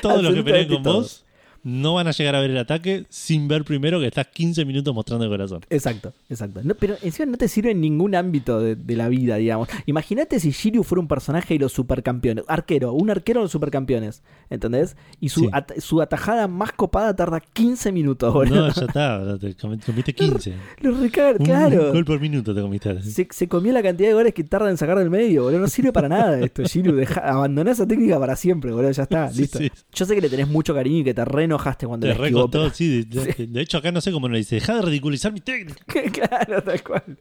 Todos 0.00 0.22
los 0.22 0.34
que 0.34 0.42
peleen 0.42 0.68
con 0.68 0.82
vos 0.82 1.24
no 1.64 1.94
van 1.94 2.08
a 2.08 2.10
llegar 2.10 2.34
a 2.34 2.40
ver 2.40 2.50
el 2.50 2.58
ataque 2.58 3.06
sin 3.08 3.46
ver 3.48 3.64
primero 3.64 4.00
que 4.00 4.06
estás 4.06 4.26
15 4.28 4.64
minutos 4.64 4.94
mostrando 4.94 5.24
el 5.24 5.30
corazón. 5.30 5.60
Exacto, 5.70 6.12
exacto. 6.28 6.60
No, 6.64 6.74
pero 6.74 6.96
encima 7.02 7.26
no 7.30 7.36
te 7.36 7.46
sirve 7.48 7.70
en 7.70 7.80
ningún 7.80 8.14
ámbito 8.14 8.60
de, 8.60 8.74
de 8.74 8.96
la 8.96 9.08
vida, 9.08 9.36
digamos. 9.36 9.68
Imagínate 9.86 10.40
si 10.40 10.50
Shiryu 10.50 10.82
fuera 10.82 11.00
un 11.00 11.08
personaje 11.08 11.54
y 11.54 11.58
los 11.58 11.72
supercampeones. 11.72 12.44
Arquero, 12.48 12.92
un 12.92 13.10
arquero 13.10 13.40
de 13.40 13.44
los 13.44 13.52
supercampeones. 13.52 14.22
¿Entendés? 14.50 14.96
Y 15.20 15.28
su, 15.28 15.40
Sí. 15.42 15.48
at- 15.52 15.78
su 15.78 16.00
atajada 16.02 16.46
más 16.48 16.72
copada 16.72 17.14
tarda 17.16 17.40
15 17.40 17.92
minutos, 17.92 18.32
boludo. 18.34 18.66
No, 18.68 18.72
ya 18.74 18.84
está, 18.86 19.38
te 19.38 19.56
comi- 19.56 19.82
comiste 19.84 20.12
15. 20.14 20.54
Lo 20.80 20.92
Un 20.94 21.08
claro. 21.08 21.92
gol 21.92 22.04
por 22.04 22.20
minuto 22.20 22.54
te 22.54 22.60
comiste. 22.60 23.02
Se, 23.02 23.26
se 23.30 23.48
comió 23.48 23.72
la 23.72 23.82
cantidad 23.82 24.08
de 24.08 24.14
goles 24.14 24.34
que 24.34 24.44
tarda 24.44 24.68
en 24.70 24.76
sacar 24.76 24.98
del 24.98 25.10
medio, 25.10 25.44
boludo. 25.44 25.60
No 25.60 25.68
sirve 25.68 25.92
para 25.92 26.08
nada 26.08 26.38
esto, 26.40 26.64
Shiryu. 26.64 26.92
Deja, 26.94 27.20
abandoná 27.20 27.70
esa 27.70 27.86
técnica 27.86 28.18
para 28.18 28.36
siempre, 28.36 28.72
boludo. 28.72 28.90
Ya 28.90 29.04
está, 29.04 29.28
Sí, 29.32 29.40
listo. 29.42 29.58
sí. 29.58 29.70
Yo 29.94 30.04
sé 30.04 30.14
que 30.14 30.20
le 30.20 30.28
tenés 30.28 30.48
mucho 30.48 30.74
cariño 30.74 30.98
y 30.98 31.04
que 31.04 31.14
te 31.14 31.24
re 31.24 31.46
enojaste 31.52 31.86
cuando 31.86 32.06
Te 32.06 32.14
la 32.14 32.14
esquivó, 32.24 32.40
recontó, 32.40 32.58
pero- 32.62 32.74
sí. 32.74 33.04
De, 33.04 33.60
hecho, 33.60 33.78
acá 33.78 33.92
no 33.92 34.00
sé 34.00 34.10
cómo 34.12 34.28
le 34.28 34.38
dice. 34.38 34.56
Deja 34.56 34.74
de 34.76 34.82
ridiculizar 34.82 35.32
mi 35.32 35.40
técnica. 35.40 35.84
claro, 36.12 36.62
tal 36.62 36.82
cual. 36.82 37.18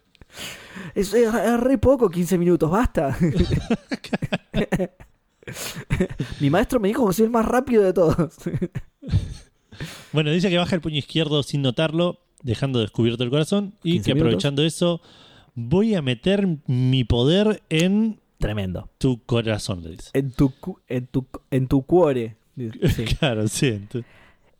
Es, 0.96 1.14
es- 1.14 1.34
es 1.34 1.60
re 1.60 1.78
poco, 1.78 2.10
15 2.10 2.38
minutos, 2.38 2.70
basta. 2.70 3.18
Mi 6.40 6.50
maestro 6.50 6.80
me 6.80 6.88
dijo 6.90 7.08
que 7.08 7.14
soy 7.14 7.26
el 7.26 7.32
más 7.32 7.46
rápido 7.46 7.84
de 7.84 7.94
todos. 7.94 8.34
Bueno, 10.14 10.30
dice 10.30 10.50
que 10.50 10.58
baja 10.58 10.76
el 10.76 10.82
puño 10.82 10.98
izquierdo 10.98 11.42
sin 11.42 11.64
notarlo, 11.64 12.20
dejando 12.44 12.80
descubierto 12.82 13.24
el 13.24 13.32
corazón. 13.32 13.74
Y 13.84 13.94
15 13.94 14.06
que 14.14 14.20
aprovechando 14.20 14.64
eso, 14.64 15.02
voy 15.56 15.96
a 15.96 16.04
meter 16.04 16.46
mi 16.68 17.04
poder 17.04 17.64
en 17.70 18.20
Tremendo. 18.38 18.90
tu 19.00 19.24
corazón, 19.24 19.82
le 19.82 19.92
dice. 19.92 20.12
En 20.14 20.32
tu, 20.32 20.54
en 20.88 21.08
tu, 21.08 21.26
en 21.50 21.68
tu 21.68 21.82
cuore. 21.84 22.36
Sí. 22.56 23.06
Claro, 23.18 23.48
sí. 23.48 23.82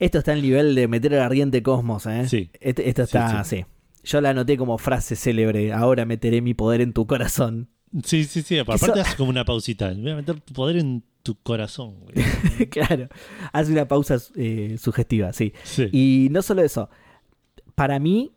Esto 0.02 0.18
está 0.18 0.34
en 0.34 0.42
nivel 0.42 0.74
de 0.74 0.88
meter 0.88 1.14
el 1.14 1.20
ardiente 1.20 1.62
cosmos, 1.62 2.08
¿eh? 2.08 2.28
Sí. 2.28 2.50
Este- 2.60 2.90
esto 2.90 3.04
está, 3.04 3.44
sí, 3.44 3.66
Yo 4.04 4.20
la 4.20 4.32
anoté 4.32 4.58
como 4.58 4.80
frase 4.80 5.16
célebre. 5.16 5.72
Ahora 5.74 6.06
meteré 6.06 6.42
mi 6.42 6.56
poder 6.56 6.82
en 6.82 6.92
tu 6.92 7.06
corazón. 7.06 7.70
Sí, 8.04 8.24
sí, 8.24 8.42
sí. 8.42 8.58
Aparte 8.58 9.00
hace 9.00 9.16
como 9.16 9.30
una 9.30 9.46
pausita. 9.46 9.94
Voy 9.94 10.10
a 10.10 10.16
meter 10.16 10.40
tu 10.40 10.54
poder 10.54 10.78
en 10.78 11.04
tu 11.22 11.36
corazón. 11.36 11.98
güey. 12.00 12.68
claro. 12.72 13.10
Hace 13.54 13.72
una 13.72 13.88
pausa 13.88 14.18
eh, 14.36 14.76
sugestiva, 14.82 15.34
sí. 15.34 15.54
Sí. 15.64 15.88
Y 15.92 16.30
no 16.32 16.42
solo 16.42 16.64
eso. 16.64 16.90
Para 17.76 18.00
mí, 18.00 18.32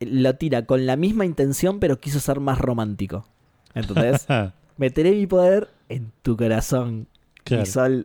lo 0.00 0.34
tira 0.36 0.66
con 0.66 0.84
la 0.84 0.96
misma 0.96 1.24
intención, 1.24 1.80
pero 1.80 1.98
quiso 2.00 2.20
ser 2.20 2.38
más 2.38 2.58
romántico. 2.58 3.26
¿Entendés? 3.74 4.26
Ah, 4.28 4.52
Meteré 4.76 5.12
mi 5.12 5.26
poder 5.26 5.68
en 5.88 6.12
tu 6.20 6.36
corazón. 6.36 7.08
Claro. 7.48 7.62
Mi 7.62 7.66
sol. 7.66 8.04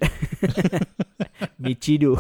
mi 1.58 1.76
chiru. 1.76 2.18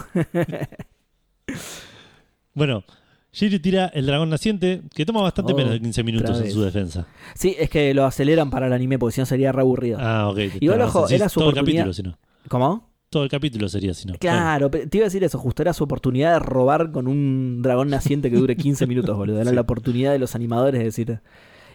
Bueno, 2.54 2.84
Shiryu 3.32 3.60
tira 3.60 3.88
el 3.88 4.06
dragón 4.06 4.30
naciente, 4.30 4.82
que 4.94 5.06
toma 5.06 5.22
bastante 5.22 5.54
Oh, 5.54 5.56
menos 5.56 5.72
de 5.74 5.80
15 5.82 6.04
minutos 6.04 6.40
en 6.42 6.52
su 6.52 6.62
defensa. 6.62 7.08
Sí, 7.36 7.56
es 7.58 7.70
que 7.70 7.94
lo 7.94 8.06
aceleran 8.06 8.50
para 8.50 8.68
el 8.68 8.74
anime 8.74 9.00
porque 9.00 9.16
si 9.16 9.22
no 9.22 9.26
sería 9.26 9.52
re 9.52 9.62
aburrido. 9.62 9.98
Ah, 10.00 10.30
ok. 10.30 10.38
Igual, 10.60 10.82
ojo, 10.82 11.08
era 11.10 11.30
su 11.30 11.40
todo 11.40 11.50
el 11.50 11.56
oportunidad. 11.56 11.86
capítulo, 11.86 11.94
si 11.94 12.04
no. 12.04 12.18
¿Cómo? 12.48 12.94
Todo 13.10 13.24
el 13.24 13.30
capítulo 13.30 13.70
sería, 13.70 13.94
si 13.94 14.08
no. 14.08 14.16
Claro, 14.20 14.70
te 14.70 14.88
iba 14.98 15.06
a 15.06 15.08
decir 15.08 15.24
eso, 15.24 15.38
justo 15.40 15.62
era 15.62 15.74
su 15.74 15.84
oportunidad 15.84 16.34
de 16.34 16.40
robar 16.40 16.92
con 16.92 17.08
un 17.08 17.62
dragón 17.62 17.90
naciente 17.90 18.30
que 18.30 18.38
dure 18.38 18.56
15 18.56 18.86
minutos, 18.88 19.16
boludo. 19.18 19.40
Era 19.42 19.50
Sí. 19.50 19.56
la 19.56 19.62
oportunidad 19.62 20.12
de 20.12 20.20
los 20.20 20.36
animadores 20.36 20.80
de 20.80 20.86
decir. 20.86 21.20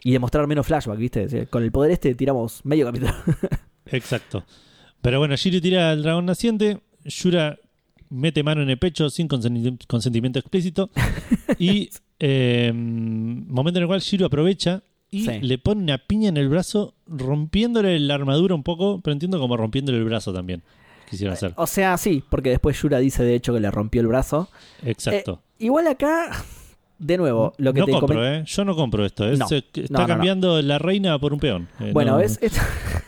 Y 0.05 0.13
de 0.13 0.21
mostrar 0.21 0.47
menos 0.47 0.65
flashback, 0.65 0.97
¿viste? 0.99 1.47
Con 1.49 1.65
el 1.65 1.73
poder 1.73 1.91
este 1.91 2.15
tiramos 2.15 2.65
medio 2.65 2.87
capítulo. 2.87 3.13
Exacto. 3.87 4.45
Pero 5.03 5.19
bueno, 5.19 5.37
Shiryu 5.37 5.61
tira 5.61 5.91
al 5.91 6.03
dragón 6.03 6.27
naciente, 6.27 6.79
Yura 7.05 7.59
mete 8.11 8.43
mano 8.43 8.63
en 8.63 8.71
el 8.71 8.79
pecho 8.79 9.11
sin 9.11 9.29
consenti- 9.29 9.79
consentimiento 9.87 10.39
explícito 10.39 10.91
y 11.59 11.91
eh, 12.19 12.73
momento 12.75 13.79
en 13.79 13.83
el 13.83 13.87
cual 13.87 14.01
Shiryu 14.01 14.27
aprovecha 14.27 14.83
y 15.11 15.25
Sí. 15.25 15.41
le 15.41 15.57
pone 15.59 15.83
una 15.83 15.99
piña 15.99 16.29
en 16.29 16.37
el 16.37 16.49
brazo 16.49 16.95
rompiéndole 17.07 17.99
la 17.99 18.15
armadura 18.15 18.55
un 18.55 18.63
poco, 18.63 19.01
pero 19.03 19.13
entiendo 19.13 19.39
como 19.39 19.57
rompiéndole 19.57 19.99
el 19.99 20.05
brazo 20.05 20.33
también. 20.35 20.63
Quisieron 21.09 21.33
hacer. 21.33 21.53
O 21.57 21.67
sea, 21.67 21.97
sí, 21.97 22.23
porque 22.29 22.51
después 22.51 22.79
Yura 22.83 22.99
dice 22.99 23.25
de 23.25 23.35
hecho 23.35 23.55
que 23.55 23.61
le 23.61 23.71
rompió 23.71 24.03
el 24.03 24.07
brazo. 24.09 24.51
Exacto. 24.85 25.41
Igual 25.59 25.87
acá, 25.87 26.45
de 26.99 27.17
nuevo, 27.17 27.55
lo 27.57 27.73
que 27.73 27.81
no 27.81 27.87
te 27.87 27.93
compro, 27.93 28.27
¿eh? 28.27 28.43
Yo 28.47 28.65
no 28.67 28.77
compro 28.77 29.07
esto. 29.07 29.27
es- 29.27 29.39
No. 29.39 29.47
eh, 29.51 29.65
está 29.73 29.93
No, 29.95 29.99
no. 30.01 30.07
cambiando 30.07 30.61
la 30.61 30.79
reina 30.79 31.19
por 31.19 31.33
un 31.33 31.41
peón. 31.41 31.69
Eh, 31.81 31.93
Bueno, 31.95 32.13
no- 32.13 32.19
¿ves? 32.19 32.39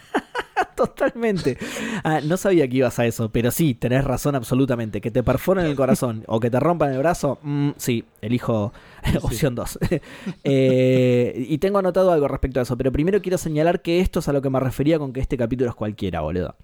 Totalmente. 0.80 1.58
Ah, 2.04 2.20
no 2.24 2.38
sabía 2.38 2.66
que 2.66 2.78
ibas 2.78 2.98
a 2.98 3.04
eso, 3.04 3.30
pero 3.30 3.50
sí, 3.50 3.74
tenés 3.74 4.02
razón 4.02 4.34
absolutamente. 4.34 5.02
Que 5.02 5.10
te 5.10 5.22
perforen 5.22 5.66
el 5.66 5.76
corazón 5.76 6.24
o 6.26 6.40
que 6.40 6.48
te 6.48 6.58
rompan 6.58 6.92
el 6.92 6.98
brazo, 6.98 7.38
mm, 7.42 7.72
sí, 7.76 8.02
elijo 8.22 8.72
opción 9.22 9.54
2. 9.54 9.78
y 10.44 11.58
tengo 11.58 11.80
anotado 11.80 12.12
algo 12.12 12.28
respecto 12.28 12.60
a 12.60 12.62
eso, 12.62 12.78
pero 12.78 12.90
primero 12.90 13.20
quiero 13.20 13.36
señalar 13.36 13.82
que 13.82 14.00
esto 14.00 14.20
es 14.20 14.28
a 14.28 14.32
lo 14.32 14.40
que 14.40 14.48
me 14.48 14.58
refería 14.58 14.98
con 14.98 15.12
que 15.12 15.20
este 15.20 15.36
capítulo 15.36 15.68
es 15.68 15.76
cualquiera, 15.76 16.22
boludo. 16.22 16.56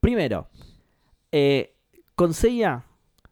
Primero, 0.00 0.48
eh, 1.32 1.74
con 2.16 2.34
Seiya, 2.34 2.84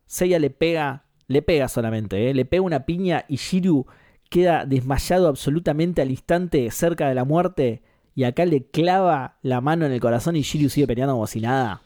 Seiya 0.07 0.39
le 0.39 0.49
pega, 0.49 1.05
le 1.29 1.43
pega 1.43 1.69
solamente, 1.69 2.31
eh, 2.31 2.33
le 2.33 2.47
pega 2.47 2.63
una 2.63 2.87
piña 2.87 3.27
y 3.29 3.37
Shiryu 3.37 3.85
queda 4.31 4.65
desmayado 4.65 5.29
absolutamente 5.29 6.01
al 6.01 6.11
instante 6.11 6.71
cerca 6.71 7.07
de 7.07 7.15
la 7.15 7.25
muerte 7.25 7.83
y 8.17 8.25
acá 8.25 8.45
le 8.47 8.65
clava 8.65 9.37
la 9.43 9.61
mano 9.61 9.87
en 9.87 9.93
el 9.93 10.01
corazón 10.01 10.35
y 10.35 10.43
Shiryu 10.43 10.69
sigue 10.71 10.89
peleando 10.89 11.15
como 11.15 11.29
si 11.29 11.41
nada. 11.41 11.83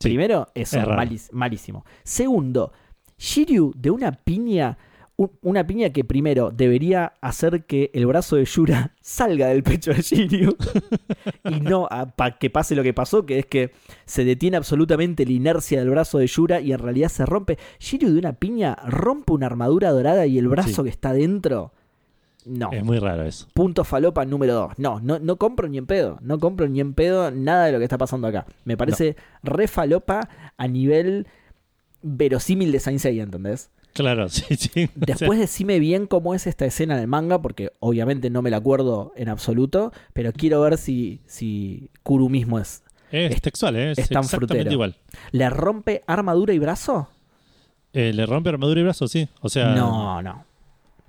Sí, 0.00 0.08
Primero, 0.10 0.48
eso, 0.54 0.78
es 0.78 0.84
malis- 0.86 1.30
malísimo. 1.32 1.86
Segundo, 2.02 2.72
Shiryu 3.16 3.72
de 3.76 3.90
una 3.90 4.12
piña, 4.12 4.76
una 5.42 5.64
piña 5.66 5.90
que 5.90 6.02
primero 6.04 6.50
debería 6.50 7.14
hacer 7.20 7.64
que 7.64 7.90
el 7.94 8.04
brazo 8.06 8.34
de 8.36 8.44
Yura 8.44 8.92
salga 9.00 9.46
del 9.46 9.62
pecho 9.62 9.92
de 9.94 10.02
Shiryu 10.02 10.56
y 11.48 11.60
no 11.60 11.88
para 12.16 12.36
que 12.38 12.50
pase 12.50 12.74
lo 12.74 12.82
que 12.82 12.92
pasó, 12.92 13.24
que 13.24 13.38
es 13.38 13.46
que 13.46 13.70
se 14.04 14.24
detiene 14.24 14.56
absolutamente 14.56 15.24
la 15.24 15.32
inercia 15.32 15.78
del 15.78 15.90
brazo 15.90 16.18
de 16.18 16.26
Yura 16.26 16.60
y 16.60 16.72
en 16.72 16.80
realidad 16.80 17.08
se 17.08 17.24
rompe. 17.24 17.56
Shiryu 17.78 18.12
de 18.12 18.18
una 18.18 18.32
piña 18.34 18.74
rompe 18.84 19.32
una 19.32 19.46
armadura 19.46 19.90
dorada 19.92 20.26
y 20.26 20.36
el 20.38 20.48
brazo 20.48 20.82
Sí. 20.82 20.82
que 20.82 20.88
está 20.90 21.12
dentro. 21.12 21.72
No. 22.46 22.70
Es 22.72 22.84
muy 22.84 22.98
raro 22.98 23.24
eso. 23.24 23.46
Punto 23.54 23.84
falopa 23.84 24.24
número 24.24 24.52
2. 24.54 24.72
No, 24.78 25.00
no, 25.00 25.18
no 25.18 25.36
compro 25.36 25.66
ni 25.68 25.78
en 25.78 25.86
pedo. 25.86 26.18
No 26.20 26.38
compro 26.38 26.68
ni 26.68 26.80
en 26.80 26.92
pedo 26.94 27.30
nada 27.30 27.66
de 27.66 27.72
lo 27.72 27.78
que 27.78 27.84
está 27.84 27.96
pasando 27.98 28.26
acá. 28.28 28.46
Me 28.64 28.76
parece 28.76 29.16
re 29.42 29.66
falopa 29.68 30.28
a 30.56 30.68
nivel 30.68 31.26
verosímil 32.02 32.70
de 32.72 32.80
Saint 32.80 33.00
Seiya, 33.00 33.22
¿entendés? 33.22 33.70
Claro, 33.94 34.28
sí, 34.28 34.56
sí. 34.56 34.90
Después 34.94 35.38
decime 35.38 35.78
bien 35.78 36.06
cómo 36.06 36.34
es 36.34 36.46
esta 36.46 36.66
escena 36.66 36.94
en 36.96 37.00
el 37.00 37.06
manga, 37.08 37.40
porque 37.40 37.70
obviamente 37.80 38.28
no 38.28 38.42
me 38.42 38.50
la 38.50 38.58
acuerdo 38.58 39.12
en 39.16 39.28
absoluto, 39.28 39.92
pero 40.12 40.32
quiero 40.32 40.60
ver 40.60 40.76
si, 40.78 41.20
si 41.26 41.90
Kuru 42.02 42.28
mismo 42.28 42.58
es, 42.58 42.82
Es, 43.10 43.32
Es- 43.36 43.40
textual, 43.40 43.76
¿eh? 43.76 43.92
es, 43.92 43.98
es 43.98 44.08
tan 44.08 44.24
exactamente 44.24 44.54
frutero. 44.54 44.72
igual. 44.72 44.96
¿Le 45.30 45.48
rompe 45.48 46.02
armadura 46.06 46.52
y 46.52 46.58
brazo? 46.58 47.08
Eh, 47.92 48.12
¿Le 48.12 48.26
rompe 48.26 48.48
armadura 48.50 48.80
y 48.80 48.84
brazo? 48.84 49.06
Sí. 49.08 49.28
O 49.40 49.48
sea, 49.48 49.74
No, 49.74 50.20
no. 50.20 50.44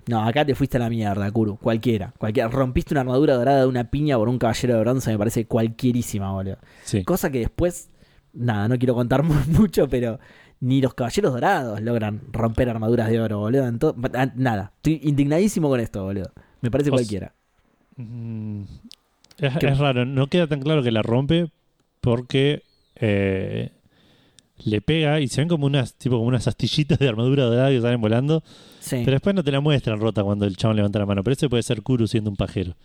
No, 0.08 0.22
acá 0.22 0.44
te 0.44 0.54
fuiste 0.54 0.76
a 0.76 0.80
la 0.80 0.88
mierda, 0.88 1.30
Kuru. 1.32 1.56
Cualquiera. 1.56 2.12
cualquiera. 2.18 2.48
Rompiste 2.48 2.94
una 2.94 3.00
armadura 3.00 3.34
dorada 3.34 3.60
de 3.62 3.66
una 3.66 3.90
piña 3.90 4.16
por 4.16 4.28
un 4.28 4.38
caballero 4.38 4.74
de 4.74 4.80
bronce, 4.80 5.10
me 5.10 5.18
parece 5.18 5.46
cualquierísima, 5.46 6.30
boludo. 6.32 6.58
sí. 6.84 7.02
Cosa 7.04 7.30
que 7.30 7.40
después, 7.40 7.90
nada, 8.32 8.68
no 8.68 8.78
quiero 8.78 8.94
contar 8.94 9.22
mu- 9.24 9.34
mucho, 9.48 9.88
pero 9.88 10.18
ni 10.60 10.80
los 10.80 10.94
caballeros 10.94 11.32
dorados 11.32 11.80
logran 11.82 12.20
romper 12.32 12.68
armaduras 12.70 13.08
de 13.10 13.20
oro, 13.20 13.40
boludo. 13.40 13.64
Ento- 13.66 13.94
ah, 14.14 14.30
nada, 14.36 14.72
estoy 14.76 15.00
indignadísimo 15.02 15.68
con 15.68 15.80
esto, 15.80 16.04
boludo. 16.04 16.30
Me 16.60 16.70
parece 16.70 16.90
O 16.90 16.92
cualquiera. 16.92 17.34
Mm, 17.96 18.62
es 19.38 19.78
raro, 19.78 20.04
no 20.06 20.28
queda 20.28 20.46
tan 20.46 20.60
claro 20.60 20.82
que 20.82 20.90
la 20.92 21.02
rompe 21.02 21.50
porque 22.00 22.62
eh, 22.94 23.70
le 24.64 24.80
pega 24.80 25.20
y 25.20 25.28
se 25.28 25.40
ven 25.40 25.48
como 25.48 25.66
unas 25.66 25.94
tipo 25.94 26.16
como 26.16 26.28
unas 26.28 26.46
astillitas 26.46 26.98
de 26.98 27.08
armadura 27.08 27.44
dorada 27.44 27.70
que 27.70 27.80
salen 27.80 28.00
volando, 28.00 28.42
Sí, 28.86 29.02
pero 29.04 29.16
después 29.16 29.34
no 29.34 29.42
te 29.42 29.50
la 29.50 29.58
muestran 29.60 29.98
rota 29.98 30.22
cuando 30.22 30.46
el 30.46 30.56
chabón 30.56 30.76
levanta 30.76 31.00
la 31.00 31.06
mano. 31.06 31.24
Pero 31.24 31.32
ese 31.32 31.48
puede 31.48 31.64
ser 31.64 31.82
Kuru 31.82 32.06
siendo 32.06 32.30
un 32.30 32.36
pajero. 32.36 32.76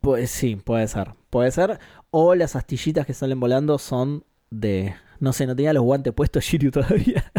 pues, 0.00 0.30
sí, 0.30 0.54
puede 0.54 0.86
ser. 0.86 1.08
Puede 1.28 1.50
ser. 1.50 1.80
O 2.10 2.36
las 2.36 2.54
astillitas 2.54 3.04
que 3.04 3.14
salen 3.14 3.40
volando 3.40 3.78
son 3.78 4.24
de. 4.50 4.94
No 5.18 5.32
sé, 5.32 5.46
no 5.48 5.56
tenía 5.56 5.72
los 5.72 5.82
guantes 5.82 6.12
puestos 6.12 6.44
Shiryu 6.48 6.70
todavía. 6.70 7.32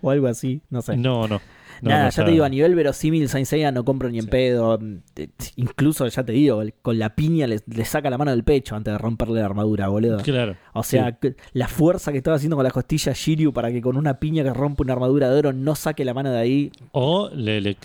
o 0.00 0.10
algo 0.10 0.26
así, 0.28 0.62
no 0.70 0.80
sé. 0.80 0.96
No, 0.96 1.28
no. 1.28 1.42
No, 1.84 1.90
Nada, 1.90 2.04
no 2.06 2.10
ya 2.10 2.24
te 2.24 2.30
digo, 2.30 2.44
a 2.44 2.48
nivel 2.48 2.74
verosímil, 2.74 3.28
Saint 3.28 3.46
Seiya 3.46 3.70
no 3.70 3.84
compro 3.84 4.08
ni 4.10 4.18
en 4.18 4.24
Sí. 4.24 4.30
pedo. 4.30 4.78
Eh, 5.16 5.28
Incluso, 5.56 6.06
ya 6.08 6.24
te 6.24 6.32
digo, 6.32 6.62
con 6.82 6.98
la 6.98 7.14
piña 7.14 7.46
le, 7.46 7.60
le 7.66 7.84
saca 7.84 8.10
la 8.10 8.18
mano 8.18 8.30
del 8.30 8.42
pecho 8.44 8.74
antes 8.74 8.92
de 8.92 8.98
romperle 8.98 9.40
la 9.40 9.46
armadura, 9.46 9.88
boludo. 9.88 10.18
Claro. 10.22 10.56
O 10.72 10.82
sea, 10.82 11.18
la 11.52 11.68
fuerza 11.68 12.10
que 12.12 12.18
estaba 12.18 12.36
haciendo 12.36 12.56
con 12.56 12.64
las 12.64 12.72
costillas 12.72 13.16
Shiryu 13.16 13.52
para 13.52 13.70
que 13.70 13.80
con 13.82 13.96
una 13.96 14.18
piña 14.18 14.42
que 14.42 14.52
rompe 14.52 14.82
una 14.82 14.94
armadura 14.94 15.30
de 15.30 15.38
oro 15.38 15.52
no 15.52 15.74
saque 15.74 16.04
la 16.04 16.14
mano 16.14 16.30
de 16.32 16.38
ahí. 16.38 16.72
O 16.92 17.28
le, 17.34 17.60
le- 17.60 17.76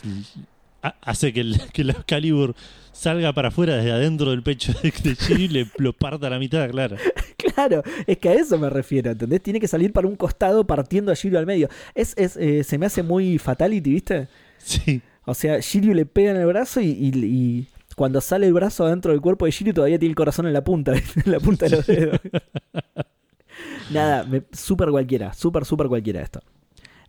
ha- 0.81 0.95
hace 1.01 1.33
que 1.33 1.41
el, 1.41 1.59
que 1.73 1.81
el 1.81 1.89
Excalibur 1.91 2.55
salga 2.91 3.31
para 3.33 3.47
afuera 3.49 3.75
desde 3.75 3.91
adentro 3.91 4.31
del 4.31 4.43
pecho 4.43 4.73
de, 4.81 4.91
de 4.91 5.13
Shiryu 5.15 5.45
y 5.45 5.47
le 5.47 5.67
lo 5.77 5.93
parta 5.93 6.27
a 6.27 6.29
la 6.29 6.39
mitad, 6.39 6.69
claro. 6.69 6.95
Claro, 7.53 7.83
es 8.07 8.17
que 8.17 8.29
a 8.29 8.33
eso 8.33 8.57
me 8.57 8.69
refiero, 8.69 9.11
¿entendés? 9.11 9.41
Tiene 9.41 9.59
que 9.59 9.67
salir 9.67 9.93
para 9.93 10.07
un 10.07 10.15
costado 10.15 10.65
partiendo 10.65 11.11
a 11.11 11.15
Shiryu 11.15 11.37
al 11.37 11.45
medio. 11.45 11.69
Es, 11.95 12.13
es, 12.17 12.35
eh, 12.37 12.63
se 12.63 12.77
me 12.77 12.85
hace 12.85 13.03
muy 13.03 13.37
fatality, 13.37 13.91
¿viste? 13.93 14.27
Sí. 14.57 15.01
O 15.25 15.33
sea, 15.33 15.59
Shiryu 15.59 15.93
le 15.93 16.05
pega 16.05 16.31
en 16.31 16.37
el 16.37 16.45
brazo 16.47 16.81
y, 16.81 16.87
y- 16.89 17.11
y 17.25 17.67
cuando 17.95 18.19
sale 18.21 18.47
el 18.47 18.53
brazo 18.53 18.85
adentro 18.85 19.11
del 19.11 19.21
cuerpo 19.21 19.45
de 19.45 19.51
Shiryu 19.51 19.73
todavía 19.73 19.99
tiene 19.99 20.11
el 20.11 20.15
corazón 20.15 20.47
en 20.47 20.53
la 20.53 20.63
punta, 20.63 20.93
en 21.25 21.31
la 21.31 21.39
punta 21.39 21.65
de 21.65 21.71
los 21.77 21.85
dedos. 21.87 22.19
Nada, 23.91 24.25
súper 24.51 24.89
cualquiera, 24.89 25.33
súper, 25.33 25.65
súper 25.65 25.87
cualquiera 25.87 26.21
esto. 26.21 26.41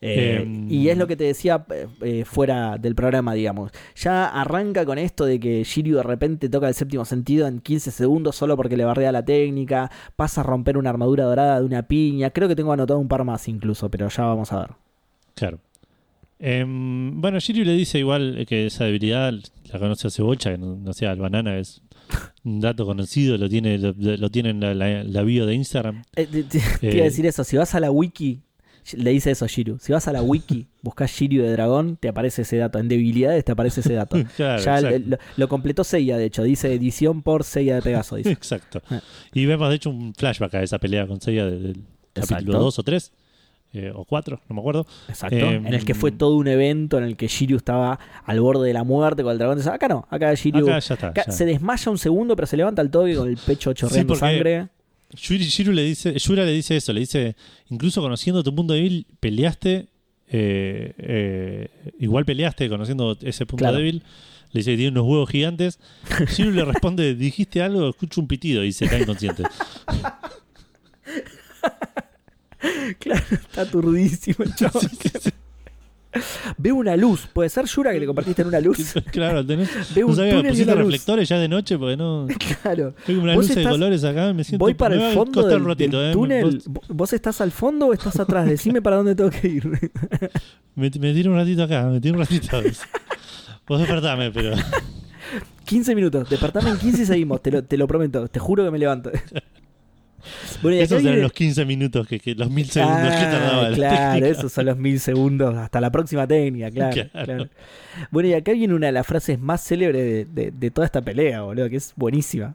Eh, 0.03 0.39
Em. 0.43 0.67
y 0.71 0.89
es 0.89 0.97
lo 0.97 1.07
que 1.07 1.15
te 1.15 1.25
decía 1.25 1.67
eh, 1.75 1.87
eh, 2.01 2.25
fuera 2.25 2.79
del 2.79 2.95
programa, 2.95 3.35
digamos. 3.35 3.71
Ya 3.97 4.27
arranca 4.29 4.87
con 4.87 4.97
esto 4.97 5.27
de 5.27 5.39
que 5.39 5.63
Shiryu 5.63 5.97
de 5.97 6.03
repente 6.03 6.49
toca 6.49 6.69
el 6.69 6.75
séptimo 6.75 7.05
sentido 7.05 7.47
en 7.47 7.61
15 7.61 7.91
segundos 7.91 8.35
solo 8.35 8.57
porque 8.57 8.79
le 8.79 8.85
barrea 8.87 9.13
la 9.13 9.25
técnica, 9.25 9.91
pasa 10.17 10.41
a 10.41 10.45
romper 10.45 10.79
una 10.79 10.89
armadura 10.91 11.25
dorada 11.25 11.61
de 11.61 11.67
una 11.67 11.83
piña. 11.83 12.31
Creo 12.31 12.49
que 12.49 12.57
tengo 12.57 12.73
anotado 12.73 12.99
un 12.99 13.09
par 13.09 13.25
más 13.25 13.47
incluso, 13.49 13.91
pero 13.91 14.09
ya 14.09 14.25
vamos 14.25 14.53
a 14.53 14.61
ver. 14.61 14.71
Claro. 15.35 15.59
Em, 16.39 17.21
bueno, 17.21 17.39
Shiryu 17.39 17.65
le 17.65 17.75
dice 17.75 17.99
igual 17.99 18.47
que 18.49 18.67
esa 18.67 18.85
debilidad 18.85 19.33
la 19.71 19.79
conoce 19.79 20.07
hace 20.09 20.23
bocha, 20.23 20.51
que 20.53 20.59
no, 20.59 20.77
no 20.77 20.93
sea, 20.95 21.13
el 21.13 21.19
banana 21.21 21.59
es 21.59 21.83
un 22.45 22.61
dato 22.61 22.87
conocido, 22.87 23.37
lo 23.37 23.49
tiene, 23.49 23.77
lo, 23.77 23.93
lo 23.97 24.31
tiene 24.31 24.51
en 24.51 24.61
la, 24.61 24.73
la- 24.75 25.05
la 25.05 25.23
bio 25.23 25.45
de 25.45 25.55
Instagram. 25.55 26.03
Eh, 26.17 26.27
te, 26.27 26.43
te- 26.45 26.61
te 26.81 26.89
Eh. 26.89 26.95
iba 26.95 27.03
a 27.03 27.05
decir 27.05 27.27
eso, 27.27 27.45
si 27.45 27.59
vas 27.59 27.75
a 27.75 27.81
la 27.81 27.91
wiki, 27.91 28.41
le 28.95 29.11
dice 29.11 29.31
eso 29.31 29.45
a 29.45 29.49
Shiryu, 29.49 29.79
si 29.79 29.93
vas 29.93 30.09
a 30.09 30.13
la 30.13 30.23
wiki, 30.23 30.67
buscas 30.83 31.11
Shiryu 31.11 31.43
de 31.43 31.53
dragón, 31.53 31.97
te 31.97 32.09
aparece 32.09 32.43
ese 32.43 32.57
dato, 32.57 32.79
en 32.79 32.89
debilidades 32.89 33.45
te 33.45 33.53
aparece 33.53 33.81
ese 33.81 33.95
dato. 33.95 34.17
Claro, 34.37 34.63
ya 34.63 34.81
lo, 34.81 35.19
lo 35.37 35.49
completó 35.49 35.85
Seiya, 35.85 36.17
de 36.17 36.25
hecho, 36.27 36.43
dice 36.43 36.73
edición 36.73 37.23
por 37.23 37.45
Seiya 37.45 37.75
de 37.77 37.83
Pegaso, 37.83 38.17
dice. 38.17 38.31
Exacto. 38.33 38.83
Ah. 38.91 39.01
Y 39.33 39.47
vemos 39.47 39.69
de 39.69 39.77
hecho 39.77 39.91
un 39.91 40.15
flashback 40.15 40.55
a 40.55 40.63
esa 40.63 40.79
pelea 40.79 41.07
con 41.07 41.21
Seiya 41.21 41.47
del, 41.47 41.85
capítulo 42.13 42.41
Exacto. 42.41 42.53
2 42.59 42.79
o 42.79 42.83
3, 42.83 43.13
o 43.95 44.05
4, 44.05 44.41
no 44.49 44.55
me 44.55 44.61
acuerdo. 44.61 44.87
Exacto. 45.09 45.37
Em, 45.37 45.67
en 45.67 45.75
el 45.75 45.85
que 45.85 45.95
fue 45.95 46.11
todo 46.11 46.37
un 46.37 46.49
evento 46.49 46.99
en 46.99 47.05
el 47.05 47.17
que 47.17 47.29
Shiryu 47.29 47.57
estaba 47.57 47.99
al 48.25 48.41
borde 48.41 48.67
de 48.67 48.73
la 48.73 48.83
muerte 48.83 49.23
con 49.23 49.33
el 49.33 49.39
dragón. 49.39 49.61
Acá 49.69 49.87
no, 49.89 50.07
acá 50.11 50.35
Shiryu 50.35 50.65
Acá 50.65 50.79
ya 50.81 50.95
está. 50.95 51.07
acá 51.09 51.25
ya. 51.27 51.33
se 51.33 51.45
desmaya 51.45 51.91
un 51.91 51.99
segundo, 51.99 52.35
pero 52.35 52.47
se 52.47 52.57
levanta 52.57 52.83
al 52.83 52.91
toque 52.91 53.15
con 53.15 53.29
el 53.29 53.37
pecho 53.37 53.73
chorreando 53.73 54.15
porque- 54.15 54.21
sangre. 54.21 54.69
Shiru 55.15 55.73
le 55.73 55.83
dice, 55.85 56.15
Yura 56.19 56.45
le 56.45 56.53
dice 56.53 56.77
eso, 56.77 56.93
le 56.93 57.01
dice, 57.01 57.37
incluso 57.69 58.01
conociendo 58.01 58.43
tu 58.43 58.55
punto 58.55 58.75
débil, 58.75 59.07
peleaste, 59.21 59.89
eh, 60.29 60.95
eh, 60.99 61.69
igual 61.99 62.25
peleaste 62.25 62.69
conociendo 62.69 63.17
ese 63.23 63.47
punto 63.47 63.63
Claro. 63.65 63.79
débil. 63.79 64.03
Le 64.53 64.61
dice 64.61 64.73
que 64.73 64.77
tiene 64.79 64.91
unos 64.93 65.05
huevos 65.11 65.31
gigantes. 65.31 65.79
Shiru 66.37 66.51
le 66.53 66.65
responde, 66.65 67.15
dijiste 67.15 67.63
algo, 67.63 67.89
escucho 67.91 68.21
un 68.21 68.29
pitido 68.29 68.65
y 68.65 68.73
se 68.73 68.89
cae 68.89 69.03
inconsciente. 69.03 69.43
Claro, 72.99 73.25
está 73.31 73.63
aturdísimo 73.63 74.45
el 74.45 74.55
chabón. 74.57 74.83
Ve 76.59 76.73
una 76.73 76.97
luz, 76.97 77.29
puede 77.33 77.49
ser 77.49 77.67
Yura 77.67 77.93
que 77.93 78.01
le 78.01 78.07
compartiste 78.07 78.43
en 78.43 78.49
una 78.49 78.61
luz. 78.61 78.95
claro, 79.13 79.45
tenés, 79.47 79.69
Ve 79.95 80.01
no 80.03 80.09
un 80.09 80.17
sabía, 80.17 80.33
túnel 80.33 80.47
y 80.47 80.49
pusiste 80.51 80.73
una 80.73 80.81
luz. 80.83 80.91
reflectores 80.93 81.29
ya 81.29 81.39
de 81.39 81.49
noche 81.49 81.79
porque 81.79 81.97
no... 81.97 82.27
Claro. 82.63 82.95
Tengo 83.07 83.23
una 83.23 83.35
luz 83.35 83.55
de 83.55 83.63
colores 83.63 84.05
acá, 84.05 84.33
me 84.33 84.43
siento... 84.45 84.65
Voy 84.65 84.75
para 84.75 84.95
el 84.97 85.15
fondo 85.15 85.47
del, 85.47 85.65
ratito, 85.65 86.01
del 86.01 86.11
eh, 86.11 86.13
túnel. 86.13 86.63
vos- 86.67 86.89
¿Vos 86.89 87.13
estás 87.13 87.41
al 87.41 87.53
fondo 87.53 87.87
o 87.87 87.93
estás 87.93 88.19
atrás? 88.19 88.47
Decime 88.49 88.83
para 88.83 88.97
dónde 88.97 89.15
tengo 89.15 89.31
que 89.31 89.47
ir. 89.49 89.69
Me, 90.75 90.91
me 90.99 91.13
tiro 91.15 91.31
un 91.33 91.37
ratito 91.37 91.63
acá, 91.63 91.85
me 91.87 92.01
tiro 92.01 92.15
un 92.15 92.21
ratito. 92.21 92.61
Vos 93.69 93.79
despertame, 93.79 94.31
pero... 94.33 94.57
15 95.65 95.95
minutos. 95.95 96.29
Despertame 96.29 96.71
en 96.71 96.79
15 96.79 97.03
y 97.03 97.07
seguimos. 97.07 97.41
Te 97.43 97.53
lo, 97.53 97.63
te 97.63 97.77
lo 97.77 97.87
prometo. 97.87 98.27
Te 98.27 98.41
juro 98.41 98.65
que 98.65 98.71
me 98.73 98.79
levanto. 98.79 99.11
Bueno, 100.63 100.77
y 100.77 100.81
Esos 100.81 101.03
eran 101.05 101.21
los 101.23 101.33
15 101.33 101.65
minutos, 101.65 102.07
que, 102.07 102.19
que- 102.21 102.35
los 102.35 102.51
mil 102.51 102.69
segundos 102.71 103.01
que 103.03 103.09
Ah, 103.09 103.31
tardaba 103.31 103.69
la 103.71 103.75
Claro, 103.77 104.13
técnica. 104.15 104.29
esos 104.39 104.53
son 104.53 104.67
los 104.67 104.77
mil 104.77 105.01
segundos. 105.01 105.57
Hasta 105.57 105.81
la 105.81 105.91
próxima 105.91 106.27
técnica, 106.27 106.71
claro, 106.71 106.93
Claro. 107.13 107.25
claro. 107.27 107.49
Bueno, 108.11 108.29
y 108.29 108.35
acá 108.35 108.53
viene 108.53 108.75
una 108.75 108.87
de 108.87 108.93
las 108.93 109.07
frases 109.07 109.39
más 109.39 109.63
célebres 109.67 110.03
de, 110.03 110.25
de- 110.45 110.51
de 110.51 110.71
toda 110.71 110.87
esta 110.87 111.03
pelea, 111.03 111.43
boludo, 111.43 111.69
que 111.69 111.77
es 111.77 111.93
buenísima. 111.97 112.55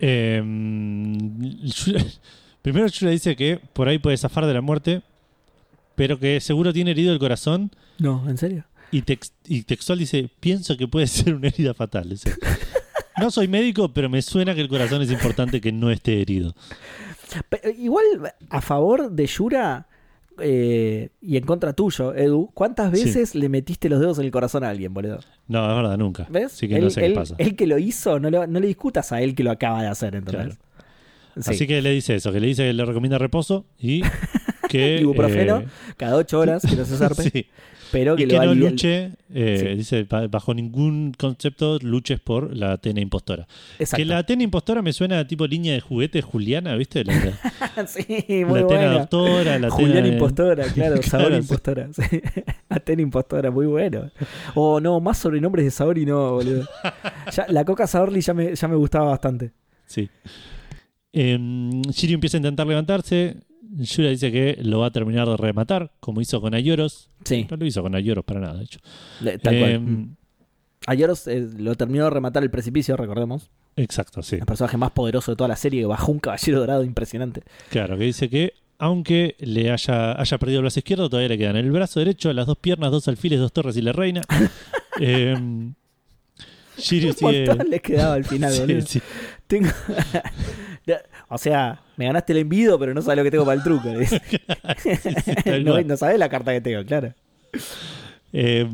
Eh, 0.00 0.42
Yura- 0.44 2.04
primero 2.62 2.86
Yura 2.86 3.10
dice 3.12 3.36
que 3.36 3.58
por 3.72 3.88
ahí 3.88 3.98
puede 3.98 4.16
zafar 4.16 4.46
de 4.46 4.54
la 4.54 4.60
muerte, 4.60 5.02
pero 5.94 6.18
que 6.18 6.40
seguro 6.40 6.72
tiene 6.72 6.90
herido 6.90 7.12
el 7.12 7.18
corazón. 7.18 7.70
No, 7.98 8.28
¿en 8.28 8.36
serio? 8.36 8.64
Y, 8.92 9.02
tex- 9.02 9.32
y 9.46 9.62
textual 9.62 9.98
dice, 9.98 10.28
pienso 10.40 10.76
que 10.76 10.86
puede 10.86 11.06
ser 11.08 11.34
una 11.34 11.48
herida 11.48 11.74
fatal. 11.74 12.10
Dice. 12.10 12.32
No 13.18 13.30
soy 13.30 13.48
médico, 13.48 13.92
pero 13.92 14.08
me 14.08 14.20
suena 14.22 14.54
que 14.54 14.60
el 14.60 14.68
corazón 14.68 15.02
es 15.02 15.10
importante 15.10 15.60
que 15.60 15.72
no 15.72 15.90
esté 15.90 16.20
herido. 16.20 16.54
Pero 17.48 17.70
igual, 17.70 18.04
a 18.50 18.60
favor 18.60 19.10
de 19.10 19.26
Yura 19.26 19.86
eh, 20.38 21.08
y 21.22 21.36
en 21.38 21.44
contra 21.44 21.72
tuyo, 21.72 22.14
Edu, 22.14 22.50
¿cuántas 22.52 22.96
Sí. 22.96 23.04
veces 23.06 23.34
le 23.34 23.48
metiste 23.48 23.88
los 23.88 24.00
dedos 24.00 24.18
en 24.18 24.26
el 24.26 24.30
corazón 24.30 24.64
a 24.64 24.68
alguien, 24.68 24.92
boludo? 24.92 25.20
No, 25.48 25.68
es 25.68 25.76
verdad, 25.76 25.96
nunca. 25.96 26.26
¿Ves? 26.28 26.52
Así 26.52 26.68
que 26.68 26.76
él, 26.76 26.84
no 26.84 26.90
sé 26.90 27.04
él- 27.06 27.12
qué 27.12 27.18
pasa. 27.18 27.34
él 27.38 27.56
que 27.56 27.66
lo 27.66 27.78
hizo, 27.78 28.20
no, 28.20 28.28
le- 28.30 28.46
no 28.46 28.60
le 28.60 28.66
discutas 28.66 29.12
a 29.12 29.22
él 29.22 29.34
que 29.34 29.42
lo 29.44 29.50
acaba 29.50 29.80
de 29.82 29.88
hacer, 29.88 30.14
¿entendés? 30.14 30.58
Sí. 31.40 31.50
Así 31.50 31.66
que 31.66 31.80
le 31.82 31.90
dice 31.90 32.14
eso, 32.16 32.32
que 32.32 32.40
le 32.40 32.46
dice 32.48 32.64
que 32.64 32.72
le 32.74 32.84
recomienda 32.84 33.18
reposo 33.18 33.64
y 33.78 34.02
que... 34.68 34.98
Ibuprofeno, 35.00 35.58
eh, 35.60 35.66
Cada 35.96 36.16
ocho 36.16 36.38
horas 36.38 36.62
que 36.68 36.76
no 36.76 36.84
se 36.84 36.96
zarpe, 36.96 37.22
sí, 37.30 37.46
pero 37.92 38.16
que, 38.16 38.24
y 38.24 38.26
que 38.28 38.36
no 38.38 38.54
luche, 38.54 39.12
eh, 39.34 39.58
Sí. 39.60 39.76
dice, 39.76 40.02
ba- 40.04 40.26
bajo 40.28 40.54
ningún 40.54 41.12
concepto 41.16 41.78
luches 41.80 42.20
por 42.20 42.54
la 42.56 42.72
Atena 42.72 43.00
impostora. 43.00 43.46
Exacto. 43.78 43.96
Que 43.96 44.04
la 44.04 44.18
Atena 44.18 44.42
impostora 44.42 44.82
me 44.82 44.92
suena 44.92 45.18
a 45.20 45.26
tipo 45.26 45.46
línea 45.46 45.72
de 45.74 45.80
juguetes 45.80 46.24
Juliana, 46.24 46.74
¿viste? 46.76 47.04
La, 47.04 47.14
la- 47.76 47.86
sí, 47.86 48.04
la 48.28 48.46
muy 48.46 48.60
Atena 48.60 48.64
bueno. 48.66 48.98
doctora, 48.98 49.58
la 49.58 49.70
Julián 49.70 49.98
Atena... 49.98 50.08
Impostora, 50.14 50.64
claro, 50.74 51.02
Sabor 51.02 51.26
Claro. 51.26 51.36
Impostora. 51.42 51.88
sí. 51.92 52.20
Atena 52.68 53.02
Impostora, 53.02 53.50
muy 53.50 53.66
bueno. 53.66 54.10
O 54.54 54.80
no, 54.80 55.00
más 55.00 55.18
sobrenombres 55.18 55.64
de 55.64 55.70
Saori 55.70 56.06
no, 56.06 56.32
boludo. 56.32 56.68
Ya, 57.34 57.46
la 57.48 57.64
Coca 57.64 57.86
Saorli 57.86 58.20
ya 58.20 58.34
me, 58.34 58.54
ya 58.54 58.68
me 58.68 58.76
gustaba 58.76 59.10
bastante. 59.10 59.52
Sí. 59.86 60.08
Shiryu 61.12 62.14
empieza 62.14 62.36
a 62.36 62.40
intentar 62.40 62.66
levantarse. 62.66 63.36
Yura 63.78 64.10
dice 64.10 64.30
que 64.30 64.58
lo 64.62 64.78
va 64.80 64.86
a 64.86 64.90
terminar 64.90 65.26
de 65.28 65.36
rematar, 65.36 65.92
como 66.00 66.20
hizo 66.20 66.40
con 66.40 66.54
Ayoros. 66.54 67.10
Sí, 67.28 67.46
No 67.50 67.56
lo 67.56 67.66
hizo 67.66 67.82
con 67.82 67.94
Ayoros 67.94 68.24
para 68.24 68.40
nada, 68.40 68.54
de 68.58 68.64
hecho. 68.64 68.78
le- 69.20 69.38
tal 69.38 69.58
cual. 69.58 69.70
Em, 69.70 69.84
Mm. 69.84 70.16
Ayoros 70.88 71.26
eh, 71.26 71.48
lo 71.58 71.74
terminó 71.74 72.04
de 72.04 72.10
rematar 72.10 72.42
el 72.44 72.50
precipicio, 72.50 72.96
recordemos. 72.96 73.50
Exacto, 73.76 74.22
sí. 74.22 74.36
El 74.36 74.46
personaje 74.46 74.76
más 74.76 74.92
poderoso 74.92 75.32
de 75.32 75.36
toda 75.36 75.48
la 75.48 75.56
serie 75.56 75.80
que 75.80 75.86
bajó 75.86 76.12
un 76.12 76.20
caballero 76.20 76.60
dorado 76.60 76.84
impresionante. 76.84 77.42
Claro, 77.70 77.98
que 77.98 78.04
dice 78.04 78.28
que 78.30 78.52
aunque 78.78 79.34
le 79.40 79.70
haya, 79.72 80.12
haya 80.20 80.38
perdido 80.38 80.60
el 80.60 80.64
brazo 80.64 80.78
izquierdo, 80.80 81.08
todavía 81.08 81.30
le 81.30 81.38
quedan 81.38 81.56
el 81.56 81.70
brazo 81.72 81.98
derecho, 81.98 82.32
las 82.32 82.46
dos 82.46 82.58
piernas, 82.58 82.90
dos 82.90 83.08
alfiles, 83.08 83.40
dos 83.40 83.52
torres 83.52 83.76
y 83.76 83.82
la 83.82 83.92
reina. 83.92 84.20
Em, 85.00 85.74
Shiryu 86.78 87.12
sigue. 87.14 87.46
les 87.68 87.80
quedaba 87.82 88.14
al 88.14 88.24
final, 88.24 88.52
Sí, 88.66 88.80
sí. 88.82 89.02
Tengo... 89.46 89.68
O 91.28 91.38
sea, 91.38 91.80
me 91.96 92.06
ganaste 92.06 92.32
el 92.32 92.40
envido, 92.40 92.78
pero 92.78 92.94
no 92.94 93.02
sabes 93.02 93.18
lo 93.18 93.24
que 93.24 93.30
tengo 93.30 93.44
para 93.44 93.56
el 93.56 93.62
truco. 93.62 93.88
no, 95.64 95.82
no 95.82 95.96
sabes 95.96 96.18
la 96.18 96.28
carta 96.28 96.52
que 96.52 96.60
tengo, 96.60 96.84
claro. 96.84 97.12
Eh, 98.32 98.68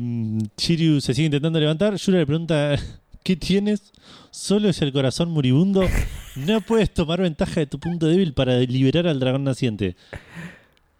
Shiryu 0.57 1.01
se 1.01 1.13
sigue 1.13 1.27
intentando 1.27 1.59
levantar. 1.59 1.95
Yura 1.95 2.19
le 2.19 2.25
pregunta: 2.25 2.75
¿Qué 3.23 3.35
tienes? 3.35 3.91
Solo 4.31 4.69
es 4.69 4.81
el 4.81 4.91
corazón 4.91 5.31
moribundo. 5.31 5.87
No 6.35 6.61
puedes 6.61 6.93
tomar 6.93 7.21
ventaja 7.21 7.59
de 7.59 7.67
tu 7.67 7.79
punto 7.79 8.07
débil 8.07 8.33
para 8.33 8.57
liberar 8.59 9.07
al 9.07 9.19
dragón 9.19 9.43
naciente. 9.43 9.95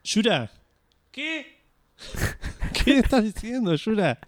Yura, 0.03 0.51
¿qué? 1.11 1.59
¿Qué 2.73 2.99
estás 2.99 3.23
diciendo, 3.23 3.75
Yura? 3.75 4.19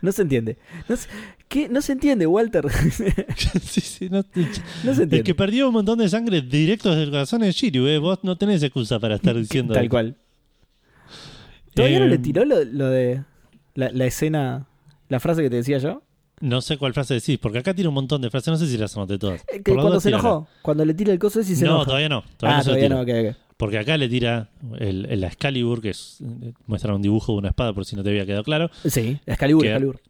No 0.00 0.12
se 0.12 0.22
entiende. 0.22 0.56
No 0.88 0.96
se, 0.96 1.08
¿qué? 1.54 1.68
No 1.68 1.80
se 1.82 1.92
entiende, 1.92 2.26
Walter. 2.26 2.64
sí, 3.62 3.80
sí, 3.80 4.08
no, 4.10 4.18
no 4.18 4.24
se 4.34 4.40
el 4.40 4.86
entiende. 5.02 5.22
que 5.22 5.34
perdió 5.34 5.68
un 5.68 5.74
montón 5.74 5.98
de 6.00 6.08
sangre 6.08 6.42
directo 6.42 6.90
desde 6.90 7.04
el 7.04 7.10
corazón 7.10 7.44
es 7.44 7.54
Shiryu, 7.54 7.86
¿eh? 7.86 7.98
Vos 7.98 8.18
no 8.22 8.36
tenés 8.36 8.62
excusa 8.62 8.98
para 8.98 9.14
estar 9.14 9.36
diciendo 9.38 9.72
Tal 9.74 9.88
cual. 9.88 10.16
¿Todavía 11.74 12.00
no 12.00 12.06
Eh, 12.06 12.10
le 12.10 12.18
tiró 12.18 12.44
lo, 12.44 12.64
lo 12.64 12.88
de 12.90 13.22
la, 13.74 13.90
la 13.90 14.06
escena, 14.06 14.66
la 15.08 15.20
frase 15.20 15.42
que 15.42 15.50
te 15.50 15.56
decía 15.56 15.78
yo? 15.78 16.02
No 16.40 16.60
sé 16.60 16.76
cuál 16.76 16.92
frase 16.92 17.14
decís, 17.14 17.38
porque 17.38 17.58
acá 17.58 17.74
tiene 17.74 17.88
un 17.88 17.94
montón 17.94 18.20
de 18.20 18.30
frases, 18.30 18.48
no 18.48 18.56
sé 18.56 18.66
si 18.66 18.76
las 18.76 18.96
anoté 18.96 19.18
todas. 19.18 19.42
Eh, 19.52 19.62
que 19.62 19.72
cuando 19.74 20.00
se 20.00 20.08
enojó, 20.08 20.48
cuando 20.62 20.84
le 20.84 20.92
tira 20.94 21.12
el 21.12 21.18
coso 21.18 21.40
ese 21.40 21.54
se 21.56 21.64
No, 21.64 21.70
enoja. 21.70 21.84
todavía 21.86 22.08
no. 22.08 22.24
Todavía 22.36 22.56
ah, 22.56 22.58
no 22.58 22.64
todavía 22.64 22.88
no, 22.88 23.00
ok, 23.00 23.08
ok. 23.30 23.36
Porque 23.56 23.78
acá 23.78 23.96
le 23.96 24.08
tira 24.08 24.50
el, 24.80 25.06
el 25.06 25.22
Excalibur, 25.24 25.80
que 25.80 25.90
es, 25.90 26.18
eh, 26.42 26.52
muestra 26.66 26.92
un 26.94 27.00
dibujo 27.02 27.32
de 27.32 27.38
una 27.38 27.48
espada, 27.50 27.72
por 27.72 27.84
si 27.84 27.94
no 27.94 28.02
te 28.02 28.10
había 28.10 28.26
quedado 28.26 28.42
claro. 28.42 28.68
Sí, 28.84 29.20
Excalibur, 29.26 29.62
Que- 29.62 29.68
Excalibur. 29.68 30.00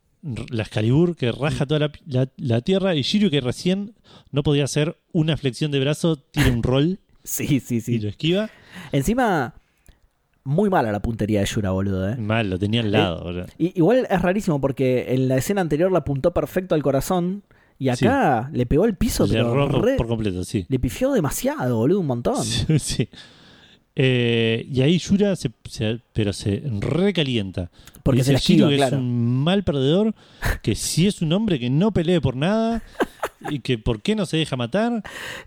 La 0.51 0.62
Excalibur 0.62 1.16
que 1.16 1.30
raja 1.32 1.66
toda 1.66 1.80
la, 1.80 1.92
la- 2.06 2.28
la 2.38 2.60
tierra 2.62 2.94
y 2.94 3.02
Shiryu 3.02 3.30
que 3.30 3.40
recién 3.42 3.94
no 4.32 4.42
podía 4.42 4.64
hacer 4.64 4.96
una 5.12 5.36
flexión 5.36 5.70
de 5.70 5.80
brazo, 5.80 6.16
tira 6.16 6.48
un 6.51 6.62
roll 6.62 6.98
Sí, 7.24 7.60
sí, 7.60 7.76
y 7.76 7.80
sí. 7.80 7.98
lo 7.98 8.09
esquiva. 8.09 8.48
Encima, 8.92 9.55
muy 10.44 10.68
mala 10.70 10.92
la 10.92 11.01
puntería 11.01 11.40
de 11.40 11.46
Yura, 11.46 11.70
boludo, 11.70 12.09
¿eh? 12.10 12.16
Mal, 12.16 12.51
lo 12.51 12.59
tenía 12.59 12.80
al 12.82 12.92
lado. 12.92 13.22
boludo. 13.24 13.46
Y- 13.59 13.72
igual 13.78 14.06
es 14.10 14.22
rarísimo 14.22 14.60
porque 14.60 15.12
en 15.14 15.28
la 15.28 15.36
escena 15.36 15.60
anterior 15.60 15.90
la 15.92 15.98
apuntó 16.01 16.32
perfecto 16.34 16.74
al 16.74 16.82
corazón 16.82 17.42
y 17.78 17.88
acá 17.88 18.51
le 18.52 18.66
pegó 18.66 18.84
el 18.84 18.94
piso, 18.94 19.26
Le 19.26 19.32
pero 19.34 19.52
erró 19.52 19.68
por- 19.70 19.84
re- 19.84 19.96
por 19.96 20.06
completo, 20.06 20.44
sí. 20.44 20.64
le 20.68 20.78
pifió 20.78 21.12
demasiado, 21.12 21.76
boludo, 21.76 22.01
un 22.01 22.06
montón. 22.06 22.42
Sí, 22.44 22.78
sí. 22.78 23.09
Eh, 23.97 24.66
y 24.73 24.81
ahí 24.81 24.99
Yura 24.99 25.37
se, 25.37 25.51
se- 25.71 26.01
pero 26.12 26.33
se 26.33 26.62
recalienta. 26.81 27.71
Porque 28.03 28.19
Dice 28.19 28.27
se 28.27 28.33
la 28.33 28.39
Shiryu 28.41 28.65
esquiva, 28.65 28.71
que 28.71 28.77
claro. 28.77 28.97
es 28.97 29.03
un 29.03 29.37
mal 29.45 29.62
perdedor, 29.65 30.15
que 30.62 30.75
si 30.75 31.07
es 31.07 31.23
un 31.23 31.33
hombre 31.33 31.59
que 31.61 31.71
no 31.71 31.93
pelee 31.93 32.21
por 32.21 32.35
nada 32.37 32.83
y 33.51 33.61
que 33.61 33.79
por 33.79 34.03
qué 34.03 34.15
no 34.16 34.27
se 34.27 34.37
deja 34.37 34.57
matar, 34.57 35.03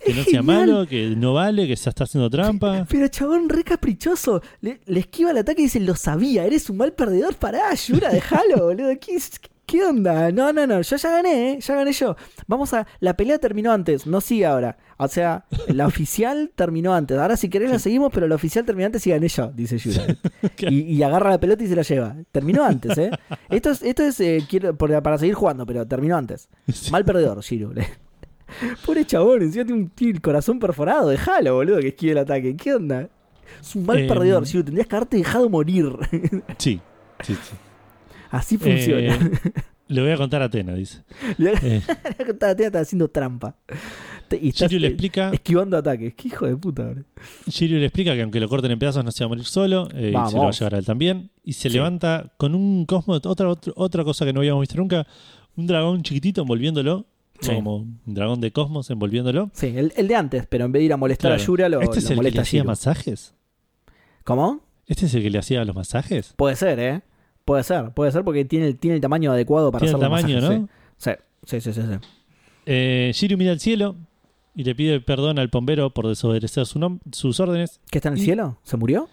que 0.05 0.13
no 0.13 0.23
sea 0.23 0.41
genial. 0.41 0.43
malo, 0.45 0.87
que 0.87 1.09
no 1.15 1.33
vale, 1.33 1.67
que 1.67 1.75
se 1.75 1.89
está 1.89 2.05
haciendo 2.05 2.29
trampa. 2.29 2.85
Pero 2.89 3.07
chabón, 3.09 3.49
re 3.49 3.63
caprichoso. 3.63 4.41
Le, 4.61 4.79
le 4.85 4.99
esquiva 5.01 5.31
el 5.31 5.37
ataque 5.37 5.61
y 5.61 5.65
dice, 5.65 5.79
lo 5.81 5.95
sabía, 5.95 6.45
eres 6.45 6.69
un 6.69 6.77
mal 6.77 6.93
perdedor. 6.93 7.35
Pará, 7.35 7.73
Yura, 7.75 8.09
déjalo, 8.11 8.57
boludo. 8.67 8.89
¿Qué, 8.99 9.17
qué 9.41 9.49
onda? 9.75 10.31
No, 10.31 10.53
no, 10.53 10.65
no, 10.65 10.81
yo 10.81 10.95
ya 10.95 11.11
gané, 11.11 11.51
¿eh? 11.51 11.59
Ya 11.59 11.75
gané 11.75 11.91
yo. 11.91 12.15
Vamos 12.47 12.73
a... 12.73 12.87
La 12.99 13.15
pelea 13.17 13.37
terminó 13.37 13.71
antes, 13.73 14.07
no 14.07 14.21
sigue 14.21 14.45
ahora. 14.45 14.77
O 14.97 15.07
sea, 15.07 15.45
la 15.67 15.85
oficial 15.87 16.51
terminó 16.55 16.93
antes. 16.93 17.17
Ahora 17.17 17.35
si 17.37 17.49
querés 17.49 17.69
la 17.71 17.79
seguimos, 17.79 18.11
pero 18.13 18.27
la 18.27 18.35
oficial 18.35 18.65
terminó 18.65 18.85
antes 18.87 19.05
y 19.05 19.09
gané 19.11 19.27
yo, 19.27 19.51
dice 19.51 19.77
Yura. 19.77 20.05
Y, 20.59 20.81
y 20.95 21.03
agarra 21.03 21.31
la 21.31 21.39
pelota 21.39 21.63
y 21.63 21.67
se 21.67 21.75
la 21.75 21.81
lleva. 21.81 22.15
Terminó 22.31 22.63
antes, 22.63 22.97
¿eh? 22.97 23.11
Esto 23.49 23.71
es, 23.71 23.83
esto 23.83 24.03
es 24.03 24.19
eh, 24.21 24.43
quiero, 24.49 24.75
para 24.75 25.17
seguir 25.17 25.35
jugando, 25.35 25.65
pero 25.65 25.85
terminó 25.85 26.15
antes. 26.17 26.49
Mal 26.91 27.03
perdedor, 27.05 27.41
Shiru. 27.41 27.73
Pobre 28.85 29.05
chabón, 29.05 29.41
encima 29.41 29.65
tiene, 29.65 29.81
un, 29.81 29.89
tiene 29.89 30.13
el 30.13 30.21
corazón 30.21 30.59
perforado. 30.59 31.09
Déjalo, 31.09 31.55
boludo, 31.55 31.79
que 31.79 31.89
esquive 31.89 32.13
el 32.13 32.17
ataque. 32.19 32.55
¿Qué 32.55 32.73
onda? 32.73 33.09
Es 33.61 33.75
un 33.75 33.85
mal 33.85 33.97
Em. 33.99 34.07
perdedor, 34.07 34.45
Shiru. 34.45 34.63
Tendrías 34.63 34.87
que 34.87 34.95
haberte 34.95 35.17
dejado 35.17 35.49
morir. 35.49 35.91
Sí, 36.57 36.79
sí, 37.21 37.33
sí. 37.35 37.55
Así 38.29 38.57
funciona. 38.57 39.15
Eh, 39.15 39.51
le 39.89 40.01
voy 40.01 40.11
a 40.11 40.17
contar 40.17 40.41
a 40.41 40.45
Atena, 40.45 40.73
dice. 40.73 41.03
Le 41.37 41.53
Eh, 41.61 41.81
estaba 42.27 42.51
estaba 42.51 42.81
haciendo 42.81 43.07
trampa. 43.09 43.55
Y 44.41 44.51
Shiryu 44.51 44.79
le 44.79 44.87
eh, 44.87 44.89
explica, 44.89 45.29
esquivando 45.31 45.77
ataques. 45.77 46.13
Qué 46.15 46.27
hijo 46.27 46.45
de 46.45 46.57
puta, 46.57 46.83
boludo. 46.87 47.05
Shiryu 47.47 47.77
le 47.77 47.85
explica 47.85 48.13
que 48.13 48.21
aunque 48.23 48.41
lo 48.41 48.49
corten 48.49 48.69
en 48.71 48.77
pedazos 48.79 49.03
no 49.05 49.11
se 49.11 49.23
va 49.23 49.27
a 49.27 49.29
morir 49.29 49.45
solo, 49.45 49.87
eh, 49.93 50.09
y 50.13 50.29
se 50.29 50.35
lo 50.35 50.41
va 50.43 50.49
a 50.49 50.51
llevar 50.51 50.75
a 50.75 50.77
él 50.79 50.85
también. 50.85 51.29
Y 51.45 51.53
se 51.53 51.69
Sí. 51.69 51.75
levanta 51.77 52.33
con 52.35 52.53
un 52.53 52.85
cosmo, 52.85 53.13
otra, 53.13 53.31
otra, 53.47 53.71
otra 53.75 54.03
cosa 54.03 54.25
que 54.25 54.33
no 54.33 54.41
habíamos 54.41 54.59
visto 54.61 54.75
nunca, 54.75 55.07
un 55.55 55.65
dragón 55.67 56.03
chiquitito 56.03 56.41
envolviéndolo, 56.41 57.05
Sí. 57.39 57.53
como 57.55 57.77
un 57.77 57.99
dragón 58.05 58.41
de 58.41 58.51
cosmos 58.51 58.89
envolviéndolo. 58.89 59.49
Sí, 59.53 59.67
el, 59.67 59.93
el 59.95 60.07
de 60.09 60.15
antes, 60.15 60.45
pero 60.47 60.65
en 60.65 60.73
vez 60.73 60.81
de 60.81 60.85
ir 60.85 60.93
a 60.93 60.97
molestar 60.97 61.29
Claro. 61.31 61.41
a 61.41 61.45
Yura, 61.45 61.69
lo, 61.69 61.81
¿Este 61.81 61.99
es 61.99 62.03
lo 62.05 62.09
el 62.09 62.09
que 62.09 62.13
le 62.15 62.17
molesta 62.17 62.39
a 62.39 62.43
hacía 62.43 62.63
masajes? 62.65 63.33
¿Cómo? 64.25 64.61
¿Este 64.87 65.05
es 65.05 65.13
el 65.13 65.23
que 65.23 65.29
le 65.29 65.37
hacía 65.39 65.63
los 65.63 65.75
masajes? 65.75 66.33
Puede 66.35 66.55
ser, 66.57 66.79
¿eh? 66.79 67.01
Puede 67.47 67.63
ser, 67.63 67.91
puede 67.91 68.11
ser 68.11 68.25
porque 68.25 68.43
tiene, 68.43 68.67
el- 68.67 68.77
tiene 68.77 68.95
el 68.95 69.01
tamaño 69.01 69.31
adecuado 69.31 69.71
para 69.71 69.79
Tiene 69.79 69.91
el 69.91 69.95
hacer 70.03 70.11
los 70.11 70.19
tamaño, 70.21 70.35
masajes, 70.41 70.59
¿no? 70.59 70.69
Sí, 70.97 71.11
sí, 71.45 71.61
sí, 71.61 71.73
sí. 71.73 71.81
sí. 71.81 72.07
Eh, 72.65 73.11
Shiryu 73.13 73.37
mira 73.37 73.51
al 73.53 73.59
cielo 73.61 73.95
y 74.53 74.65
le 74.65 74.75
pide 74.75 74.99
perdón 74.99 75.39
al 75.39 75.47
bombero 75.47 75.89
por 75.91 76.07
desobedecer 76.07 76.65
su 76.65 76.99
sus 77.13 77.39
órdenes. 77.39 77.79
¿Qué 77.89 77.99
está 77.99 78.09
en 78.09 78.15
el 78.15 78.19
Y- 78.21 78.25
cielo? 78.25 78.57
¿Se 78.63 78.75
murió? 78.75 79.07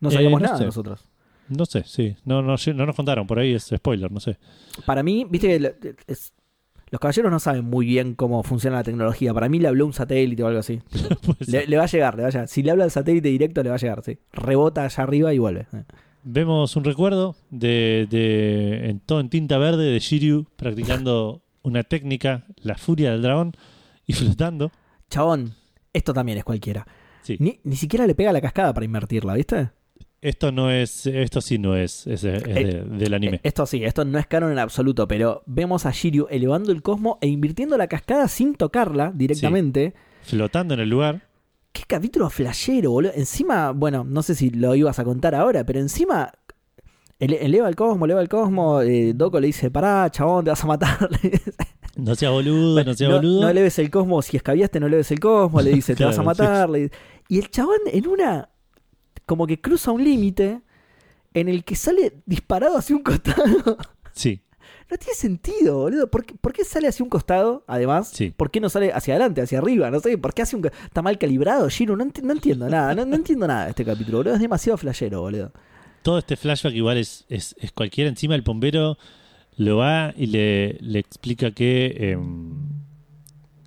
No 0.00 0.08
Eh, 0.08 0.12
sabíamos 0.12 0.40
no 0.40 0.46
nada 0.46 0.58
sé. 0.58 0.64
nosotros. 0.64 1.06
No 1.48 1.64
sé, 1.64 1.84
sí. 1.86 2.16
No, 2.24 2.42
no, 2.42 2.56
no 2.74 2.86
nos 2.86 2.96
contaron, 2.96 3.28
por 3.28 3.38
ahí 3.38 3.54
es 3.54 3.72
spoiler, 3.76 4.10
no 4.10 4.18
sé. 4.18 4.38
Para 4.84 5.04
mí, 5.04 5.24
viste 5.30 5.46
que 5.80 5.94
es- 6.08 6.32
los 6.90 7.00
caballeros 7.00 7.30
no 7.30 7.38
saben 7.38 7.64
muy 7.64 7.86
bien 7.86 8.14
cómo 8.16 8.42
funciona 8.42 8.78
la 8.78 8.82
tecnología. 8.82 9.32
Para 9.32 9.48
mí 9.48 9.60
le 9.60 9.68
habló 9.68 9.86
un 9.86 9.92
satélite 9.92 10.42
o 10.42 10.48
algo 10.48 10.58
así. 10.58 10.80
Le, 11.46 11.66
le 11.68 11.76
va 11.76 11.84
a 11.84 11.86
llegar, 11.86 12.16
le 12.16 12.22
va 12.22 12.28
a 12.28 12.30
llegar. 12.32 12.48
Si 12.48 12.62
le 12.64 12.70
habla 12.72 12.84
al 12.84 12.90
satélite 12.90 13.28
directo, 13.28 13.62
le 13.62 13.68
va 13.70 13.76
a 13.76 13.78
llegar, 13.78 14.02
sí. 14.02 14.18
Rebota 14.32 14.84
allá 14.84 15.02
arriba 15.04 15.32
y 15.32 15.38
vuelve. 15.38 15.66
Eh. 16.24 16.28
Vemos 16.32 16.76
un 16.76 16.84
recuerdo 16.84 17.36
de, 17.50 18.06
de 18.10 18.88
en 18.90 19.00
todo 19.00 19.20
en 19.20 19.28
tinta 19.28 19.58
verde 19.58 19.84
de 19.90 19.98
Shiryu 19.98 20.46
practicando 20.56 21.42
una 21.62 21.82
técnica, 21.84 22.44
la 22.56 22.76
furia 22.76 23.12
del 23.12 23.22
dragón, 23.22 23.52
y 24.06 24.12
flotando. 24.14 24.70
Chabón, 25.10 25.54
esto 25.92 26.12
también 26.12 26.38
es 26.38 26.44
cualquiera. 26.44 26.86
Sí. 27.22 27.36
Ni, 27.38 27.60
ni 27.64 27.76
siquiera 27.76 28.06
le 28.06 28.14
pega 28.14 28.32
la 28.32 28.40
cascada 28.40 28.72
para 28.74 28.84
invertirla, 28.84 29.34
¿viste? 29.34 29.70
Esto 30.20 30.52
no 30.52 30.70
es, 30.70 31.06
esto 31.06 31.40
sí 31.40 31.58
no 31.58 31.74
es, 31.76 32.06
es, 32.06 32.22
de- 32.22 32.36
es 32.36 32.44
de- 32.44 32.84
del 32.84 33.14
anime. 33.14 33.36
Eh, 33.36 33.40
Esto 33.42 33.66
sí, 33.66 33.82
esto 33.84 34.04
no 34.04 34.18
es 34.20 34.26
canon 34.28 34.52
en 34.52 34.58
absoluto, 34.60 35.08
pero 35.08 35.42
vemos 35.46 35.84
a 35.84 35.90
Shiryu 35.90 36.28
elevando 36.30 36.70
el 36.70 36.80
cosmo 36.82 37.18
e 37.20 37.26
invirtiendo 37.26 37.76
la 37.76 37.88
cascada 37.88 38.28
sin 38.28 38.54
tocarla 38.54 39.12
directamente. 39.14 39.94
Flotando 40.22 40.74
en 40.74 40.80
el 40.80 40.88
lugar. 40.88 41.22
Qué 41.72 41.82
capítulo 41.86 42.28
flashero, 42.30 42.90
boludo. 42.90 43.12
Encima, 43.14 43.70
bueno, 43.72 44.04
no 44.04 44.22
sé 44.22 44.34
si 44.34 44.50
lo 44.50 44.74
ibas 44.74 44.98
a 44.98 45.04
contar 45.04 45.34
ahora, 45.34 45.64
pero 45.64 45.80
encima 45.80 46.32
ele- 47.18 47.44
eleva 47.44 47.68
el 47.68 47.76
cosmo, 47.76 48.04
eleva 48.04 48.20
el 48.20 48.28
cosmo. 48.28 48.82
eh, 48.82 49.12
Doko 49.14 49.40
le 49.40 49.46
dice, 49.46 49.70
pará, 49.70 50.10
chabón, 50.10 50.44
te 50.44 50.50
vas 50.50 50.62
a 50.62 50.66
matar. 50.66 51.08
No 51.94 52.14
sea 52.14 52.30
boludo, 52.30 52.82
no 52.84 52.94
sea 52.94 53.10
boludo. 53.10 53.42
No 53.42 53.48
eleves 53.50 53.78
el 53.78 53.90
cosmo, 53.90 54.22
si 54.22 54.38
escabiaste 54.38 54.80
no 54.80 54.86
eleves 54.86 55.10
el 55.10 55.20
cosmo, 55.20 55.60
le 55.60 55.72
dice, 55.72 55.94
te 55.94 56.04
vas 56.06 56.16
a 56.18 56.22
sí. 56.22 56.26
matar. 56.26 56.70
Y 57.28 57.38
el 57.38 57.50
chabón 57.50 57.76
en 57.86 58.06
una, 58.08 58.48
como 59.26 59.46
que 59.46 59.60
cruza 59.60 59.90
un 59.92 60.02
límite 60.02 60.62
en 61.34 61.48
el 61.50 61.64
que 61.64 61.76
sale 61.76 62.22
disparado 62.24 62.78
hacia 62.78 62.96
un 62.96 63.02
costado. 63.02 63.76
Sí, 64.12 64.40
No 64.92 64.98
tiene 64.98 65.14
sentido, 65.14 65.78
boludo. 65.78 66.10
¿Por 66.10 66.26
qué, 66.26 66.34
por 66.38 66.52
qué 66.52 66.64
sale 66.66 66.86
hacia 66.86 67.02
un 67.02 67.08
costado, 67.08 67.64
además? 67.66 68.10
Sí. 68.12 68.30
¿Por 68.36 68.50
qué 68.50 68.60
no 68.60 68.68
sale 68.68 68.92
hacia 68.92 69.14
adelante, 69.14 69.40
hacia 69.40 69.56
arriba? 69.58 69.90
No 69.90 70.00
sé, 70.00 70.18
¿por 70.18 70.34
qué 70.34 70.42
hace 70.42 70.54
un... 70.54 70.66
Está 70.66 71.00
mal 71.00 71.16
calibrado, 71.16 71.66
Shiro? 71.70 71.96
No, 71.96 72.04
enti- 72.04 72.20
no 72.22 72.32
entiendo 72.34 72.68
nada, 72.68 72.94
no, 72.94 73.06
no 73.06 73.16
entiendo 73.16 73.46
nada 73.46 73.64
de 73.64 73.70
este 73.70 73.86
capítulo, 73.86 74.18
boludo. 74.18 74.34
Es 74.34 74.40
demasiado 74.40 74.76
flashero, 74.76 75.22
boludo. 75.22 75.50
todo 76.02 76.18
este 76.18 76.36
flashback 76.36 76.74
igual 76.74 76.98
es, 76.98 77.24
es, 77.30 77.56
es 77.58 77.72
cualquiera. 77.72 78.10
Encima 78.10 78.34
el 78.34 78.42
bombero 78.42 78.98
lo 79.56 79.78
va 79.78 80.12
y 80.14 80.26
le, 80.26 80.76
le 80.80 80.98
explica 80.98 81.52
que, 81.52 82.10
em, 82.10 82.52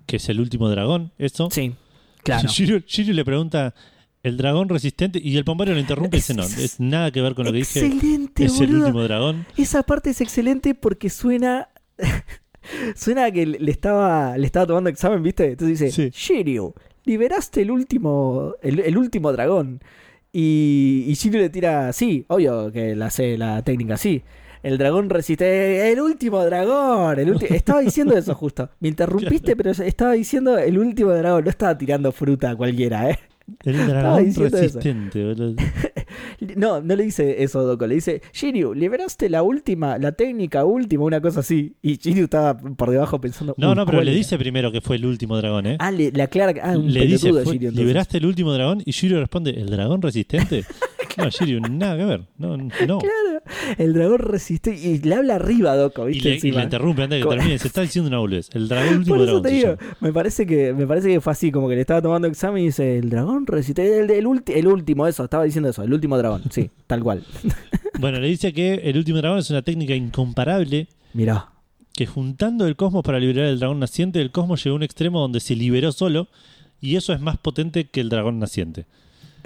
que 0.06 0.16
es 0.18 0.28
el 0.28 0.38
último 0.38 0.68
dragón, 0.70 1.10
eso. 1.18 1.48
Sí, 1.50 1.74
claro. 2.22 2.48
Shiryu, 2.52 2.78
Shiryu 2.86 3.14
le 3.14 3.24
pregunta, 3.24 3.74
¿el 4.26 4.36
dragón 4.36 4.68
resistente? 4.68 5.20
Y 5.22 5.36
el 5.36 5.44
bombero 5.44 5.72
lo 5.72 5.78
interrumpe 5.80 6.16
y 6.16 6.20
dice, 6.20 6.34
no, 6.34 6.42
Es- 6.42 6.80
nada 6.80 7.10
que 7.10 7.20
ver 7.22 7.34
con 7.34 7.44
lo 7.46 7.52
que 7.52 7.58
dije. 7.58 7.86
Excelente, 7.86 8.44
Es 8.44 8.60
el 8.60 8.74
último 8.74 9.02
dragón. 9.02 9.46
Esa 9.56 9.82
parte 9.82 10.10
es 10.10 10.20
excelente 10.20 10.74
porque 10.74 11.10
suena... 11.10 11.68
suena 12.94 13.26
a 13.26 13.30
que 13.30 13.46
le 13.46 13.70
estaba, 13.70 14.36
le 14.36 14.46
estaba 14.46 14.66
tomando 14.66 14.90
examen, 14.90 15.22
¿viste? 15.22 15.52
Entonces 15.52 15.78
dice, 15.80 16.10
Sí. 16.10 16.34
Shiryu, 16.34 16.74
liberaste 17.04 17.62
el 17.62 17.70
último, 17.70 18.54
el, 18.62 18.80
el 18.80 18.98
último 18.98 19.32
dragón. 19.32 19.80
Y, 20.32 21.04
y 21.06 21.14
Shiryu 21.14 21.38
le 21.40 21.48
tira, 21.48 21.92
sí, 21.92 22.24
obvio 22.28 22.70
que 22.72 22.94
la 22.96 23.10
sé 23.10 23.38
la 23.38 23.62
técnica, 23.62 23.96
sí. 23.96 24.22
El 24.62 24.78
dragón 24.78 25.08
resiste, 25.10 25.92
el 25.92 26.00
último 26.00 26.44
dragón. 26.44 27.18
El 27.20 27.40
estaba 27.50 27.80
diciendo 27.80 28.16
eso 28.16 28.34
justo. 28.34 28.68
Me 28.80 28.88
interrumpiste, 28.88 29.54
pero 29.56 29.70
estaba 29.70 30.12
diciendo 30.12 30.58
el 30.58 30.76
último 30.78 31.12
dragón. 31.12 31.44
No 31.44 31.50
estaba 31.50 31.78
tirando 31.78 32.10
fruta 32.10 32.50
a 32.50 32.56
cualquiera, 32.56 33.10
¿eh? 33.10 33.18
El 33.64 33.76
dragón 33.88 34.34
resistente, 34.34 35.24
boludo. 35.24 35.54
No, 36.56 36.80
no 36.80 36.94
le 36.96 37.04
dice 37.04 37.42
eso 37.42 37.62
Doko, 37.62 37.86
le 37.86 37.96
dice, 37.96 38.20
Shiryu, 38.32 38.74
liberaste 38.74 39.28
la 39.30 39.42
última, 39.42 39.98
la 39.98 40.12
técnica 40.12 40.64
última, 40.64 41.04
una 41.04 41.20
cosa 41.20 41.40
así. 41.40 41.74
Y 41.82 41.96
Shiryu 41.96 42.24
estaba 42.24 42.56
por 42.56 42.90
debajo 42.90 43.20
pensando. 43.20 43.54
No, 43.56 43.70
"Uy, 43.70 43.74
no, 43.76 43.86
pero 43.86 43.96
¿cuál 43.98 44.04
le 44.06 44.12
era?". 44.12 44.18
dice 44.18 44.38
primero 44.38 44.70
que 44.70 44.80
fue 44.80 44.96
el 44.96 45.06
último 45.06 45.36
dragón, 45.38 45.66
¿eh? 45.66 45.76
Ah, 45.80 45.90
le, 45.90 46.12
aclara 46.22 46.52
que. 46.54 46.60
Ah, 46.60 46.76
un 46.76 46.92
le 46.92 47.06
dice, 47.06 47.30
fue- 47.32 47.44
Shiryu. 47.44 47.70
¿liberaste 47.70 48.18
el 48.18 48.26
último 48.26 48.52
dragón? 48.52 48.82
Y 48.84 48.90
Shiryu 48.92 49.18
responde, 49.18 49.50
¿el 49.50 49.68
dragón 49.70 50.02
resistente? 50.02 50.64
No, 51.16 51.30
Shiryu, 51.30 51.60
nada 51.60 51.96
que 51.96 52.04
ver. 52.04 52.20
No, 52.36 52.58
no. 52.58 52.68
Claro, 52.68 52.98
el 53.78 53.92
dragón 53.94 54.18
resiste 54.18 54.74
y 54.74 54.98
le 54.98 55.14
habla 55.14 55.36
arriba 55.36 55.72
a 55.72 55.76
Doko, 55.76 56.08
Y 56.08 56.14
¿viste? 56.14 56.28
le, 56.40 56.48
y 56.48 56.52
le 56.52 56.62
interrumpe 56.62 57.02
antes 57.02 57.18
de 57.20 57.22
que 57.28 57.34
termine. 57.36 57.58
Se 57.60 57.68
está 57.68 57.82
diciendo 57.82 58.08
una 58.08 58.18
boludez. 58.18 58.48
El 58.54 58.68
dragón, 58.68 58.98
último 58.98 59.16
Por 59.16 59.24
eso 59.24 59.40
dragón. 59.40 59.42
te 59.42 59.50
digo, 59.50 59.76
me 60.00 60.12
parece 60.12 60.46
que 60.46 60.72
me 60.74 60.86
parece 60.86 61.08
que 61.08 61.20
fue 61.20 61.32
así, 61.32 61.50
como 61.52 61.68
que 61.68 61.74
le 61.74 61.80
estaba 61.80 62.02
tomando 62.02 62.28
examen 62.28 62.62
y 62.62 62.66
dice, 62.66 62.98
el 62.98 63.10
dragón 63.10 63.46
resiste, 63.46 63.98
el, 64.00 64.10
el, 64.10 64.24
ulti- 64.26 64.52
el 64.54 64.66
último, 64.66 65.06
eso, 65.06 65.24
estaba 65.24 65.44
diciendo 65.44 65.68
eso, 65.70 65.82
el 65.82 65.92
último 65.92 66.16
dragón, 66.18 66.42
sí, 66.50 66.70
tal 66.86 67.02
cual. 67.02 67.22
Bueno, 67.98 68.18
le 68.20 68.28
dice 68.28 68.52
que 68.52 68.74
el 68.74 68.96
último 68.98 69.18
dragón 69.18 69.38
es 69.38 69.50
una 69.50 69.62
técnica 69.62 69.94
incomparable 69.94 70.88
Mirá, 71.14 71.48
que 71.94 72.06
juntando 72.06 72.66
el 72.66 72.76
cosmos 72.76 73.02
para 73.02 73.18
liberar 73.18 73.46
el 73.46 73.58
dragón 73.58 73.80
naciente, 73.80 74.20
el 74.20 74.30
cosmos 74.30 74.62
llegó 74.62 74.74
a 74.74 74.76
un 74.76 74.82
extremo 74.82 75.20
donde 75.20 75.40
se 75.40 75.54
liberó 75.56 75.92
solo 75.92 76.28
y 76.80 76.96
eso 76.96 77.14
es 77.14 77.20
más 77.20 77.38
potente 77.38 77.86
que 77.88 78.00
el 78.02 78.10
dragón 78.10 78.38
naciente. 78.38 78.84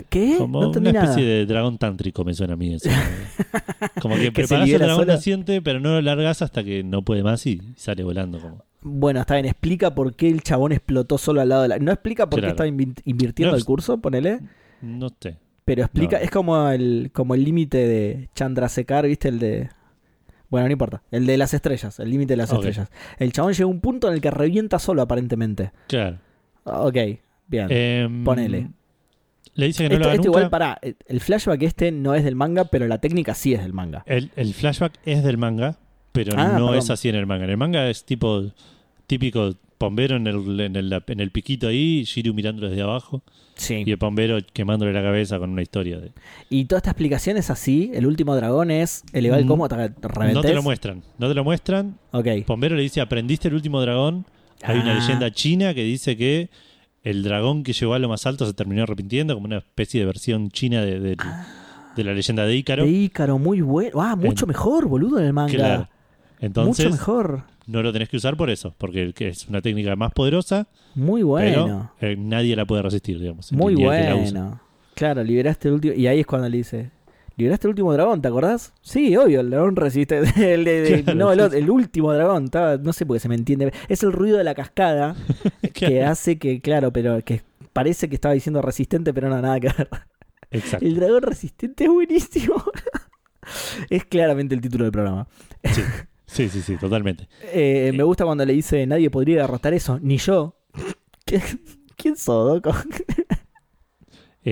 ¿Qué? 0.09 0.37
Como 0.39 0.61
no 0.63 0.71
una 0.71 0.93
nada. 0.93 1.05
especie 1.07 1.25
de 1.29 1.47
dragón 1.47 1.79
tántrico 1.79 2.25
me 2.25 2.35
suena 2.35 2.55
a 2.55 2.57
mí 2.57 2.75
eso. 2.75 2.89
como 4.01 4.17
que, 4.17 4.33
Que 4.33 4.43
el 4.43 4.65
libera 4.65 4.87
dragón 4.87 5.03
solo. 5.05 5.13
naciente, 5.15 5.63
pero 5.63 5.81
no 5.81 5.91
lo 5.91 6.01
largas 6.03 6.43
hasta 6.43 6.65
que 6.65 6.83
no 6.83 7.03
puede 7.03 7.23
más 7.23 7.47
y 7.47 7.61
sale 7.77 8.03
volando. 8.05 8.41
Como. 8.41 8.65
Bueno, 8.83 9.21
está 9.21 9.35
bien, 9.35 9.47
explica 9.47 9.95
por 9.95 10.15
qué 10.15 10.29
el 10.29 10.43
chabón 10.43 10.73
explotó 10.73 11.19
solo 11.19 11.41
al 11.43 11.51
lado 11.51 11.63
de 11.63 11.69
la... 11.69 11.79
No 11.79 11.93
explica 11.93 12.31
por 12.31 12.41
Claro. 12.41 12.57
qué 12.57 12.63
estaba 12.65 12.69
invi- 12.69 13.03
invirtiendo 13.05 13.53
No, 13.53 13.59
el 13.59 13.65
curso, 13.65 13.99
ponele, 13.99 14.41
No 14.81 15.09
sé. 15.21 15.37
pero 15.67 15.83
explica, 15.83 16.17
No. 16.19 16.25
es 16.25 16.31
como 16.31 16.69
el 16.71 17.11
como 17.13 17.35
el 17.35 17.45
límite 17.45 17.77
de 17.87 18.29
Chandrasekhar, 18.35 19.07
¿viste? 19.07 19.29
El 19.29 19.39
de... 19.39 19.69
Bueno, 20.49 20.67
no 20.67 20.73
importa, 20.73 21.03
el 21.11 21.27
de 21.27 21.37
las 21.37 21.53
estrellas, 21.55 22.01
el 22.01 22.11
límite 22.11 22.33
de 22.33 22.39
las 22.39 22.53
estrellas. 22.53 22.89
El 23.19 23.33
chabón 23.33 23.53
llega 23.53 23.65
a 23.65 23.69
un 23.69 23.81
punto 23.81 24.09
en 24.09 24.15
el 24.15 24.21
que 24.21 24.31
revienta 24.33 24.79
solo, 24.79 25.03
aparentemente. 25.03 25.71
Claro. 25.87 26.17
Ok, 26.65 26.97
bien. 27.47 27.67
Em, 27.71 28.25
Ponele. 28.25 28.71
Le 29.55 29.67
dice 29.67 29.83
que 29.85 29.89
no 29.89 29.95
esto, 29.95 29.99
lo 30.01 30.05
haga 30.07 30.15
esto 30.15 30.27
nunca. 30.29 30.39
igual, 30.39 30.51
pará, 30.51 30.81
el 31.07 31.21
flashback 31.21 31.63
este 31.63 31.93
no 31.93 32.15
es 32.15 32.25
del 32.25 32.37
manga, 32.37 32.65
pero 32.67 32.87
la 32.87 32.99
técnica 32.99 33.35
sí 33.35 33.53
es 33.55 33.63
del 33.63 33.73
manga. 33.73 34.03
El, 34.07 34.31
el 34.37 34.55
flashback 34.55 34.95
es 35.05 35.23
del 35.25 35.39
manga, 35.39 35.77
pero 36.13 36.33
Ah, 36.37 36.49
no 36.59 36.67
perdón. 36.67 36.75
es 36.77 36.91
así 36.91 37.09
en 37.09 37.17
el 37.17 37.27
manga. 37.27 37.45
En 37.45 37.51
el 37.51 37.57
manga 37.57 37.89
es 37.91 38.05
tipo 38.05 38.45
típico 39.07 39.55
bombero 39.79 40.17
en 40.17 40.27
el, 40.27 40.61
en 40.61 40.77
el, 40.77 41.03
en 41.07 41.21
el 41.21 41.31
piquito 41.31 41.67
ahí, 41.69 42.05
Shiryu 42.05 42.35
mirándolo 42.35 42.69
desde 42.69 42.83
abajo 42.83 43.23
Sí. 43.57 43.83
y 43.85 43.91
el 43.91 43.97
bombero 43.97 44.39
quemándole 44.53 44.93
la 44.93 45.03
cabeza 45.03 45.39
con 45.39 45.51
una 45.51 45.63
historia. 45.63 45.99
De... 45.99 46.13
Y 46.49 46.65
toda 46.67 46.79
esta 46.79 46.91
explicación 46.91 47.37
es 47.37 47.51
así. 47.51 47.91
El 47.95 48.07
último 48.07 48.35
dragón 48.37 48.71
es 48.71 49.03
elevar 49.13 49.39
el 49.39 49.45
Mm, 49.47 49.49
cómo 49.49 49.65
hasta 49.65 49.89
que 49.89 50.33
No 50.35 50.41
te 50.43 50.55
lo 50.55 50.63
muestran, 50.63 51.03
no 51.19 51.29
te 51.29 51.35
lo 51.35 51.45
muestran. 51.45 51.99
Ok. 52.13 52.27
Bombero 52.47 52.77
le 52.77 52.83
dice, 52.83 53.01
aprendiste 53.01 53.49
el 53.49 53.55
último 53.55 53.81
dragón. 53.81 54.25
Hay 54.63 54.79
una 54.79 54.93
Ah. 54.93 55.01
leyenda 55.01 55.31
china 55.31 55.73
que 55.75 55.83
dice 55.83 56.17
que 56.17 56.49
el 57.03 57.23
dragón 57.23 57.63
que 57.63 57.73
llegó 57.73 57.95
a 57.95 57.99
lo 57.99 58.09
más 58.09 58.27
alto 58.27 58.47
se 58.47 58.53
terminó 58.55 58.83
arrepintiendo, 58.83 59.35
como 59.35 59.47
una 59.47 59.59
especie 59.59 60.01
de 60.01 60.07
versión 60.07 60.51
china 60.51 60.83
de, 60.83 61.01
de- 61.01 61.17
de 61.97 62.05
la 62.05 62.13
leyenda 62.15 62.45
de 62.47 62.55
Ícaro. 62.57 62.85
De 62.85 62.91
Ícaro, 62.91 63.39
muy 63.39 63.61
bueno. 63.63 64.01
Ah, 64.01 64.15
mucho 64.17 64.45
En- 64.45 64.49
mejor, 64.49 64.87
boludo, 64.87 65.19
en 65.19 65.27
el 65.27 65.33
manga. 65.33 65.53
Claro. 65.53 65.89
Entonces, 66.41 66.87
mucho 66.87 66.97
mejor. 66.97 67.43
no 67.67 67.83
lo 67.83 67.93
tenés 67.93 68.09
que 68.09 68.17
usar 68.17 68.37
por 68.37 68.49
eso, 68.49 68.75
porque 68.79 69.13
que 69.13 69.29
es 69.29 69.47
una 69.49 69.61
técnica 69.61 69.95
más 69.97 70.13
poderosa, 70.13 70.69
Muy 70.95 71.23
bueno. 71.23 71.91
pero 71.99 72.13
eh, 72.13 72.17
nadie 72.17 72.55
la 72.57 72.65
puede 72.65 72.83
resistir, 72.83 73.19
digamos. 73.21 73.53
muy 73.53 73.75
bueno. 73.75 74.61
Claro, 74.95 75.23
liberaste 75.25 75.69
el 75.69 75.75
último. 75.75 75.95
Y 75.95 76.07
ahí 76.07 76.21
es 76.21 76.27
cuando 76.27 76.49
le 76.49 76.59
dice. 76.59 76.91
¿Liberaste 77.37 77.67
el 77.67 77.71
último 77.71 77.93
dragón, 77.93 78.21
te 78.21 78.29
acordás? 78.29 78.73
Sí, 78.83 79.17
obvio, 79.17 79.41
el 79.41 79.51
dragón 79.51 79.77
resiste. 79.77 80.19
El, 80.37 81.05
Claro, 81.05 81.19
no, 81.19 81.33
el, 81.33 81.55
el 81.55 81.71
último 81.71 82.13
dragón. 82.13 82.45
estaba- 82.45 82.77
no 82.77 82.93
sé 82.93 83.07
por 83.07 83.17
qué 83.17 83.21
se 83.21 83.29
me 83.29 83.35
entiende. 83.35 83.73
Es 83.89 84.03
el 84.03 84.13
ruido 84.13 84.37
de 84.39 84.45
la 84.45 84.55
cascada 84.55 85.17
que 85.75 86.03
hace 86.05 86.39
que, 86.39 86.61
claro, 86.61 86.93
pero 86.93 87.23
que 87.25 87.43
parece 87.73 88.09
que 88.09 88.15
estaba 88.17 88.35
diciendo 88.35 88.61
resistente, 88.63 89.15
pero 89.15 89.29
no 89.29 89.41
nada 89.41 89.59
que 89.61 89.69
ver. 89.69 89.89
Exacto. 90.51 90.85
El 90.85 90.97
dragón 90.97 91.23
resistente 91.23 91.85
es 91.85 91.91
buenísimo. 91.91 92.63
es 93.91 94.05
claramente 94.05 94.55
el 94.55 94.61
título 94.61 94.85
del 94.85 94.93
programa. 94.93 95.27
Sí. 95.65 95.83
sí, 96.27 96.49
sí, 96.49 96.61
sí, 96.63 96.77
totalmente. 96.77 97.29
Eh, 97.53 97.93
me 97.95 98.03
gusta 98.03 98.25
cuando 98.25 98.45
le 98.45 98.53
dice 98.53 98.87
nadie 98.87 99.09
podría 99.11 99.43
derrotar 99.43 99.73
eso, 99.73 99.99
ni 100.03 100.19
yo. 100.19 100.57
¿Qué- 101.25 101.41
¿Quién 101.97 102.17
sos, 102.17 102.63
Doco? 102.63 102.77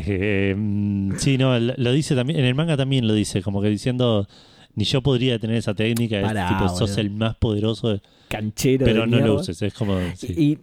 Eh, 0.07 0.55
mm, 0.57 1.17
sí, 1.17 1.39
no, 1.39 1.59
lo 1.59 1.93
dice 1.93 2.15
también, 2.15 2.39
en 2.39 2.45
el 2.45 2.55
manga 2.55 2.77
también 2.77 3.07
lo 3.07 3.15
dice, 3.15 3.43
como 3.43 3.63
que 3.63 3.69
diciendo, 3.69 4.27
ni 4.75 4.85
yo 4.85 5.03
podría 5.03 5.39
tener 5.39 5.57
esa 5.57 5.75
técnica, 5.75 6.19
es 6.19 6.25
Pará, 6.25 6.49
tipo, 6.49 6.69
sos 6.69 6.97
el 6.99 7.11
más 7.11 7.37
poderoso, 7.37 7.89
de- 7.91 8.03
Canchero. 8.29 8.85
pero 8.85 9.03
de 9.03 9.07
no 9.09 9.19
lo 9.19 9.35
uses, 9.37 9.61
es 9.63 9.75
como... 9.75 9.99
sí. 10.17 10.35
Y, 10.37 10.59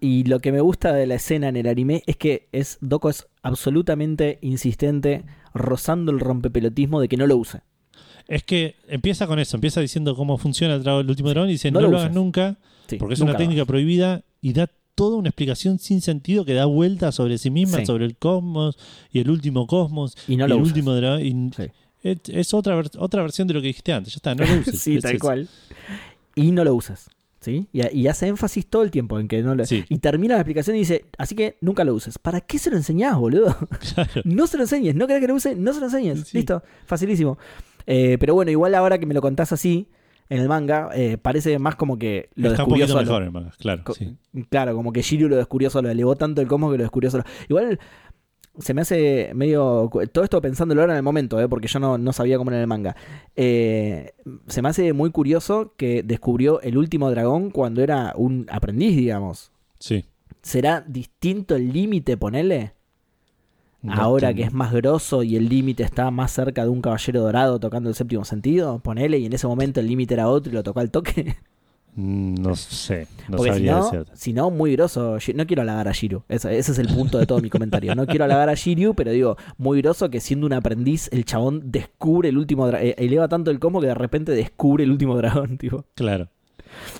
y 0.00 0.24
lo 0.24 0.40
que 0.40 0.52
me 0.52 0.60
gusta 0.60 0.92
de 0.92 1.06
la 1.06 1.16
escena 1.16 1.48
en 1.48 1.56
el 1.56 1.66
anime 1.66 2.02
es 2.06 2.16
que 2.16 2.48
es 2.52 2.78
Doko 2.80 3.10
es 3.10 3.26
absolutamente 3.42 4.38
insistente, 4.40 5.24
rozando 5.52 6.12
el 6.12 6.20
rompepelotismo 6.20 7.00
de 7.00 7.08
que 7.08 7.16
no 7.16 7.26
lo 7.26 7.36
use. 7.36 7.60
Es 8.28 8.42
que 8.42 8.76
empieza 8.88 9.26
con 9.26 9.38
eso, 9.38 9.56
empieza 9.56 9.80
diciendo 9.80 10.16
cómo 10.16 10.38
funciona 10.38 10.74
el, 10.74 11.08
último 11.08 11.28
dragón 11.28 11.48
y 11.48 11.52
dice, 11.52 11.70
No 11.70 11.80
no, 11.80 11.86
lo 11.86 11.92
lo 11.92 11.98
hagas 11.98 12.12
nunca, 12.12 12.56
Sí, 12.88 12.96
porque 12.96 13.14
es 13.14 13.20
nunca 13.20 13.32
una 13.32 13.38
técnica 13.38 13.64
prohibida 13.64 14.24
y 14.40 14.52
da 14.52 14.68
toda 14.96 15.16
una 15.16 15.28
explicación 15.28 15.78
sin 15.78 16.00
sentido 16.00 16.44
que 16.44 16.54
da 16.54 16.64
vuelta 16.64 17.12
sobre 17.12 17.38
sí 17.38 17.50
misma, 17.50 17.78
Sí. 17.78 17.86
sobre 17.86 18.04
el 18.06 18.16
cosmos 18.16 18.76
y 19.12 19.20
el 19.20 19.30
último 19.30 19.68
cosmos 19.68 20.16
Y 20.26 20.36
no 20.36 20.46
y 20.46 20.48
lo 20.48 20.54
el 20.56 20.62
uses. 20.62 20.72
último 20.72 20.92
dragón. 20.94 21.20
y 21.24 21.30
Sí. 21.54 21.70
es, 22.02 22.18
es 22.26 22.54
otra, 22.54 22.82
otra 22.98 23.22
versión 23.22 23.46
de 23.46 23.54
lo 23.54 23.60
que 23.60 23.68
dijiste 23.68 23.92
antes, 23.92 24.12
ya 24.14 24.16
está, 24.16 24.34
no 24.34 24.44
lo 24.44 24.60
uses. 24.60 24.80
sí, 24.80 24.96
Es 24.96 25.02
tal 25.04 25.18
cual. 25.20 25.48
Y 26.34 26.50
no 26.50 26.64
lo 26.64 26.74
usas. 26.74 27.08
¿Sí? 27.38 27.66
Y, 27.72 27.86
y 27.96 28.08
hace 28.08 28.26
énfasis 28.26 28.66
todo 28.66 28.82
el 28.82 28.90
tiempo 28.90 29.20
en 29.20 29.28
que 29.28 29.40
no 29.42 29.54
lo 29.54 29.64
Sí. 29.66 29.84
Y 29.88 29.98
termina 29.98 30.34
la 30.34 30.40
explicación 30.40 30.74
y 30.74 30.80
dice, 30.80 31.04
así 31.16 31.36
que 31.36 31.58
nunca 31.60 31.84
lo 31.84 31.94
uses. 31.94 32.18
¿Para 32.18 32.40
qué 32.40 32.58
se 32.58 32.70
lo 32.70 32.76
enseñás, 32.76 33.16
boludo? 33.16 33.54
Claro. 33.94 34.22
No 34.24 34.48
se 34.48 34.56
lo 34.56 34.64
enseñes, 34.64 34.96
no 34.96 35.06
querés 35.06 35.20
que 35.20 35.28
lo 35.28 35.34
use, 35.36 35.54
no 35.54 35.72
se 35.72 35.78
lo 35.78 35.86
enseñes. 35.86 36.20
Sí. 36.26 36.38
Listo, 36.38 36.62
facilísimo. 36.86 37.38
Eh, 37.86 38.16
pero 38.18 38.34
bueno, 38.34 38.50
igual 38.50 38.74
ahora 38.74 38.98
que 38.98 39.06
me 39.06 39.14
lo 39.14 39.20
contás 39.20 39.52
así, 39.52 39.86
en 40.28 40.40
el 40.40 40.48
manga, 40.48 40.90
eh, 40.94 41.18
parece 41.18 41.58
más 41.58 41.76
como 41.76 41.98
que 41.98 42.30
lo 42.34 42.50
Está 42.50 42.64
un 42.64 42.68
descubrió 42.70 42.86
poquito 42.86 42.98
solo. 42.98 43.06
mejor 43.06 43.22
el 43.22 43.30
manga, 43.30 43.52
claro. 43.58 43.82
Co- 43.84 43.94
sí. 43.94 44.16
Claro, 44.50 44.74
como 44.74 44.92
que 44.92 45.02
Shiryu 45.02 45.28
lo 45.28 45.36
descubrió 45.36 45.70
solo, 45.70 45.88
elevó 45.90 46.16
tanto 46.16 46.40
el 46.40 46.48
cosmos 46.48 46.72
que 46.72 46.78
lo 46.78 46.84
descubrió 46.84 47.10
solo. 47.10 47.24
Igual 47.48 47.78
se 48.58 48.72
me 48.72 48.80
hace 48.80 49.32
medio. 49.34 49.90
Todo 50.12 50.24
esto 50.24 50.40
pensándolo 50.40 50.80
ahora 50.80 50.94
en 50.94 50.98
el 50.98 51.02
momento, 51.02 51.38
eh, 51.40 51.46
porque 51.48 51.68
yo 51.68 51.78
no, 51.78 51.98
no 51.98 52.12
sabía 52.12 52.38
cómo 52.38 52.50
era 52.50 52.56
en 52.58 52.62
el 52.62 52.66
manga. 52.66 52.96
Eh, 53.36 54.12
se 54.46 54.62
me 54.62 54.68
hace 54.70 54.92
muy 54.94 55.10
curioso 55.10 55.74
que 55.76 56.02
descubrió 56.02 56.60
el 56.62 56.78
último 56.78 57.10
dragón 57.10 57.50
cuando 57.50 57.82
era 57.82 58.14
un 58.16 58.46
aprendiz, 58.50 58.96
digamos. 58.96 59.52
Sí. 59.78 60.06
¿Será 60.42 60.82
distinto 60.86 61.54
el 61.56 61.72
límite, 61.72 62.16
ponele? 62.16 62.72
No 63.86 63.94
ahora 63.94 64.34
que 64.34 64.42
es 64.42 64.52
más 64.52 64.72
grosso 64.72 65.22
y 65.22 65.36
el 65.36 65.48
límite 65.48 65.82
está 65.82 66.10
más 66.10 66.32
cerca 66.32 66.64
de 66.64 66.68
un 66.70 66.80
caballero 66.82 67.20
dorado 67.22 67.58
tocando 67.60 67.88
el 67.88 67.94
séptimo 67.94 68.24
sentido, 68.24 68.78
ponele, 68.80 69.18
y 69.18 69.26
en 69.26 69.32
ese 69.32 69.46
momento 69.46 69.80
el 69.80 69.86
límite 69.86 70.14
era 70.14 70.28
otro 70.28 70.50
y 70.50 70.54
lo 70.54 70.62
tocó 70.62 70.80
al 70.80 70.90
toque. 70.90 71.36
Mm, 71.94 72.34
No 72.42 72.54
sé, 72.56 73.06
no 73.28 73.38
Porque 73.38 73.52
si 73.52 73.58
sabría 73.58 73.72
no, 73.78 73.84
decirte. 73.84 74.12
si 74.14 74.32
no, 74.34 74.50
muy 74.50 74.72
grosso. 74.76 75.16
No 75.34 75.46
quiero 75.46 75.62
halagar 75.62 75.88
a 75.88 75.92
Shiryu. 75.92 76.24
Ese, 76.28 76.58
ese 76.58 76.72
es 76.72 76.78
el 76.78 76.88
punto 76.88 77.16
de 77.18 77.24
todo 77.26 77.40
mi 77.40 77.48
comentario. 77.48 77.94
No 77.94 78.06
quiero 78.06 78.26
halagar 78.26 78.50
a 78.50 78.54
Shiryu, 78.54 78.92
pero 78.94 79.12
digo, 79.12 79.36
muy 79.56 79.80
grosso 79.80 80.10
que 80.10 80.20
siendo 80.20 80.46
un 80.46 80.52
aprendiz, 80.52 81.08
el 81.10 81.24
chabón 81.24 81.62
descubre 81.72 82.28
el 82.28 82.36
último 82.36 82.66
dragón. 82.66 82.92
eleva 82.98 83.28
tanto 83.28 83.50
el 83.50 83.58
combo 83.58 83.80
que 83.80 83.86
de 83.86 83.94
repente 83.94 84.32
descubre 84.32 84.84
el 84.84 84.90
último 84.90 85.16
dragón, 85.16 85.56
tipo. 85.58 85.86
Claro. 85.94 86.28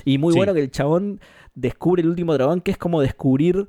Y 0.06 0.16
muy 0.16 0.32
Sí. 0.32 0.38
bueno 0.38 0.54
que 0.54 0.60
el 0.62 0.70
chabón 0.70 1.20
descubre 1.54 2.00
el 2.02 2.08
último 2.08 2.32
dragón, 2.32 2.62
que 2.62 2.70
es 2.70 2.78
como 2.78 3.00
descubrir. 3.02 3.68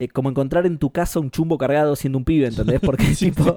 Eh, 0.00 0.08
como 0.08 0.30
encontrar 0.30 0.64
en 0.66 0.78
tu 0.78 0.90
casa 0.92 1.18
un 1.20 1.30
chumbo 1.30 1.58
cargado 1.58 1.96
siendo 1.96 2.18
un 2.18 2.24
pibe, 2.24 2.46
¿entendés? 2.46 2.80
Porque 2.80 3.14
Sí, 3.14 3.30
tipo. 3.32 3.56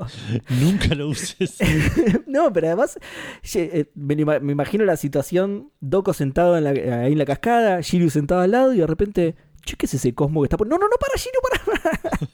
Nunca 0.61 0.95
lo 0.95 1.09
uses. 1.09 1.57
no, 2.27 2.51
pero 2.51 2.67
además, 2.67 2.97
ye- 3.43 3.69
eh, 3.81 3.91
me, 3.95 4.13
imagino 4.51 4.83
la 4.85 4.97
situación: 4.97 5.71
Doko 5.81 6.13
sentado 6.13 6.57
en 6.57 6.63
la- 6.63 7.01
ahí 7.03 7.11
en 7.13 7.17
la 7.17 7.25
cascada, 7.25 7.81
Shiryu 7.81 8.09
sentado 8.09 8.41
al 8.41 8.51
lado, 8.51 8.73
y 8.73 8.77
de 8.79 8.87
repente, 8.87 9.35
che, 9.65 9.75
¿qué 9.77 9.85
es 9.85 9.93
ese 9.93 10.13
cosmo 10.15 10.41
que 10.41 10.45
está 10.45 10.57
por.? 10.57 10.67
No, 10.67 10.77
no, 10.77 10.87
no, 10.87 10.95
para, 10.99 11.13
Shiryu, 11.15 11.39
para. 11.41 12.31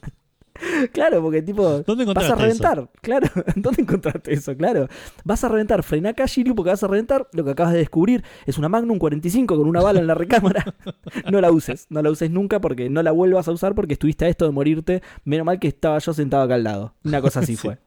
claro, 0.92 1.22
porque 1.22 1.42
tipo. 1.42 1.80
¿Dónde 1.82 2.06
Vas 2.06 2.30
a 2.30 2.36
reventar, 2.36 2.90
claro. 3.02 3.28
¿Dónde 3.56 3.82
encontraste 3.82 4.34
eso? 4.34 4.56
Claro. 4.56 4.88
Vas 5.24 5.44
a 5.44 5.50
reventar. 5.50 5.84
Frena 5.84 6.10
acá, 6.10 6.26
Shiryu, 6.26 6.56
porque 6.56 6.72
vas 6.72 6.84
a 6.84 6.88
reventar. 6.88 7.28
Lo 7.34 7.44
que 7.44 7.52
acabas 7.52 7.74
de 7.74 7.80
descubrir 7.80 8.24
es 8.46 8.58
una 8.58 8.70
Magnum 8.70 8.98
45 8.98 9.58
con 9.58 9.68
una 9.68 9.82
bala 9.82 10.00
en 10.00 10.08
la 10.08 10.14
recámara. 10.16 10.76
no 11.32 11.42
la 11.42 11.52
uses. 11.52 11.88
No 11.90 12.02
la 12.02 12.10
uses 12.10 12.32
nunca 12.32 12.60
porque 12.62 12.90
no 12.90 13.04
la 13.04 13.12
vuelvas 13.12 13.48
a 13.48 13.52
usar 13.52 13.76
porque 13.76 13.94
estuviste 13.94 14.26
a 14.26 14.30
esto 14.30 14.46
de 14.46 14.52
morirte. 14.52 15.02
Menos 15.26 15.46
mal 15.46 15.60
que 15.60 15.68
estaba 15.68 16.00
yo 16.00 16.14
sentado 16.14 16.44
acá 16.44 16.56
al 16.56 16.64
lado. 16.64 16.94
Una 17.04 17.22
cosa 17.22 17.40
así 17.42 17.56
Sí. 17.56 17.68
fue. 17.68 17.78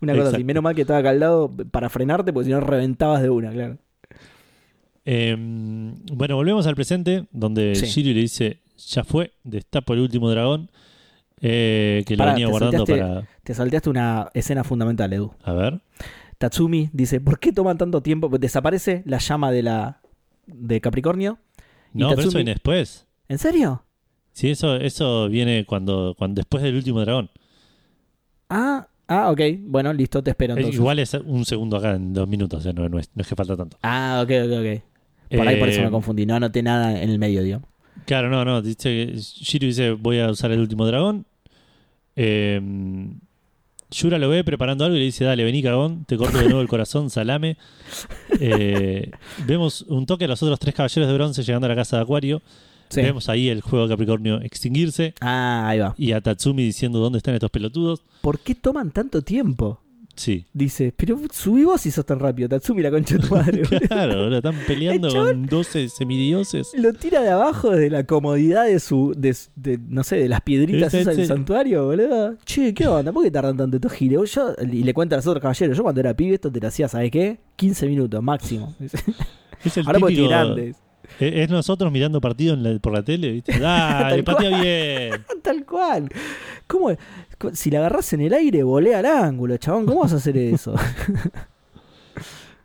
Una 0.00 0.14
cosa 0.14 0.28
así. 0.34 0.44
Menos 0.44 0.62
mal 0.62 0.74
que 0.74 0.82
estaba 0.82 0.98
acá 0.98 1.10
al 1.10 1.20
lado 1.20 1.50
para 1.70 1.88
frenarte 1.88 2.32
porque 2.32 2.46
si 2.46 2.52
no 2.52 2.60
reventabas 2.60 3.22
de 3.22 3.30
una, 3.30 3.50
claro. 3.50 3.78
Eh, 5.04 5.36
bueno, 6.12 6.36
volvemos 6.36 6.66
al 6.66 6.74
presente, 6.74 7.26
donde 7.32 7.74
Sí. 7.76 7.86
Shiryu 7.86 8.12
le 8.14 8.20
dice, 8.20 8.60
ya 8.76 9.04
fue, 9.04 9.32
destapo 9.44 9.94
el 9.94 10.00
último 10.00 10.28
dragón. 10.30 10.70
Eh, 11.40 12.02
que 12.06 12.16
lo 12.16 12.24
venía 12.24 12.46
guardando 12.48 12.84
para... 12.84 13.28
Te 13.42 13.54
salteaste 13.54 13.90
una 13.90 14.30
escena 14.34 14.64
fundamental, 14.64 15.12
Edu. 15.12 15.32
A 15.42 15.52
ver. 15.52 15.80
Tatsumi 16.38 16.90
dice, 16.92 17.20
¿por 17.20 17.38
qué 17.38 17.52
toman 17.52 17.78
tanto 17.78 18.02
tiempo? 18.02 18.28
Desaparece 18.38 19.02
la 19.06 19.18
llama 19.18 19.50
de 19.50 19.62
la 19.62 20.00
de 20.46 20.80
Capricornio. 20.80 21.38
Y 21.94 21.98
No, 21.98 22.10
pero 22.10 22.22
eso 22.22 22.36
viene 22.36 22.52
después. 22.52 23.06
¿En 23.28 23.38
serio? 23.38 23.84
Sí, 24.32 24.50
eso, 24.50 24.76
eso 24.76 25.28
viene 25.28 25.64
cuando, 25.64 26.14
cuando 26.18 26.40
después 26.40 26.62
del 26.62 26.76
último 26.76 27.00
dragón. 27.00 27.30
Ah, 28.50 28.86
ah, 29.08 29.30
ok. 29.30 29.40
Bueno, 29.60 29.92
listo, 29.92 30.22
te 30.22 30.30
espero 30.30 30.54
Eh, 30.54 30.58
entonces. 30.58 30.78
Igual 30.78 30.98
es 30.98 31.14
un 31.14 31.44
segundo 31.44 31.76
acá 31.78 31.94
en 31.94 32.12
dos 32.12 32.28
minutos, 32.28 32.62
sea, 32.62 32.72
no, 32.72 32.88
no 32.88 32.98
es, 32.98 33.10
no 33.14 33.22
es 33.22 33.28
que 33.28 33.34
falta 33.34 33.56
tanto. 33.56 33.78
Ah, 33.82 34.20
ok, 34.22 34.30
ok, 34.44 34.52
ok. 34.52 35.36
Por 35.38 35.48
ahí 35.48 35.58
por 35.58 35.68
eso 35.68 35.80
Eh, 35.80 35.84
me 35.84 35.90
confundí. 35.90 36.26
No 36.26 36.34
anoté 36.34 36.62
nada 36.62 37.00
en 37.02 37.10
el 37.10 37.18
medio, 37.18 37.42
digo. 37.42 37.62
Claro, 38.04 38.28
no, 38.30 38.44
no. 38.44 38.62
Dice, 38.62 38.76
que- 39.12 39.16
Shiryu 39.16 39.68
dice, 39.68 39.90
voy 39.92 40.18
a 40.20 40.30
usar 40.30 40.52
el 40.52 40.60
último 40.60 40.86
dragón. 40.86 41.24
Eh, 42.14 42.60
Yura 43.90 44.18
lo 44.18 44.28
ve 44.28 44.42
preparando 44.42 44.84
algo 44.84 44.96
y 44.96 45.00
le 45.00 45.04
dice, 45.06 45.24
dale, 45.24 45.44
vení 45.44 45.62
cagón, 45.62 46.04
te 46.06 46.16
corto 46.16 46.38
de 46.38 46.44
nuevo 46.44 46.60
el 46.60 46.68
corazón, 46.68 47.08
salame. 47.08 47.56
Eh, 48.40 49.10
vemos 49.46 49.82
un 49.82 50.06
toque 50.06 50.24
a 50.24 50.28
los 50.28 50.42
otros 50.42 50.58
tres 50.58 50.74
caballeros 50.74 51.08
de 51.08 51.14
bronce 51.14 51.42
llegando 51.42 51.66
a 51.66 51.68
la 51.68 51.76
casa 51.76 51.96
de 51.96 52.02
Acuario. 52.02 52.42
Sí. 52.88 53.00
Vemos 53.02 53.28
ahí 53.28 53.48
el 53.48 53.60
juego 53.62 53.86
de 53.86 53.92
Capricornio 53.94 54.40
extinguirse 54.42 55.12
Ah, 55.20 55.66
ahí 55.68 55.78
va. 55.80 55.94
y 55.98 56.12
a 56.12 56.20
Tatsumi 56.20 56.62
diciendo, 56.64 56.98
¿dónde 57.00 57.18
están 57.18 57.34
estos 57.34 57.50
pelotudos? 57.50 58.02
¿Por 58.20 58.38
qué 58.40 58.54
toman 58.54 58.90
tanto 58.92 59.22
tiempo? 59.22 59.80
Sí. 60.16 60.46
Dice, 60.52 60.92
pero 60.96 61.20
subí 61.30 61.64
vos 61.64 61.80
si 61.80 61.90
sos 61.90 62.04
tan 62.06 62.18
rápido, 62.18 62.48
Tatsumi, 62.48 62.82
la 62.82 62.90
concha 62.90 63.16
de 63.16 63.26
tu 63.28 63.34
madre. 63.34 63.62
Claro, 63.88 64.16
boludo, 64.22 64.36
están 64.38 64.56
peleando 64.66 65.08
con 65.12 65.46
12 65.46 65.88
semidioses. 65.90 66.72
Lo 66.76 66.92
tira 66.94 67.20
de 67.20 67.30
abajo 67.30 67.70
desde 67.70 67.90
la 67.90 68.04
comodidad 68.04 68.64
de 68.66 68.80
su, 68.80 69.12
de, 69.16 69.78
no 69.88 70.02
sé, 70.04 70.16
de 70.16 70.28
las 70.28 70.40
piedritas 70.40 70.94
esas 70.94 71.16
del 71.16 71.26
santuario, 71.26 71.84
boludo. 71.86 72.36
Che, 72.44 72.72
¿qué 72.74 72.86
onda? 72.88 73.12
¿Por 73.12 73.22
qué 73.24 73.30
tardan 73.30 73.56
tanto 73.56 73.76
estos 73.76 73.92
giros? 73.92 74.32
Yo, 74.34 74.54
y 74.72 74.82
le 74.84 74.94
cuenta 74.94 75.16
a 75.16 75.18
los 75.18 75.26
otros 75.26 75.42
caballeros, 75.42 75.76
yo 75.76 75.82
cuando 75.82 76.00
era 76.00 76.14
pibe 76.14 76.34
esto 76.34 76.50
te 76.50 76.60
lo 76.60 76.68
hacía, 76.68 76.88
¿sabes 76.88 77.10
qué? 77.10 77.38
15 77.56 77.86
minutos 77.86 78.22
máximo. 78.22 78.74
Es 79.64 79.76
el 79.76 79.86
Ahora 79.86 79.98
típico- 79.98 80.28
grandes. 80.28 80.76
Es 81.20 81.48
nosotros 81.50 81.90
mirando 81.92 82.20
partido 82.20 82.54
en 82.54 82.62
la- 82.62 82.78
por 82.78 82.92
la 82.92 83.02
tele, 83.02 83.30
¿viste? 83.32 83.58
Dale, 83.58 84.22
patea 84.22 84.60
bien. 84.60 85.24
Tal 85.42 85.64
cual. 85.64 86.08
¿Cómo? 86.66 86.90
Si 87.52 87.70
la 87.70 87.78
agarras 87.80 88.12
en 88.12 88.20
el 88.22 88.32
aire, 88.34 88.62
volea 88.62 88.98
al 89.00 89.06
ángulo, 89.06 89.56
chabón. 89.56 89.86
¿Cómo 89.86 90.00
vas 90.00 90.12
a 90.12 90.16
hacer 90.16 90.36
eso? 90.36 90.74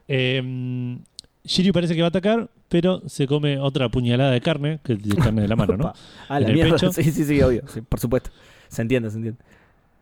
Eh, 0.07 0.97
Shiryu 1.45 1.73
parece 1.73 1.95
que 1.95 2.01
va 2.01 2.07
a 2.07 2.09
atacar, 2.09 2.49
pero 2.69 3.01
se 3.07 3.27
come 3.27 3.57
otra 3.59 3.89
puñalada 3.89 4.31
de 4.31 4.41
carne, 4.41 4.80
que 4.84 4.93
es 4.93 5.01
de 5.03 5.15
carne 5.15 5.41
de 5.43 5.47
la 5.47 5.55
mano, 5.55 5.77
¿no? 5.77 5.93
Ah, 6.27 6.39
la 6.39 6.45
¿En 6.45 6.49
el 6.49 6.53
mierda. 6.55 6.73
pecho? 6.73 6.91
Sí, 6.91 7.03
sí, 7.11 7.23
sí, 7.23 7.41
obvio. 7.41 7.63
Sí, 7.68 7.81
por 7.81 7.99
supuesto. 7.99 8.30
Se 8.68 8.81
entiende, 8.81 9.09
se 9.09 9.18
entiende. 9.18 9.39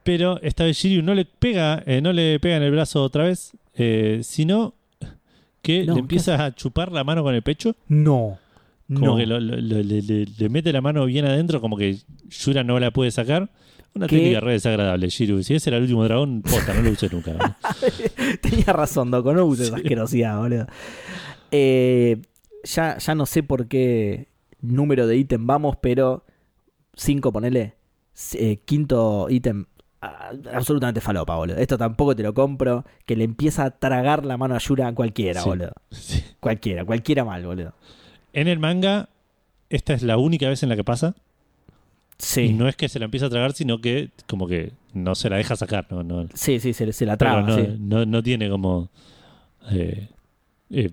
Pero 0.03 0.39
esta 0.41 0.63
vez 0.63 0.77
Shiryu 0.77 1.03
no 1.03 1.13
le 1.13 1.25
pega, 1.25 1.83
eh, 1.85 2.01
no 2.01 2.11
le 2.13 2.39
pega 2.39 2.57
en 2.57 2.63
el 2.63 2.71
brazo 2.71 3.03
otra 3.03 3.25
vez, 3.25 3.51
eh, 3.75 4.21
sino 4.23 4.73
que 5.69 5.85
No, 5.85 5.93
le 5.93 5.93
¿qué 5.93 5.99
empieza 5.99 6.43
a 6.45 6.55
chupar 6.55 6.91
la 6.91 7.03
mano 7.03 7.23
con 7.23 7.35
el 7.35 7.41
pecho, 7.43 7.75
No. 7.87 8.37
como 8.87 9.05
No. 9.05 9.17
que 9.17 9.25
lo- 9.25 9.39
lo- 9.39 9.55
lo- 9.57 9.83
le, 9.83 10.01
le- 10.01 10.25
le 10.37 10.49
mete 10.49 10.71
la 10.73 10.81
mano 10.81 11.05
bien 11.05 11.25
adentro, 11.25 11.61
como 11.61 11.77
que 11.77 11.97
Yura 12.29 12.63
no 12.63 12.79
la 12.79 12.91
puede 12.91 13.11
sacar. 13.11 13.49
Una 13.95 14.05
¿Qué? 14.07 14.17
técnica 14.17 14.39
re 14.39 14.51
desagradable, 14.53 15.09
Shiryu. 15.09 15.41
Si 15.43 15.55
ese 15.55 15.69
era 15.71 15.77
el 15.77 15.83
último 15.83 16.03
dragón, 16.03 16.43
posta, 16.43 16.73
no 16.75 16.81
lo 16.83 16.91
usé 16.91 17.09
nunca. 17.11 17.33
¿no? 17.33 17.39
Tenía 18.41 18.71
razón, 18.73 19.09
Doco. 19.09 19.33
No 19.33 19.45
uses 19.45 19.67
Sí. 19.69 19.73
asquerosidad, 19.75 20.37
boludo. 20.39 20.67
Eh, 21.51 22.21
ya, 22.63 22.97
ya 22.97 23.15
no 23.15 23.25
sé 23.25 23.41
por 23.43 23.67
qué 23.67 24.27
número 24.61 25.07
de 25.07 25.17
ítem 25.17 25.45
vamos, 25.47 25.75
pero 25.81 26.23
5, 26.95 27.31
ponele. 27.31 27.75
Eh, 28.33 28.57
quinto 28.65 29.27
ítem. 29.29 29.65
Ah, 30.01 30.31
Absolutamente 30.53 31.01
falopa, 31.01 31.35
boludo. 31.35 31.57
Esto 31.57 31.77
tampoco 31.77 32.15
te 32.15 32.23
lo 32.23 32.33
compro. 32.33 32.85
Que 33.05 33.15
le 33.15 33.23
empieza 33.23 33.65
a 33.65 33.71
tragar 33.71 34.25
la 34.25 34.37
mano 34.37 34.55
a 34.55 34.59
Yura 34.59 34.87
a 34.87 34.93
cualquiera, 34.95 35.41
Sí. 35.41 35.49
boludo. 35.49 35.71
Sí. 35.91 36.23
Cualquiera, 36.39 36.85
cualquiera 36.85 37.23
mal, 37.25 37.45
boludo. 37.45 37.73
En 38.33 38.47
el 38.47 38.59
manga, 38.59 39.09
esta 39.69 39.93
es 39.93 40.03
la 40.03 40.17
única 40.17 40.47
vez 40.49 40.63
en 40.63 40.69
la 40.69 40.75
que 40.75 40.83
pasa. 40.83 41.15
Sí. 42.17 42.41
Y 42.41 42.53
no 42.53 42.67
es 42.67 42.75
que 42.75 42.89
se 42.89 42.99
la 42.99 43.05
empieza 43.05 43.27
a 43.27 43.29
tragar, 43.29 43.53
sino 43.53 43.79
que 43.79 44.09
como 44.27 44.45
que 44.47 44.73
no 44.93 45.15
se 45.15 45.29
la 45.29 45.37
deja 45.37 45.55
sacar. 45.55 45.87
No, 45.89 46.03
no, 46.03 46.27
Sí, 46.33 46.59
sí, 46.59 46.73
se, 46.73 46.91
se 46.91 47.05
la 47.05 47.17
Pero 47.17 47.31
traba, 47.31 47.47
no, 47.47 47.55
sí. 47.55 47.75
no, 47.79 48.05
no 48.05 48.21
tiene 48.21 48.49
como 48.49 48.89
eh, 49.71 50.09
eh, 50.69 50.89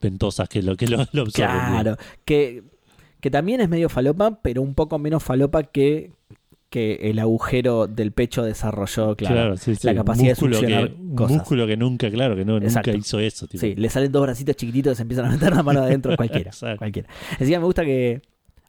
ventosas 0.00 0.48
que 0.48 0.62
lo 0.62 0.76
que 0.76 0.86
lo, 0.88 0.98
lo 1.12 1.22
absorben. 1.22 1.32
Claro. 1.32 1.96
Que, 2.24 2.64
que 3.20 3.30
también 3.30 3.60
es 3.60 3.68
medio 3.68 3.88
falopa, 3.88 4.40
pero 4.42 4.62
un 4.62 4.74
poco 4.74 4.98
menos 4.98 5.22
falopa 5.22 5.62
que, 5.62 6.10
que 6.74 7.08
el 7.08 7.20
agujero 7.20 7.86
del 7.86 8.10
pecho 8.10 8.42
desarrolló, 8.42 9.14
claro. 9.14 9.34
Claro, 9.36 9.56
sí, 9.56 9.76
sí. 9.76 9.86
la 9.86 9.94
capacidad 9.94 10.30
de 10.30 10.34
succionar 10.34 10.90
que, 10.90 11.14
cosas. 11.14 11.36
músculo 11.36 11.68
que 11.68 11.76
nunca, 11.76 12.10
claro, 12.10 12.34
que 12.34 12.44
no, 12.44 12.58
nunca 12.58 12.90
hizo 12.90 13.20
eso. 13.20 13.46
tipo. 13.46 13.60
Sí, 13.60 13.76
le 13.76 13.88
salen 13.88 14.10
dos 14.10 14.22
bracitos 14.22 14.56
chiquititos 14.56 14.94
y 14.94 14.96
se 14.96 15.02
empiezan 15.02 15.26
a 15.26 15.30
meter 15.30 15.54
la 15.54 15.62
mano 15.62 15.82
adentro 15.82 16.16
cualquiera. 16.16 16.50
Cualquiera. 16.76 17.08
Encima 17.38 17.60
me 17.60 17.66
gusta 17.66 17.84
que 17.84 18.22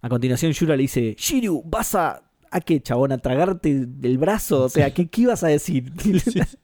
a 0.03 0.07
continuación 0.07 0.51
Yura 0.51 0.75
le 0.75 0.83
dice, 0.83 1.15
Shiryu, 1.17 1.63
vas 1.65 1.95
a... 1.95 2.21
¿A 2.51 2.61
qué, 2.61 2.79
chabón? 2.79 3.11
¿A 3.11 3.17
tragarte 3.17 3.71
el 4.03 4.17
brazo? 4.19 4.65
O 4.65 4.69
sea, 4.69 4.93
¿qué, 4.93 5.07
qué 5.07 5.21
ibas 5.21 5.43
a 5.43 5.47
decir? 5.47 5.91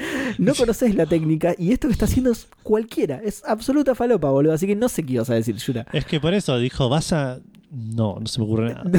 No 0.38 0.54
conoces 0.54 0.94
la 0.94 1.06
técnica 1.06 1.54
y 1.58 1.72
esto 1.72 1.88
que 1.88 1.92
está 1.92 2.04
haciendo 2.04 2.30
es 2.30 2.46
cualquiera. 2.62 3.20
Es 3.24 3.42
absoluta 3.44 3.94
falopa, 3.94 4.30
boludo. 4.30 4.52
Así 4.52 4.66
que 4.66 4.76
no 4.76 4.88
sé 4.88 5.02
qué 5.04 5.14
ibas 5.14 5.30
a 5.30 5.34
decir, 5.34 5.56
Yura. 5.56 5.86
Es 5.92 6.04
que 6.04 6.20
por 6.20 6.34
eso 6.34 6.58
dijo, 6.58 6.88
vas 6.88 7.12
a... 7.12 7.40
No, 7.70 8.16
no 8.20 8.26
se 8.26 8.40
me 8.40 8.46
ocurre 8.46 8.74
nada. 8.74 8.82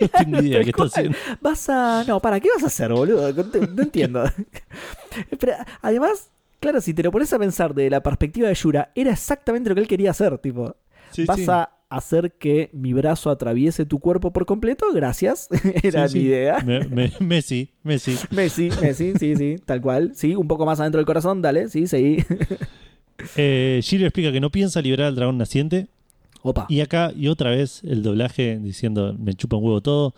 No, 0.00 0.08
tengo 0.18 0.40
idea 0.40 0.58
de 0.58 0.64
qué 0.64 0.70
está 0.70 0.84
haciendo. 0.84 1.16
Vas 1.42 1.68
a. 1.68 2.04
No, 2.06 2.20
para, 2.20 2.40
¿qué 2.40 2.48
vas 2.54 2.64
a 2.64 2.68
hacer, 2.68 2.92
boludo? 2.92 3.32
No, 3.32 3.82
entiendo. 3.82 4.24
Pero, 5.40 5.52
además, 5.82 6.30
claro, 6.60 6.80
si 6.80 6.94
te 6.94 7.02
lo 7.02 7.10
pones 7.10 7.32
a 7.32 7.38
pensar 7.38 7.74
de 7.74 7.90
la 7.90 8.02
perspectiva 8.02 8.48
de 8.48 8.54
Yura, 8.54 8.90
era 8.94 9.12
exactamente 9.12 9.68
lo 9.68 9.74
que 9.74 9.82
él 9.82 9.88
quería 9.88 10.10
hacer. 10.12 10.38
Tipo, 10.38 10.76
Sí, 11.10 11.24
vas 11.26 11.36
sí. 11.38 11.46
a 11.48 11.70
hacer 11.90 12.32
que 12.32 12.68
mi 12.74 12.92
brazo 12.92 13.30
atraviese 13.30 13.86
tu 13.86 13.98
cuerpo 13.98 14.30
por 14.32 14.44
completo, 14.46 14.86
gracias. 14.94 15.48
Era 15.82 16.06
Sí, 16.08 16.18
mi 16.18 16.20
sí. 16.24 16.26
idea. 16.28 16.58
Me- 16.64 16.84
me- 16.88 17.12
Messi, 17.20 17.72
Messi. 17.82 18.16
Messi, 18.30 18.70
Messi, 18.80 19.12
sí, 19.18 19.36
sí, 19.36 19.56
tal 19.64 19.80
cual. 19.80 20.12
Sí, 20.14 20.34
un 20.34 20.46
poco 20.48 20.64
más 20.66 20.80
adentro 20.80 20.98
del 20.98 21.06
corazón, 21.06 21.40
dale, 21.42 21.68
sí, 21.68 21.86
sí. 21.86 22.24
Eh, 23.36 23.80
Shiryu 23.82 24.06
explica 24.06 24.30
que 24.32 24.40
no 24.40 24.50
piensa 24.50 24.80
liberar 24.80 25.08
al 25.08 25.16
dragón 25.16 25.38
naciente. 25.38 25.88
Opa. 26.48 26.66
Y 26.68 26.80
acá, 26.80 27.12
y 27.16 27.28
otra 27.28 27.50
vez, 27.50 27.82
el 27.84 28.02
doblaje 28.02 28.58
diciendo, 28.58 29.14
me 29.18 29.34
chupa 29.34 29.56
un 29.56 29.64
huevo 29.64 29.80
todo. 29.80 30.14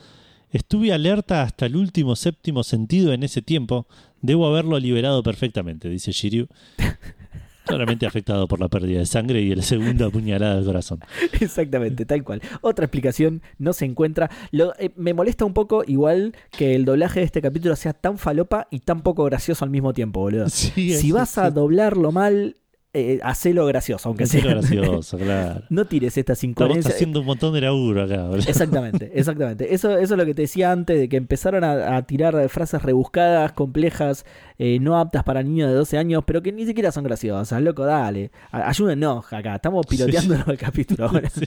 Estuve 0.53 0.93
alerta 0.93 1.43
hasta 1.43 1.67
el 1.67 1.77
último 1.77 2.17
séptimo 2.17 2.65
sentido 2.65 3.13
en 3.13 3.23
ese 3.23 3.41
tiempo. 3.43 3.87
Debo 4.21 4.47
haberlo 4.47 4.79
liberado 4.79 5.23
perfectamente, 5.23 5.89
dice 5.89 6.11
Shiryu. 6.13 6.47
Claramente 7.67 8.05
afectado 8.05 8.49
por 8.49 8.59
la 8.59 8.69
pérdida 8.69 8.99
de 8.99 9.07
sangre 9.07 9.43
y 9.43 9.55
la 9.55 9.63
segunda 9.63 10.11
puñalada 10.11 10.57
del 10.57 10.65
corazón. 10.65 10.99
Exactamente, 11.41 12.05
tal 12.05 12.25
cual. 12.25 12.43
Otra 12.63 12.87
explicación 12.87 13.43
no 13.59 13.73
se 13.75 13.85
encuentra. 13.85 14.29
Lo- 14.51 14.75
eh, 14.79 14.91
me 14.97 15.15
molesta 15.15 15.45
un 15.45 15.53
poco, 15.53 15.85
igual, 15.87 16.35
que 16.51 16.75
el 16.75 16.85
doblaje 16.85 17.21
de 17.21 17.27
este 17.27 17.41
capítulo 17.41 17.77
sea 17.77 17.93
tan 17.93 18.19
falopa 18.19 18.67
y 18.73 18.81
tan 18.81 19.03
poco 19.03 19.23
gracioso 19.25 19.65
al 19.65 19.71
mismo 19.71 19.93
tiempo, 19.93 20.21
boludo. 20.21 20.47
Sí, 20.49 20.95
si 20.95 21.13
vas 21.13 21.39
a 21.39 21.51
doblarlo 21.53 22.11
mal, 22.11 22.57
eh, 22.93 23.21
hacelo 23.23 23.67
gracioso, 23.67 24.09
aunque 24.09 24.27
sea. 24.27 24.43
gracioso, 24.45 25.17
claro. 25.19 25.63
no 25.71 25.85
tires 25.85 26.17
estas 26.19 26.39
Estamos 26.43 26.51
incoherencias. 26.67 26.95
haciendo 26.95 27.21
un 27.21 27.27
montón 27.27 27.55
de 27.55 27.61
laburo 27.61 28.03
acá. 28.03 28.25
boludo. 28.25 28.49
Exactamente, 28.49 29.11
exactamente. 29.19 29.73
Eso, 29.75 29.97
eso 29.97 30.15
es 30.15 30.19
lo 30.19 30.25
que 30.27 30.35
te 30.35 30.43
decía 30.43 30.73
antes, 30.73 30.99
de 30.99 31.09
que 31.09 31.17
empezaron 31.17 31.63
a, 31.65 31.97
a 31.97 32.03
tirar 32.03 32.49
frases 32.49 32.83
rebuscadas, 32.83 33.53
complejas, 33.53 34.25
eh, 34.59 34.79
no 34.81 34.99
aptas 34.99 35.23
para 35.25 35.43
niños 35.43 35.69
de 35.71 35.75
12 35.77 35.99
años, 35.99 36.25
pero 36.27 36.43
que 36.43 36.51
ni 36.53 36.67
siquiera 36.67 36.91
son 36.93 37.05
graciosas. 37.05 37.63
Loco, 37.63 37.85
dale. 37.85 38.31
A- 38.51 38.69
ayúdennos 38.69 39.33
acá. 39.33 39.55
Estamos 39.57 39.87
piloteándonos 39.87 40.49
el 40.49 40.59
capítulo 40.59 41.07
ahora. 41.07 41.31
Sí. 41.41 41.47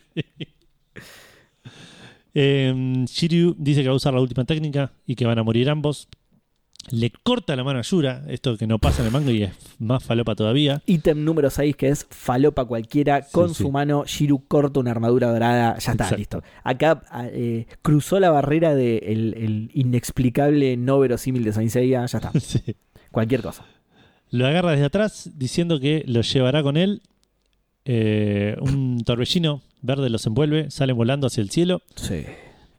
Eh, 2.36 3.04
Shiryu 3.08 3.56
dice 3.60 3.82
que 3.84 3.88
va 3.90 3.94
a 3.94 3.98
usar 3.98 4.14
la 4.14 4.20
última 4.22 4.44
técnica 4.46 4.92
y 5.06 5.16
que 5.16 5.26
van 5.26 5.38
a 5.38 5.44
morir 5.44 5.70
ambos. 5.70 6.08
Le 6.92 7.12
corta 7.24 7.56
la 7.56 7.64
mano 7.64 7.80
a 7.80 7.82
Yura, 7.82 8.24
esto 8.28 8.58
que 8.58 8.68
no 8.68 8.78
pasa 8.78 9.02
en 9.02 9.08
el 9.08 9.14
manga 9.14 9.32
y 9.32 9.44
es 9.44 9.52
más 9.80 10.04
falopa 10.04 10.36
todavía. 10.36 10.82
Ítem 10.86 11.24
número 11.24 11.50
6, 11.50 11.76
que 11.78 11.88
es 11.90 12.06
falopa 12.10 12.66
cualquiera. 12.66 13.22
Sí, 13.22 13.30
con 13.32 13.50
sí. 13.56 13.64
su 13.64 13.72
mano, 13.72 14.04
Shiru 14.06 14.46
corta 14.48 14.80
una 14.82 14.92
armadura 14.92 15.32
dorada. 15.32 15.74
Ya 15.78 15.78
está, 15.78 15.92
Exacto. 15.94 16.18
listo. 16.18 16.44
Acá 16.64 17.02
a- 17.10 17.28
eh, 17.28 17.68
cruzó 17.82 18.20
la 18.20 18.32
barrera 18.32 18.76
del 18.76 19.32
de 19.32 19.46
el- 19.46 19.72
inexplicable 19.74 20.76
no 20.78 21.00
verosímil 21.00 21.44
de 21.46 21.54
Saint 21.54 21.72
Seiya. 21.72 22.06
Ya 22.06 22.18
está. 22.18 22.32
Sí. 22.40 22.62
Cualquier 23.12 23.42
cosa. 23.42 23.64
Lo 24.30 24.46
agarra 24.48 24.72
desde 24.72 24.86
atrás 24.86 25.30
diciendo 25.36 25.80
que 25.80 26.04
lo 26.08 26.22
llevará 26.22 26.64
con 26.64 26.76
él. 26.78 27.02
Eh, 27.86 28.56
un 28.62 29.04
torbellino 29.04 29.62
verde 29.82 30.10
los 30.10 30.26
envuelve, 30.26 30.72
salen 30.72 30.96
volando 30.96 31.28
hacia 31.28 31.42
el 31.42 31.50
cielo. 31.50 31.82
Sí. 31.96 32.24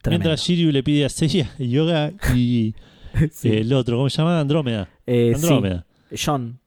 Mientras 0.09 0.41
Shiryu 0.43 0.71
le 0.73 0.83
pide 0.83 1.05
a 1.05 1.09
Seiya 1.09 1.55
Yoga 1.59 2.13
y 2.35 2.75
Sí. 3.33 3.49
el 3.51 3.73
otro, 3.73 3.97
¿cómo 3.97 4.11
se 4.11 4.19
llama? 4.19 4.41
Andrómeda. 4.41 4.89
Eh, 5.07 5.33
sí. 5.37 5.45
Andrómeda. 5.45 5.87
John. 6.25 6.59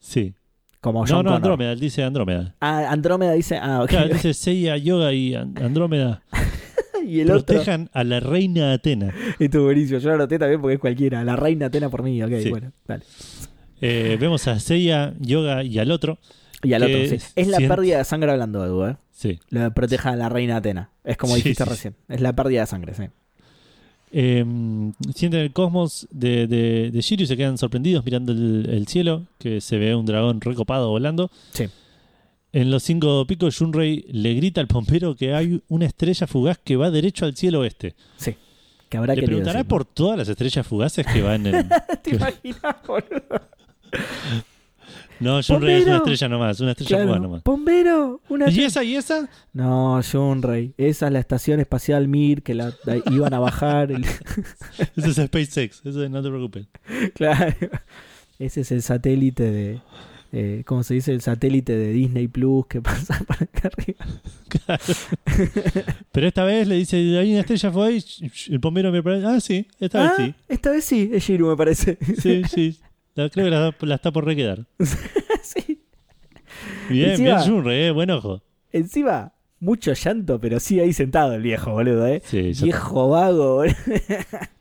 Sí. 0.00 0.34
Como 0.80 1.00
No, 1.00 1.06
John 1.06 1.16
no, 1.16 1.22
Connor. 1.30 1.34
Andrómeda, 1.36 1.72
él 1.72 1.80
dice 1.80 2.02
Andrómeda. 2.02 2.54
Ah, 2.60 2.90
Andrómeda 2.90 3.32
dice. 3.32 3.56
Ah, 3.60 3.82
ok. 3.82 3.88
Claro, 3.88 4.08
dice 4.14 4.34
Seiya 4.34 4.76
Yoga 4.76 5.12
y 5.12 5.34
An- 5.34 5.54
Andrómeda. 5.62 6.22
y 7.06 7.20
el 7.20 7.30
otro. 7.30 7.44
protejan 7.46 7.88
a 7.92 8.04
la 8.04 8.20
reina 8.20 8.72
Atena. 8.72 9.14
Estuvo 9.38 9.64
buenísimo. 9.64 9.98
Yo 9.98 10.08
lo 10.10 10.14
anoté 10.16 10.38
también 10.38 10.60
porque 10.60 10.74
es 10.74 10.80
cualquiera. 10.80 11.24
La 11.24 11.36
reina 11.36 11.66
Atena 11.66 11.88
por 11.88 12.02
mí. 12.02 12.22
Ok, 12.22 12.32
Sí. 12.42 12.50
bueno, 12.50 12.72
dale. 12.86 13.02
Eh, 13.80 14.16
vemos 14.20 14.46
a 14.48 14.58
Seiya, 14.60 15.14
Yoga 15.20 15.62
y 15.64 15.78
al 15.78 15.90
otro. 15.90 16.18
Y 16.62 16.72
al 16.72 16.82
otro, 16.82 16.96
sí. 17.06 17.18
Es 17.36 17.48
la 17.48 17.58
pérdida 17.58 17.98
de 17.98 18.04
sangre 18.04 18.30
hablando, 18.30 18.64
Edu, 18.64 18.86
¿eh? 18.86 18.96
Sí. 19.10 19.38
Lo 19.50 19.70
proteja 19.72 20.10
a 20.10 20.16
la 20.16 20.28
reina 20.30 20.56
Atena. 20.56 20.90
Es 21.04 21.16
como 21.18 21.34
Sí, 21.34 21.42
dijiste 21.42 21.64
sí, 21.64 21.70
recién. 21.70 21.96
Es 22.08 22.20
la 22.22 22.32
pérdida 22.34 22.60
de 22.60 22.66
sangre, 22.66 22.94
sí. 22.94 23.04
Eh, 24.16 24.44
sienten 25.12 25.40
el 25.40 25.52
cosmos 25.52 26.06
de, 26.12 26.46
de, 26.46 26.92
de 26.92 27.00
Shiryu 27.00 27.26
se 27.26 27.36
quedan 27.36 27.58
sorprendidos 27.58 28.04
mirando 28.04 28.30
el, 28.30 28.68
el 28.70 28.86
cielo, 28.86 29.24
que 29.38 29.60
se 29.60 29.76
ve 29.76 29.92
un 29.92 30.06
dragón 30.06 30.40
recopado 30.40 30.88
volando. 30.88 31.32
Sí. 31.52 31.64
En 32.52 32.70
los 32.70 32.84
cinco 32.84 33.26
picos, 33.26 33.56
Shunrei 33.56 34.04
le 34.12 34.34
grita 34.34 34.60
al 34.60 34.68
pompero 34.68 35.16
que 35.16 35.34
hay 35.34 35.60
una 35.66 35.86
estrella 35.86 36.28
fugaz 36.28 36.58
que 36.62 36.76
va 36.76 36.92
derecho 36.92 37.24
al 37.24 37.34
cielo 37.36 37.58
oeste. 37.60 37.96
Sí. 38.16 38.36
Que 38.88 38.98
habrá 38.98 39.16
Le 39.16 39.22
preguntará 39.24 39.58
decir, 39.58 39.64
¿no? 39.64 39.68
por 39.68 39.84
todas 39.84 40.16
las 40.16 40.28
estrellas 40.28 40.64
fugaces 40.64 41.04
que 41.04 41.20
van 41.20 41.44
en... 41.48 41.68
¿Te 42.04 42.14
imaginas, 42.14 42.76
boludo? 42.86 43.40
No, 45.24 45.40
Shunrei 45.42 45.80
es 45.80 45.86
una 45.86 45.96
estrella 45.96 46.28
nomás, 46.28 46.60
una 46.60 46.70
estrella 46.72 47.02
Claro. 47.04 47.18
nomás. 47.20 47.42
Bombero, 47.44 48.20
una 48.28 48.50
¿Y 48.50 48.60
esa 48.60 48.84
y 48.84 48.94
esa? 48.96 49.28
No, 49.52 50.00
Shunrei. 50.02 50.74
Esa 50.76 51.06
es 51.06 51.12
la 51.12 51.18
estación 51.18 51.60
espacial 51.60 52.06
Mir 52.08 52.42
que 52.42 52.54
la, 52.54 52.72
la 52.84 52.96
iban 53.10 53.32
a 53.34 53.38
bajar. 53.40 53.90
el- 53.92 54.04
Ese 54.96 55.08
es 55.10 55.16
SpaceX, 55.16 55.80
eso 55.84 56.08
no 56.08 56.22
te 56.22 56.28
preocupes. 56.28 56.66
claro. 57.14 57.54
Ese 58.38 58.60
es 58.62 58.72
el 58.72 58.82
satélite 58.82 59.50
de. 59.50 59.80
eh, 60.32 60.62
¿Cómo 60.66 60.82
se 60.82 60.94
dice? 60.94 61.12
El 61.12 61.20
satélite 61.20 61.76
de 61.76 61.92
Disney 61.92 62.26
Plus 62.28 62.66
que 62.66 62.80
pasa 62.82 63.18
por 63.26 63.36
acá 63.42 63.70
arriba. 63.72 64.04
Pero 66.12 66.26
esta 66.28 66.44
vez 66.44 66.66
le 66.66 66.76
dice, 66.76 66.96
hay 67.18 67.30
una 67.32 67.40
estrella 67.40 67.70
fugaz 67.70 67.92
y 68.20 68.52
el 68.52 68.60
pompero 68.60 68.90
me 68.92 69.02
parece, 69.02 69.26
ah, 69.26 69.40
sí, 69.40 69.66
esta 69.80 70.02
vez 70.02 70.10
Ah, 70.12 70.16
sí. 70.24 70.34
Esta 70.48 70.70
vez 70.70 70.84
sí, 70.84 71.10
es 71.12 71.24
Shiru, 71.24 71.48
me 71.48 71.56
parece. 71.56 71.98
Sí, 72.20 72.42
sí. 72.52 72.78
La- 73.14 73.28
creo 73.30 73.44
que 73.46 73.50
la, 73.50 73.74
la 73.80 73.94
está 73.94 74.10
por 74.12 74.24
requedar. 74.24 74.66
sí. 75.42 75.80
Bien, 76.88 77.10
Encima- 77.10 77.36
bien 77.36 77.38
Shunrei, 77.40 77.82
eh, 77.86 77.90
buen 77.90 78.10
ojo. 78.10 78.42
Encima, 78.72 79.32
mucho 79.60 79.92
llanto, 79.92 80.40
pero 80.40 80.58
sí 80.60 80.80
ahí 80.80 80.92
sentado 80.92 81.34
el 81.34 81.42
viejo, 81.42 81.72
boludo, 81.72 82.06
¿eh? 82.06 82.22
Sí, 82.24 82.52
Viejo 82.62 83.08
vago, 83.10 83.56
boludo. 83.56 83.74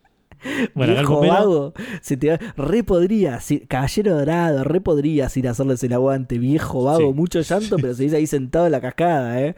Bueno, 0.76 0.92
viejo 0.94 1.22
vago. 1.22 1.74
Se 2.02 2.18
te 2.18 2.30
va- 2.32 2.40
Re 2.58 2.84
podrías, 2.84 3.50
ir- 3.50 3.66
caballero 3.66 4.14
dorado, 4.18 4.66
re 4.66 4.82
podrías 4.82 5.38
ir 5.38 5.48
a 5.48 5.52
hacerles 5.52 5.82
el 5.86 5.94
aguante. 5.94 6.38
Viejo 6.38 6.84
vago, 6.84 7.12
Sí. 7.12 7.14
mucho 7.14 7.40
llanto, 7.40 7.78
pero 7.78 7.94
se 7.94 8.04
dice 8.04 8.18
ahí 8.18 8.28
sentado 8.28 8.66
en 8.66 8.74
la 8.74 8.82
cascada, 8.82 9.42
¿eh? 9.42 9.56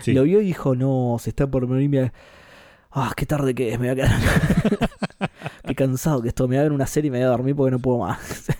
sí. 0.00 0.12
Lo 0.12 0.22
vio 0.22 0.40
y 0.40 0.44
dijo, 0.46 0.76
no, 0.76 1.16
se 1.18 1.30
está 1.30 1.48
por 1.50 1.66
morir. 1.66 2.12
Ah, 2.92 3.12
qué 3.16 3.26
tarde 3.26 3.52
que 3.52 3.72
es, 3.72 3.80
me 3.80 3.92
voy 3.92 4.00
a 4.00 4.06
quedar. 4.06 4.20
qué 5.68 5.74
cansado 5.74 6.20
que 6.22 6.28
esto. 6.28 6.48
Me 6.48 6.56
voy 6.56 6.60
a 6.60 6.62
ver 6.64 6.72
una 6.72 6.86
serie 6.86 7.08
y 7.08 7.10
me 7.12 7.18
voy 7.18 7.26
a 7.26 7.30
dormir 7.30 7.54
porque 7.54 7.70
no 7.70 7.78
puedo 7.78 7.98
más. 7.98 8.18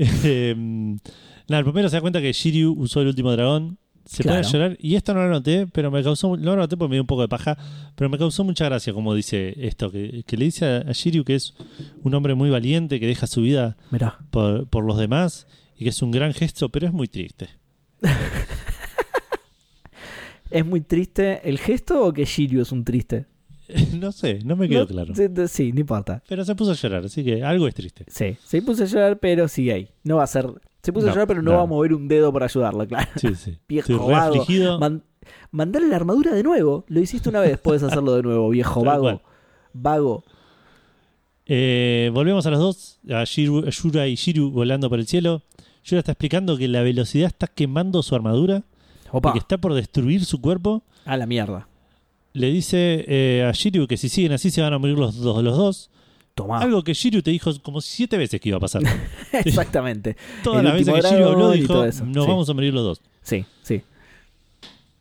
Eh, 0.00 0.54
nada, 1.48 1.58
el 1.58 1.64
bombero 1.64 1.88
se 1.88 1.96
da 1.96 2.00
cuenta 2.00 2.20
que 2.20 2.32
Shiryu 2.32 2.72
usó 2.78 3.00
el 3.00 3.08
último 3.08 3.32
dragón. 3.32 3.78
Se 4.04 4.22
pone 4.22 4.36
Claro. 4.36 4.46
a 4.46 4.50
llorar. 4.52 4.76
Y 4.80 4.94
esto 4.94 5.12
no 5.12 5.22
lo 5.24 5.28
noté, 5.28 5.66
pero 5.66 5.90
me 5.90 6.04
causó. 6.04 6.36
No 6.36 6.52
lo 6.54 6.56
noté 6.62 6.76
porque 6.76 6.90
me 6.90 6.94
dio 6.94 7.02
un 7.02 7.08
poco 7.08 7.22
de 7.22 7.28
paja. 7.28 7.58
Pero 7.96 8.08
me 8.08 8.16
causó 8.16 8.44
mucha 8.44 8.64
gracia, 8.66 8.92
como 8.92 9.12
dice 9.12 9.54
esto. 9.66 9.90
Que, 9.90 10.22
que 10.24 10.36
le 10.36 10.44
dice 10.44 10.66
a, 10.66 10.76
a 10.88 10.92
Shiryu 10.92 11.24
que 11.24 11.34
es 11.34 11.54
un 12.04 12.14
hombre 12.14 12.36
muy 12.36 12.48
valiente, 12.48 13.00
que 13.00 13.08
deja 13.08 13.26
su 13.26 13.42
vida 13.42 13.76
Mirá. 13.90 14.18
por, 14.30 14.68
por 14.68 14.84
los 14.84 14.98
demás. 14.98 15.48
Y 15.76 15.82
que 15.82 15.90
es 15.90 16.00
un 16.00 16.12
gran 16.12 16.32
gesto, 16.32 16.68
pero 16.68 16.86
es 16.86 16.92
muy 16.92 17.08
triste. 17.08 17.48
¿Es 20.50 20.64
muy 20.64 20.80
triste 20.80 21.46
el 21.48 21.58
gesto 21.58 22.06
o 22.06 22.12
que 22.12 22.24
Shiryu 22.24 22.62
es 22.62 22.72
un 22.72 22.84
triste? 22.84 23.26
no 24.00 24.12
sé, 24.12 24.40
no 24.44 24.56
me 24.56 24.68
quedó 24.68 24.80
No, 24.80 24.86
claro. 24.86 25.14
Sí, 25.48 25.72
no 25.72 25.80
importa. 25.80 26.22
Pero 26.28 26.44
se 26.44 26.54
puso 26.54 26.70
a 26.72 26.74
llorar, 26.74 27.04
así 27.04 27.24
que 27.24 27.42
algo 27.44 27.66
es 27.68 27.74
triste. 27.74 28.04
Sí, 28.08 28.36
se 28.44 28.62
puso 28.62 28.82
a 28.84 28.86
llorar, 28.86 29.18
pero 29.18 29.48
sigue 29.48 29.72
ahí. 29.72 29.88
No 30.04 30.16
va 30.16 30.24
a 30.24 30.26
ser. 30.26 30.46
Se 30.82 30.92
puso 30.92 31.06
a 31.08 31.10
llorar, 31.10 31.26
pero 31.26 31.42
no, 31.42 31.50
no. 31.52 31.56
va 31.58 31.62
a 31.64 31.66
mover 31.66 31.92
un 31.94 32.08
dedo 32.08 32.32
por 32.32 32.42
ayudarlo, 32.42 32.86
claro. 32.86 33.08
Sí, 33.16 33.34
sí. 33.34 33.58
Viejo 33.68 34.06
vago. 34.08 34.44
Man- 34.78 35.02
mandarle 35.50 35.88
la 35.88 35.96
armadura 35.96 36.32
de 36.32 36.42
nuevo. 36.42 36.84
Lo 36.88 37.00
hiciste 37.00 37.28
una 37.28 37.40
vez, 37.40 37.58
puedes 37.58 37.82
hacerlo 37.82 38.14
de 38.14 38.22
nuevo, 38.22 38.48
viejo 38.48 38.82
vago. 38.84 39.02
cual. 39.02 39.20
Vago. 39.74 40.24
Eh, 41.46 42.10
volvemos 42.12 42.46
a 42.46 42.50
los 42.50 42.58
dos, 42.58 43.00
a, 43.08 43.22
Shiru- 43.24 43.66
a 43.66 43.70
Yura 43.70 44.06
y 44.06 44.14
Shiru 44.16 44.50
volando 44.50 44.88
por 44.90 44.98
el 44.98 45.06
cielo. 45.06 45.42
Yura 45.84 46.00
está 46.00 46.12
explicando 46.12 46.56
que 46.58 46.68
la 46.68 46.82
velocidad 46.82 47.28
está 47.28 47.46
quemando 47.46 48.02
su 48.02 48.14
armadura 48.14 48.64
y 49.06 49.08
Opa. 49.12 49.32
que 49.32 49.38
está 49.38 49.56
por 49.58 49.72
destruir 49.74 50.24
su 50.24 50.40
cuerpo. 50.40 50.82
A 51.06 51.16
la 51.16 51.26
mierda. 51.26 51.66
Le 52.32 52.50
dice 52.50 53.04
eh, 53.08 53.44
a 53.44 53.52
Shiryu 53.52 53.86
que 53.86 53.96
si 53.96 54.08
siguen 54.08 54.32
así 54.32 54.50
se 54.50 54.60
van 54.62 54.72
a 54.72 54.78
morir 54.78 54.98
los 54.98 55.16
dos. 55.16 55.42
Los 55.42 55.56
dos. 55.56 55.90
Tomá. 56.34 56.60
Algo 56.60 56.84
que 56.84 56.94
Shiryu 56.94 57.22
te 57.22 57.30
dijo 57.32 57.50
como 57.62 57.80
siete 57.80 58.16
veces 58.16 58.40
que 58.40 58.48
iba 58.50 58.58
a 58.58 58.60
pasar. 58.60 58.82
Exactamente. 59.32 60.16
Todas 60.44 60.62
las 60.62 60.74
veces 60.74 60.94
que 60.94 61.00
Shiryu 61.00 61.24
habló 61.26 61.50
dijo 61.52 61.84
nos 61.84 61.94
Sí. 61.96 62.02
vamos 62.14 62.48
a 62.48 62.54
morir 62.54 62.72
los 62.74 62.84
dos. 62.84 63.02
Sí, 63.22 63.44
sí. 63.62 63.82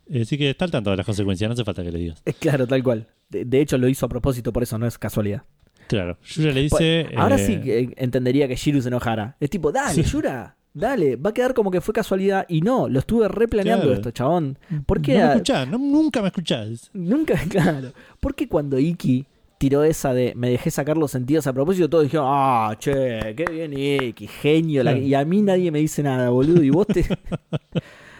Eh, 0.10 0.22
Así 0.22 0.38
que 0.38 0.50
está 0.50 0.66
al 0.66 0.72
tanto 0.72 0.90
de 0.90 0.98
las 0.98 1.06
consecuencias, 1.06 1.48
no 1.50 1.54
hace 1.54 1.64
falta 1.64 1.84
que 1.84 1.92
le 1.92 2.00
digas. 2.00 2.22
Es 2.26 2.36
claro, 2.36 2.66
tal 2.66 2.82
cual. 2.82 3.08
De, 3.30 3.46
de 3.46 3.62
hecho, 3.62 3.78
lo 3.78 3.88
hizo 3.88 4.06
a 4.06 4.10
propósito, 4.10 4.52
por 4.54 4.64
eso 4.64 4.78
no 4.78 4.88
es 4.88 4.98
casualidad. 4.98 5.44
Claro, 5.88 6.18
Yura 6.24 6.52
le 6.52 6.62
dice... 6.64 7.08
Ahora 7.16 7.36
eh, 7.38 7.46
sí 7.46 7.94
entendería 7.98 8.48
que 8.50 8.56
Shiru 8.58 8.82
se 8.82 8.90
enojara. 8.90 9.38
Es 9.40 9.50
tipo, 9.50 9.72
dale, 9.72 9.94
Sí. 9.94 10.04
Yura, 10.04 10.57
dale. 10.78 11.16
Va 11.16 11.32
a 11.32 11.34
quedar 11.34 11.54
como 11.54 11.72
que 11.72 11.82
fue 11.82 11.94
casualidad. 11.94 12.46
Y 12.50 12.62
no, 12.62 12.88
lo 12.88 13.00
estuve 13.00 13.28
replaneando 13.28 13.84
Claro. 13.86 13.98
esto, 13.98 14.12
chabón. 14.12 14.58
¿Por 14.86 15.02
qué? 15.02 15.14
No 15.18 15.26
me 15.26 15.32
escuchás, 15.34 15.68
no- 15.68 15.78
nunca 15.78 16.22
me 16.22 16.28
escuchás. 16.28 16.90
Nunca, 16.94 17.34
claro. 17.50 17.92
¿Por 18.20 18.36
qué 18.36 18.48
cuando 18.48 18.78
Iki 18.80 19.26
tiró 19.58 19.84
esa 19.84 20.14
de 20.14 20.34
me 20.36 20.52
dejé 20.52 20.70
sacar 20.70 20.98
los 20.98 21.10
sentidos 21.10 21.48
a 21.48 21.54
propósito, 21.54 21.90
todos 21.90 22.04
dijeron, 22.04 22.28
ah, 22.30 22.76
che, 22.78 23.34
qué 23.36 23.46
bien 23.52 23.74
Iki, 23.74 24.28
genio. 24.28 24.84
la-. 24.84 24.98
Y 24.98 25.14
a 25.16 25.26
mí 25.26 25.42
nadie 25.42 25.72
me 25.72 25.80
dice 25.80 26.04
nada, 26.04 26.30
boludo. 26.30 26.62
Y 26.64 26.70
vos 26.70 26.86
te. 26.88 27.04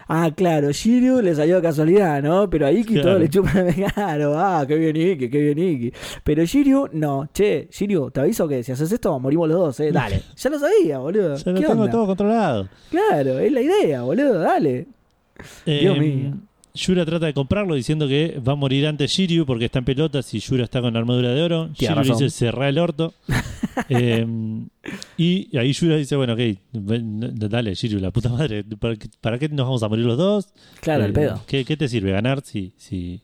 ah, 0.08 0.30
claro, 0.34 0.72
Shiryu 0.72 1.20
le 1.22 1.34
salió 1.34 1.56
de 1.56 1.62
casualidad, 1.62 2.22
¿no? 2.22 2.48
Pero 2.50 2.66
a 2.66 2.72
Iki 2.72 3.00
todo 3.00 3.18
le 3.18 3.28
chupa 3.28 3.52
claro, 3.94 4.34
ah, 4.38 4.64
qué 4.66 4.74
bien 4.76 4.96
Iki, 4.96 5.30
qué 5.30 5.38
bien 5.52 5.58
Iki. 5.58 5.92
Pero 6.24 6.44
Shiryu, 6.44 6.88
no, 6.92 7.28
che, 7.32 7.68
Shiryu, 7.70 8.10
te 8.10 8.20
aviso 8.20 8.48
que 8.48 8.62
si 8.62 8.72
haces 8.72 8.90
esto, 8.90 9.18
morimos 9.20 9.48
los 9.48 9.58
dos, 9.58 9.80
eh. 9.80 9.92
Dale. 9.92 10.20
Ya 10.36 10.50
lo 10.50 10.58
sabía, 10.58 10.98
boludo. 10.98 11.36
Ya 11.36 11.52
lo 11.52 11.60
¿Qué 11.60 11.66
tengo 11.66 11.82
onda? 11.82 11.92
todo 11.92 12.06
controlado. 12.06 12.68
Claro, 12.90 13.38
es 13.38 13.52
la 13.52 13.60
idea, 13.60 14.02
boludo, 14.02 14.38
dale. 14.38 14.86
Dios 15.66 15.96
Eh, 15.96 16.00
mío. 16.00 16.34
Yura 16.74 17.04
trata 17.04 17.26
de 17.26 17.34
comprarlo 17.34 17.74
diciendo 17.74 18.06
que 18.06 18.40
va 18.46 18.52
a 18.52 18.56
morir 18.56 18.86
antes 18.86 19.10
Shiryu 19.10 19.44
porque 19.46 19.64
está 19.66 19.80
en 19.80 19.84
pelotas 19.84 20.32
y 20.34 20.38
Yura 20.40 20.64
está 20.64 20.80
con 20.80 20.92
la 20.94 21.00
armadura 21.00 21.30
de 21.34 21.42
oro. 21.42 21.70
Tiene 21.76 21.94
Shiryu 21.94 22.10
razón. 22.12 22.24
dice 22.24 22.30
cerrá 22.38 22.68
el 22.68 22.78
orto. 22.78 23.14
Eh, 23.90 24.26
y 25.16 25.56
ahí 25.56 25.72
Yura 25.72 25.96
dice, 25.96 26.16
bueno, 26.16 26.32
ok, 26.34 26.40
dale 26.72 27.74
Shiryu, 27.74 28.00
la 28.00 28.10
puta 28.10 28.28
madre, 28.28 28.64
¿para 28.64 28.96
qué, 28.96 29.08
para 29.20 29.38
qué 29.38 29.48
nos 29.48 29.66
vamos 29.66 29.82
a 29.84 29.88
morir 29.88 30.04
los 30.04 30.18
dos? 30.18 30.48
Claro, 30.80 31.04
Eh, 31.04 31.06
el 31.06 31.12
pedo. 31.12 31.42
¿qué, 31.46 31.64
qué 31.64 31.76
te 31.76 31.86
sirve 31.88 32.10
ganar 32.10 32.42
si, 32.44 32.72
si, 32.76 33.22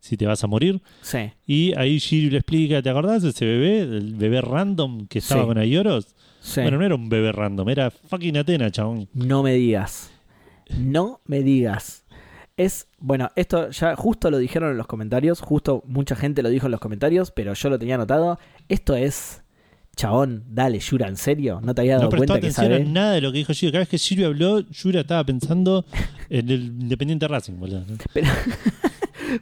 si 0.00 0.16
te 0.16 0.24
vas 0.24 0.42
a 0.44 0.46
morir? 0.46 0.80
Sí. 1.02 1.18
Y 1.46 1.76
ahí 1.76 1.98
Shiryu 1.98 2.30
le 2.30 2.38
explica, 2.38 2.80
¿te 2.80 2.90
acordás 2.90 3.22
de 3.24 3.30
ese 3.30 3.44
bebé? 3.44 3.80
El 3.80 4.14
bebé 4.14 4.40
random 4.40 5.08
que 5.08 5.18
estaba 5.18 5.42
Sí. 5.42 5.46
con 5.48 5.58
Aioros. 5.58 6.06
Sí. 6.40 6.60
Bueno, 6.60 6.78
no 6.78 6.86
era 6.86 6.94
un 6.94 7.08
bebé 7.08 7.32
random, 7.32 7.68
era 7.68 7.90
fucking 7.90 8.36
Atena, 8.36 8.70
chabón. 8.70 9.08
No 9.14 9.42
me 9.42 9.54
digas. 9.54 10.10
No 10.78 11.20
me 11.26 11.42
digas. 11.42 12.04
Es, 12.58 12.88
bueno, 12.98 13.30
esto 13.36 13.70
ya 13.70 13.94
justo 13.96 14.30
lo 14.30 14.36
dijeron 14.38 14.72
en 14.72 14.76
los 14.76 14.86
comentarios, 14.88 15.40
justo 15.40 15.82
mucha 15.86 16.14
gente 16.16 16.42
lo 16.42 16.48
dijo 16.50 16.66
en 16.66 16.72
los 16.72 16.80
comentarios, 16.80 17.30
pero 17.30 17.54
yo 17.54 17.70
lo 17.70 17.78
tenía 17.78 17.94
anotado. 17.94 18.38
Esto 18.68 18.94
es, 18.96 19.42
chabón, 19.96 20.42
dale, 20.50 20.80
Yura, 20.80 21.06
¿en 21.08 21.16
serio? 21.16 21.60
¿No 21.62 21.72
te 21.74 21.82
había 21.82 21.98
dado 21.98 22.10
No 22.10 22.16
cuenta 22.16 22.40
que 22.40 22.50
sabe? 22.50 22.84
nada 22.84 23.12
de 23.12 23.20
lo 23.20 23.30
que 23.32 23.38
dijo 23.38 23.52
Shiryu. 23.52 23.70
Cada 23.72 23.82
vez 23.82 23.88
que 23.88 23.96
Shiryu 23.96 24.26
habló, 24.26 24.58
Yura 24.70 25.00
estaba 25.02 25.24
pensando 25.24 25.84
en 26.30 26.50
el 26.50 26.62
Independiente 26.80 27.28
Racing, 27.28 27.54
boludo. 27.58 27.84
¿no? 27.88 27.96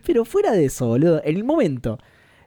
Pero 0.04 0.24
fuera 0.24 0.52
de 0.52 0.66
eso, 0.66 0.86
boludo, 0.86 1.20
en 1.24 1.36
el 1.36 1.44
momento, 1.44 1.98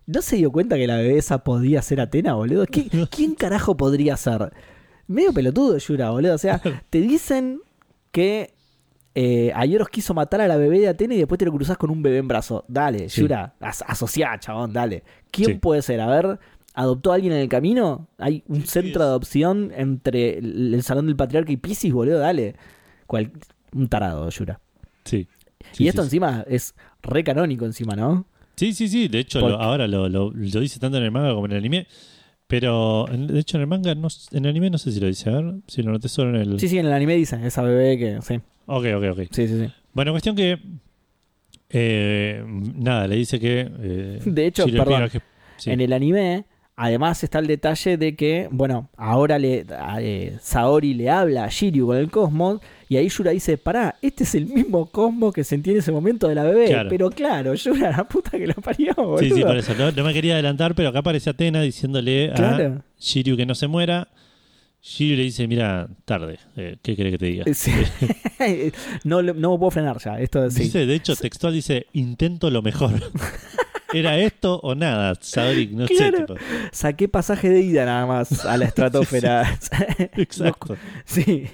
¿no 0.05 0.21
se 0.21 0.35
dio 0.35 0.51
cuenta 0.51 0.75
que 0.75 0.87
la 0.87 0.97
bebé 0.97 1.17
esa 1.17 1.43
podía 1.43 1.81
ser 1.81 1.99
Atena, 2.01 2.33
boludo? 2.35 2.65
¿Qui- 2.67 3.07
¿Quién 3.09 3.33
carajo 3.35 3.75
podría 3.75 4.17
ser? 4.17 4.51
Medio 5.07 5.33
pelotudo, 5.33 5.77
Yura, 5.77 6.11
boludo. 6.11 6.35
O 6.35 6.37
sea, 6.37 6.61
te 6.89 7.01
dicen 7.01 7.61
que 8.11 8.53
eh, 9.21 9.51
Ayoros 9.53 9.89
quiso 9.89 10.13
matar 10.13 10.39
a 10.41 10.47
la 10.47 10.55
bebé 10.55 10.79
de 10.79 10.87
Atena 10.87 11.13
y 11.13 11.17
después 11.17 11.37
te 11.39 11.45
lo 11.45 11.51
cruzás 11.51 11.77
con 11.77 11.89
un 11.89 12.01
bebé 12.01 12.19
en 12.19 12.27
brazo. 12.27 12.63
Dale, 12.67 13.09
Sí. 13.09 13.21
Yura, 13.21 13.53
as 13.59 13.83
asociá, 13.85 14.39
chabón, 14.39 14.71
dale. 14.71 15.03
¿Quién 15.31 15.47
Sí. 15.49 15.53
puede 15.55 15.81
ser? 15.81 15.99
A 15.99 16.07
ver, 16.07 16.39
¿adoptó 16.73 17.11
a 17.11 17.15
alguien 17.15 17.33
en 17.33 17.39
el 17.39 17.49
camino? 17.49 18.07
Hay 18.17 18.43
un 18.47 18.65
centro 18.65 19.01
de 19.03 19.09
adopción 19.09 19.71
entre 19.75 20.37
el, 20.37 20.73
el 20.73 20.83
Salón 20.83 21.07
del 21.07 21.15
Patriarca 21.17 21.51
y 21.51 21.57
Pisces, 21.57 21.91
boludo, 21.91 22.19
dale. 22.19 22.55
Cual- 23.07 23.31
un 23.73 23.87
tarado, 23.89 24.29
Yura. 24.29 24.59
Sí. 25.03 25.27
Sí, 25.73 25.83
y 25.83 25.87
esto 25.89 26.01
sí, 26.03 26.05
encima 26.07 26.45
es 26.47 26.73
re 27.01 27.23
canónico 27.23 27.65
encima, 27.65 27.95
¿no? 27.95 28.25
Sí, 28.55 28.73
sí, 28.73 28.87
sí. 28.87 29.07
De 29.09 29.19
hecho, 29.19 29.41
Porque- 29.41 29.53
lo- 29.57 29.61
ahora 29.61 29.87
lo, 29.87 30.07
lo- 30.07 30.31
lo 30.31 30.59
dice 30.61 30.79
tanto 30.79 30.97
en 30.97 31.03
el 31.03 31.11
manga 31.11 31.33
como 31.33 31.45
en 31.47 31.51
el 31.51 31.57
anime. 31.57 31.87
Pero, 32.47 33.07
en- 33.09 33.27
de 33.27 33.39
hecho, 33.39 33.57
en 33.57 33.61
el 33.61 33.67
manga, 33.67 33.93
no, 33.93 34.07
en 34.31 34.45
el 34.45 34.49
anime 34.49 34.69
no 34.69 34.77
sé 34.79 34.91
si 34.91 34.99
lo 34.99 35.07
dice. 35.07 35.29
A 35.29 35.33
ver, 35.33 35.55
si 35.67 35.83
lo 35.83 35.91
noté 35.91 36.07
solo 36.09 36.29
en 36.31 36.35
el... 36.53 36.59
Sí, 36.59 36.67
sí, 36.67 36.79
en 36.79 36.87
el 36.87 36.93
anime 36.93 37.15
dice 37.15 37.39
esa 37.45 37.61
bebé 37.61 37.97
que. 37.97 38.19
Sí, 38.23 38.39
Ok, 38.71 38.85
ok, 38.95 39.03
ok. 39.11 39.19
sí, 39.31 39.47
sí. 39.47 39.59
sí. 39.65 39.73
Bueno, 39.93 40.11
cuestión 40.11 40.35
que 40.35 40.59
Eh, 41.71 42.43
nada, 42.47 43.07
le 43.07 43.15
dice 43.15 43.39
que. 43.39 43.69
eh, 43.79 44.19
De 44.25 44.45
hecho, 44.47 44.63
Shiryu 44.65 44.77
le 44.77 44.83
perdón, 44.83 45.03
explica 45.03 45.25
que- 45.25 45.61
sí. 45.61 45.69
En 45.71 45.81
el 45.81 45.93
anime, 45.93 46.45
además 46.75 47.23
está 47.23 47.37
el 47.39 47.45
detalle 47.47 47.97
de 47.97 48.15
que, 48.15 48.47
bueno, 48.51 48.89
ahora 48.97 49.37
le, 49.37 49.65
a- 49.77 50.01
eh, 50.01 50.37
Saori 50.41 50.93
le 50.95 51.09
habla 51.11 51.43
a 51.43 51.49
Shiryu 51.49 51.85
con 51.85 51.97
el 51.97 52.09
cosmos 52.09 52.59
y 52.87 52.97
ahí 52.97 53.07
Yura 53.09 53.31
dice, 53.31 53.57
pará, 53.59 53.97
este 54.01 54.23
es 54.23 54.33
el 54.33 54.47
mismo 54.47 54.87
cosmos 54.87 55.31
que 55.31 55.43
sentí 55.43 55.69
en 55.69 55.77
ese 55.77 55.91
momento 55.91 56.27
de 56.27 56.33
la 56.35 56.43
bebé. 56.43 56.65
Claro. 56.67 56.89
Pero 56.89 57.09
claro, 57.11 57.53
Yura, 57.53 57.91
la 57.91 58.03
puta 58.07 58.31
que 58.31 58.47
lo 58.47 58.55
parió, 58.55 58.93
boludo. 58.95 59.19
Sí, 59.19 59.29
sí, 59.31 59.41
por 59.43 59.57
eso. 59.57 59.75
No, 59.77 59.91
no 59.91 60.03
me 60.03 60.13
quería 60.13 60.33
adelantar, 60.33 60.73
pero 60.73 60.89
acá 60.89 60.99
aparece 60.99 61.29
Atena 61.29 61.61
diciéndole 61.61 62.31
a 62.31 62.33
Claro. 62.33 62.81
Shiryu 62.99 63.37
que 63.37 63.45
no 63.45 63.53
se 63.53 63.67
muera. 63.67 64.07
Shiryu 64.81 65.17
le 65.17 65.23
dice, 65.23 65.47
mira, 65.47 65.89
tarde, 66.05 66.39
eh, 66.55 66.77
¿qué 66.81 66.95
querés 66.95 67.11
que 67.13 67.17
te 67.17 67.25
diga? 67.25 67.45
Sí. 67.53 67.71
no, 69.03 69.21
no 69.21 69.51
me 69.51 69.57
puedo 69.57 69.71
frenar 69.71 69.97
ya. 69.99 70.19
Esto 70.19 70.49
sí. 70.49 70.63
Dice, 70.63 70.85
de 70.85 70.95
hecho, 70.95 71.15
textual 71.15 71.53
dice, 71.53 71.87
intento 71.93 72.49
lo 72.49 72.61
mejor. 72.61 72.91
¿Era 73.93 74.17
esto 74.19 74.59
o 74.61 74.75
nada? 74.75 75.15
Saori, 75.19 75.67
no 75.67 75.85
Claro. 75.87 76.17
sé. 76.17 76.23
Tipo. 76.23 76.35
Saqué 76.71 77.07
pasaje 77.07 77.49
de 77.49 77.61
ida 77.61 77.85
nada 77.85 78.05
más 78.05 78.45
a 78.45 78.55
la 78.55 78.65
estratosfera. 78.65 79.57
Exacto. 80.15 80.77
sí. 81.05 81.45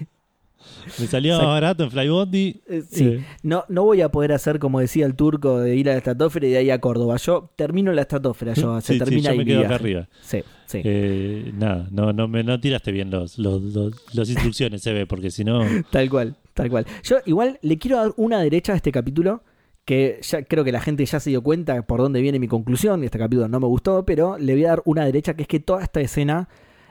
Me 0.85 1.05
más 1.05 1.13
Exacto. 1.13 1.47
barato 1.47 1.83
en 1.83 1.91
Flybondi. 1.91 2.61
Eh, 2.67 2.83
Sí, 2.89 3.19
no, 3.43 3.65
no 3.69 3.83
voy 3.83 4.01
a 4.01 4.09
poder 4.09 4.31
hacer 4.31 4.59
como 4.59 4.79
decía 4.79 5.05
el 5.05 5.15
turco 5.15 5.59
de 5.59 5.75
ir 5.75 5.89
a 5.89 5.93
la 5.93 5.97
estratosfera 5.97 6.47
y 6.47 6.51
de 6.51 6.57
ahí 6.57 6.69
a 6.69 6.79
Córdoba. 6.79 7.17
Yo 7.17 7.51
termino 7.55 7.91
la 7.91 8.01
estratosfera, 8.01 8.53
yo, 8.53 8.79
se 8.81 8.87
Sí, 8.87 8.93
sí, 8.93 8.99
termina 8.99 9.23
yo 9.23 9.31
ahí 9.31 9.37
me 9.37 9.45
quedo 9.45 9.65
acá 9.65 9.75
arriba. 9.75 10.07
Sí, 10.21 10.43
sí. 10.67 10.81
Eh, 10.83 11.51
nada, 11.55 11.87
no, 11.91 12.13
no, 12.13 12.27
me, 12.27 12.43
no 12.43 12.59
tiraste 12.59 12.91
bien 12.91 13.09
los, 13.09 13.37
los, 13.39 13.61
los, 13.61 14.15
los 14.15 14.29
instrucciones, 14.29 14.81
se 14.81 14.93
ve, 14.93 15.05
porque 15.07 15.31
si 15.31 15.43
no... 15.43 15.61
Tal 15.91 16.09
cual, 16.09 16.35
tal 16.53 16.69
cual. 16.69 16.85
Yo 17.03 17.17
igual 17.25 17.59
le 17.61 17.77
quiero 17.77 17.97
dar 17.97 18.13
una 18.17 18.39
derecha 18.39 18.73
a 18.73 18.75
este 18.75 18.91
capítulo, 18.91 19.43
que 19.85 20.19
ya 20.21 20.43
creo 20.43 20.63
que 20.63 20.71
la 20.71 20.81
gente 20.81 21.05
ya 21.05 21.19
se 21.19 21.29
dio 21.29 21.41
cuenta 21.41 21.81
por 21.85 21.99
dónde 21.99 22.21
viene 22.21 22.39
mi 22.39 22.47
conclusión, 22.47 23.01
y 23.03 23.05
este 23.05 23.19
capítulo 23.19 23.47
no 23.47 23.59
me 23.59 23.67
gustó, 23.67 24.05
pero 24.05 24.37
le 24.37 24.53
voy 24.53 24.65
a 24.65 24.69
dar 24.69 24.81
una 24.85 25.05
derecha, 25.05 25.35
que 25.35 25.43
es 25.43 25.47
que 25.47 25.59
toda 25.59 25.83
esta 25.83 26.01
escena 26.01 26.47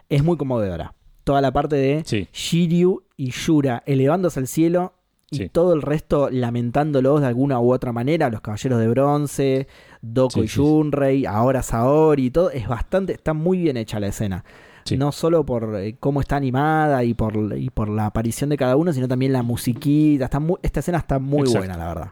es 0.09 0.23
muy 0.23 0.37
conmovedora. 0.37 0.95
Toda 1.25 1.41
la 1.41 1.53
parte 1.53 1.77
de 1.77 2.03
Sí, 2.05 2.29
Shiryu 2.33 3.03
y 3.17 3.31
Yura 3.31 3.83
elevándose 3.87 4.41
al 4.41 4.47
cielo 4.47 4.93
y 5.31 5.37
Sí. 5.39 5.49
todo 5.49 5.73
el 5.73 5.83
resto 5.83 6.29
lamentándolos 6.31 7.21
de 7.23 7.27
alguna 7.27 7.59
u 7.59 7.73
otra 7.73 7.93
manera, 7.93 8.29
los 8.31 8.41
caballeros 8.41 8.79
de 8.79 8.89
bronce, 8.89 9.67
Doko 10.03 10.35
Sí, 10.35 10.41
y. 10.43 10.47
Shunrei, 10.47 11.27
ahora 11.27 11.63
Saori 11.63 12.27
y 12.27 12.31
todo, 12.31 12.51
es 12.51 12.69
bastante, 12.69 13.15
está 13.15 13.33
muy 13.35 13.59
bien 13.59 13.77
hecha 13.77 13.99
la 13.99 14.09
escena. 14.09 14.45
No 14.99 15.13
solo 15.13 15.47
por 15.47 15.77
eh, 15.77 15.97
cómo 15.99 16.21
está 16.21 16.37
animada 16.37 17.03
y 17.05 17.15
por, 17.15 17.57
y 17.57 17.71
por 17.71 17.89
la 17.89 18.05
aparición 18.05 18.51
de 18.51 18.59
cada 18.59 18.77
uno, 18.77 18.93
sino 18.93 19.09
también 19.09 19.33
la 19.33 19.43
musiquita. 19.43 20.27
Está 20.27 20.41
muy, 20.41 20.57
esta 20.63 20.81
escena 20.81 20.99
está 20.99 21.19
muy 21.19 21.41
Exacto. 21.41 21.59
buena, 21.61 21.77
la 21.79 21.89
verdad. 21.89 22.09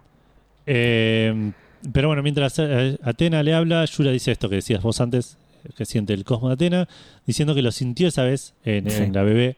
Eh, 0.67 1.53
pero 1.93 2.09
bueno, 2.09 2.23
mientras 2.23 2.59
eh, 2.59 2.99
Atena 3.03 3.43
le 3.43 3.53
habla, 3.55 3.85
Yura 3.85 4.11
dice 4.11 4.33
esto 4.33 4.49
que 4.49 4.55
decías 4.57 4.83
vos 4.83 5.01
antes, 5.03 5.37
que 5.77 5.85
siente 5.85 6.13
el 6.15 6.25
cosmo 6.25 6.49
de 6.49 6.55
Atena, 6.55 6.89
diciendo 7.27 7.55
que 7.55 7.63
lo 7.63 7.73
sintió 7.73 8.09
esa 8.09 8.23
vez 8.25 8.55
en, 8.65 8.91
Sí. 8.91 9.03
en 9.03 9.13
la 9.13 9.23
bebé 9.23 9.57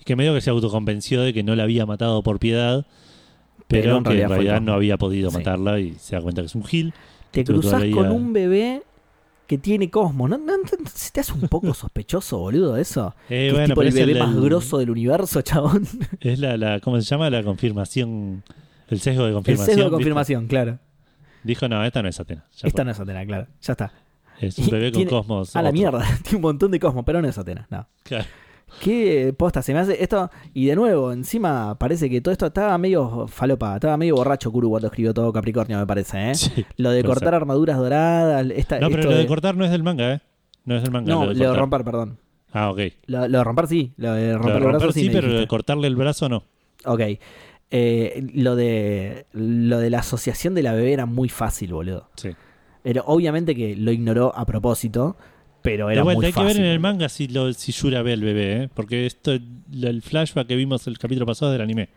y 0.00 0.04
que 0.04 0.16
medio 0.16 0.34
que 0.34 0.40
se 0.40 0.50
autoconvenció 0.50 1.22
de 1.22 1.32
que 1.32 1.42
no 1.42 1.54
la 1.56 1.62
había 1.64 1.86
matado 1.86 2.22
por 2.22 2.38
piedad, 2.38 2.86
pero, 3.68 3.82
Pero 3.82 3.96
en 3.98 4.04
que 4.04 4.10
en 4.10 4.16
realidad 4.16 4.24
el 4.24 4.30
realidad 4.30 4.54
cosmo. 4.54 4.66
no 4.66 4.72
había 4.74 4.96
podido 4.98 5.30
Sí. 5.30 5.36
matarla 5.38 5.80
y 5.80 5.94
se 5.94 6.16
da 6.16 6.22
cuenta 6.22 6.42
que 6.42 6.46
es 6.46 6.54
un 6.54 6.64
gil. 6.64 6.92
Te 7.30 7.44
cruzas 7.44 7.70
todavía- 7.72 7.94
con 7.94 8.10
un 8.10 8.32
bebé 8.32 8.82
que 9.46 9.58
tiene 9.58 9.90
cosmos. 9.90 10.30
¿No, 10.30 10.38
no, 10.38 10.52
se 10.92 11.10
te 11.10 11.20
hace 11.20 11.32
un 11.32 11.48
poco 11.48 11.72
sospechoso, 11.74 12.38
boludo, 12.38 12.76
eso? 12.76 13.14
Eh, 13.28 13.52
es 13.56 13.66
tipo 13.68 13.82
el 13.82 13.90
bebé 13.92 14.12
el- 14.12 14.18
más 14.18 14.34
el- 14.34 14.40
grosso 14.42 14.78
del 14.78 14.90
universo, 14.90 15.42
chabón. 15.42 15.86
Es 16.20 16.38
la, 16.38 16.56
la, 16.56 16.80
¿cómo 16.80 17.00
se 17.00 17.02
llama? 17.06 17.28
La 17.30 17.42
confirmación, 17.42 18.42
el 18.88 19.00
sesgo 19.00 19.22
de 19.24 19.28
El 19.30 19.34
confirmación. 19.34 19.66
sesgo 19.66 19.80
de 19.82 19.84
¿viste? 19.88 19.94
confirmación, 19.96 20.46
claro. 20.46 20.78
Dijo, 21.42 21.68
no, 21.68 21.84
esta 21.84 22.02
no 22.02 22.08
es 22.08 22.18
Atena. 22.20 22.44
Esta 22.54 22.70
fue. 22.70 22.84
no 22.86 22.90
es 22.92 23.00
Atena, 23.00 23.26
claro. 23.26 23.46
Ya 23.60 23.72
está. 23.72 23.92
Es 24.40 24.58
un 24.58 24.68
bebé 24.70 24.90
con 24.92 24.98
tiene- 24.98 25.10
cosmos. 25.10 25.54
A 25.56 25.62
la 25.62 25.72
mierda. 25.72 26.04
Tiene 26.22 26.36
un 26.36 26.42
montón 26.42 26.70
de 26.70 26.80
cosmos, 26.80 27.04
pero 27.04 27.20
no 27.22 27.28
es 27.28 27.38
Atena. 27.38 27.66
No. 27.70 27.86
Claro. 28.02 28.24
Qué 28.80 29.32
posta, 29.38 29.62
se 29.62 29.72
me 29.72 29.78
hace 29.78 30.02
esto. 30.02 30.30
Y 30.52 30.66
de 30.66 30.74
nuevo, 30.74 31.12
encima 31.12 31.78
parece 31.78 32.10
que 32.10 32.20
todo 32.20 32.32
esto 32.32 32.46
estaba 32.46 32.76
medio 32.78 33.28
falopa. 33.28 33.74
Estaba 33.76 33.96
medio 33.96 34.16
borracho 34.16 34.50
Kuru 34.50 34.70
cuando 34.70 34.88
escribió 34.88 35.14
todo 35.14 35.32
Capricornio, 35.32 35.78
me 35.78 35.86
parece, 35.86 36.30
¿eh? 36.30 36.34
Sí. 36.34 36.66
Lo 36.76 36.90
de 36.90 37.04
cortar 37.04 37.28
ser. 37.28 37.34
armaduras 37.34 37.78
doradas. 37.78 38.46
Esta, 38.54 38.80
No, 38.80 38.88
pero 38.88 39.02
esto 39.02 39.12
lo 39.12 39.18
de 39.18 39.26
cortar 39.26 39.56
no 39.56 39.64
es 39.64 39.70
del 39.70 39.84
manga, 39.84 40.14
¿eh? 40.14 40.20
No 40.64 40.76
es 40.76 40.82
del 40.82 40.90
manga. 40.90 41.12
No, 41.12 41.26
lo 41.26 41.34
de 41.34 41.36
lo 41.44 41.50
de 41.52 41.56
romper, 41.56 41.84
perdón. 41.84 42.18
Ah, 42.52 42.70
ok. 42.70 42.80
Lo, 43.06 43.28
lo 43.28 43.38
de 43.38 43.44
romper 43.44 43.66
sí. 43.68 43.92
Lo 43.96 44.12
de 44.12 44.32
Lo 44.32 44.38
romper 44.38 44.56
el 44.62 44.68
brazo 44.68 44.92
sí, 44.92 45.00
sí, 45.02 45.10
pero 45.12 45.28
lo 45.28 45.38
de 45.38 45.46
cortarle 45.46 45.86
el 45.86 45.94
brazo 45.96 46.28
no. 46.28 46.44
Ok. 46.84 47.00
Eh, 47.70 48.26
lo 48.34 48.56
de 48.56 49.26
lo 49.32 49.78
de 49.78 49.90
la 49.90 49.98
asociación 50.00 50.54
de 50.54 50.62
la 50.62 50.72
bebé 50.72 50.92
era 50.92 51.06
muy 51.06 51.28
fácil, 51.28 51.72
boludo. 51.72 52.08
Sí. 52.16 52.30
Pero 52.84 53.02
obviamente 53.06 53.54
que 53.56 53.74
lo 53.74 53.90
ignoró 53.90 54.32
a 54.36 54.46
propósito, 54.46 55.16
pero 55.62 55.90
era 55.90 56.02
vuelta, 56.04 56.18
muy 56.18 56.26
hay 56.26 56.32
fácil. 56.32 56.48
que 56.48 56.54
ver 56.58 56.64
en 56.66 56.70
el 56.72 56.78
manga 56.78 57.08
si, 57.08 57.26
lo, 57.26 57.50
si 57.54 57.72
Yura 57.72 58.02
ve 58.02 58.12
al 58.12 58.20
bebé, 58.20 58.62
¿eh? 58.64 58.68
Porque 58.72 59.06
esto, 59.06 59.32
el 59.32 60.02
flashback 60.02 60.46
que 60.46 60.54
vimos 60.54 60.86
el 60.86 60.98
capítulo 60.98 61.24
pasado 61.26 61.50
del 61.50 61.62
anime. 61.62 61.88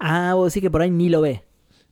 Ah, 0.00 0.34
vos 0.34 0.52
decís 0.52 0.62
que 0.66 0.70
por 0.70 0.82
ahí 0.82 0.90
ni 0.90 1.08
lo 1.08 1.20
ve. 1.20 1.42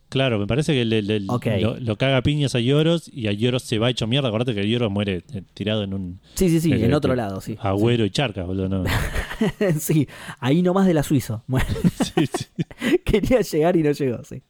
Claro, 0.09 0.41
me 0.41 0.49
parece 0.49 0.73
que 0.75 0.85
le- 0.85 1.03
le- 1.03 1.23
Ok. 1.29 1.47
lo, 1.61 1.79
lo 1.79 1.95
caga 1.97 2.17
a 2.17 2.23
piñas 2.23 2.57
a 2.57 2.59
Yoros 2.59 3.09
y 3.15 3.29
a 3.29 3.33
Yoros 3.33 3.63
se 3.63 3.79
va 3.79 3.89
hecho 3.91 4.09
mierda. 4.09 4.27
Acordate 4.27 4.53
que 4.57 4.69
Yoros 4.69 4.91
muere 4.91 5.23
eh, 5.33 5.43
tirado 5.55 5.85
en 5.85 5.95
un 5.95 6.21
Sí, 6.35 6.49
sí, 6.49 6.59
sí, 6.61 6.73
en 6.73 6.93
otro 6.95 7.15
lado, 7.15 7.41
sí. 7.41 7.57
agüero 7.61 8.05
y 8.05 8.11
charca, 8.11 8.43
boludo. 8.43 8.69
No. 8.69 8.85
sí, 9.79 10.09
ahí 10.41 10.63
nomás 10.63 10.89
de 10.89 10.95
la 10.95 11.05
Suizo. 11.05 11.45
Bueno, 11.47 11.69
Sí, 12.17 12.27
sí. 12.27 12.99
quería 13.05 13.41
llegar 13.43 13.77
y 13.77 13.85
no 13.85 13.93
llegó, 13.93 14.25
sí. 14.25 14.43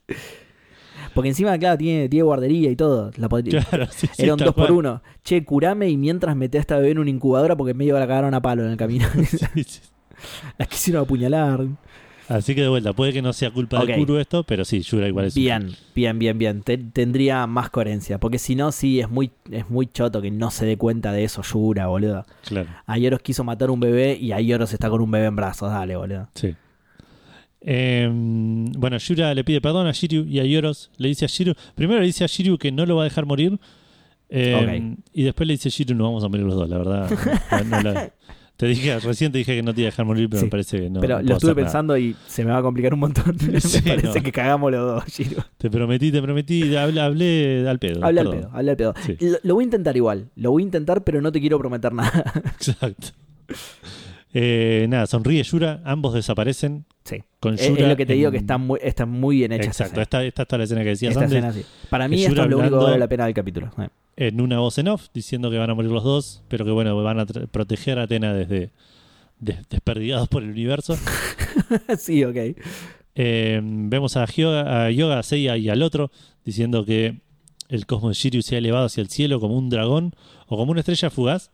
Porque 1.15 1.29
encima, 1.31 1.59
claro, 1.59 1.77
tiene, 1.79 2.09
tiene 2.09 2.23
guardería 2.23 2.71
y 2.71 2.77
todo. 2.77 3.11
La 3.17 3.29
Claro, 3.71 3.87
sí, 3.91 4.07
sí, 4.13 4.23
Era 4.23 4.35
un 4.35 4.39
tal 4.39 4.47
2 4.47 4.55
por. 4.55 4.73
1 4.73 5.03
Che, 5.25 5.45
curame 5.45 5.89
y 5.89 5.97
mientras 5.97 6.37
meté 6.37 6.59
a 6.59 6.61
esta 6.61 6.77
bebé 6.77 6.91
en 6.93 6.99
una 6.99 7.11
incubadora 7.11 7.57
porque 7.57 7.75
medio 7.75 7.95
la 7.99 8.07
cagaron 8.07 8.35
a 8.35 8.41
palo 8.43 8.65
en 8.65 8.71
el 8.71 8.77
camino. 8.77 9.07
Sí, 9.27 9.65
sí. 9.65 9.81
Las 10.59 10.69
quisieron 10.69 11.03
apuñalar. 11.03 11.67
Así 12.29 12.55
que 12.55 12.61
de 12.63 12.69
vuelta, 12.69 12.93
puede 12.93 13.13
que 13.13 13.23
no 13.23 13.33
sea 13.33 13.51
culpa 13.51 13.85
de 13.85 13.97
Kuru 13.97 14.19
esto, 14.19 14.45
pero 14.45 14.65
sí, 14.65 14.83
Yura 14.83 15.09
igual 15.09 15.27
es 15.27 15.35
un- 15.37 15.43
Bien, 15.43 15.71
bien, 15.97 16.17
bien, 16.21 16.39
bien. 16.39 16.63
Te- 16.63 16.79
tendría 16.79 17.45
más 17.49 17.71
coherencia. 17.71 18.19
Porque 18.19 18.39
si 18.39 18.55
no, 18.55 18.71
sí, 18.71 19.01
es 19.01 19.11
muy, 19.11 19.33
es 19.51 19.69
muy 19.69 19.89
choto 19.89 20.23
que 20.23 20.31
no 20.31 20.53
se 20.53 20.65
dé 20.65 20.77
cuenta 20.77 21.11
de 21.11 21.25
eso, 21.25 21.43
Yura, 21.43 21.89
boludo. 21.89 22.25
Claro, 22.47 22.69
Ayoros 22.87 23.19
quiso 23.21 23.43
matar 23.43 23.69
un 23.71 23.81
bebé 23.81 24.17
y 24.21 24.31
Ayoros 24.31 24.73
está 24.73 24.89
con 24.89 25.01
un 25.01 25.11
bebé 25.11 25.27
en 25.27 25.35
brazos. 25.35 25.71
Dale, 25.73 25.97
boludo. 25.97 26.29
sí. 26.35 26.55
Eh, 27.63 28.09
bueno, 28.13 28.97
Yura 28.99 29.35
le 29.35 29.45
pide 29.45 29.61
perdón 29.61 29.87
a 29.87 29.93
Shiryu 29.93 30.25
y 30.27 30.41
a 30.41 30.45
Yoros 30.45 30.91
le 30.97 31.09
dice 31.09 31.27
a 31.27 31.29
Shiryu, 31.29 31.55
primero 31.75 32.01
le 32.01 32.07
dice 32.07 32.25
a 32.25 32.27
Shiryu 32.27 32.57
que 32.59 32.73
no 32.73 32.87
lo 32.87 32.97
va 32.97 33.03
a 33.03 33.05
dejar 33.05 33.27
morir 33.27 33.59
eh, 34.31 34.97
y 35.13 35.25
después 35.25 35.47
le 35.47 35.55
dice 35.55 35.69
a 35.69 35.73
Shiryu 35.73 35.95
no 35.95 36.05
vamos 36.05 36.25
a 36.25 36.29
morir 36.29 36.47
los 36.47 36.55
dos, 36.55 36.69
la 36.71 36.79
verdad. 36.79 37.11
no- 37.69 37.83
no 37.83 37.93
la- 37.93 38.13
te 38.57 38.67
dije, 38.67 38.99
recién 39.01 39.33
te 39.33 39.39
dije 39.39 39.57
que 39.57 39.63
no 39.63 39.73
te 39.73 39.81
iba 39.81 39.89
a 39.89 39.91
dejar 39.91 40.05
morir, 40.05 40.29
pero 40.29 40.41
Sí, 40.41 40.45
me 40.45 40.51
parece 40.51 40.81
que 40.81 40.91
no. 40.91 41.01
Pero 41.01 41.23
no 41.23 41.29
lo 41.31 41.35
estuve 41.37 41.53
nada. 41.53 41.63
pensando 41.65 41.97
y 41.97 42.15
se 42.27 42.45
me 42.45 42.51
va 42.51 42.59
a 42.59 42.63
complicar 42.63 42.93
un 42.93 43.01
montón. 43.01 43.35
Sí, 43.61 43.81
me 43.83 43.95
parece 43.97 44.23
que 44.23 44.33
cagamos 44.33 44.71
los 44.71 44.87
dos, 44.87 45.05
Shiro. 45.07 45.43
Te 45.57 45.71
prometí, 45.71 46.13
te 46.13 46.21
prometí, 46.21 46.77
hablé, 46.77 47.01
hablé 47.01 47.67
al 47.69 47.79
pedo. 47.79 48.05
Habla 48.05 48.21
al 48.21 48.29
pedo, 48.31 48.51
habla 48.53 48.71
al 48.73 48.77
pedo. 48.77 48.95
Sí. 49.07 49.17
Lo, 49.21 49.39
lo 49.43 49.55
voy 49.55 49.63
a 49.63 49.67
intentar 49.67 49.97
igual. 49.97 50.29
Lo 50.37 50.51
voy 50.51 50.63
a 50.63 50.67
intentar, 50.67 51.05
pero 51.05 51.23
no 51.23 51.33
te 51.33 51.41
quiero 51.41 51.59
prometer 51.59 51.93
nada. 51.95 52.23
Exacto. 52.55 53.09
Eh, 54.33 54.87
nada, 54.89 55.07
sonríe 55.07 55.43
Yura, 55.43 55.81
ambos 55.85 56.15
desaparecen. 56.15 56.85
sí. 57.05 57.17
Con 57.41 57.55
Es, 57.55 57.63
es 57.63 57.69
Yura 57.71 57.89
lo 57.89 57.97
que 57.97 58.07
te 58.07 58.13
digo 58.13 58.29
en- 58.29 58.33
que 58.33 58.39
está 58.39 58.59
muy, 58.59 58.79
está 58.83 59.07
muy 59.07 59.37
bien 59.39 59.51
hecha 59.53 59.65
Exacto, 59.69 60.01
esta 60.01 60.23
esta, 60.25 60.43
está 60.43 60.59
la 60.59 60.65
escena 60.65 60.83
que 60.83 60.91
decías. 60.91 61.13
Esta 61.13 61.25
antes. 61.25 61.37
escena, 61.39 61.53
sí. 61.53 61.65
Para 61.89 62.07
mí 62.07 62.17
Es 62.23 62.29
esto 62.29 62.43
es 62.45 62.49
lo 62.51 62.59
único 62.59 62.79
que 62.79 62.85
vale 62.85 62.99
la 62.99 63.09
pena 63.09 63.25
del 63.25 63.35
capítulo. 63.35 63.71
Eh. 63.79 63.89
En 64.17 64.41
una 64.41 64.59
voz 64.59 64.77
en 64.79 64.89
off, 64.89 65.07
diciendo 65.15 65.51
que 65.51 65.57
van 65.59 65.71
a 65.71 65.75
morir 65.75 65.91
los 65.91 66.05
dos, 66.05 66.43
pero 66.49 66.65
que 66.65 66.71
bueno, 66.71 66.95
van 67.03 67.21
a 67.21 67.27
proteger 67.27 67.99
a 67.99 68.03
Atena 68.03 68.35
desde 68.35 68.71
des- 69.39 69.67
desperdigados 69.71 70.29
por 70.29 70.43
el 70.43 70.51
universo. 70.51 70.97
sí, 71.99 72.23
ok. 72.25 72.37
Eh, 73.15 73.61
vemos 73.63 74.17
a, 74.17 74.25
Hyoga, 74.27 74.85
a 74.87 74.91
Yoga, 74.91 75.19
a 75.19 75.23
Seiya 75.23 75.57
y 75.57 75.69
al 75.69 75.83
otro 75.83 76.11
diciendo 76.45 76.85
que 76.85 77.21
el 77.69 77.87
cosmos 77.87 78.11
de 78.11 78.15
Shiryu 78.15 78.43
se 78.43 78.55
ha 78.55 78.59
elevado 78.59 78.87
hacia 78.87 79.01
el 79.01 79.09
cielo 79.09 79.41
como 79.41 79.57
un 79.57 79.69
dragón 79.71 80.15
o 80.47 80.57
como 80.57 80.73
una 80.73 80.81
estrella 80.81 81.11
fugaz. 81.11 81.51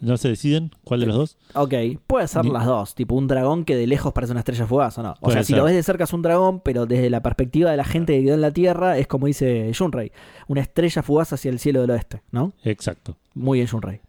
No 0.00 0.16
se 0.16 0.28
deciden 0.28 0.70
cuál 0.82 1.00
de 1.00 1.06
los 1.06 1.14
dos. 1.16 1.36
Ok, 1.54 1.74
puede 2.06 2.26
ser 2.26 2.44
Ni- 2.44 2.50
las 2.50 2.64
dos. 2.64 2.94
Tipo 2.94 3.14
un 3.14 3.26
dragón 3.28 3.64
que 3.66 3.76
de 3.76 3.86
lejos 3.86 4.12
parece 4.14 4.32
una 4.32 4.40
estrella 4.40 4.66
fugaz 4.66 4.96
o 4.98 5.02
no. 5.02 5.10
O 5.12 5.16
Puede 5.20 5.34
sea, 5.36 5.44
si 5.44 5.54
lo 5.54 5.64
ves 5.64 5.74
de 5.74 5.82
cerca 5.82 6.04
es 6.04 6.12
un 6.14 6.22
dragón, 6.22 6.60
pero 6.60 6.86
desde 6.86 7.10
la 7.10 7.22
perspectiva 7.22 7.70
de 7.70 7.76
la 7.76 7.84
gente 7.84 8.16
que 8.16 8.24
quedó 8.24 8.34
en 8.34 8.40
la 8.40 8.50
Tierra 8.50 8.96
es 8.98 9.06
como 9.06 9.26
dice 9.26 9.70
Shunrei. 9.74 10.10
Una 10.48 10.62
estrella 10.62 11.02
fugaz 11.02 11.32
hacia 11.34 11.50
el 11.50 11.58
cielo 11.58 11.82
del 11.82 11.90
oeste, 11.90 12.22
¿no? 12.30 12.52
Exacto. 12.64 13.16
Muy 13.34 13.58
bien, 13.58 13.66
Shunrei. 13.68 14.00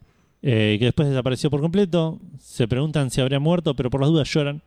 Eh, 0.41 0.77
que 0.79 0.85
después 0.85 1.07
desapareció 1.09 1.49
por 1.51 1.59
completo. 1.61 2.19
Se 2.39 2.67
preguntan 2.67 3.11
si 3.11 3.19
habría 3.21 3.39
muerto, 3.39 3.75
pero 3.75 3.89
por 3.89 3.99
las 4.01 4.09
dudas 4.09 4.27
lloran. 4.33 4.61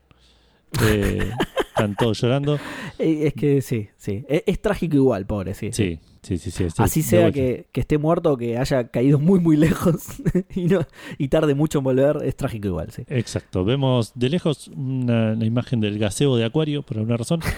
Eh, 0.83 1.31
están 1.69 1.97
todos 1.97 2.21
llorando. 2.21 2.57
Eh, 2.99 3.27
Es 3.29 3.35
que 3.35 3.63
sí, 3.63 3.89
sí. 3.97 4.25
Es, 4.29 4.43
es 4.47 4.61
trágico 4.61 4.97
igual, 4.97 5.25
pobre, 5.27 5.55
sí. 5.55 5.71
Sí, 5.73 5.99
sí, 6.25 6.39
sí. 6.39 6.51
sí, 6.51 6.71
sí, 6.71 6.83
Así 6.83 7.03
sea 7.03 7.31
que, 7.31 7.67
que 7.71 7.81
esté 7.81 7.99
muerto 7.99 8.33
o 8.33 8.37
que 8.37 8.59
haya 8.59 8.89
caído 8.89 9.19
muy, 9.19 9.41
muy 9.41 9.57
lejos 9.57 10.05
y, 10.55 10.65
no, 10.65 10.87
y 11.19 11.29
tarde 11.29 11.55
mucho 11.55 11.79
en 11.79 11.85
volver, 11.85 12.19
es 12.25 12.37
trágico 12.37 12.69
igual, 12.69 12.91
sí. 12.91 13.05
Exacto. 13.09 13.65
Vemos 13.65 14.13
de 14.15 14.31
lejos 14.31 14.69
una, 14.69 15.33
una 15.33 15.45
imagen 15.45 15.81
del 15.81 15.99
gaseo 15.99 16.37
de 16.37 16.45
Acuario, 16.45 16.83
por 16.83 16.99
alguna 16.99 17.17
razón. 17.17 17.41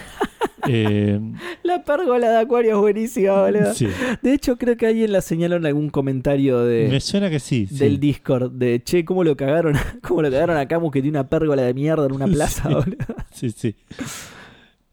Eh, 0.69 1.17
La 1.63 1.83
pérgola 1.83 2.29
de 2.29 2.37
Acuario 2.39 2.75
es 2.75 2.81
buenísima, 2.81 3.41
boludo. 3.41 3.73
Sí. 3.73 3.87
De 4.21 4.33
hecho, 4.33 4.57
creo 4.57 4.75
que 4.75 4.87
alguien 4.87 5.13
la 5.13 5.21
señaló 5.21 5.55
en 5.55 5.65
algún 5.65 5.89
comentario 5.89 6.59
de, 6.65 6.89
Me 6.89 6.99
suena 6.99 7.29
que 7.29 7.39
sí. 7.39 7.67
sí. 7.67 7.77
del 7.77 8.01
Discord. 8.01 8.51
De 8.51 8.83
che, 8.83 9.05
¿cómo 9.05 9.23
lo 9.23 9.37
cagaron? 9.37 9.75
¿Cómo 10.05 10.21
lo 10.21 10.29
cagaron 10.29 10.57
a 10.57 10.67
Camus 10.67 10.91
que 10.91 11.01
tiene 11.01 11.17
una 11.19 11.29
pérgola 11.29 11.61
de 11.61 11.73
mierda 11.73 12.05
en 12.05 12.11
una 12.11 12.27
plaza, 12.27 12.67
boludo? 12.67 12.97
Sí, 13.31 13.51
sí. 13.51 13.75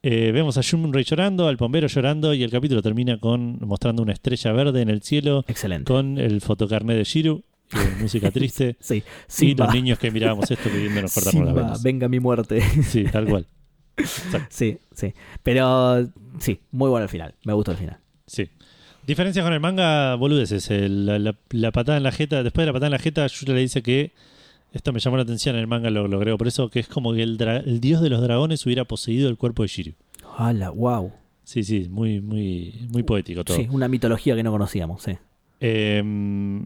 Eh, 0.06 0.32
vemos 0.32 0.58
a 0.58 0.60
Shunrei 0.60 1.02
llorando, 1.02 1.48
al 1.48 1.56
bombero 1.56 1.86
llorando 1.86 2.34
y 2.34 2.42
el 2.42 2.50
capítulo 2.50 2.82
termina 2.82 3.18
con 3.18 3.58
mostrando 3.66 4.02
una 4.02 4.12
estrella 4.12 4.52
verde 4.52 4.82
en 4.82 4.90
el 4.90 5.00
cielo 5.00 5.44
Excelente. 5.48 5.86
con 5.90 6.18
el 6.18 6.42
fotocarné 6.42 6.94
de 6.94 7.04
Shiru, 7.04 7.42
eh, 7.72 7.78
música 8.02 8.30
triste 8.30 8.76
Sí, 8.80 8.96
y 8.96 9.02
Simba. 9.26 9.64
los 9.64 9.74
niños 9.74 9.98
que 9.98 10.10
mirábamos 10.10 10.50
esto 10.50 10.68
pidiéndonos 10.68 11.14
cortarnos 11.14 11.46
las 11.46 11.54
venas. 11.54 11.82
venga 11.82 12.08
mi 12.08 12.20
muerte. 12.20 12.60
Sí, 12.82 13.04
tal 13.04 13.24
cual. 13.26 13.46
Exacto. 13.96 14.46
Sí, 14.50 14.76
sí. 14.92 15.14
Pero 15.42 16.06
sí, 16.38 16.60
muy 16.72 16.90
bueno 16.90 17.04
el 17.04 17.08
final. 17.08 17.34
Me 17.44 17.54
gustó 17.54 17.70
el 17.70 17.78
final. 17.78 17.96
Sí. 18.26 18.50
Diferencias 19.06 19.42
con 19.42 19.54
el 19.54 19.60
manga, 19.60 20.16
boludeces. 20.16 20.70
El- 20.70 21.06
la, 21.06 21.18
la- 21.18 21.36
la 21.50 21.72
patada 21.72 21.96
en 21.96 22.02
la 22.04 22.12
jeta, 22.12 22.42
después 22.42 22.62
de 22.62 22.66
la 22.66 22.72
patada 22.74 22.88
en 22.88 22.92
la 22.92 22.98
jeta, 22.98 23.26
Yura 23.26 23.54
le 23.54 23.60
dice 23.60 23.82
que 23.82 24.12
esto 24.74 24.92
me 24.92 25.00
llamó 25.00 25.16
la 25.16 25.22
atención 25.22 25.54
en 25.56 25.62
el 25.62 25.66
manga, 25.66 25.88
lo, 25.88 26.06
lo 26.08 26.20
creo 26.20 26.36
por 26.36 26.46
eso, 26.48 26.68
que 26.68 26.80
es 26.80 26.88
como 26.88 27.14
que 27.14 27.22
el, 27.22 27.38
dios 27.80 28.02
de 28.02 28.10
los 28.10 28.20
dragones 28.20 28.66
hubiera 28.66 28.84
poseído 28.84 29.28
el 29.30 29.36
cuerpo 29.38 29.62
de 29.62 29.68
Shiryu. 29.68 29.94
¡Hala! 30.36 30.70
¡Wow! 30.70 31.12
Sí, 31.44 31.62
sí, 31.62 31.88
muy, 31.90 32.20
muy, 32.20 32.74
muy 32.90 33.02
poético 33.02 33.44
todo. 33.44 33.56
Sí, 33.56 33.66
una 33.70 33.88
mitología 33.88 34.34
que 34.36 34.42
no 34.42 34.50
conocíamos, 34.50 35.02
sí. 35.02 35.12
Eh, 35.60 36.02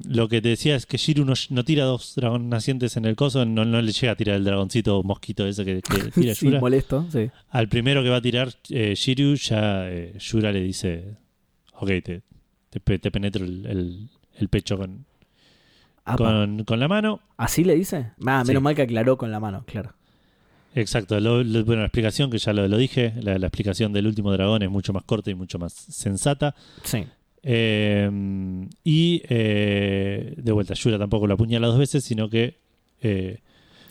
lo 0.09 0.29
que 0.29 0.41
te 0.41 0.49
decía 0.49 0.75
es 0.75 0.87
que 0.87 0.97
Shiru 0.97 1.25
no, 1.25 1.35
no 1.51 1.65
tira 1.65 1.85
dos 1.85 2.15
dragones 2.17 2.49
nacientes 2.49 2.97
en 2.97 3.05
el 3.05 3.15
coso, 3.15 3.45
no, 3.45 3.65
no 3.65 3.81
le 3.83 3.93
llega 3.93 4.13
a 4.13 4.17
tirar 4.17 4.37
el 4.37 4.45
dragoncito 4.45 5.03
mosquito 5.05 5.47
ese 5.47 5.65
que, 5.65 5.83
que 5.83 6.11
tira 6.15 6.35
sí, 6.35 6.47
Yura. 6.47 6.59
molesto, 6.61 7.07
sí. 7.13 7.31
Al 7.51 7.69
primero 7.69 8.03
que 8.03 8.09
va 8.09 8.17
a 8.17 8.23
tirar 8.23 8.53
eh, 8.71 8.95
Shiryu, 8.97 9.35
ya 9.37 9.89
eh, 9.91 10.15
Yura 10.19 10.51
le 10.51 10.63
dice: 10.63 11.17
Ok, 11.75 11.89
te, 12.03 12.23
te, 12.71 12.81
pe- 12.81 12.99
te 12.99 13.11
penetro 13.11 13.45
el, 13.45 13.67
el- 13.67 14.09
el 14.39 14.49
pecho 14.49 14.77
con, 14.79 15.05
con, 16.17 16.65
con 16.65 16.81
la 16.81 16.89
mano. 16.89 17.21
¿Así 17.37 17.65
le 17.65 17.75
dice? 17.75 18.13
Ah, 18.27 18.43
Sí. 18.45 18.49
menos 18.49 18.63
mal 18.63 18.75
que 18.75 18.83
aclaró 18.83 19.17
con 19.19 19.31
la 19.31 19.41
mano, 19.41 19.65
claro. 19.67 19.93
Exacto. 20.75 21.19
Lo- 21.21 21.43
lo- 21.43 21.65
bueno, 21.65 21.81
la 21.83 21.87
explicación, 21.87 22.31
que 22.31 22.39
ya 22.39 22.53
lo, 22.53 22.67
lo 22.69 22.77
dije, 22.77 23.15
la, 23.23 23.39
la 23.39 23.47
explicación 23.47 23.93
del 23.93 24.07
último 24.07 24.33
dragón 24.33 24.63
es 24.63 24.71
mucho 24.71 24.93
más 24.93 25.03
corta 25.05 25.31
y 25.31 25.35
mucho 25.35 25.59
más 25.59 25.73
sensata. 25.73 26.55
Sí. 26.85 27.05
Eh, 27.43 28.11
y 28.85 29.23
eh, 29.29 30.35
de 30.37 30.53
vuelta, 30.53 30.75
Yura 30.75 30.99
tampoco 30.99 31.27
lo 31.27 31.35
apuñala 31.35 31.67
dos 31.69 31.79
veces, 31.79 32.05
sino 32.05 32.29
que 32.29 32.57
eh, 33.03 33.39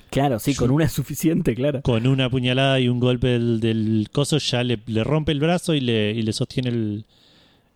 Claro, 0.09 0.39
sí, 0.39 0.55
con 0.55 0.71
una 0.71 0.85
es 0.85 0.93
suficiente, 0.93 1.53
claro. 1.55 1.81
con 1.81 2.07
una 2.07 2.29
puñalada 2.29 2.79
y 2.79 2.87
un 2.87 2.99
golpe 2.99 3.27
del, 3.27 3.59
del 3.59 4.07
coso 4.11 4.37
ya 4.37 4.63
le, 4.63 4.79
le 4.85 5.03
rompe 5.03 5.31
el 5.33 5.39
brazo 5.41 5.73
y 5.73 5.81
le, 5.81 6.11
y 6.11 6.21
le 6.21 6.31
sostiene 6.33 6.69
el. 6.69 7.05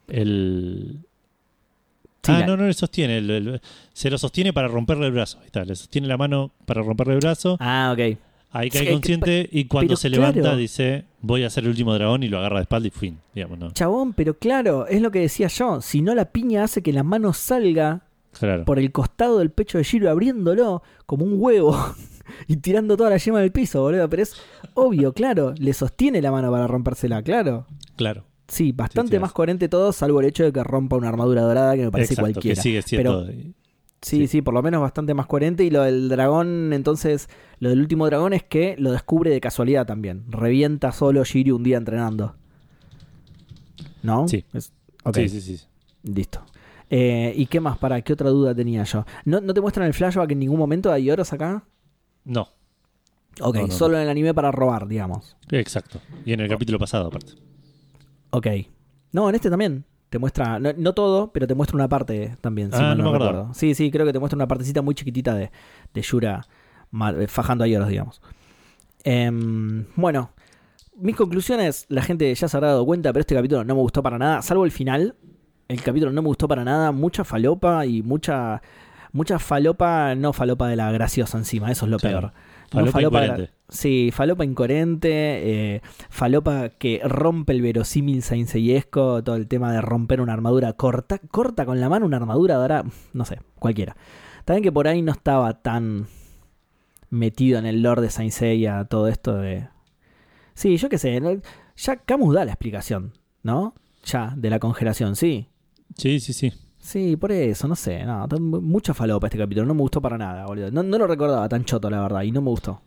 el 0.08 1.00
Sí, 2.24 2.32
ah, 2.32 2.40
la- 2.42 2.46
no, 2.48 2.58
no 2.58 2.68
le 2.68 2.74
sostiene. 2.74 3.18
el- 3.18 3.30
el- 3.32 3.62
se 3.94 4.10
lo 4.10 4.18
sostiene 4.18 4.54
para 4.54 4.68
romperle 4.68 5.08
el 5.08 5.12
brazo. 5.12 5.40
Ahí 5.40 5.48
está, 5.48 5.66
le 5.66 5.76
sostiene 5.76 6.08
la 6.08 6.18
mano 6.18 6.52
para 6.66 6.82
romperle 6.84 7.14
el 7.16 7.20
brazo. 7.20 7.58
Ah, 7.60 7.92
ok. 7.94 8.18
Ahí 8.54 8.70
Sí, 8.70 8.78
cae 8.80 8.86
que- 8.88 8.92
consciente 8.94 9.50
y 9.52 9.66
cuando 9.66 9.96
se 9.96 10.10
levanta 10.10 10.56
dice: 10.56 11.06
Voy 11.22 11.44
a 11.44 11.50
ser 11.50 11.64
el 11.64 11.70
último 11.70 11.94
dragón 11.94 12.22
y 12.24 12.28
lo 12.28 12.38
agarra 12.38 12.58
de 12.58 12.64
espalda 12.64 12.88
y 12.90 12.92
fin. 12.92 13.18
Digamos, 13.34 13.58
¿no? 13.58 13.72
Chabón, 13.72 14.14
pero 14.14 14.38
claro, 14.38 14.88
es 14.88 15.02
lo 15.02 15.10
que 15.10 15.20
decía 15.20 15.48
yo. 15.48 15.82
Si 15.82 16.02
no, 16.02 16.14
la 16.14 16.26
piña 16.26 16.64
hace 16.66 16.82
que 16.84 16.92
la 16.94 17.04
mano 17.04 17.32
salga 17.34 18.02
Claro. 18.38 18.66
por 18.66 18.78
el 18.78 18.92
costado 18.92 19.40
del 19.40 19.52
pecho 19.52 19.78
de 19.78 19.84
Giro, 19.86 20.10
abriéndolo 20.10 20.84
como 21.06 21.24
un 21.26 21.36
huevo 21.38 21.76
y 22.48 22.58
tirando 22.58 22.98
toda 22.98 23.10
la 23.10 23.18
yema 23.18 23.40
del 23.40 23.52
piso, 23.54 23.82
boludo. 23.82 24.10
Pero 24.10 24.24
es 24.24 24.36
obvio, 24.74 25.14
claro. 25.14 25.54
Le 25.58 25.74
sostiene 25.74 26.22
la 26.22 26.32
mano 26.32 26.52
para 26.52 26.68
rompérsela, 26.68 27.24
claro. 27.24 27.66
Claro. 27.96 28.26
Sí, 28.52 28.72
bastante 28.74 29.16
sí, 29.16 29.20
más 29.22 29.32
coherente 29.32 29.70
todo, 29.70 29.94
salvo 29.94 30.20
el 30.20 30.28
hecho 30.28 30.44
de 30.44 30.52
que 30.52 30.62
rompa 30.64 30.98
una 30.98 31.08
armadura 31.10 31.42
dorada 31.44 31.76
que 31.76 31.84
me 31.86 31.92
parece 31.92 32.14
Exacto, 32.16 32.32
cualquiera. 32.34 32.56
que 32.56 32.62
sigue 32.62 32.82
siendo. 32.82 33.26
Sí, 33.28 33.54
Sí. 34.02 34.28
sí, 34.28 34.42
por 34.42 34.54
lo 34.54 34.62
menos 34.64 34.82
bastante 34.82 35.14
más 35.14 35.28
coherente. 35.28 35.64
Y 35.64 35.70
lo 35.70 35.84
del 35.84 36.10
dragón, 36.10 36.74
entonces, 36.74 37.30
lo 37.60 37.70
del 37.70 37.80
último 37.80 38.08
dragón 38.08 38.34
es 38.34 38.44
que 38.44 38.76
lo 38.80 38.92
descubre 38.92 39.30
de 39.30 39.40
casualidad 39.40 39.86
también. 39.86 40.24
Revienta 40.28 40.92
solo 40.92 41.24
Shiryu 41.24 41.56
un 41.56 41.64
día 41.64 41.78
entrenando. 41.78 42.36
¿No? 44.04 44.28
Sí. 44.28 44.44
Es- 44.54 44.74
sí, 45.14 45.30
sí, 45.30 45.42
sí. 45.42 45.66
listo. 46.04 46.42
Eh, 46.90 47.32
¿Y 47.36 47.46
qué 47.46 47.60
más? 47.60 47.78
¿Para 47.78 48.02
qué 48.02 48.14
otra 48.14 48.30
duda 48.32 48.54
tenía 48.54 48.84
yo? 48.84 49.06
¿No, 49.24 49.40
¿No 49.40 49.54
te 49.54 49.62
muestran 49.62 49.88
el 49.88 49.94
flashback 49.94 50.32
en 50.32 50.40
ningún 50.40 50.58
momento 50.60 50.92
hay 50.92 51.10
oros 51.10 51.32
acá? 51.32 51.64
No, 52.26 52.50
Ok, 53.40 53.56
No, 53.56 53.68
no, 53.68 53.72
solo 53.74 53.96
en 53.96 54.04
el 54.04 54.10
anime 54.10 54.34
para 54.34 54.52
robar, 54.52 54.88
digamos. 54.90 55.38
exacto. 55.52 56.02
Y 56.26 56.34
en 56.34 56.42
el 56.42 56.50
capítulo 56.50 56.78
pasado, 56.78 57.08
aparte. 57.08 57.34
Ok. 58.32 58.48
No, 59.12 59.30
en 59.30 59.36
este 59.36 59.50
también. 59.50 59.86
Te 60.10 60.20
muestra, 60.20 60.60
no, 60.60 60.74
no 60.76 60.94
todo, 60.94 61.32
pero 61.32 61.48
te 61.48 61.56
muestra 61.56 61.76
una 61.76 61.88
parte 61.88 62.36
también. 62.42 62.72
si 62.72 62.78
Ah, 62.78 62.90
mal 62.90 62.98
no 62.98 63.12
me 63.14 63.18
recuerdo. 63.20 63.54
Sí, 63.54 63.74
sí, 63.76 63.90
creo 63.92 64.06
que 64.06 64.12
te 64.12 64.20
muestra 64.20 64.36
una 64.36 64.48
partecita 64.48 64.82
muy 64.82 64.94
chiquitita 64.94 65.36
de, 65.36 65.52
de 65.94 66.02
Yura 66.02 66.46
eh, 67.18 67.28
fajando 67.28 67.64
a 67.64 67.68
Yoros, 67.68 67.88
digamos. 67.88 68.22
Em, 69.04 69.86
bueno, 69.96 70.32
mis 70.98 71.16
conclusiones, 71.16 71.86
la 71.90 72.02
gente 72.02 72.34
ya 72.36 72.48
se 72.48 72.58
habrá 72.58 72.70
dado 72.70 72.86
cuenta, 72.86 73.12
pero 73.14 73.22
este 73.22 73.36
capítulo 73.36 73.64
no 73.64 73.74
me 73.76 73.82
gustó 73.82 74.04
para 74.04 74.18
nada, 74.18 74.42
salvo 74.42 74.66
el 74.66 74.72
final. 74.72 75.16
El 75.68 75.82
capítulo 75.82 76.12
no 76.12 76.22
me 76.22 76.28
gustó 76.28 76.48
para 76.48 76.64
nada, 76.66 76.92
mucha 76.92 77.24
falopa 77.24 77.86
y 77.86 78.02
mucha 78.04 78.62
mucha 79.14 79.40
falopa, 79.40 80.16
no 80.16 80.34
falopa 80.34 80.68
de 80.68 80.76
la 80.76 80.92
graciosa 80.92 81.38
encima, 81.38 81.72
eso 81.72 81.86
es 81.86 81.92
lo 81.92 81.98
peor. 81.98 82.24
No 82.74 82.92
Falopa 82.92 83.00
de 83.00 83.04
la- 83.04 83.08
incoherente. 83.08 83.54
Sí, 83.72 84.12
falopa 84.14 84.46
incoherente, 84.46 85.76
eh, 85.76 85.82
falopa 86.10 86.70
que 86.70 87.02
rompe 87.04 87.54
el 87.54 87.62
verosímil 87.62 88.22
sainseyesco, 88.22 89.24
todo 89.24 89.36
el 89.38 89.48
tema 89.48 89.72
de 89.72 89.82
romper 89.82 90.22
una 90.22 90.34
armadura 90.34 90.74
corta, 90.74 91.18
corta 91.18 91.66
con 91.66 91.80
la 91.80 91.90
mano 91.90 92.06
una 92.06 92.18
armadura 92.18 92.56
dorada, 92.56 92.86
no 93.14 93.26
sé, 93.26 93.40
cualquiera. 93.58 93.96
También 94.46 94.64
que 94.64 94.72
por 94.72 94.88
ahí 94.88 95.02
no 95.02 95.12
estaba 95.12 95.62
tan 95.62 96.08
metido 97.10 97.58
en 97.58 97.66
el 97.66 97.82
lore 97.82 98.02
de 98.02 98.10
Saint 98.10 98.32
Seiya, 98.32 98.86
todo 98.86 99.08
esto 99.08 99.36
de... 99.38 99.68
Sí, 100.54 100.78
yo 100.78 100.90
qué 100.90 100.98
sé, 100.98 101.20
ya 101.78 101.96
Camus 101.98 102.36
da 102.36 102.46
la 102.46 102.52
explicación, 102.52 103.14
¿no? 103.42 103.74
Ya, 104.04 104.34
de 104.36 104.50
la 104.50 104.60
congelación, 104.60 105.16
sí. 105.16 105.48
Sí, 105.96 106.20
sí, 106.20 106.34
sí. 106.34 106.52
Sí, 106.78 107.16
por 107.16 107.32
eso, 107.32 107.68
no 107.68 107.76
sé, 107.76 108.04
no, 108.06 108.28
mucha 108.40 108.94
falopa 108.94 109.28
este 109.28 109.38
capítulo, 109.38 109.68
no 109.68 109.76
me 109.76 109.82
gustó 109.82 110.02
para 110.02 110.18
nada, 110.18 110.46
boludo. 110.46 110.72
No, 110.72 110.82
no 110.82 110.98
lo 110.98 111.08
recordaba 111.08 111.48
tan 111.48 111.64
choto, 111.64 111.90
la 111.90 112.02
verdad, 112.02 112.24
y 112.24 112.32
no 112.32 112.42
me 112.42 112.50
gustó. 112.50 112.82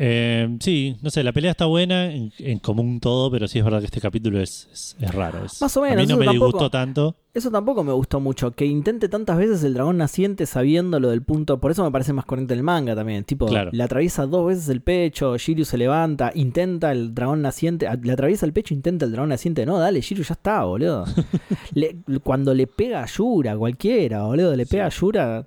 Eh, 0.00 0.56
sí, 0.60 0.96
no 1.02 1.10
sé, 1.10 1.24
la 1.24 1.32
pelea 1.32 1.50
está 1.50 1.66
buena 1.66 2.12
en, 2.14 2.32
en 2.38 2.60
común 2.60 3.00
todo, 3.00 3.32
pero 3.32 3.48
sí 3.48 3.58
es 3.58 3.64
verdad 3.64 3.80
que 3.80 3.86
este 3.86 4.00
capítulo 4.00 4.40
es, 4.40 4.68
es, 4.72 4.96
es 5.00 5.12
raro. 5.12 5.44
es- 5.44 5.60
Más 5.60 5.76
o 5.76 5.82
A 5.84 5.88
menos, 5.88 6.06
mí 6.06 6.12
no 6.12 6.16
me 6.18 6.24
tampoco. 6.26 6.46
disgustó 6.46 6.70
tanto. 6.70 7.16
Eso 7.34 7.50
tampoco 7.50 7.82
me 7.84 7.92
gustó 7.92 8.20
mucho, 8.20 8.52
que 8.52 8.64
intente 8.64 9.08
tantas 9.08 9.36
veces 9.38 9.62
el 9.64 9.74
dragón 9.74 9.96
naciente 9.96 10.46
sabiendo 10.46 10.98
lo 11.00 11.10
del 11.10 11.22
punto, 11.22 11.60
por 11.60 11.70
eso 11.72 11.84
me 11.84 11.90
parece 11.90 12.12
más 12.12 12.24
coherente 12.24 12.54
el 12.54 12.62
manga 12.62 12.94
también, 12.96 13.24
tipo, 13.24 13.46
Claro. 13.46 13.70
le 13.72 13.82
atraviesa 13.82 14.26
dos 14.26 14.46
veces 14.46 14.68
el 14.68 14.80
pecho, 14.82 15.36
Shiryu 15.36 15.64
se 15.64 15.78
levanta, 15.78 16.30
intenta 16.34 16.92
el 16.92 17.12
dragón 17.14 17.42
naciente, 17.42 17.86
a- 17.88 17.96
le 17.96 18.12
atraviesa 18.12 18.46
el 18.46 18.52
pecho, 18.52 18.74
intenta 18.74 19.04
el 19.04 19.10
dragón 19.12 19.28
naciente, 19.30 19.66
no, 19.66 19.78
dale, 19.78 20.00
Shiryu 20.00 20.24
ya 20.24 20.34
está, 20.34 20.64
boludo. 20.64 21.04
Le- 21.74 21.96
cuando 22.22 22.54
le 22.54 22.66
pega 22.66 23.02
a 23.02 23.06
Yura, 23.06 23.56
cualquiera, 23.56 24.22
boludo, 24.22 24.54
le 24.56 24.66
pega 24.66 24.86
a 24.86 24.90
Yura, 24.90 25.46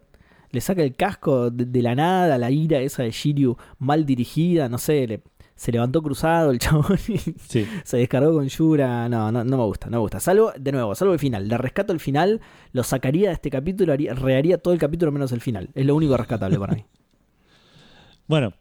le 0.52 0.62
saca 0.62 0.84
el 0.84 0.96
casco 0.96 1.50
de, 1.50 1.66
de 1.66 1.82
la 1.82 1.96
nada, 1.96 2.38
la 2.38 2.52
ira 2.52 2.80
esa 2.80 3.04
de 3.04 3.12
Shiryu 3.12 3.56
mal 3.80 4.06
dirigida, 4.06 4.70
no 4.70 4.78
sé, 4.78 5.08
le- 5.08 5.22
se 5.56 5.72
levantó 5.72 6.02
cruzado 6.02 6.50
el 6.52 6.58
chabón 6.60 6.98
y 7.08 7.18
Sí, 7.18 7.68
se 7.84 7.98
descargó 7.98 8.34
con 8.34 8.48
Yura. 8.48 9.08
No, 9.10 9.32
no, 9.32 9.44
no 9.44 9.58
me 9.58 9.64
gusta, 9.66 9.88
no 9.92 9.98
me 9.98 10.02
gusta. 10.02 10.20
Salvo, 10.20 10.52
de 10.60 10.72
nuevo, 10.72 10.96
salvo 10.96 11.14
el 11.14 11.20
final. 11.20 11.48
Le 11.48 11.56
rescato 11.58 11.94
el 11.94 12.00
final, 12.00 12.42
lo 12.74 12.82
sacaría 12.84 13.28
de 13.30 13.34
este 13.36 13.52
capítulo, 13.52 13.94
haría, 13.94 14.14
reharía 14.16 14.58
todo 14.58 14.74
el 14.74 14.80
capítulo 14.80 15.12
menos 15.12 15.32
el 15.34 15.40
final. 15.42 15.70
Es 15.76 15.86
lo 15.86 15.96
único 15.96 16.18
rescatable 16.18 16.58
para 16.58 16.74
mí. 16.74 16.84
bueno. 18.28 18.54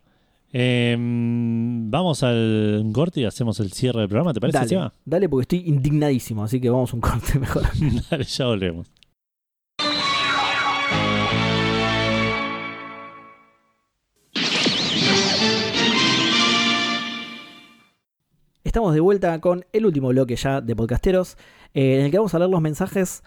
eh, 0.52 0.94
vamos 0.98 2.22
al 2.22 2.84
corte 2.92 3.20
y 3.20 3.24
hacemos 3.24 3.60
el 3.60 3.72
cierre 3.72 4.00
del 4.00 4.08
programa, 4.08 4.34
¿te 4.34 4.40
parece, 4.40 4.58
Dale, 4.58 4.68
Seba? 4.68 4.94
dale, 5.04 5.28
porque 5.28 5.42
estoy 5.42 5.70
indignadísimo, 5.70 6.44
así 6.44 6.60
que 6.60 6.68
vamos 6.70 6.92
a 6.92 6.96
un 6.96 7.00
corte 7.00 7.38
mejor. 7.38 7.62
Dale, 8.10 8.24
ya 8.24 8.46
volvemos. 8.46 8.88
Estamos 18.70 18.94
de 18.94 19.00
vuelta 19.00 19.40
con 19.40 19.64
el 19.72 19.84
último 19.84 20.10
bloque 20.10 20.36
ya 20.36 20.60
de 20.60 20.76
podcasteros, 20.76 21.36
eh, 21.74 21.98
en 21.98 22.04
el 22.04 22.10
que 22.12 22.18
vamos 22.18 22.32
a 22.34 22.38
leer 22.38 22.52
los 22.52 22.60
mensajes, 22.60 23.24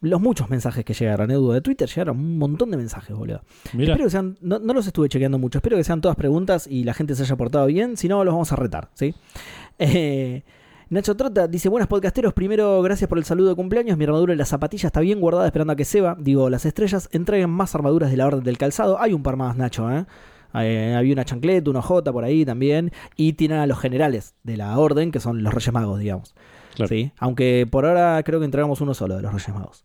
los 0.00 0.20
muchos 0.20 0.50
mensajes 0.50 0.84
que 0.84 0.94
llegaron, 0.94 1.30
Edu, 1.30 1.52
de 1.52 1.60
Twitter 1.60 1.88
llegaron 1.88 2.18
un 2.18 2.38
montón 2.38 2.72
de 2.72 2.76
mensajes, 2.76 3.16
boludo. 3.16 3.40
Mira, 3.72 3.92
Espero 3.92 4.06
que 4.06 4.10
sean, 4.10 4.36
no, 4.40 4.58
no 4.58 4.74
los 4.74 4.88
estuve 4.88 5.08
chequeando 5.08 5.38
mucho, 5.38 5.58
espero 5.58 5.76
que 5.76 5.84
sean 5.84 6.00
todas 6.00 6.16
preguntas 6.16 6.66
y 6.66 6.82
la 6.82 6.92
gente 6.92 7.14
se 7.14 7.22
haya 7.22 7.36
portado 7.36 7.66
bien, 7.66 7.96
si 7.96 8.08
no 8.08 8.24
los 8.24 8.34
vamos 8.34 8.52
a 8.52 8.56
retar, 8.56 8.88
¿sí? 8.94 9.14
Eh, 9.78 10.42
Nacho 10.88 11.14
Trota 11.14 11.46
dice, 11.46 11.68
buenas 11.68 11.86
podcasteros, 11.86 12.32
primero 12.32 12.82
gracias 12.82 13.08
por 13.08 13.18
el 13.18 13.24
saludo 13.24 13.50
de 13.50 13.54
cumpleaños, 13.54 13.96
mi 13.96 14.02
armadura 14.02 14.34
y 14.34 14.36
la 14.36 14.44
zapatilla 14.44 14.88
está 14.88 14.98
bien 14.98 15.20
guardada 15.20 15.46
esperando 15.46 15.72
a 15.72 15.76
que 15.76 15.84
Seba, 15.84 16.16
digo, 16.18 16.50
las 16.50 16.66
estrellas, 16.66 17.08
entreguen 17.12 17.50
más 17.50 17.76
armaduras 17.76 18.10
de 18.10 18.16
la 18.16 18.26
orden 18.26 18.42
del 18.42 18.58
calzado, 18.58 19.00
hay 19.00 19.12
un 19.12 19.22
par 19.22 19.36
más, 19.36 19.56
Nacho, 19.56 19.88
¿eh? 19.88 20.06
Eh, 20.54 20.94
había 20.96 21.12
una 21.12 21.24
chancleta, 21.24 21.70
una 21.70 21.82
J 21.82 22.12
por 22.12 22.24
ahí 22.24 22.44
también, 22.44 22.92
y 23.16 23.34
tienen 23.34 23.58
a 23.58 23.66
los 23.66 23.78
generales 23.78 24.34
de 24.42 24.56
la 24.56 24.78
orden, 24.78 25.12
que 25.12 25.20
son 25.20 25.42
los 25.42 25.54
Reyes 25.54 25.72
Magos, 25.72 26.00
digamos. 26.00 26.34
Claro. 26.74 26.88
¿sí? 26.88 27.12
Aunque 27.18 27.66
por 27.70 27.84
ahora 27.84 28.22
creo 28.22 28.38
que 28.38 28.44
entregamos 28.44 28.80
uno 28.80 28.94
solo 28.94 29.16
de 29.16 29.22
los 29.22 29.32
Reyes 29.32 29.54
Magos. 29.54 29.84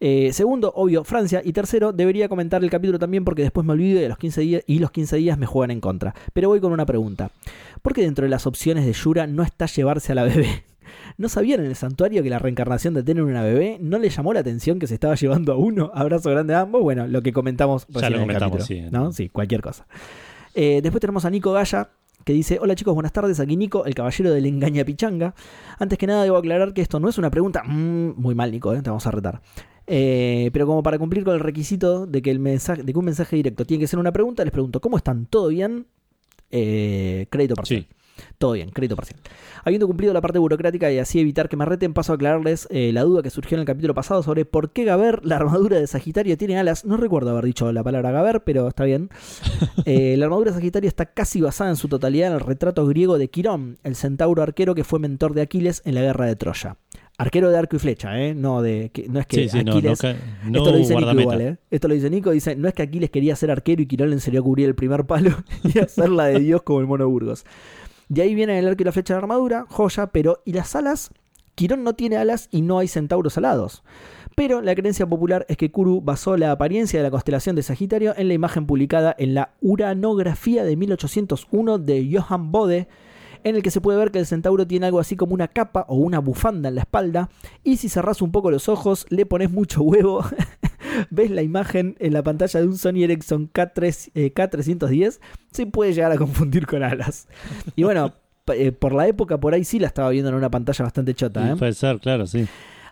Eh, 0.00 0.32
segundo, 0.32 0.72
obvio, 0.74 1.04
Francia. 1.04 1.42
Y 1.44 1.52
tercero, 1.52 1.92
debería 1.92 2.28
comentar 2.28 2.64
el 2.64 2.70
capítulo 2.70 2.98
también 2.98 3.24
porque 3.24 3.42
después 3.42 3.66
me 3.66 3.74
olvido 3.74 4.00
de 4.00 4.08
los 4.08 4.16
15 4.16 4.40
días 4.40 4.62
y 4.66 4.78
los 4.78 4.90
15 4.90 5.16
días 5.16 5.38
me 5.38 5.46
juegan 5.46 5.70
en 5.70 5.80
contra. 5.80 6.14
Pero 6.32 6.48
voy 6.48 6.60
con 6.60 6.72
una 6.72 6.86
pregunta. 6.86 7.30
¿Por 7.82 7.92
qué 7.92 8.02
dentro 8.02 8.24
de 8.24 8.30
las 8.30 8.46
opciones 8.46 8.86
de 8.86 8.92
Yura 8.94 9.26
no 9.26 9.42
está 9.42 9.66
llevarse 9.66 10.12
a 10.12 10.14
la 10.14 10.24
bebé? 10.24 10.64
¿No 11.18 11.28
sabían 11.28 11.60
en 11.60 11.66
el 11.66 11.76
santuario 11.76 12.22
que 12.22 12.30
la 12.30 12.38
reencarnación 12.38 12.94
de 12.94 13.02
tener 13.02 13.22
una 13.22 13.42
bebé 13.42 13.78
no 13.80 13.98
le 13.98 14.08
llamó 14.08 14.32
la 14.32 14.40
atención 14.40 14.78
que 14.78 14.86
se 14.86 14.94
estaba 14.94 15.14
llevando 15.14 15.52
a 15.52 15.56
uno? 15.56 15.90
Abrazo 15.94 16.30
grande 16.30 16.54
a 16.54 16.60
ambos. 16.60 16.82
Bueno, 16.82 17.06
lo 17.06 17.22
que 17.22 17.32
comentamos 17.32 17.86
Ya 17.88 17.94
recién 17.94 18.12
lo 18.12 18.16
en 18.16 18.22
el 18.22 18.26
comentamos, 18.28 18.58
capítulo, 18.58 18.88
sí. 18.88 18.90
¿no? 18.90 19.12
Sí, 19.12 19.28
cualquier 19.28 19.60
cosa. 19.60 19.86
Eh, 20.54 20.80
después 20.82 21.00
tenemos 21.00 21.24
a 21.24 21.30
Nico 21.30 21.52
Gaya, 21.52 21.90
que 22.24 22.32
dice, 22.32 22.58
hola 22.60 22.74
chicos, 22.74 22.94
buenas 22.94 23.12
tardes, 23.12 23.40
aquí 23.40 23.56
Nico, 23.56 23.84
el 23.84 23.94
caballero 23.94 24.32
del 24.32 24.46
engaña 24.46 24.84
pichanga. 24.84 25.34
Antes 25.78 25.98
que 25.98 26.06
nada 26.06 26.22
debo 26.24 26.36
aclarar 26.36 26.74
que 26.74 26.82
esto 26.82 27.00
no 27.00 27.08
es 27.08 27.18
una 27.18 27.30
pregunta... 27.30 27.62
mm, 27.64 28.14
muy 28.16 28.34
mal 28.34 28.50
Nico, 28.50 28.74
¿eh? 28.74 28.82
te 28.82 28.90
vamos 28.90 29.06
a 29.06 29.10
retar. 29.10 29.40
Eh, 29.86 30.50
pero 30.52 30.66
como 30.66 30.82
para 30.82 30.98
cumplir 30.98 31.24
con 31.24 31.34
el 31.34 31.40
requisito 31.40 32.06
de 32.06 32.22
que, 32.22 32.30
el 32.30 32.38
mensaje, 32.38 32.82
de 32.82 32.92
que 32.92 32.98
un 32.98 33.04
mensaje 33.04 33.36
directo 33.36 33.64
tiene 33.64 33.80
que 33.80 33.88
ser 33.88 33.98
una 33.98 34.12
pregunta, 34.12 34.44
les 34.44 34.52
pregunto, 34.52 34.80
¿cómo 34.80 34.96
están? 34.96 35.26
¿Todo 35.26 35.48
bien? 35.48 35.86
Eh, 36.50 37.26
crédito 37.30 37.54
parcial. 37.54 37.86
Sí. 37.88 37.96
Todo 38.38 38.52
bien, 38.52 38.70
crédito 38.70 38.96
parcial. 38.96 39.18
Habiendo 39.64 39.86
cumplido 39.86 40.12
la 40.12 40.20
parte 40.20 40.38
burocrática 40.38 40.90
y 40.90 40.98
así 40.98 41.20
evitar 41.20 41.48
que 41.48 41.56
me 41.56 41.64
reten, 41.64 41.92
paso 41.94 42.12
a 42.12 42.14
aclararles 42.16 42.66
eh, 42.70 42.90
la 42.92 43.02
duda 43.02 43.22
que 43.22 43.30
surgió 43.30 43.56
en 43.56 43.60
el 43.60 43.66
capítulo 43.66 43.94
pasado 43.94 44.22
sobre 44.22 44.44
por 44.44 44.70
qué 44.72 44.84
Gaber, 44.84 45.20
la 45.24 45.36
armadura 45.36 45.78
de 45.78 45.86
Sagitario, 45.86 46.36
tiene 46.38 46.58
alas. 46.58 46.84
No 46.84 46.96
recuerdo 46.96 47.30
haber 47.30 47.44
dicho 47.44 47.70
la 47.72 47.82
palabra 47.82 48.10
Gaber, 48.10 48.42
pero 48.44 48.68
está 48.68 48.84
bien. 48.84 49.10
Eh, 49.86 50.16
la 50.18 50.26
armadura 50.26 50.50
de 50.50 50.56
Sagitario 50.58 50.88
está 50.88 51.06
casi 51.06 51.40
basada 51.40 51.70
en 51.70 51.76
su 51.76 51.88
totalidad 51.88 52.28
en 52.28 52.34
el 52.34 52.40
retrato 52.40 52.86
griego 52.86 53.18
de 53.18 53.28
Quirón, 53.28 53.78
el 53.82 53.96
centauro 53.96 54.42
arquero 54.42 54.74
que 54.74 54.84
fue 54.84 54.98
mentor 54.98 55.34
de 55.34 55.42
Aquiles 55.42 55.82
en 55.84 55.94
la 55.94 56.02
guerra 56.02 56.26
de 56.26 56.36
Troya. 56.36 56.76
Arquero 57.18 57.50
de 57.50 57.58
arco 57.58 57.76
y 57.76 57.78
flecha, 57.78 58.18
¿eh? 58.18 58.34
No, 58.34 58.62
de, 58.62 58.90
que- 58.94 59.08
no 59.08 59.20
es 59.20 59.26
que 59.26 59.36
Sí, 59.36 59.48
sí, 59.50 59.64
no, 59.64 59.72
Aquiles... 59.72 60.02
no, 60.02 60.08
ca- 60.08 60.16
no 60.44 60.58
Esto 60.58 60.70
lo 60.72 60.76
dice 60.78 60.88
Nico 60.94 61.00
guardameta. 61.06 61.22
igual, 61.22 61.40
¿eh? 61.42 61.58
Esto 61.70 61.88
lo 61.88 61.94
dice 61.94 62.08
Nico, 62.10 62.30
dice, 62.30 62.56
no 62.56 62.66
es 62.68 62.74
que 62.74 62.82
Aquiles 62.82 63.10
quería 63.10 63.36
ser 63.36 63.50
arquero 63.50 63.82
y 63.82 63.86
Quirón 63.86 64.08
le 64.08 64.14
enseñó 64.14 64.40
a 64.40 64.42
cubrir 64.42 64.66
el 64.66 64.74
primer 64.74 65.04
palo 65.06 65.30
y 65.64 65.78
hacer 65.78 66.08
la 66.08 66.26
de 66.26 66.40
Dios 66.40 66.62
como 66.62 66.80
el 66.80 66.86
mono 66.86 67.08
Burgos. 67.08 67.44
De 68.10 68.22
ahí 68.22 68.34
viene 68.34 68.58
el 68.58 68.66
arco 68.66 68.82
y 68.82 68.84
la 68.84 68.90
flecha 68.90 69.14
de 69.14 69.18
armadura, 69.18 69.66
joya, 69.68 70.08
pero 70.08 70.42
¿y 70.44 70.52
las 70.52 70.74
alas? 70.74 71.10
Quirón 71.54 71.84
no 71.84 71.94
tiene 71.94 72.16
alas 72.16 72.48
y 72.50 72.60
no 72.60 72.80
hay 72.80 72.88
centauros 72.88 73.38
alados. 73.38 73.84
Pero 74.34 74.60
la 74.62 74.74
creencia 74.74 75.06
popular 75.06 75.46
es 75.48 75.56
que 75.56 75.70
Kuru 75.70 76.00
basó 76.00 76.36
la 76.36 76.50
apariencia 76.50 76.98
de 76.98 77.04
la 77.04 77.12
constelación 77.12 77.54
de 77.54 77.62
Sagitario 77.62 78.12
en 78.16 78.26
la 78.26 78.34
imagen 78.34 78.66
publicada 78.66 79.14
en 79.16 79.34
la 79.34 79.52
Uranografía 79.60 80.64
de 80.64 80.74
1801 80.74 81.78
de 81.78 82.10
Johann 82.12 82.50
Bode, 82.50 82.88
en 83.44 83.54
el 83.54 83.62
que 83.62 83.70
se 83.70 83.80
puede 83.80 83.98
ver 83.98 84.10
que 84.10 84.18
el 84.18 84.26
centauro 84.26 84.66
tiene 84.66 84.86
algo 84.86 84.98
así 84.98 85.14
como 85.14 85.32
una 85.32 85.46
capa 85.46 85.86
o 85.86 85.94
una 85.94 86.18
bufanda 86.18 86.68
en 86.68 86.74
la 86.74 86.80
espalda, 86.80 87.30
y 87.62 87.76
si 87.76 87.88
cerrás 87.88 88.22
un 88.22 88.32
poco 88.32 88.50
los 88.50 88.68
ojos, 88.68 89.06
le 89.08 89.24
pones 89.24 89.52
mucho 89.52 89.82
huevo, 89.82 90.24
ves 91.10 91.30
la 91.30 91.42
imagen 91.42 91.96
en 91.98 92.12
la 92.12 92.22
pantalla 92.22 92.60
de 92.60 92.66
un 92.66 92.76
Sony 92.76 93.04
Ericsson 93.04 93.50
K3, 93.52 94.10
eh, 94.14 94.32
K310, 94.34 95.20
se 95.50 95.66
puede 95.66 95.92
llegar 95.92 96.12
a 96.12 96.16
confundir 96.16 96.66
con 96.66 96.82
alas. 96.82 97.28
Y 97.76 97.82
bueno, 97.82 98.14
eh, 98.54 98.72
por 98.72 98.94
la 98.94 99.06
época 99.06 99.38
por 99.38 99.54
ahí 99.54 99.64
sí 99.64 99.78
la 99.78 99.86
estaba 99.86 100.10
viendo 100.10 100.30
en 100.30 100.36
una 100.36 100.50
pantalla 100.50 100.84
bastante 100.84 101.14
chota. 101.14 101.50
¿eh? 101.50 101.56
Puede 101.56 101.72
ser, 101.72 102.00
claro, 102.00 102.26
sí. 102.26 102.46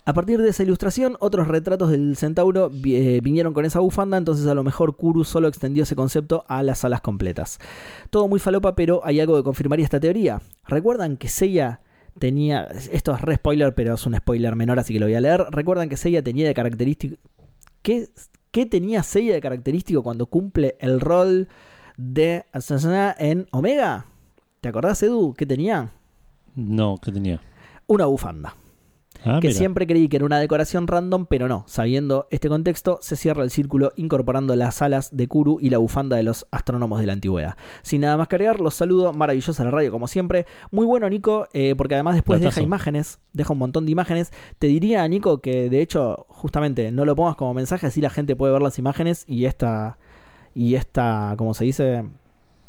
A 0.09 0.15
partir 0.15 0.41
de 0.41 0.49
esa 0.49 0.63
ilustración, 0.63 1.19
otros 1.21 1.49
retratos 1.49 1.91
del 1.91 2.17
centauro 2.17 2.71
eh, 2.87 3.21
vinieron 3.23 3.53
con 3.53 3.67
esa 3.67 3.81
bufanda, 3.81 4.17
entonces 4.17 4.47
a 4.47 4.55
lo 4.55 4.65
mejor 4.65 4.97
Kuru 4.97 5.23
solo 5.23 5.49
extendió 5.49 5.83
ese 5.83 5.97
concepto 5.97 6.47
a 6.49 6.63
las 6.63 6.83
alas 6.83 7.03
completas. 7.03 7.59
Todo 8.09 8.27
muy 8.27 8.41
falopa, 8.41 8.75
pero 8.75 9.03
hay 9.05 9.21
algo 9.21 9.37
que 9.37 9.43
confirmaría 9.43 9.85
esta 9.85 10.01
teoría. 10.01 10.41
¿Recuerdan 10.67 11.19
que 11.19 11.29
Seiya 11.29 11.83
tenía... 12.19 12.69
Esto 12.91 13.15
es 13.15 13.21
re 13.21 13.35
spoiler, 13.35 13.75
pero 13.75 13.97
es 13.97 14.07
un 14.07 14.17
spoiler 14.17 14.57
menor, 14.57 14.79
así 14.79 14.95
que 14.95 15.01
lo 15.01 15.05
voy 15.05 15.15
a 15.15 15.21
leer. 15.21 15.45
¿Recuerdan 15.51 15.91
que 15.91 15.99
Seiya 15.99 16.23
tenía 16.23 16.47
de 16.47 16.55
característico... 16.55 17.17
¿Qué, 17.83 18.09
qué 18.51 18.67
tenía 18.67 19.03
Seiya 19.03 19.35
de 19.35 19.41
característico 19.41 20.03
cuando 20.03 20.27
cumple 20.27 20.77
el 20.81 21.01
rol 21.01 21.49
de 21.97 22.45
Asasana 22.53 23.15
en 23.19 23.47
Omega? 23.53 24.07
¿Te 24.61 24.69
acordás, 24.69 25.03
Edu? 25.03 25.35
¿Qué 25.35 25.47
tenía? 25.47 25.93
No, 26.55 26.99
¿qué 27.03 27.13
tenía? 27.13 27.41
Una 27.87 28.07
bufanda. 28.07 28.57
Ah, 29.25 29.39
que 29.41 29.49
mira. 29.49 29.59
siempre 29.59 29.87
creí 29.87 30.09
que 30.09 30.17
era 30.17 30.27
una 30.27 30.39
decoración 30.39 30.87
random, 30.87 31.27
pero 31.27 31.49
no. 31.49 31.65
Sabiendo 31.67 32.29
este 32.31 32.49
contexto, 32.49 32.99
se 33.03 33.17
cierra 33.17 33.43
el 33.43 33.51
círculo 33.51 33.93
incorporando 33.97 34.55
las 34.57 34.81
alas 34.83 35.15
de 35.17 35.27
Kuru 35.27 35.59
y 35.61 35.71
la 35.71 35.79
bufanda 35.79 36.17
de 36.17 36.23
los 36.23 36.47
astrónomos 36.51 37.01
de 37.01 37.07
la 37.07 37.15
antigüedad. 37.15 37.57
Sin 37.83 38.03
nada 38.03 38.17
más 38.17 38.29
que 38.29 38.37
agregar, 38.37 38.61
los 38.61 38.75
saludo. 38.75 39.13
Maravillosa 39.13 39.65
la 39.65 39.71
radio, 39.71 39.91
como 39.91 40.07
siempre. 40.07 40.47
Muy 40.71 40.87
bueno, 40.87 41.09
Nico, 41.09 41.49
eh, 41.53 41.75
porque 41.77 41.95
además 41.95 42.15
después 42.15 42.41
deja 42.41 42.61
imágenes, 42.63 43.19
deja 43.33 43.53
un 43.53 43.59
montón 43.59 43.87
de 43.87 43.93
imágenes. 43.93 44.33
Te 44.59 44.69
diría, 44.69 45.07
Nico, 45.09 45.41
que 45.41 45.69
de 45.69 45.83
hecho, 45.83 46.27
justamente, 46.29 46.93
no 46.93 47.05
lo 47.05 47.17
pongas 47.17 47.37
como 47.37 47.55
mensaje, 47.55 47.87
así 47.87 48.01
la 48.01 48.11
gente 48.11 48.37
puede 48.37 48.53
ver 48.53 48.63
las 48.63 48.79
imágenes 48.79 49.25
y 49.27 49.47
esta, 49.47 49.99
y 50.55 50.75
esta, 50.77 51.35
como 51.37 51.55
se 51.55 51.65
dice, 51.65 52.05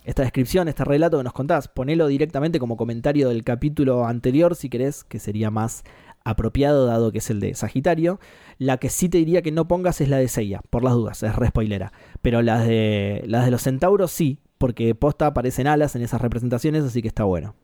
esta 0.06 0.24
descripción, 0.24 0.68
este 0.68 0.84
relato 0.84 1.18
que 1.18 1.24
nos 1.24 1.34
contás, 1.34 1.68
ponelo 1.68 2.08
directamente 2.08 2.60
como 2.60 2.78
comentario 2.78 3.30
del 3.30 3.44
capítulo 3.44 4.06
anterior, 4.06 4.56
si 4.56 4.70
querés, 4.70 5.04
que 5.04 5.20
sería 5.20 5.52
más 5.52 5.84
apropiado 6.30 6.86
dado 6.86 7.12
que 7.12 7.20
es 7.20 7.30
el 7.30 7.40
de 7.40 7.54
Sagitario. 7.56 8.20
La 8.58 8.78
que 8.78 8.90
sí 8.90 9.10
te 9.10 9.18
diría 9.18 9.42
que 9.42 9.52
no 9.52 9.68
pongas 9.68 10.02
es 10.02 10.10
la 10.10 10.18
de 10.18 10.28
Seiya, 10.28 10.62
por 10.70 10.84
las 10.84 10.94
dudas, 10.94 11.24
es 11.24 11.36
re 11.36 11.48
spoilera. 11.48 11.92
Pero 12.22 12.42
las 12.42 12.68
de, 12.68 13.24
las 13.28 13.46
de 13.46 13.52
los 13.52 13.62
centauros 13.62 14.12
sí, 14.12 14.40
porque 14.58 14.96
posta 14.96 15.28
aparecen 15.28 15.68
alas 15.68 15.96
en 15.96 16.02
esas 16.02 16.22
representaciones, 16.22 16.84
así 16.84 17.02
que 17.02 17.08
está 17.08 17.24
bueno. 17.24 17.56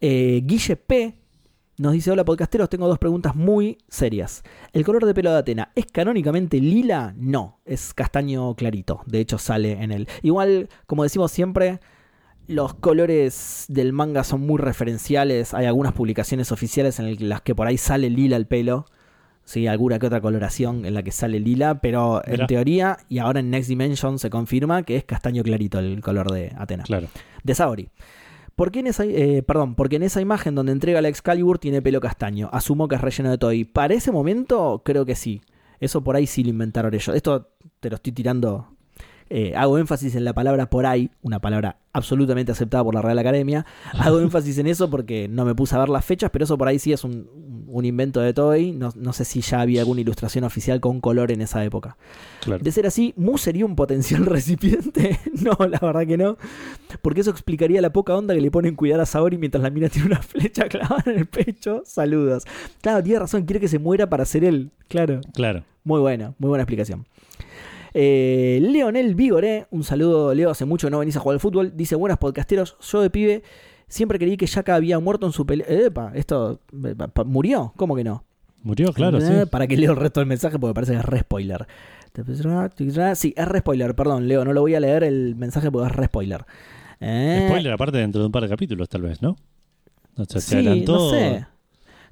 Eh, 0.00 0.42
Guille 0.44 0.76
P. 0.76 1.14
Nos 1.78 1.92
dice, 1.92 2.10
hola 2.10 2.24
podcasteros, 2.24 2.68
tengo 2.68 2.88
dos 2.88 2.98
preguntas 2.98 3.36
muy 3.36 3.78
serias. 3.88 4.42
¿El 4.72 4.84
color 4.84 5.06
de 5.06 5.14
pelo 5.14 5.30
de 5.30 5.38
Atena 5.38 5.70
es 5.76 5.86
canónicamente 5.86 6.60
lila? 6.60 7.14
No, 7.16 7.60
es 7.64 7.94
castaño 7.94 8.56
clarito. 8.56 9.02
De 9.06 9.20
hecho 9.20 9.38
sale 9.38 9.80
en 9.80 9.92
el... 9.92 10.08
Igual, 10.22 10.68
como 10.86 11.04
decimos 11.04 11.30
siempre, 11.30 11.78
los 12.48 12.74
colores 12.74 13.66
del 13.68 13.92
manga 13.92 14.24
son 14.24 14.40
muy 14.40 14.58
referenciales. 14.58 15.54
Hay 15.54 15.66
algunas 15.66 15.92
publicaciones 15.92 16.50
oficiales 16.50 16.98
en 16.98 17.28
las 17.28 17.42
que 17.42 17.54
por 17.54 17.66
ahí 17.66 17.78
sale 17.78 18.10
lila 18.10 18.36
el 18.36 18.46
pelo. 18.46 18.86
Sí, 19.44 19.66
alguna 19.66 19.98
que 19.98 20.06
otra 20.06 20.20
coloración 20.20 20.84
en 20.84 20.92
la 20.92 21.02
que 21.02 21.10
sale 21.10 21.40
lila, 21.40 21.80
pero 21.80 22.20
en 22.26 22.46
teoría, 22.46 22.98
y 23.08 23.18
ahora 23.18 23.40
en 23.40 23.48
Next 23.48 23.68
Dimension 23.68 24.18
se 24.18 24.28
confirma 24.28 24.82
que 24.82 24.96
es 24.96 25.04
castaño 25.04 25.42
clarito 25.42 25.78
el 25.78 26.02
color 26.02 26.30
de 26.30 26.52
Atena 26.58 26.82
Claro. 26.84 27.08
de 27.44 27.54
Saori. 27.54 27.88
¿Por 28.56 28.70
qué 28.70 28.80
en 28.80 28.88
esa, 28.88 29.04
eh, 29.04 29.42
perdón, 29.42 29.74
porque 29.74 29.96
en 29.96 30.02
esa 30.02 30.20
imagen 30.20 30.54
donde 30.54 30.72
entrega 30.72 31.00
la 31.00 31.08
Excalibur 31.08 31.58
tiene 31.58 31.80
pelo 31.80 32.00
castaño. 32.00 32.50
Asumo 32.52 32.88
que 32.88 32.96
es 32.96 33.00
relleno 33.00 33.30
de 33.30 33.38
Toy. 33.38 33.64
Para 33.64 33.94
ese 33.94 34.10
momento, 34.10 34.82
creo 34.84 35.06
que 35.06 35.14
sí. 35.14 35.40
Eso 35.80 36.02
por 36.02 36.16
ahí 36.16 36.26
sí 36.26 36.42
lo 36.42 36.50
inventaron 36.50 36.92
ellos. 36.92 37.14
Esto 37.14 37.50
te 37.80 37.88
lo 37.88 37.96
estoy 37.96 38.12
tirando. 38.12 38.76
Eh, 39.30 39.52
hago 39.56 39.78
énfasis 39.78 40.14
en 40.14 40.24
la 40.24 40.32
palabra 40.32 40.70
por 40.70 40.86
ahí, 40.86 41.10
una 41.22 41.40
palabra 41.40 41.76
absolutamente 41.92 42.52
aceptada 42.52 42.84
por 42.84 42.94
la 42.94 43.02
Real 43.02 43.18
Academia. 43.18 43.66
Hago 43.98 44.20
énfasis 44.20 44.58
en 44.58 44.66
eso 44.68 44.88
porque 44.88 45.28
no 45.28 45.44
me 45.44 45.54
puse 45.54 45.74
a 45.74 45.78
ver 45.78 45.88
las 45.88 46.04
fechas, 46.04 46.30
pero 46.30 46.44
eso 46.44 46.56
por 46.56 46.68
ahí 46.68 46.78
sí 46.78 46.92
es 46.92 47.02
un, 47.02 47.66
un 47.66 47.84
invento 47.84 48.20
de 48.20 48.32
Toy. 48.32 48.72
No, 48.72 48.90
no 48.94 49.12
sé 49.12 49.24
si 49.24 49.40
ya 49.40 49.60
había 49.60 49.80
alguna 49.80 50.00
ilustración 50.00 50.44
oficial 50.44 50.80
con 50.80 51.00
color 51.00 51.32
en 51.32 51.42
esa 51.42 51.64
época. 51.64 51.96
claro. 52.40 52.62
De 52.62 52.72
ser 52.72 52.86
así, 52.86 53.14
¿Mu 53.16 53.36
sería 53.36 53.66
un 53.66 53.76
potencial 53.76 54.26
recipiente? 54.26 55.18
no, 55.32 55.56
la 55.66 55.78
verdad 55.80 56.06
que 56.06 56.16
no. 56.16 56.36
Porque 57.02 57.20
eso 57.20 57.30
explicaría 57.30 57.80
la 57.80 57.92
poca 57.92 58.16
onda 58.16 58.34
que 58.34 58.40
le 58.40 58.50
ponen 58.50 58.76
cuidar 58.76 59.00
a 59.00 59.06
Saori 59.06 59.36
mientras 59.36 59.62
la 59.62 59.70
mina 59.70 59.88
tiene 59.88 60.06
una 60.06 60.22
flecha 60.22 60.68
clavada 60.68 61.02
en 61.06 61.18
el 61.18 61.26
pecho. 61.26 61.82
Saludos. 61.84 62.44
Claro, 62.80 63.02
tiene 63.02 63.18
razón, 63.18 63.44
quiere 63.44 63.60
que 63.60 63.68
se 63.68 63.78
muera 63.78 64.08
para 64.08 64.24
ser 64.24 64.44
él. 64.44 64.70
Claro. 64.88 65.20
Claro. 65.34 65.64
Muy 65.84 66.00
buena, 66.00 66.34
muy 66.38 66.48
buena 66.48 66.62
explicación. 66.62 67.06
Eh, 68.00 68.60
Leonel 68.62 69.16
Vigoré, 69.16 69.66
un 69.72 69.82
saludo, 69.82 70.32
Leo, 70.32 70.50
hace 70.50 70.64
mucho 70.64 70.88
no 70.88 71.00
venís 71.00 71.16
a 71.16 71.20
jugar 71.20 71.34
al 71.34 71.40
fútbol. 71.40 71.72
Dice, 71.76 71.96
buenas 71.96 72.18
podcasteros, 72.18 72.76
yo 72.80 73.00
de 73.00 73.10
pibe 73.10 73.42
siempre 73.88 74.20
creí 74.20 74.36
que 74.36 74.46
Shaka 74.46 74.76
había 74.76 75.00
muerto 75.00 75.26
en 75.26 75.32
su 75.32 75.44
pelea. 75.44 75.66
Epa, 75.68 76.12
esto 76.14 76.60
eh, 76.84 76.94
murió, 77.26 77.72
¿cómo 77.74 77.96
que 77.96 78.04
no? 78.04 78.22
Murió, 78.62 78.92
claro, 78.92 79.20
sí. 79.20 79.32
Para 79.50 79.66
que 79.66 79.76
leo 79.76 79.90
el 79.90 79.96
resto 79.96 80.20
del 80.20 80.28
mensaje 80.28 80.60
porque 80.60 80.74
parece 80.74 80.92
que 80.92 80.98
es 80.98 81.04
re 81.04 81.18
spoiler. 81.20 81.66
Sí, 83.16 83.34
es 83.36 83.48
re 83.48 83.58
spoiler, 83.58 83.96
perdón, 83.96 84.28
Leo, 84.28 84.44
no 84.44 84.52
lo 84.52 84.60
voy 84.60 84.76
a 84.76 84.80
leer 84.80 85.02
el 85.02 85.34
mensaje 85.34 85.68
porque 85.68 85.88
es 85.90 85.96
re 85.96 86.06
spoiler. 86.06 86.44
Eh, 87.00 87.46
Spoiler 87.48 87.72
aparte 87.72 87.98
dentro 87.98 88.20
de 88.20 88.26
un 88.26 88.32
par 88.32 88.44
de 88.44 88.48
capítulos, 88.48 88.88
tal 88.88 89.02
vez, 89.02 89.20
¿no? 89.22 89.36
O 90.16 90.24
sea, 90.24 90.40
se 90.40 90.50
sí, 90.50 90.54
adelantó. 90.54 90.92
no 90.92 91.10
sé. 91.10 91.46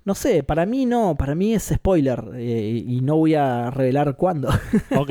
No 0.07 0.15
sé, 0.15 0.45
para 0.45 0.67
mí 0.67 0.87
no, 0.87 1.17
para 1.17 1.35
mí 1.35 1.53
es 1.53 1.65
spoiler 1.65 2.31
eh, 2.37 2.85
y 2.87 3.01
no 3.01 3.17
voy 3.17 3.35
a 3.35 3.73
revelar 3.73 4.17
cuándo. 4.17 4.49
Ok, 4.97 5.11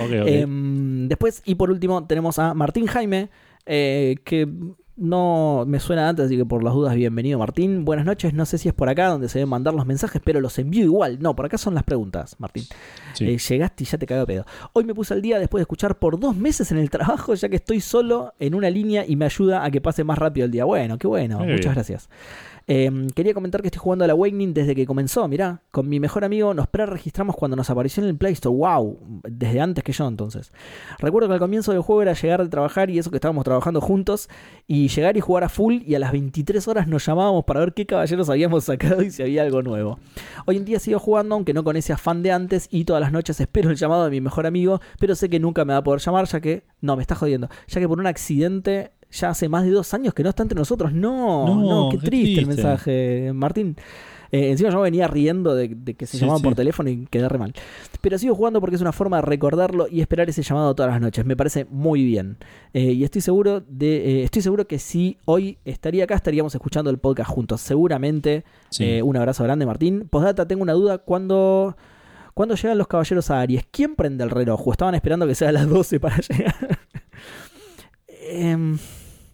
ok. 0.00 0.10
Em, 0.26 1.08
después, 1.08 1.42
y 1.44 1.56
por 1.56 1.72
último, 1.72 2.06
tenemos 2.06 2.38
a 2.38 2.54
Martín 2.54 2.86
Jaime, 2.86 3.30
eh, 3.66 4.14
que 4.24 4.48
no 4.98 5.64
me 5.66 5.80
suena 5.80 6.08
antes, 6.08 6.26
así 6.26 6.36
que 6.36 6.44
por 6.44 6.62
las 6.62 6.72
dudas, 6.72 6.94
bienvenido 6.94 7.38
Martín. 7.38 7.84
Buenas 7.84 8.06
noches, 8.06 8.32
no 8.32 8.46
sé 8.46 8.58
si 8.58 8.68
es 8.68 8.74
por 8.74 8.88
acá 8.88 9.08
donde 9.08 9.28
se 9.28 9.38
deben 9.38 9.48
mandar 9.48 9.74
los 9.74 9.86
mensajes, 9.86 10.20
pero 10.24 10.40
los 10.40 10.56
envío 10.58 10.84
igual. 10.84 11.18
No, 11.20 11.34
por 11.34 11.46
acá 11.46 11.58
son 11.58 11.74
las 11.74 11.84
preguntas, 11.84 12.36
Martín. 12.38 12.64
Sí. 13.14 13.28
Eh, 13.28 13.38
llegaste 13.38 13.84
y 13.84 13.86
ya 13.86 13.98
te 13.98 14.06
cagó 14.06 14.24
pedo. 14.24 14.44
Hoy 14.72 14.84
me 14.84 14.94
puse 14.94 15.14
al 15.14 15.22
día 15.22 15.38
después 15.38 15.60
de 15.60 15.62
escuchar 15.62 15.98
por 15.98 16.18
dos 16.18 16.36
meses 16.36 16.70
en 16.72 16.78
el 16.78 16.90
trabajo, 16.90 17.34
ya 17.34 17.48
que 17.48 17.56
estoy 17.56 17.80
solo 17.80 18.34
en 18.38 18.54
una 18.54 18.70
línea 18.70 19.04
y 19.06 19.16
me 19.16 19.24
ayuda 19.24 19.64
a 19.64 19.70
que 19.70 19.80
pase 19.80 20.04
más 20.04 20.18
rápido 20.18 20.44
el 20.46 20.50
día. 20.50 20.64
Bueno, 20.64 20.98
qué 20.98 21.06
bueno, 21.06 21.38
Muy 21.38 21.48
muchas 21.48 21.66
bien. 21.66 21.74
gracias. 21.74 22.08
Eh, 22.70 22.90
quería 23.14 23.32
comentar 23.32 23.62
que 23.62 23.68
estoy 23.68 23.80
jugando 23.80 24.04
al 24.04 24.10
Awakening 24.10 24.52
desde 24.52 24.74
que 24.74 24.84
comenzó, 24.84 25.26
mirá. 25.26 25.62
Con 25.70 25.88
mi 25.88 26.00
mejor 26.00 26.22
amigo 26.22 26.52
nos 26.52 26.68
pre-registramos 26.68 27.34
cuando 27.34 27.56
nos 27.56 27.70
apareció 27.70 28.02
en 28.02 28.10
el 28.10 28.16
Play 28.18 28.34
Store. 28.34 28.54
¡Wow! 28.54 29.22
Desde 29.26 29.58
antes 29.58 29.82
que 29.82 29.92
yo 29.92 30.06
entonces. 30.06 30.52
Recuerdo 30.98 31.28
que 31.28 31.34
al 31.34 31.40
comienzo 31.40 31.72
del 31.72 31.80
juego 31.80 32.02
era 32.02 32.12
llegar 32.12 32.42
de 32.42 32.50
trabajar 32.50 32.90
y 32.90 32.98
eso 32.98 33.10
que 33.10 33.16
estábamos 33.16 33.44
trabajando 33.44 33.80
juntos. 33.80 34.28
Y 34.66 34.88
llegar 34.88 35.16
y 35.16 35.20
jugar 35.20 35.44
a 35.44 35.48
full 35.48 35.78
y 35.86 35.94
a 35.94 35.98
las 35.98 36.12
23 36.12 36.68
horas 36.68 36.86
nos 36.88 37.06
llamábamos 37.06 37.46
para 37.46 37.60
ver 37.60 37.72
qué 37.72 37.86
caballeros 37.86 38.28
habíamos 38.28 38.64
sacado 38.64 39.00
y 39.00 39.10
si 39.10 39.22
había 39.22 39.44
algo 39.44 39.62
nuevo. 39.62 39.98
Hoy 40.44 40.58
en 40.58 40.66
día 40.66 40.78
sigo 40.78 40.98
jugando, 40.98 41.36
aunque 41.36 41.54
no 41.54 41.64
con 41.64 41.74
ese 41.76 41.94
afán 41.94 42.22
de 42.22 42.32
antes. 42.32 42.68
Y 42.70 42.84
todas 42.84 43.00
las 43.00 43.12
noches 43.12 43.40
espero 43.40 43.70
el 43.70 43.76
llamado 43.76 44.04
de 44.04 44.10
mi 44.10 44.20
mejor 44.20 44.46
amigo. 44.46 44.82
Pero 45.00 45.14
sé 45.14 45.30
que 45.30 45.40
nunca 45.40 45.64
me 45.64 45.72
va 45.72 45.78
a 45.78 45.84
poder 45.84 46.02
llamar 46.02 46.26
ya 46.26 46.40
que... 46.42 46.64
No, 46.82 46.96
me 46.96 47.02
está 47.02 47.14
jodiendo. 47.14 47.48
Ya 47.66 47.80
que 47.80 47.88
por 47.88 47.98
un 47.98 48.06
accidente 48.06 48.92
ya 49.10 49.30
hace 49.30 49.48
más 49.48 49.64
de 49.64 49.70
dos 49.70 49.92
años 49.94 50.14
que 50.14 50.22
no 50.22 50.28
está 50.30 50.42
entre 50.42 50.58
nosotros. 50.58 50.92
No, 50.92 51.46
no, 51.46 51.84
No, 51.84 51.88
qué, 51.90 51.98
triste, 51.98 52.40
el 52.40 52.46
mensaje, 52.46 53.30
Martín. 53.34 53.76
Eh, 54.30 54.50
encima 54.50 54.68
yo 54.68 54.82
venía 54.82 55.08
riendo 55.08 55.54
de, 55.54 55.68
de 55.68 55.94
que 55.94 56.04
se 56.04 56.18
Sí, 56.18 56.20
llamaban 56.20 56.40
sí. 56.40 56.44
por 56.44 56.54
teléfono 56.54 56.90
y 56.90 57.06
quedé 57.06 57.26
re 57.30 57.38
mal. 57.38 57.54
Pero 58.02 58.18
sigo 58.18 58.34
jugando 58.34 58.60
porque 58.60 58.76
es 58.76 58.82
una 58.82 58.92
forma 58.92 59.16
de 59.16 59.22
recordarlo 59.22 59.86
y 59.90 60.02
esperar 60.02 60.28
ese 60.28 60.42
llamado 60.42 60.74
todas 60.74 60.92
las 60.92 61.00
noches. 61.00 61.24
Me 61.24 61.34
parece 61.34 61.64
muy 61.70 62.04
bien. 62.04 62.36
Eh, 62.74 62.92
y 62.92 63.04
estoy 63.04 63.22
seguro 63.22 63.62
de. 63.66 64.20
eh, 64.20 64.24
estoy 64.24 64.42
seguro 64.42 64.66
que 64.66 64.78
si 64.78 65.16
hoy 65.24 65.56
estaría 65.64 66.04
acá, 66.04 66.14
estaríamos 66.14 66.54
escuchando 66.54 66.90
el 66.90 66.98
podcast 66.98 67.30
juntos. 67.30 67.62
Seguramente. 67.62 68.44
Sí. 68.68 68.84
Eh, 68.84 69.02
un 69.02 69.16
abrazo 69.16 69.44
grande, 69.44 69.64
Martín. 69.64 70.06
Postdata, 70.10 70.46
tengo 70.46 70.60
una 70.62 70.74
duda. 70.74 70.98
¿Cuándo, 70.98 71.74
¿Cuándo 72.34 72.54
llegan 72.54 72.76
los 72.76 72.86
caballeros 72.86 73.30
a 73.30 73.40
Aries? 73.40 73.64
¿Quién 73.70 73.96
prende 73.96 74.24
el 74.24 74.30
reloj? 74.30 74.68
¿O 74.68 74.72
estaban 74.72 74.94
esperando 74.94 75.26
que 75.26 75.34
sea 75.34 75.48
a 75.48 75.52
las 75.52 75.66
12 75.66 76.00
para 76.00 76.18
llegar? 76.28 76.54
Em, 78.30 78.78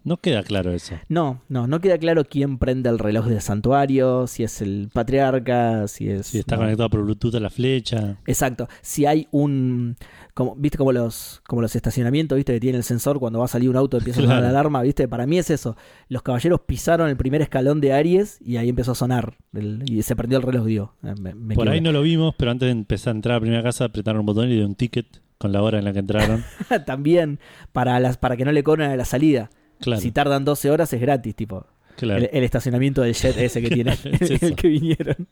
No 0.05 0.19
queda 0.19 0.43
claro 0.43 0.71
eso. 0.73 0.95
no, 1.09 1.41
no, 1.49 1.67
no 1.67 1.81
queda 1.81 1.97
claro 1.99 2.25
quién 2.27 2.59
prende 2.59 2.91
el 2.91 2.99
reloj 2.99 3.27
del 3.27 3.41
santuario, 3.41 4.27
si 4.27 4.43
es 4.45 4.61
el 4.61 4.91
patriarca, 4.93 5.89
si 5.89 6.11
es... 6.11 6.27
Si 6.27 6.39
está 6.39 6.57
no. 6.57 6.63
conectado 6.63 6.91
por 6.91 7.03
Bluetooth 7.03 7.35
a 7.37 7.41
la 7.41 7.49
flecha. 7.51 8.19
Exacto, 8.27 8.69
si 8.83 9.07
hay 9.07 9.27
un... 9.31 9.97
Como, 10.35 10.57
¿Viste 10.57 10.77
como 10.77 10.91
los, 10.93 11.41
como 11.47 11.63
los 11.63 11.75
estacionamientos, 11.77 12.35
viste, 12.37 12.53
que 12.53 12.61
tiene 12.61 12.77
el 12.79 12.85
sensor 12.85 13.21
cuando 13.21 13.39
va 13.39 13.45
a 13.45 13.49
salir 13.49 13.71
un 13.71 13.77
auto 13.77 13.99
empieza 13.99 14.19
a 14.21 14.25
sonar 14.25 14.43
la 14.43 14.49
alarma, 14.51 14.83
viste? 14.83 15.07
Para 15.07 15.27
mí 15.27 15.39
es 15.39 15.49
eso. 15.49 15.77
Los 16.09 16.23
caballeros 16.23 16.61
pisaron 16.67 17.09
el 17.09 17.17
primer 17.17 17.41
escalón 17.41 17.81
de 17.81 17.93
Aries 17.93 18.39
y 18.45 18.57
ahí 18.57 18.69
empezó 18.69 18.93
a 18.93 18.95
sonar 18.97 19.37
el- 19.53 19.85
y 19.89 20.03
se 20.03 20.17
perdió 20.17 20.37
el 20.39 20.43
reloj, 20.43 20.67
digo. 20.67 20.95
Eh, 21.05 21.15
me- 21.21 21.35
me 21.35 21.55
Por 21.55 21.69
ahí 21.69 21.81
no 21.81 21.93
lo 21.93 22.03
vimos, 22.03 22.35
pero 22.37 22.51
antes 22.51 22.67
de 22.67 22.73
empezar 22.73 23.13
a 23.13 23.17
entrar 23.17 23.33
a 23.35 23.37
la 23.37 23.41
primera 23.43 23.63
casa, 23.63 23.85
apretaron 23.85 24.21
un 24.21 24.27
botón 24.27 24.51
y 24.51 24.55
dio 24.57 24.67
un 24.67 24.75
ticket 24.75 25.07
con 25.39 25.53
la 25.53 25.63
hora 25.63 25.79
en 25.79 25.85
la 25.85 25.93
que 25.93 26.01
entraron. 26.01 26.43
También 26.85 27.39
para, 27.73 28.01
las, 28.01 28.17
para 28.19 28.37
que 28.37 28.45
no 28.45 28.51
le 28.53 28.63
cobren 28.65 28.91
a 28.91 28.97
la 28.97 29.05
salida. 29.05 29.51
Claro, 29.81 30.01
Si 30.01 30.11
tardan 30.13 30.45
12 30.45 30.71
horas 30.71 30.93
es 30.93 31.01
gratis, 31.01 31.35
tipo. 31.35 31.67
claro. 31.97 32.21
El, 32.21 32.31
el 32.33 32.45
estacionamiento 32.45 33.03
del 33.03 33.15
jet 33.15 33.37
ese 33.37 33.61
que 33.63 33.69
tiene, 33.75 33.97
Claro, 33.97 34.17
es 34.21 34.43
el 34.43 34.57
que 34.57 34.69
vinieron. 34.69 35.29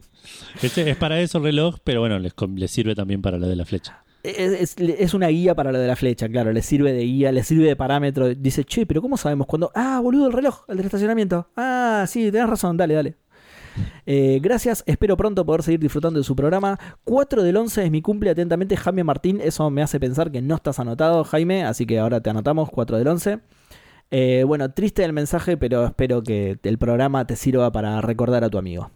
Este 0.62 0.88
es 0.90 0.96
para 0.96 1.20
eso 1.20 1.38
el 1.38 1.44
reloj, 1.44 1.76
pero 1.84 2.00
bueno, 2.00 2.18
les, 2.18 2.34
sirve 2.70 2.94
también 2.94 3.22
para 3.22 3.38
lo 3.38 3.48
de 3.48 3.56
la 3.56 3.64
flecha. 3.64 4.04
Es, 4.22 4.38
es- 4.38 4.76
es 4.78 5.14
una 5.14 5.28
guía 5.28 5.54
para 5.54 5.72
lo 5.72 5.78
de 5.78 5.86
la 5.88 5.96
flecha, 5.96 6.28
claro. 6.28 6.52
Le 6.52 6.62
sirve 6.62 6.92
de 6.92 7.02
guía, 7.02 7.32
le 7.32 7.42
sirve 7.42 7.66
de 7.66 7.74
parámetro. 7.76 8.28
Dice, 8.34 8.64
che, 8.64 8.86
pero 8.86 9.02
¿cómo 9.02 9.16
sabemos 9.16 9.46
cuándo? 9.46 9.72
Ah, 9.74 9.98
boludo, 10.00 10.26
el 10.28 10.32
reloj, 10.32 10.60
el 10.68 10.76
del 10.76 10.86
estacionamiento. 10.86 11.48
Ah, 11.56 12.04
sí, 12.08 12.30
tenés 12.30 12.48
razón, 12.48 12.76
dale, 12.76 12.94
dale. 12.94 13.16
Eh, 14.04 14.38
gracias, 14.42 14.84
espero 14.86 15.16
pronto 15.16 15.46
poder 15.46 15.62
seguir 15.62 15.80
disfrutando 15.80 16.20
de 16.20 16.24
su 16.24 16.36
programa. 16.36 16.78
4 17.04 17.42
del 17.42 17.56
11 17.56 17.84
es 17.86 17.90
mi 17.90 18.02
cumple, 18.02 18.30
atentamente 18.30 18.76
Jaime 18.76 19.02
Martín. 19.02 19.40
Eso 19.42 19.70
me 19.70 19.82
hace 19.82 19.98
pensar 19.98 20.30
que 20.30 20.42
no 20.42 20.56
estás 20.56 20.78
anotado, 20.78 21.24
Jaime, 21.24 21.64
así 21.64 21.86
que 21.86 21.98
ahora 21.98 22.20
te 22.20 22.28
anotamos, 22.30 22.68
4 22.70 22.98
del 22.98 23.08
11. 23.08 23.38
Eh, 24.14 24.44
bueno, 24.46 24.70
triste 24.70 25.02
el 25.04 25.14
mensaje, 25.14 25.56
pero 25.56 25.86
espero 25.86 26.22
que 26.22 26.58
el 26.62 26.76
programa 26.76 27.26
te 27.26 27.34
sirva 27.34 27.72
para 27.72 27.98
recordar 28.02 28.44
a 28.44 28.50
tu 28.50 28.58
amigo. 28.58 28.90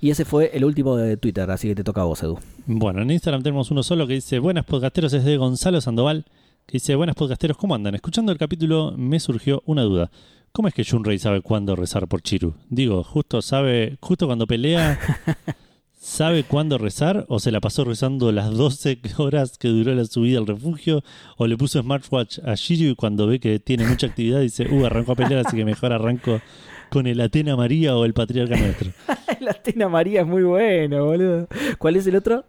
Y 0.00 0.10
ese 0.10 0.24
fue 0.24 0.52
el 0.54 0.64
último 0.64 0.96
de 0.96 1.16
Twitter, 1.16 1.50
así 1.50 1.66
que 1.66 1.74
te 1.74 1.82
toca 1.82 2.02
a 2.02 2.04
vos, 2.04 2.22
Edu. 2.22 2.38
Bueno, 2.66 3.02
en 3.02 3.10
Instagram 3.10 3.42
tenemos 3.42 3.72
uno 3.72 3.82
solo 3.82 4.06
que 4.06 4.14
dice, 4.14 4.38
buenas 4.38 4.64
podcasteros, 4.66 5.12
es 5.14 5.24
de 5.24 5.36
Gonzalo 5.36 5.80
Sandoval, 5.80 6.26
que 6.64 6.74
dice, 6.74 6.94
buenas 6.94 7.16
podcasteros, 7.16 7.56
¿cómo 7.56 7.74
andan? 7.74 7.96
Escuchando 7.96 8.30
el 8.30 8.38
capítulo 8.38 8.94
me 8.96 9.18
surgió 9.18 9.64
una 9.66 9.82
duda. 9.82 10.12
¿Cómo 10.52 10.68
es 10.68 10.74
que 10.74 10.84
Shunrei 10.84 11.18
sabe 11.18 11.40
cuándo 11.40 11.74
rezar 11.74 12.06
por 12.06 12.22
Chiru? 12.22 12.54
Digo, 12.70 13.02
justo 13.02 13.42
sabe, 13.42 13.98
justo 14.00 14.26
cuando 14.26 14.46
pelea, 14.46 14.96
¿sabe 16.06 16.44
cuándo 16.44 16.78
rezar? 16.78 17.26
¿O 17.28 17.40
se 17.40 17.50
la 17.50 17.60
pasó 17.60 17.84
rezando 17.84 18.30
las 18.30 18.52
12 18.52 19.00
horas 19.18 19.58
que 19.58 19.68
duró 19.68 19.92
la 19.92 20.04
subida 20.04 20.38
al 20.38 20.46
refugio? 20.46 21.02
¿O 21.36 21.46
le 21.48 21.56
puso 21.56 21.82
smartwatch 21.82 22.38
a 22.44 22.54
Chiru 22.54 22.90
y 22.90 22.94
cuando 22.94 23.26
ve 23.26 23.40
que 23.40 23.58
tiene 23.58 23.84
mucha 23.84 24.06
actividad 24.06 24.40
dice, 24.40 24.68
uh, 24.72 24.86
arrancó 24.86 25.12
a 25.12 25.16
pelear, 25.16 25.44
así 25.44 25.56
que 25.56 25.64
mejor 25.64 25.92
arranco 25.92 26.40
con 26.90 27.08
el 27.08 27.20
Atena 27.20 27.56
María 27.56 27.96
o 27.96 28.04
el 28.04 28.14
Patriarca 28.14 28.56
Nuestro? 28.56 28.92
La 29.40 29.50
Atena 29.50 29.88
María 29.88 30.20
es 30.20 30.26
muy 30.26 30.44
bueno, 30.44 31.04
boludo. 31.04 31.48
¿Cuál 31.78 31.96
es 31.96 32.06
el 32.06 32.14
otro? 32.14 32.44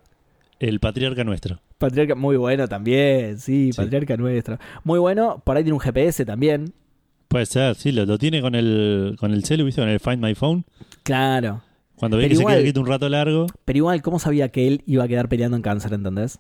El 0.60 0.80
Patriarca 0.80 1.24
Nuestro. 1.24 1.60
Patriarca, 1.80 2.14
muy 2.16 2.38
bueno 2.38 2.68
también, 2.68 3.40
sí, 3.40 3.72
Sí. 3.74 3.78
Patriarca 3.78 4.18
nuestro. 4.18 4.58
Muy 4.84 5.00
bueno, 5.00 5.42
por 5.44 5.58
ahí 5.58 5.64
tiene 5.64 5.74
un 5.74 5.80
GPS 5.80 6.26
también. 6.26 6.74
Puede 7.28 7.46
ser, 7.46 7.76
sí, 7.76 7.92
lo, 7.92 8.06
lo 8.06 8.18
tiene 8.18 8.42
con 8.42 8.56
el, 8.56 9.16
con 9.20 9.34
el 9.34 9.44
celu, 9.44 9.66
¿viste? 9.66 9.82
Con 9.82 9.90
el 9.90 10.00
Find 10.00 10.24
My 10.24 10.34
Phone. 10.34 10.64
Claro. 11.04 11.62
Cuando 11.98 12.18
ve 12.18 12.24
Pero 12.24 12.30
que 12.30 12.36
se 12.36 12.41
igual- 12.41 12.56
queda 12.56 12.64
quieto 12.64 12.80
un 12.82 12.88
rato 12.88 13.10
largo. 13.10 13.48
Pero 13.65 13.78
igual, 13.78 14.02
¿cómo 14.02 14.19
sabía 14.19 14.49
que 14.49 14.68
él 14.68 14.84
iba 14.86 15.03
a 15.03 15.07
quedar 15.07 15.28
peleando 15.30 15.57
en 15.57 15.64
cáncer, 15.64 15.94
entendés? 15.94 16.40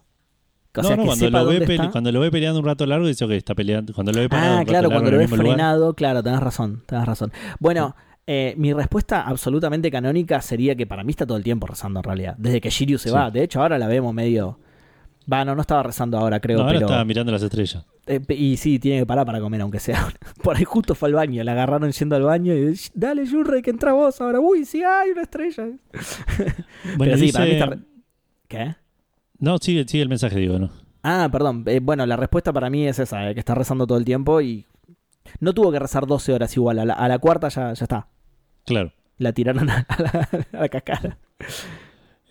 O 0.75 0.83
sea, 0.83 0.91
no, 0.91 0.97
no, 0.97 1.03
que 1.03 1.07
cuando 1.07 1.25
sepa 1.25 1.39
lo, 1.39 1.45
ve 1.47 1.53
dónde 1.53 1.65
pele- 1.65 1.79
está. 1.81 1.91
cuando 1.91 2.11
lo 2.11 2.19
ve 2.19 2.29
peleando 2.31 2.59
un 2.59 2.65
rato 2.65 2.85
largo, 2.85 3.07
dice, 3.07 3.25
ok, 3.25 3.31
está 3.31 3.55
peleando. 3.55 3.93
Cuando 3.93 4.11
lo 4.11 4.19
ve 4.19 4.29
parado 4.29 4.59
Ah, 4.59 4.63
claro, 4.65 4.89
cuando 4.91 5.09
lo 5.09 5.17
lugar. 5.21 5.29
frenado, 5.39 5.93
claro, 5.95 6.21
tenés 6.21 6.39
razón, 6.39 6.83
tenés 6.85 7.05
razón. 7.05 7.31
Bueno, 7.59 7.95
eh, 8.27 8.53
mi 8.57 8.71
respuesta 8.73 9.21
absolutamente 9.23 9.89
canónica 9.89 10.39
sería 10.41 10.75
que 10.75 10.85
para 10.85 11.03
mí 11.03 11.09
está 11.09 11.25
todo 11.25 11.37
el 11.37 11.43
tiempo 11.43 11.65
rezando 11.65 12.01
en 12.01 12.03
realidad. 12.03 12.35
Desde 12.37 12.61
que 12.61 12.69
Shiryu 12.69 12.99
se 12.99 13.09
Sí. 13.09 13.15
va. 13.15 13.31
De 13.31 13.41
hecho, 13.41 13.61
ahora 13.63 13.79
la 13.79 13.87
vemos 13.87 14.13
medio. 14.13 14.59
Va, 15.31 15.43
no, 15.43 15.55
no 15.55 15.61
estaba 15.61 15.83
rezando 15.83 16.17
ahora, 16.17 16.39
creo, 16.39 16.57
No, 16.57 16.63
ahora 16.63 16.75
pero. 16.75 16.85
estaba 16.87 17.03
mirando 17.05 17.31
las 17.33 17.43
estrellas. 17.43 17.85
Eh, 18.05 18.21
y 18.29 18.55
sí, 18.55 18.79
tiene 18.79 18.99
que 18.99 19.05
parar 19.05 19.25
para 19.25 19.41
comer, 19.41 19.59
aunque 19.61 19.79
sea. 19.79 20.07
Por 20.43 20.55
ahí 20.55 20.63
justo 20.63 20.95
fue 20.95 21.09
al 21.09 21.15
baño, 21.15 21.43
la 21.43 21.51
agarraron 21.51 21.91
yendo 21.91 22.15
al 22.15 22.23
baño 22.23 22.53
y 22.55 22.73
"Sh, 22.75 22.91
dale, 22.93 23.25
Yurre, 23.25 23.61
que 23.61 23.69
entra 23.69 23.91
vos 23.91 24.21
ahora. 24.21 24.39
Uy, 24.39 24.63
sí, 24.65 24.81
hay 24.83 25.11
una 25.11 25.23
estrella. 25.23 25.65
Bueno, 26.95 26.97
Pero 26.99 27.17
sí, 27.17 27.21
dice- 27.25 27.33
para 27.33 27.45
mí 27.45 27.51
está. 27.51 27.77
¿Qué? 28.47 28.75
No, 29.39 29.57
sigue, 29.57 29.85
sigue 29.87 30.03
el 30.03 30.09
mensaje, 30.09 30.39
digo, 30.39 30.57
¿no? 30.59 30.69
Ah, 31.03 31.27
perdón. 31.31 31.63
Eh, 31.67 31.79
bueno, 31.81 32.05
la 32.05 32.15
respuesta 32.15 32.53
para 32.53 32.69
mí 32.69 32.87
es 32.87 32.97
esa, 32.99 33.29
eh, 33.29 33.33
que 33.33 33.39
está 33.41 33.53
rezando 33.53 33.85
todo 33.85 33.97
el 33.97 34.05
tiempo 34.05 34.39
y. 34.41 34.65
No 35.41 35.53
tuvo 35.53 35.71
que 35.73 35.79
rezar 35.79 36.07
12 36.07 36.31
horas 36.33 36.55
igual. 36.55 36.79
A 36.79 36.85
la, 36.85 36.93
a 36.93 37.07
la 37.09 37.19
cuarta 37.19 37.49
ya, 37.49 37.73
ya 37.73 37.83
está. 37.83 38.07
Claro. 38.65 38.93
La 39.17 39.33
tiraron 39.33 39.69
a, 39.69 39.79
a 39.89 40.01
la, 40.01 40.29
a 40.53 40.61
la 40.61 40.69
cascada. 40.69 41.17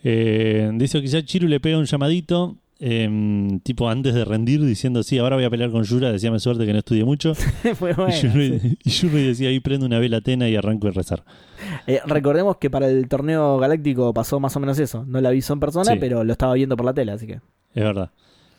Dice 0.03 0.97
que 0.97 1.01
quizá 1.01 1.21
Chiru 1.23 1.47
le 1.47 1.59
pega 1.59 1.77
un 1.77 1.85
llamadito, 1.85 2.57
em, 2.79 3.59
tipo 3.61 3.89
antes 3.89 4.13
de 4.13 4.23
rendir, 4.25 4.63
diciendo, 4.63 5.03
sí, 5.03 5.17
ahora 5.17 5.35
voy 5.35 5.45
a 5.45 5.49
pelear 5.49 5.71
con 5.71 5.83
Yura, 5.83 6.11
decíame 6.11 6.39
suerte 6.39 6.65
que 6.65 6.73
no 6.73 6.79
estudie 6.79 7.03
mucho. 7.03 7.33
Fue 7.75 7.91
y, 7.91 8.11
Yuri, 8.21 8.59
sí. 8.59 8.77
y 8.83 8.89
Yuri 8.89 9.23
decía, 9.27 9.49
ahí 9.49 9.59
prendo 9.59 9.85
una 9.85 9.99
vela 9.99 10.17
Atena 10.17 10.47
y 10.49 10.55
arranco 10.55 10.87
a 10.87 10.91
rezar. 10.91 11.23
Eh, 11.87 11.99
recordemos 12.05 12.57
que 12.57 12.69
para 12.69 12.87
el 12.87 13.07
torneo 13.07 13.57
galáctico 13.57 14.13
pasó 14.13 14.39
más 14.39 14.55
o 14.55 14.59
menos 14.59 14.77
eso. 14.79 15.03
No 15.05 15.19
la 15.21 15.29
avisó 15.29 15.53
en 15.53 15.59
persona, 15.59 15.93
Sí. 15.93 15.97
pero 15.99 16.23
lo 16.23 16.31
estaba 16.31 16.53
viendo 16.53 16.75
por 16.77 16.85
la 16.85 16.93
tele, 16.93 17.11
así 17.11 17.25
que. 17.27 17.33
Es 17.33 17.83
verdad. 17.83 18.11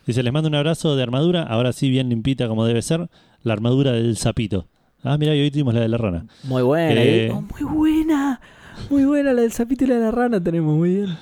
Dice, 0.05 0.23
les 0.23 0.33
mando 0.33 0.49
un 0.49 0.55
abrazo 0.55 0.95
de 0.95 1.03
armadura, 1.03 1.43
ahora 1.43 1.71
sí 1.73 1.89
bien 1.89 2.09
limpita 2.09 2.47
como 2.47 2.65
debe 2.65 2.81
ser, 2.81 3.09
la 3.43 3.53
armadura 3.53 3.91
del 3.91 4.17
sapito. 4.17 4.67
Ah, 5.03 5.17
mira, 5.17 5.33
y 5.35 5.39
hoy 5.41 5.51
tuvimos 5.51 5.73
la 5.73 5.81
de 5.81 5.87
la 5.87 5.97
rana. 5.97 6.25
Muy 6.43 6.61
buena. 6.63 7.01
Eh, 7.03 7.31
Oh, 7.33 7.41
muy 7.41 7.63
buena. 7.63 8.41
Muy 8.89 9.05
buena 9.05 9.33
la 9.33 9.41
del 9.43 9.51
sapito 9.51 9.83
y 9.83 9.87
la 9.87 9.95
de 9.95 10.01
la 10.01 10.11
rana 10.11 10.41
tenemos, 10.43 10.75
muy 10.75 10.95
bien. 10.95 11.17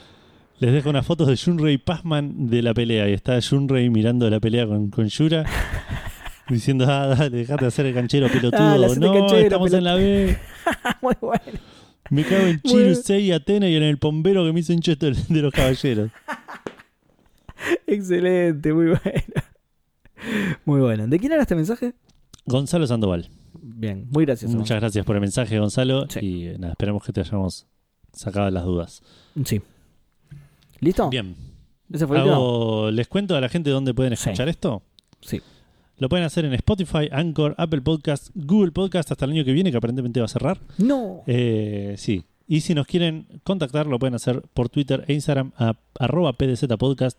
Les 0.60 0.74
dejo 0.74 0.90
unas 0.90 1.06
fotos 1.06 1.28
de 1.28 1.36
Shunrei 1.36 1.78
Passman 1.78 2.50
de 2.50 2.62
la 2.64 2.74
pelea. 2.74 3.08
Y 3.10 3.14
está 3.14 3.40
Shunrei 3.40 3.90
mirando 3.90 4.30
la 4.30 4.40
pelea 4.40 4.66
con, 4.66 4.90
con 4.90 5.08
Yura. 5.08 5.46
diciendo, 6.50 6.86
ah, 6.88 7.08
dale, 7.08 7.38
dejate 7.38 7.66
de 7.66 7.68
hacer 7.68 7.86
el 7.86 7.94
canchero 7.94 8.28
pelotudo. 8.28 8.62
Ah, 8.62 8.78
no, 8.98 9.14
canchero, 9.14 9.38
estamos 9.38 9.74
en 9.74 9.84
la 9.84 9.96
B. 9.96 10.38
muy 11.02 11.16
buena. 11.22 11.44
Me 12.10 12.24
cago 12.24 12.48
en 12.48 12.62
Bueno. 12.64 12.80
Chiru, 12.80 12.96
Sei, 12.96 13.32
Atena 13.32 13.68
y 13.70 13.76
en 13.76 13.84
el 13.84 13.98
pombero 13.98 14.46
que 14.46 14.54
me 14.54 14.62
hizo 14.62 14.74
hincha 14.74 14.96
de 14.96 15.12
de 15.12 15.42
los 15.42 15.54
caballeros. 15.54 16.10
Excelente, 17.88 18.74
muy 18.74 18.86
buena. 18.86 19.44
Muy 20.66 20.80
buena. 20.80 21.08
¿De 21.08 21.20
quién 21.20 21.34
era 21.34 21.42
este 21.42 21.56
mensaje? 21.56 21.94
Gonzalo 22.46 22.88
Sandoval. 22.88 23.30
Bien, 23.62 24.08
muy 24.10 24.26
gracioso. 24.26 24.58
Muchas 24.58 24.80
gracias 24.80 25.06
por 25.06 25.16
el 25.16 25.22
mensaje, 25.22 25.60
Gonzalo. 25.60 26.08
Sí. 26.10 26.20
Y 26.22 26.46
eh, 26.48 26.56
nada, 26.58 26.74
esperemos 26.74 27.04
que 27.04 27.12
te 27.12 27.20
hayamos 27.20 27.68
sacado 28.14 28.50
las 28.50 28.64
dudas. 28.64 29.04
Sí. 29.44 29.62
¿Listo? 30.80 31.10
Bien. 31.10 31.36
Ese 31.92 32.06
fue 32.08 32.18
el. 32.18 32.24
Hago- 32.30 32.92
¿Les 32.92 33.08
cuento 33.08 33.36
a 33.36 33.42
la 33.42 33.50
gente 33.50 33.70
dónde 33.70 33.94
pueden 33.94 34.16
Sí. 34.16 34.30
escuchar 34.30 34.50
esto? 34.50 34.84
Sí. 35.22 35.42
Lo 35.98 36.10
pueden 36.10 36.26
hacer 36.26 36.46
en 36.46 36.54
Spotify, 36.54 37.10
Anchor, 37.12 37.56
Apple 37.58 37.82
Podcast, 37.82 38.30
Google 38.36 38.72
Podcast 38.72 39.12
hasta 39.12 39.26
el 39.26 39.32
año 39.32 39.44
que 39.46 39.54
viene, 39.54 39.72
que 39.72 39.78
aparentemente 39.78 40.20
va 40.20 40.26
a 40.26 40.30
cerrar. 40.30 40.60
No. 40.78 41.24
Eh, 41.26 41.96
sí. 41.98 42.24
Y 42.48 42.62
si 42.62 42.76
nos 42.76 42.86
quieren 42.88 43.28
contactar, 43.44 43.88
lo 43.88 43.98
pueden 44.00 44.14
hacer 44.16 44.42
por 44.54 44.70
Twitter 44.70 45.04
e 45.08 45.14
Instagram 45.14 45.52
a 45.58 45.74
arroba 46.00 46.34
pdzpodcast 46.34 47.18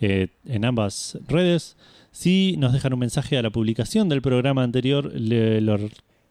eh, 0.00 0.28
en 0.46 0.64
ambas 0.64 1.18
redes. 1.28 1.76
Si 2.10 2.56
nos 2.58 2.72
dejan 2.72 2.92
un 2.94 2.98
mensaje 3.00 3.36
a 3.36 3.42
la 3.42 3.50
publicación 3.50 4.08
del 4.08 4.22
programa 4.22 4.62
anterior, 4.62 5.12
le- 5.14 5.60
lo 5.60 5.76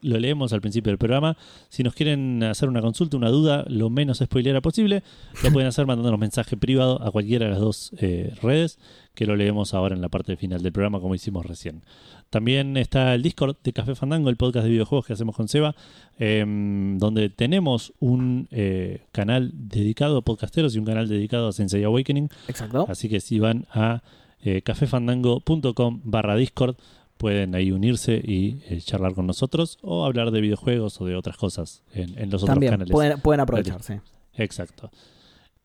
lo 0.03 0.19
leemos 0.19 0.53
al 0.53 0.61
principio 0.61 0.91
del 0.91 0.97
programa. 0.97 1.37
Si 1.69 1.81
nos 1.81 1.95
quieren 1.95 2.43
hacer 2.43 2.69
una 2.69 2.81
consulta, 2.81 3.17
una 3.17 3.29
duda, 3.29 3.65
lo 3.67 3.89
menos 3.89 4.19
spoilera 4.19 4.61
posible, 4.61 5.03
lo 5.43 5.51
pueden 5.51 5.67
hacer 5.67 5.85
mandándonos 5.85 6.19
mensaje 6.19 6.57
privado 6.57 7.01
a 7.01 7.11
cualquiera 7.11 7.45
de 7.45 7.51
las 7.51 7.59
dos 7.59 7.91
eh, 7.97 8.33
redes, 8.41 8.77
que 9.15 9.25
lo 9.25 9.35
leemos 9.35 9.73
ahora 9.73 9.95
en 9.95 10.01
la 10.01 10.09
parte 10.09 10.37
final 10.37 10.61
del 10.61 10.71
programa, 10.71 10.99
como 10.99 11.15
hicimos 11.15 11.45
recién. 11.45 11.83
También 12.29 12.77
está 12.77 13.13
el 13.13 13.21
Discord 13.21 13.57
de 13.63 13.73
Café 13.73 13.93
Fandango, 13.95 14.29
el 14.29 14.37
podcast 14.37 14.65
de 14.65 14.71
videojuegos 14.71 15.05
que 15.05 15.13
hacemos 15.13 15.35
con 15.35 15.47
Seba, 15.47 15.75
em, 16.17 16.97
donde 16.97 17.29
tenemos 17.29 17.93
un 17.99 18.47
eh, 18.51 19.01
canal 19.11 19.51
dedicado 19.53 20.17
a 20.17 20.21
podcasteros 20.23 20.75
y 20.75 20.79
un 20.79 20.85
canal 20.85 21.07
dedicado 21.07 21.47
a 21.47 21.51
Sensei 21.51 21.83
Awakening. 21.83 22.29
Exacto. 22.47 22.87
Así 22.89 23.07
que 23.07 23.19
si 23.19 23.37
van 23.37 23.67
a 23.71 24.01
eh, 24.41 24.61
cafefandango.com 24.61 26.01
barra 26.03 26.35
Discord, 26.35 26.75
pueden 27.23 27.55
ahí 27.55 27.71
unirse 27.71 28.15
y 28.21 28.57
eh, 28.67 28.81
charlar 28.81 29.13
con 29.13 29.25
nosotros 29.25 29.77
o 29.81 30.03
hablar 30.03 30.31
de 30.31 30.41
videojuegos 30.41 30.99
o 30.99 31.05
de 31.05 31.15
otras 31.15 31.37
cosas 31.37 31.81
en, 31.93 32.19
en 32.19 32.29
los 32.29 32.43
otros 32.43 32.59
canales. 32.59 32.91
pueden, 32.91 33.21
pueden 33.21 33.39
aprovecharse. 33.39 34.01
Exacto. 34.33 34.91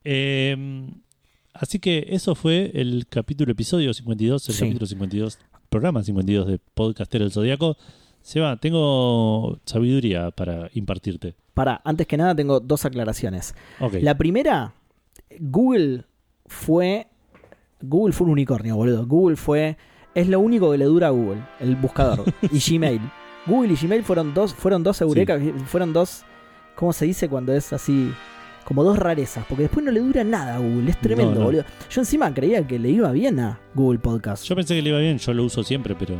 Eh, 0.04 0.56
así 1.54 1.80
que 1.80 2.06
eso 2.10 2.36
fue 2.36 2.70
el 2.74 3.06
capítulo, 3.08 3.50
episodio 3.50 3.92
52, 3.92 4.48
el 4.48 4.54
Sí. 4.54 4.60
capítulo 4.60 4.86
52, 4.86 5.38
programa 5.68 6.04
52 6.04 6.46
de 6.46 6.60
Podcaster 6.74 7.22
el 7.22 7.32
Zodíaco. 7.32 7.76
Seba, 8.22 8.56
tengo 8.58 9.58
sabiduría 9.64 10.30
para 10.30 10.70
impartirte. 10.74 11.34
Para, 11.54 11.80
antes 11.84 12.06
que 12.06 12.16
nada 12.16 12.36
tengo 12.36 12.60
dos 12.60 12.84
aclaraciones. 12.84 13.56
La 14.00 14.16
primera, 14.16 14.74
Google 15.40 16.04
fue. 16.46 17.08
Google 17.80 18.12
fue 18.12 18.26
un 18.26 18.32
unicornio, 18.34 18.76
boludo. 18.76 19.06
Google 19.08 19.34
fue. 19.36 19.76
Es 20.18 20.28
lo 20.28 20.40
único 20.40 20.72
que 20.72 20.78
le 20.78 20.84
dura 20.86 21.08
a 21.08 21.10
Google, 21.10 21.40
el 21.60 21.76
buscador. 21.76 22.24
y 22.52 22.58
Gmail. 22.58 23.00
Google 23.46 23.72
y 23.72 23.76
Gmail 23.76 24.02
fueron 24.02 24.34
dos, 24.34 24.52
fueron 24.52 24.82
dos 24.82 25.00
eurekas, 25.00 25.40
fueron 25.66 25.92
dos. 25.92 26.24
¿Cómo 26.74 26.92
se 26.92 27.04
dice 27.06 27.28
cuando 27.28 27.52
es 27.54 27.72
así? 27.72 28.12
Como 28.64 28.84
dos 28.84 28.98
rarezas, 28.98 29.44
porque 29.48 29.62
después 29.62 29.84
no 29.86 29.90
le 29.92 30.00
dura 30.00 30.24
nada 30.24 30.56
a 30.56 30.58
Google, 30.58 30.90
es 30.90 31.00
tremendo, 31.00 31.32
No, 31.34 31.38
no. 31.40 31.44
boludo. 31.46 31.64
Yo 31.88 32.00
encima 32.02 32.34
creía 32.34 32.66
que 32.66 32.78
le 32.78 32.90
iba 32.90 33.10
bien 33.12 33.40
a 33.40 33.58
Google 33.74 33.98
Podcast. 34.00 34.44
Yo 34.44 34.54
pensé 34.54 34.74
que 34.74 34.82
le 34.82 34.90
iba 34.90 34.98
bien, 34.98 35.18
yo 35.18 35.32
lo 35.32 35.44
uso 35.44 35.62
siempre, 35.62 35.94
pero, 35.98 36.16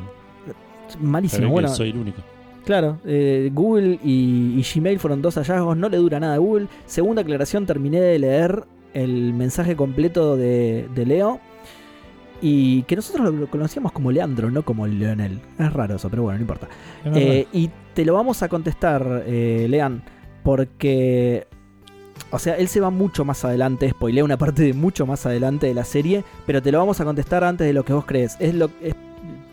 Malísimo, 1.01 1.41
pero 1.41 1.51
bueno. 1.51 1.69
soy 1.69 1.91
el 1.91 1.99
único. 1.99 2.23
Claro, 2.65 2.99
eh, 3.05 3.51
Google 3.53 3.99
y, 4.05 4.55
y 4.59 4.63
Gmail 4.63 4.99
fueron 4.99 5.21
dos 5.23 5.35
hallazgos, 5.37 5.77
no 5.77 5.89
le 5.89 5.97
dura 5.99 6.21
nada 6.21 6.35
a 6.35 6.39
Google. 6.39 6.67
Segunda 6.87 7.23
aclaración, 7.23 7.67
terminé 7.67 8.01
de 8.01 8.19
leer 8.19 8.65
el 8.95 9.33
mensaje 9.35 9.75
completo 9.77 10.37
de, 10.37 10.87
de 10.95 11.07
Leo. 11.07 11.41
Y 12.41 12.83
que 12.85 12.97
nosotros 12.97 13.35
lo 13.35 13.47
conocíamos 13.49 13.93
como 13.93 14.13
Leandro, 14.13 14.51
no 14.51 14.63
como 14.63 14.87
Leonel. 14.87 15.41
Es 15.59 15.73
raro 15.73 15.97
eso, 15.97 16.09
pero 16.09 16.23
bueno, 16.23 16.39
no 16.39 16.43
importa. 16.43 16.69
Eh, 17.05 17.47
y 17.53 17.71
te 17.95 18.05
lo 18.05 18.15
vamos 18.15 18.43
a 18.43 18.49
contestar, 18.49 19.25
eh, 19.27 19.67
Lean, 19.69 20.03
porque... 20.43 21.47
O 22.31 22.39
sea, 22.39 22.57
él 22.57 22.69
se 22.69 22.81
va 22.81 22.91
mucho 22.91 23.25
más 23.25 23.45
adelante, 23.45 23.89
spoilea 23.89 24.23
una 24.23 24.37
parte 24.37 24.63
de 24.63 24.75
mucho 24.75 25.07
más 25.07 25.25
adelante 25.25 25.67
de 25.67 25.75
la 25.75 25.85
serie, 25.85 26.25
pero 26.47 26.61
te 26.61 26.71
lo 26.71 26.79
vamos 26.79 27.01
a 27.01 27.05
contestar 27.05 27.43
antes 27.43 27.67
de 27.67 27.73
lo 27.73 27.85
que 27.85 27.93
vos 27.95 28.05
crees. 28.05 28.37
Es 28.39 28.55
lo, 28.55 28.71
es 28.83 28.95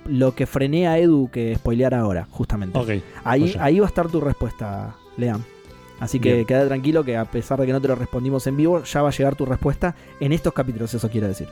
lo 0.06 0.36
que 0.36 0.46
frené 0.46 0.88
a 0.88 1.00
Edu 1.00 1.30
que 1.32 1.56
spoileara 1.56 2.00
ahora, 2.02 2.28
justamente. 2.30 2.78
ok. 2.78 2.90
Ahí, 3.24 3.56
ahí 3.60 3.80
va 3.80 3.86
a 3.86 3.90
estar 3.90 4.10
tu 4.10 4.20
respuesta, 4.20 4.96
Lean. 5.16 5.44
Así 6.00 6.20
que 6.20 6.34
Bien. 6.34 6.46
queda 6.46 6.68
tranquilo 6.68 7.04
que 7.06 7.16
a 7.16 7.26
pesar 7.26 7.60
de 7.60 7.66
que 7.66 7.72
no 7.72 7.80
te 7.80 7.88
lo 7.88 7.96
respondimos 7.96 8.46
en 8.48 8.58
vivo, 8.58 8.84
ya 8.84 9.02
va 9.02 9.10
a 9.10 9.12
llegar 9.12 9.36
tu 9.36 9.46
respuesta 9.46 9.96
en 10.20 10.34
estos 10.34 10.52
capítulos, 10.52 10.94
eso 10.94 11.10
quiere 11.10 11.30
decir. 11.30 11.48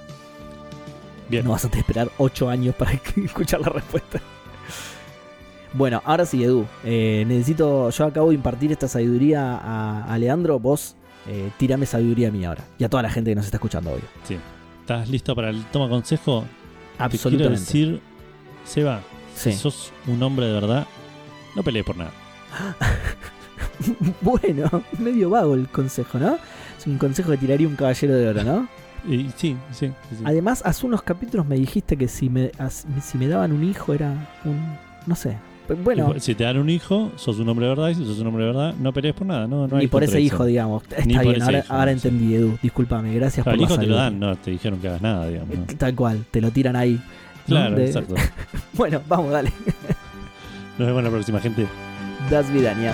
Bien. 1.30 1.44
No 1.46 1.52
vas 1.52 1.66
a 1.66 1.70
tener 1.70 1.86
que 1.86 1.92
esperar 1.92 2.12
8 2.18 2.50
años 2.50 2.76
para 2.76 2.92
escuchar 3.24 3.62
la 3.62 3.70
respuesta. 3.70 4.20
Bueno, 5.74 6.02
ahora 6.06 6.26
sí, 6.26 6.44
Edu. 6.44 6.66
eh, 6.84 7.24
necesito. 7.28 7.90
Yo 7.90 8.06
acabo 8.06 8.30
de 8.30 8.36
impartir 8.36 8.72
esta 8.72 8.88
sabiduría 8.88 9.58
a, 9.58 10.04
a 10.06 10.18
Leandro. 10.20 10.60
Vos 10.60 10.96
eh, 11.28 11.50
tirame 11.58 11.86
sabiduría 11.86 12.30
mía 12.32 12.50
ahora. 12.50 12.64
Y 12.78 12.84
a 12.84 12.90
toda 12.90 13.02
la 13.04 13.10
gente 13.10 13.32
que 13.32 13.36
nos 13.36 13.46
está 13.46 13.58
escuchando 13.58 13.92
hoy. 13.92 14.02
Sí. 14.28 14.38
¿Estás 14.82 15.10
listo 15.10 15.36
para 15.36 15.50
el 15.50 15.64
toma 15.66 15.90
consejo? 15.90 16.42
Te 16.42 16.48
quiero 16.98 17.06
Absolutamente. 17.06 17.60
decir, 17.60 18.02
Seba, 18.66 19.02
Sí. 19.36 19.52
si 19.54 19.58
sos 19.58 19.92
un 20.06 20.22
hombre 20.22 20.46
de 20.46 20.54
verdad, 20.54 20.86
no 21.56 21.64
pelees 21.64 21.86
por 21.86 21.98
nada. 21.98 22.12
bueno, 24.22 24.84
medio 25.00 25.30
vago 25.30 25.56
el 25.56 25.68
consejo, 25.70 26.20
¿no? 26.20 26.38
Es 26.78 26.86
un 26.86 26.98
consejo 26.98 27.32
que 27.32 27.38
tiraría 27.38 27.68
un 27.68 27.76
caballero 27.76 28.16
de 28.16 28.28
oro, 28.30 28.44
¿no? 28.44 28.68
Y 29.08 29.30
sí, 29.36 29.56
sí, 29.72 29.88
sí. 30.10 30.24
Además, 30.24 30.62
hace 30.66 30.86
unos 30.86 31.02
capítulos 31.04 31.46
me 31.46 31.56
dijiste 31.56 31.98
que 31.98 32.08
si 32.08 32.30
me, 32.30 32.52
as- 32.58 32.86
si 33.02 33.18
me 33.18 33.28
daban 33.28 33.52
un 33.52 33.64
hijo 33.64 33.94
era 33.94 34.12
un. 34.46 34.60
No 35.06 35.16
sé. 35.16 35.38
Bueno, 35.84 36.14
Si 36.20 36.36
te 36.36 36.44
dan 36.44 36.58
un 36.58 36.70
hijo, 36.70 37.12
sos 37.16 37.40
un 37.40 37.48
hombre 37.48 37.66
de 37.66 37.70
verdad, 37.72 37.88
y 37.90 37.96
si 37.96 38.06
sos 38.06 38.20
un 38.20 38.28
hombre 38.28 38.44
de 38.46 38.52
verdad, 38.52 38.74
no 38.80 38.92
pelees 38.92 39.16
por 39.16 39.26
nada. 39.28 39.48
No, 39.48 39.66
no 39.68 39.78
hay 39.78 39.84
ni 39.84 39.88
por 39.88 40.04
ese 40.04 40.20
hijo, 40.20 40.44
digamos. 40.46 40.84
Está 40.84 41.06
Ni 41.06 41.18
bien, 41.18 41.42
ahora, 41.42 41.60
hijo, 41.60 41.74
ahora 41.74 41.92
sí. 41.92 42.08
entendí, 42.08 42.36
Edu. 42.36 42.58
Discúlpame, 42.62 43.14
gracias 43.16 43.44
Claro, 43.46 43.58
por 43.58 43.64
el 43.64 43.70
la 43.70 43.74
hijo 43.74 43.82
te 43.82 43.88
lo 43.88 43.96
dan, 43.96 44.20
no 44.20 44.36
te 44.36 44.52
dijeron 44.52 44.80
que 44.80 44.88
hagas 44.90 45.02
nada, 45.02 45.28
digamos. 45.28 45.58
¿no? 45.58 45.66
Tal 45.78 45.96
cual, 45.96 46.26
te 46.32 46.42
lo 46.42 46.52
tiran 46.52 46.76
ahí. 46.76 47.02
Claro, 47.48 47.76
De- 47.76 47.86
exacto. 47.86 48.16
Bueno, 48.74 49.02
vamos, 49.08 49.32
dale. 49.32 49.52
Nos 50.78 50.88
vemos 50.88 51.04
la 51.04 51.10
próxima, 51.10 51.40
gente. 51.40 51.66
Das 52.30 52.52
Vidania. 52.52 52.94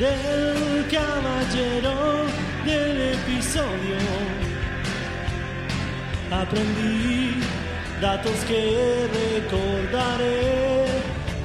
del 0.00 0.86
caballero 0.88 2.24
del 2.64 3.12
episodio. 3.12 3.98
Aprendí 6.32 7.34
datos 8.00 8.38
que 8.48 9.06
recordaré 9.20 10.86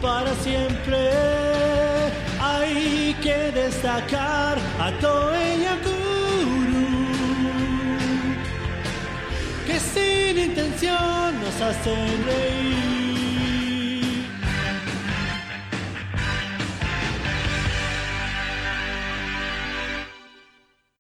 para 0.02 0.34
siempre. 0.36 1.12
Hay 2.40 3.14
que 3.22 3.52
destacar 3.52 4.58
a 4.80 4.90
Toei 5.02 5.60
Yakuru 5.64 6.88
que 9.68 9.78
sin 9.80 10.38
intención 10.38 11.42
nos 11.42 11.62
hacen 11.62 12.26
reír. 12.26 12.95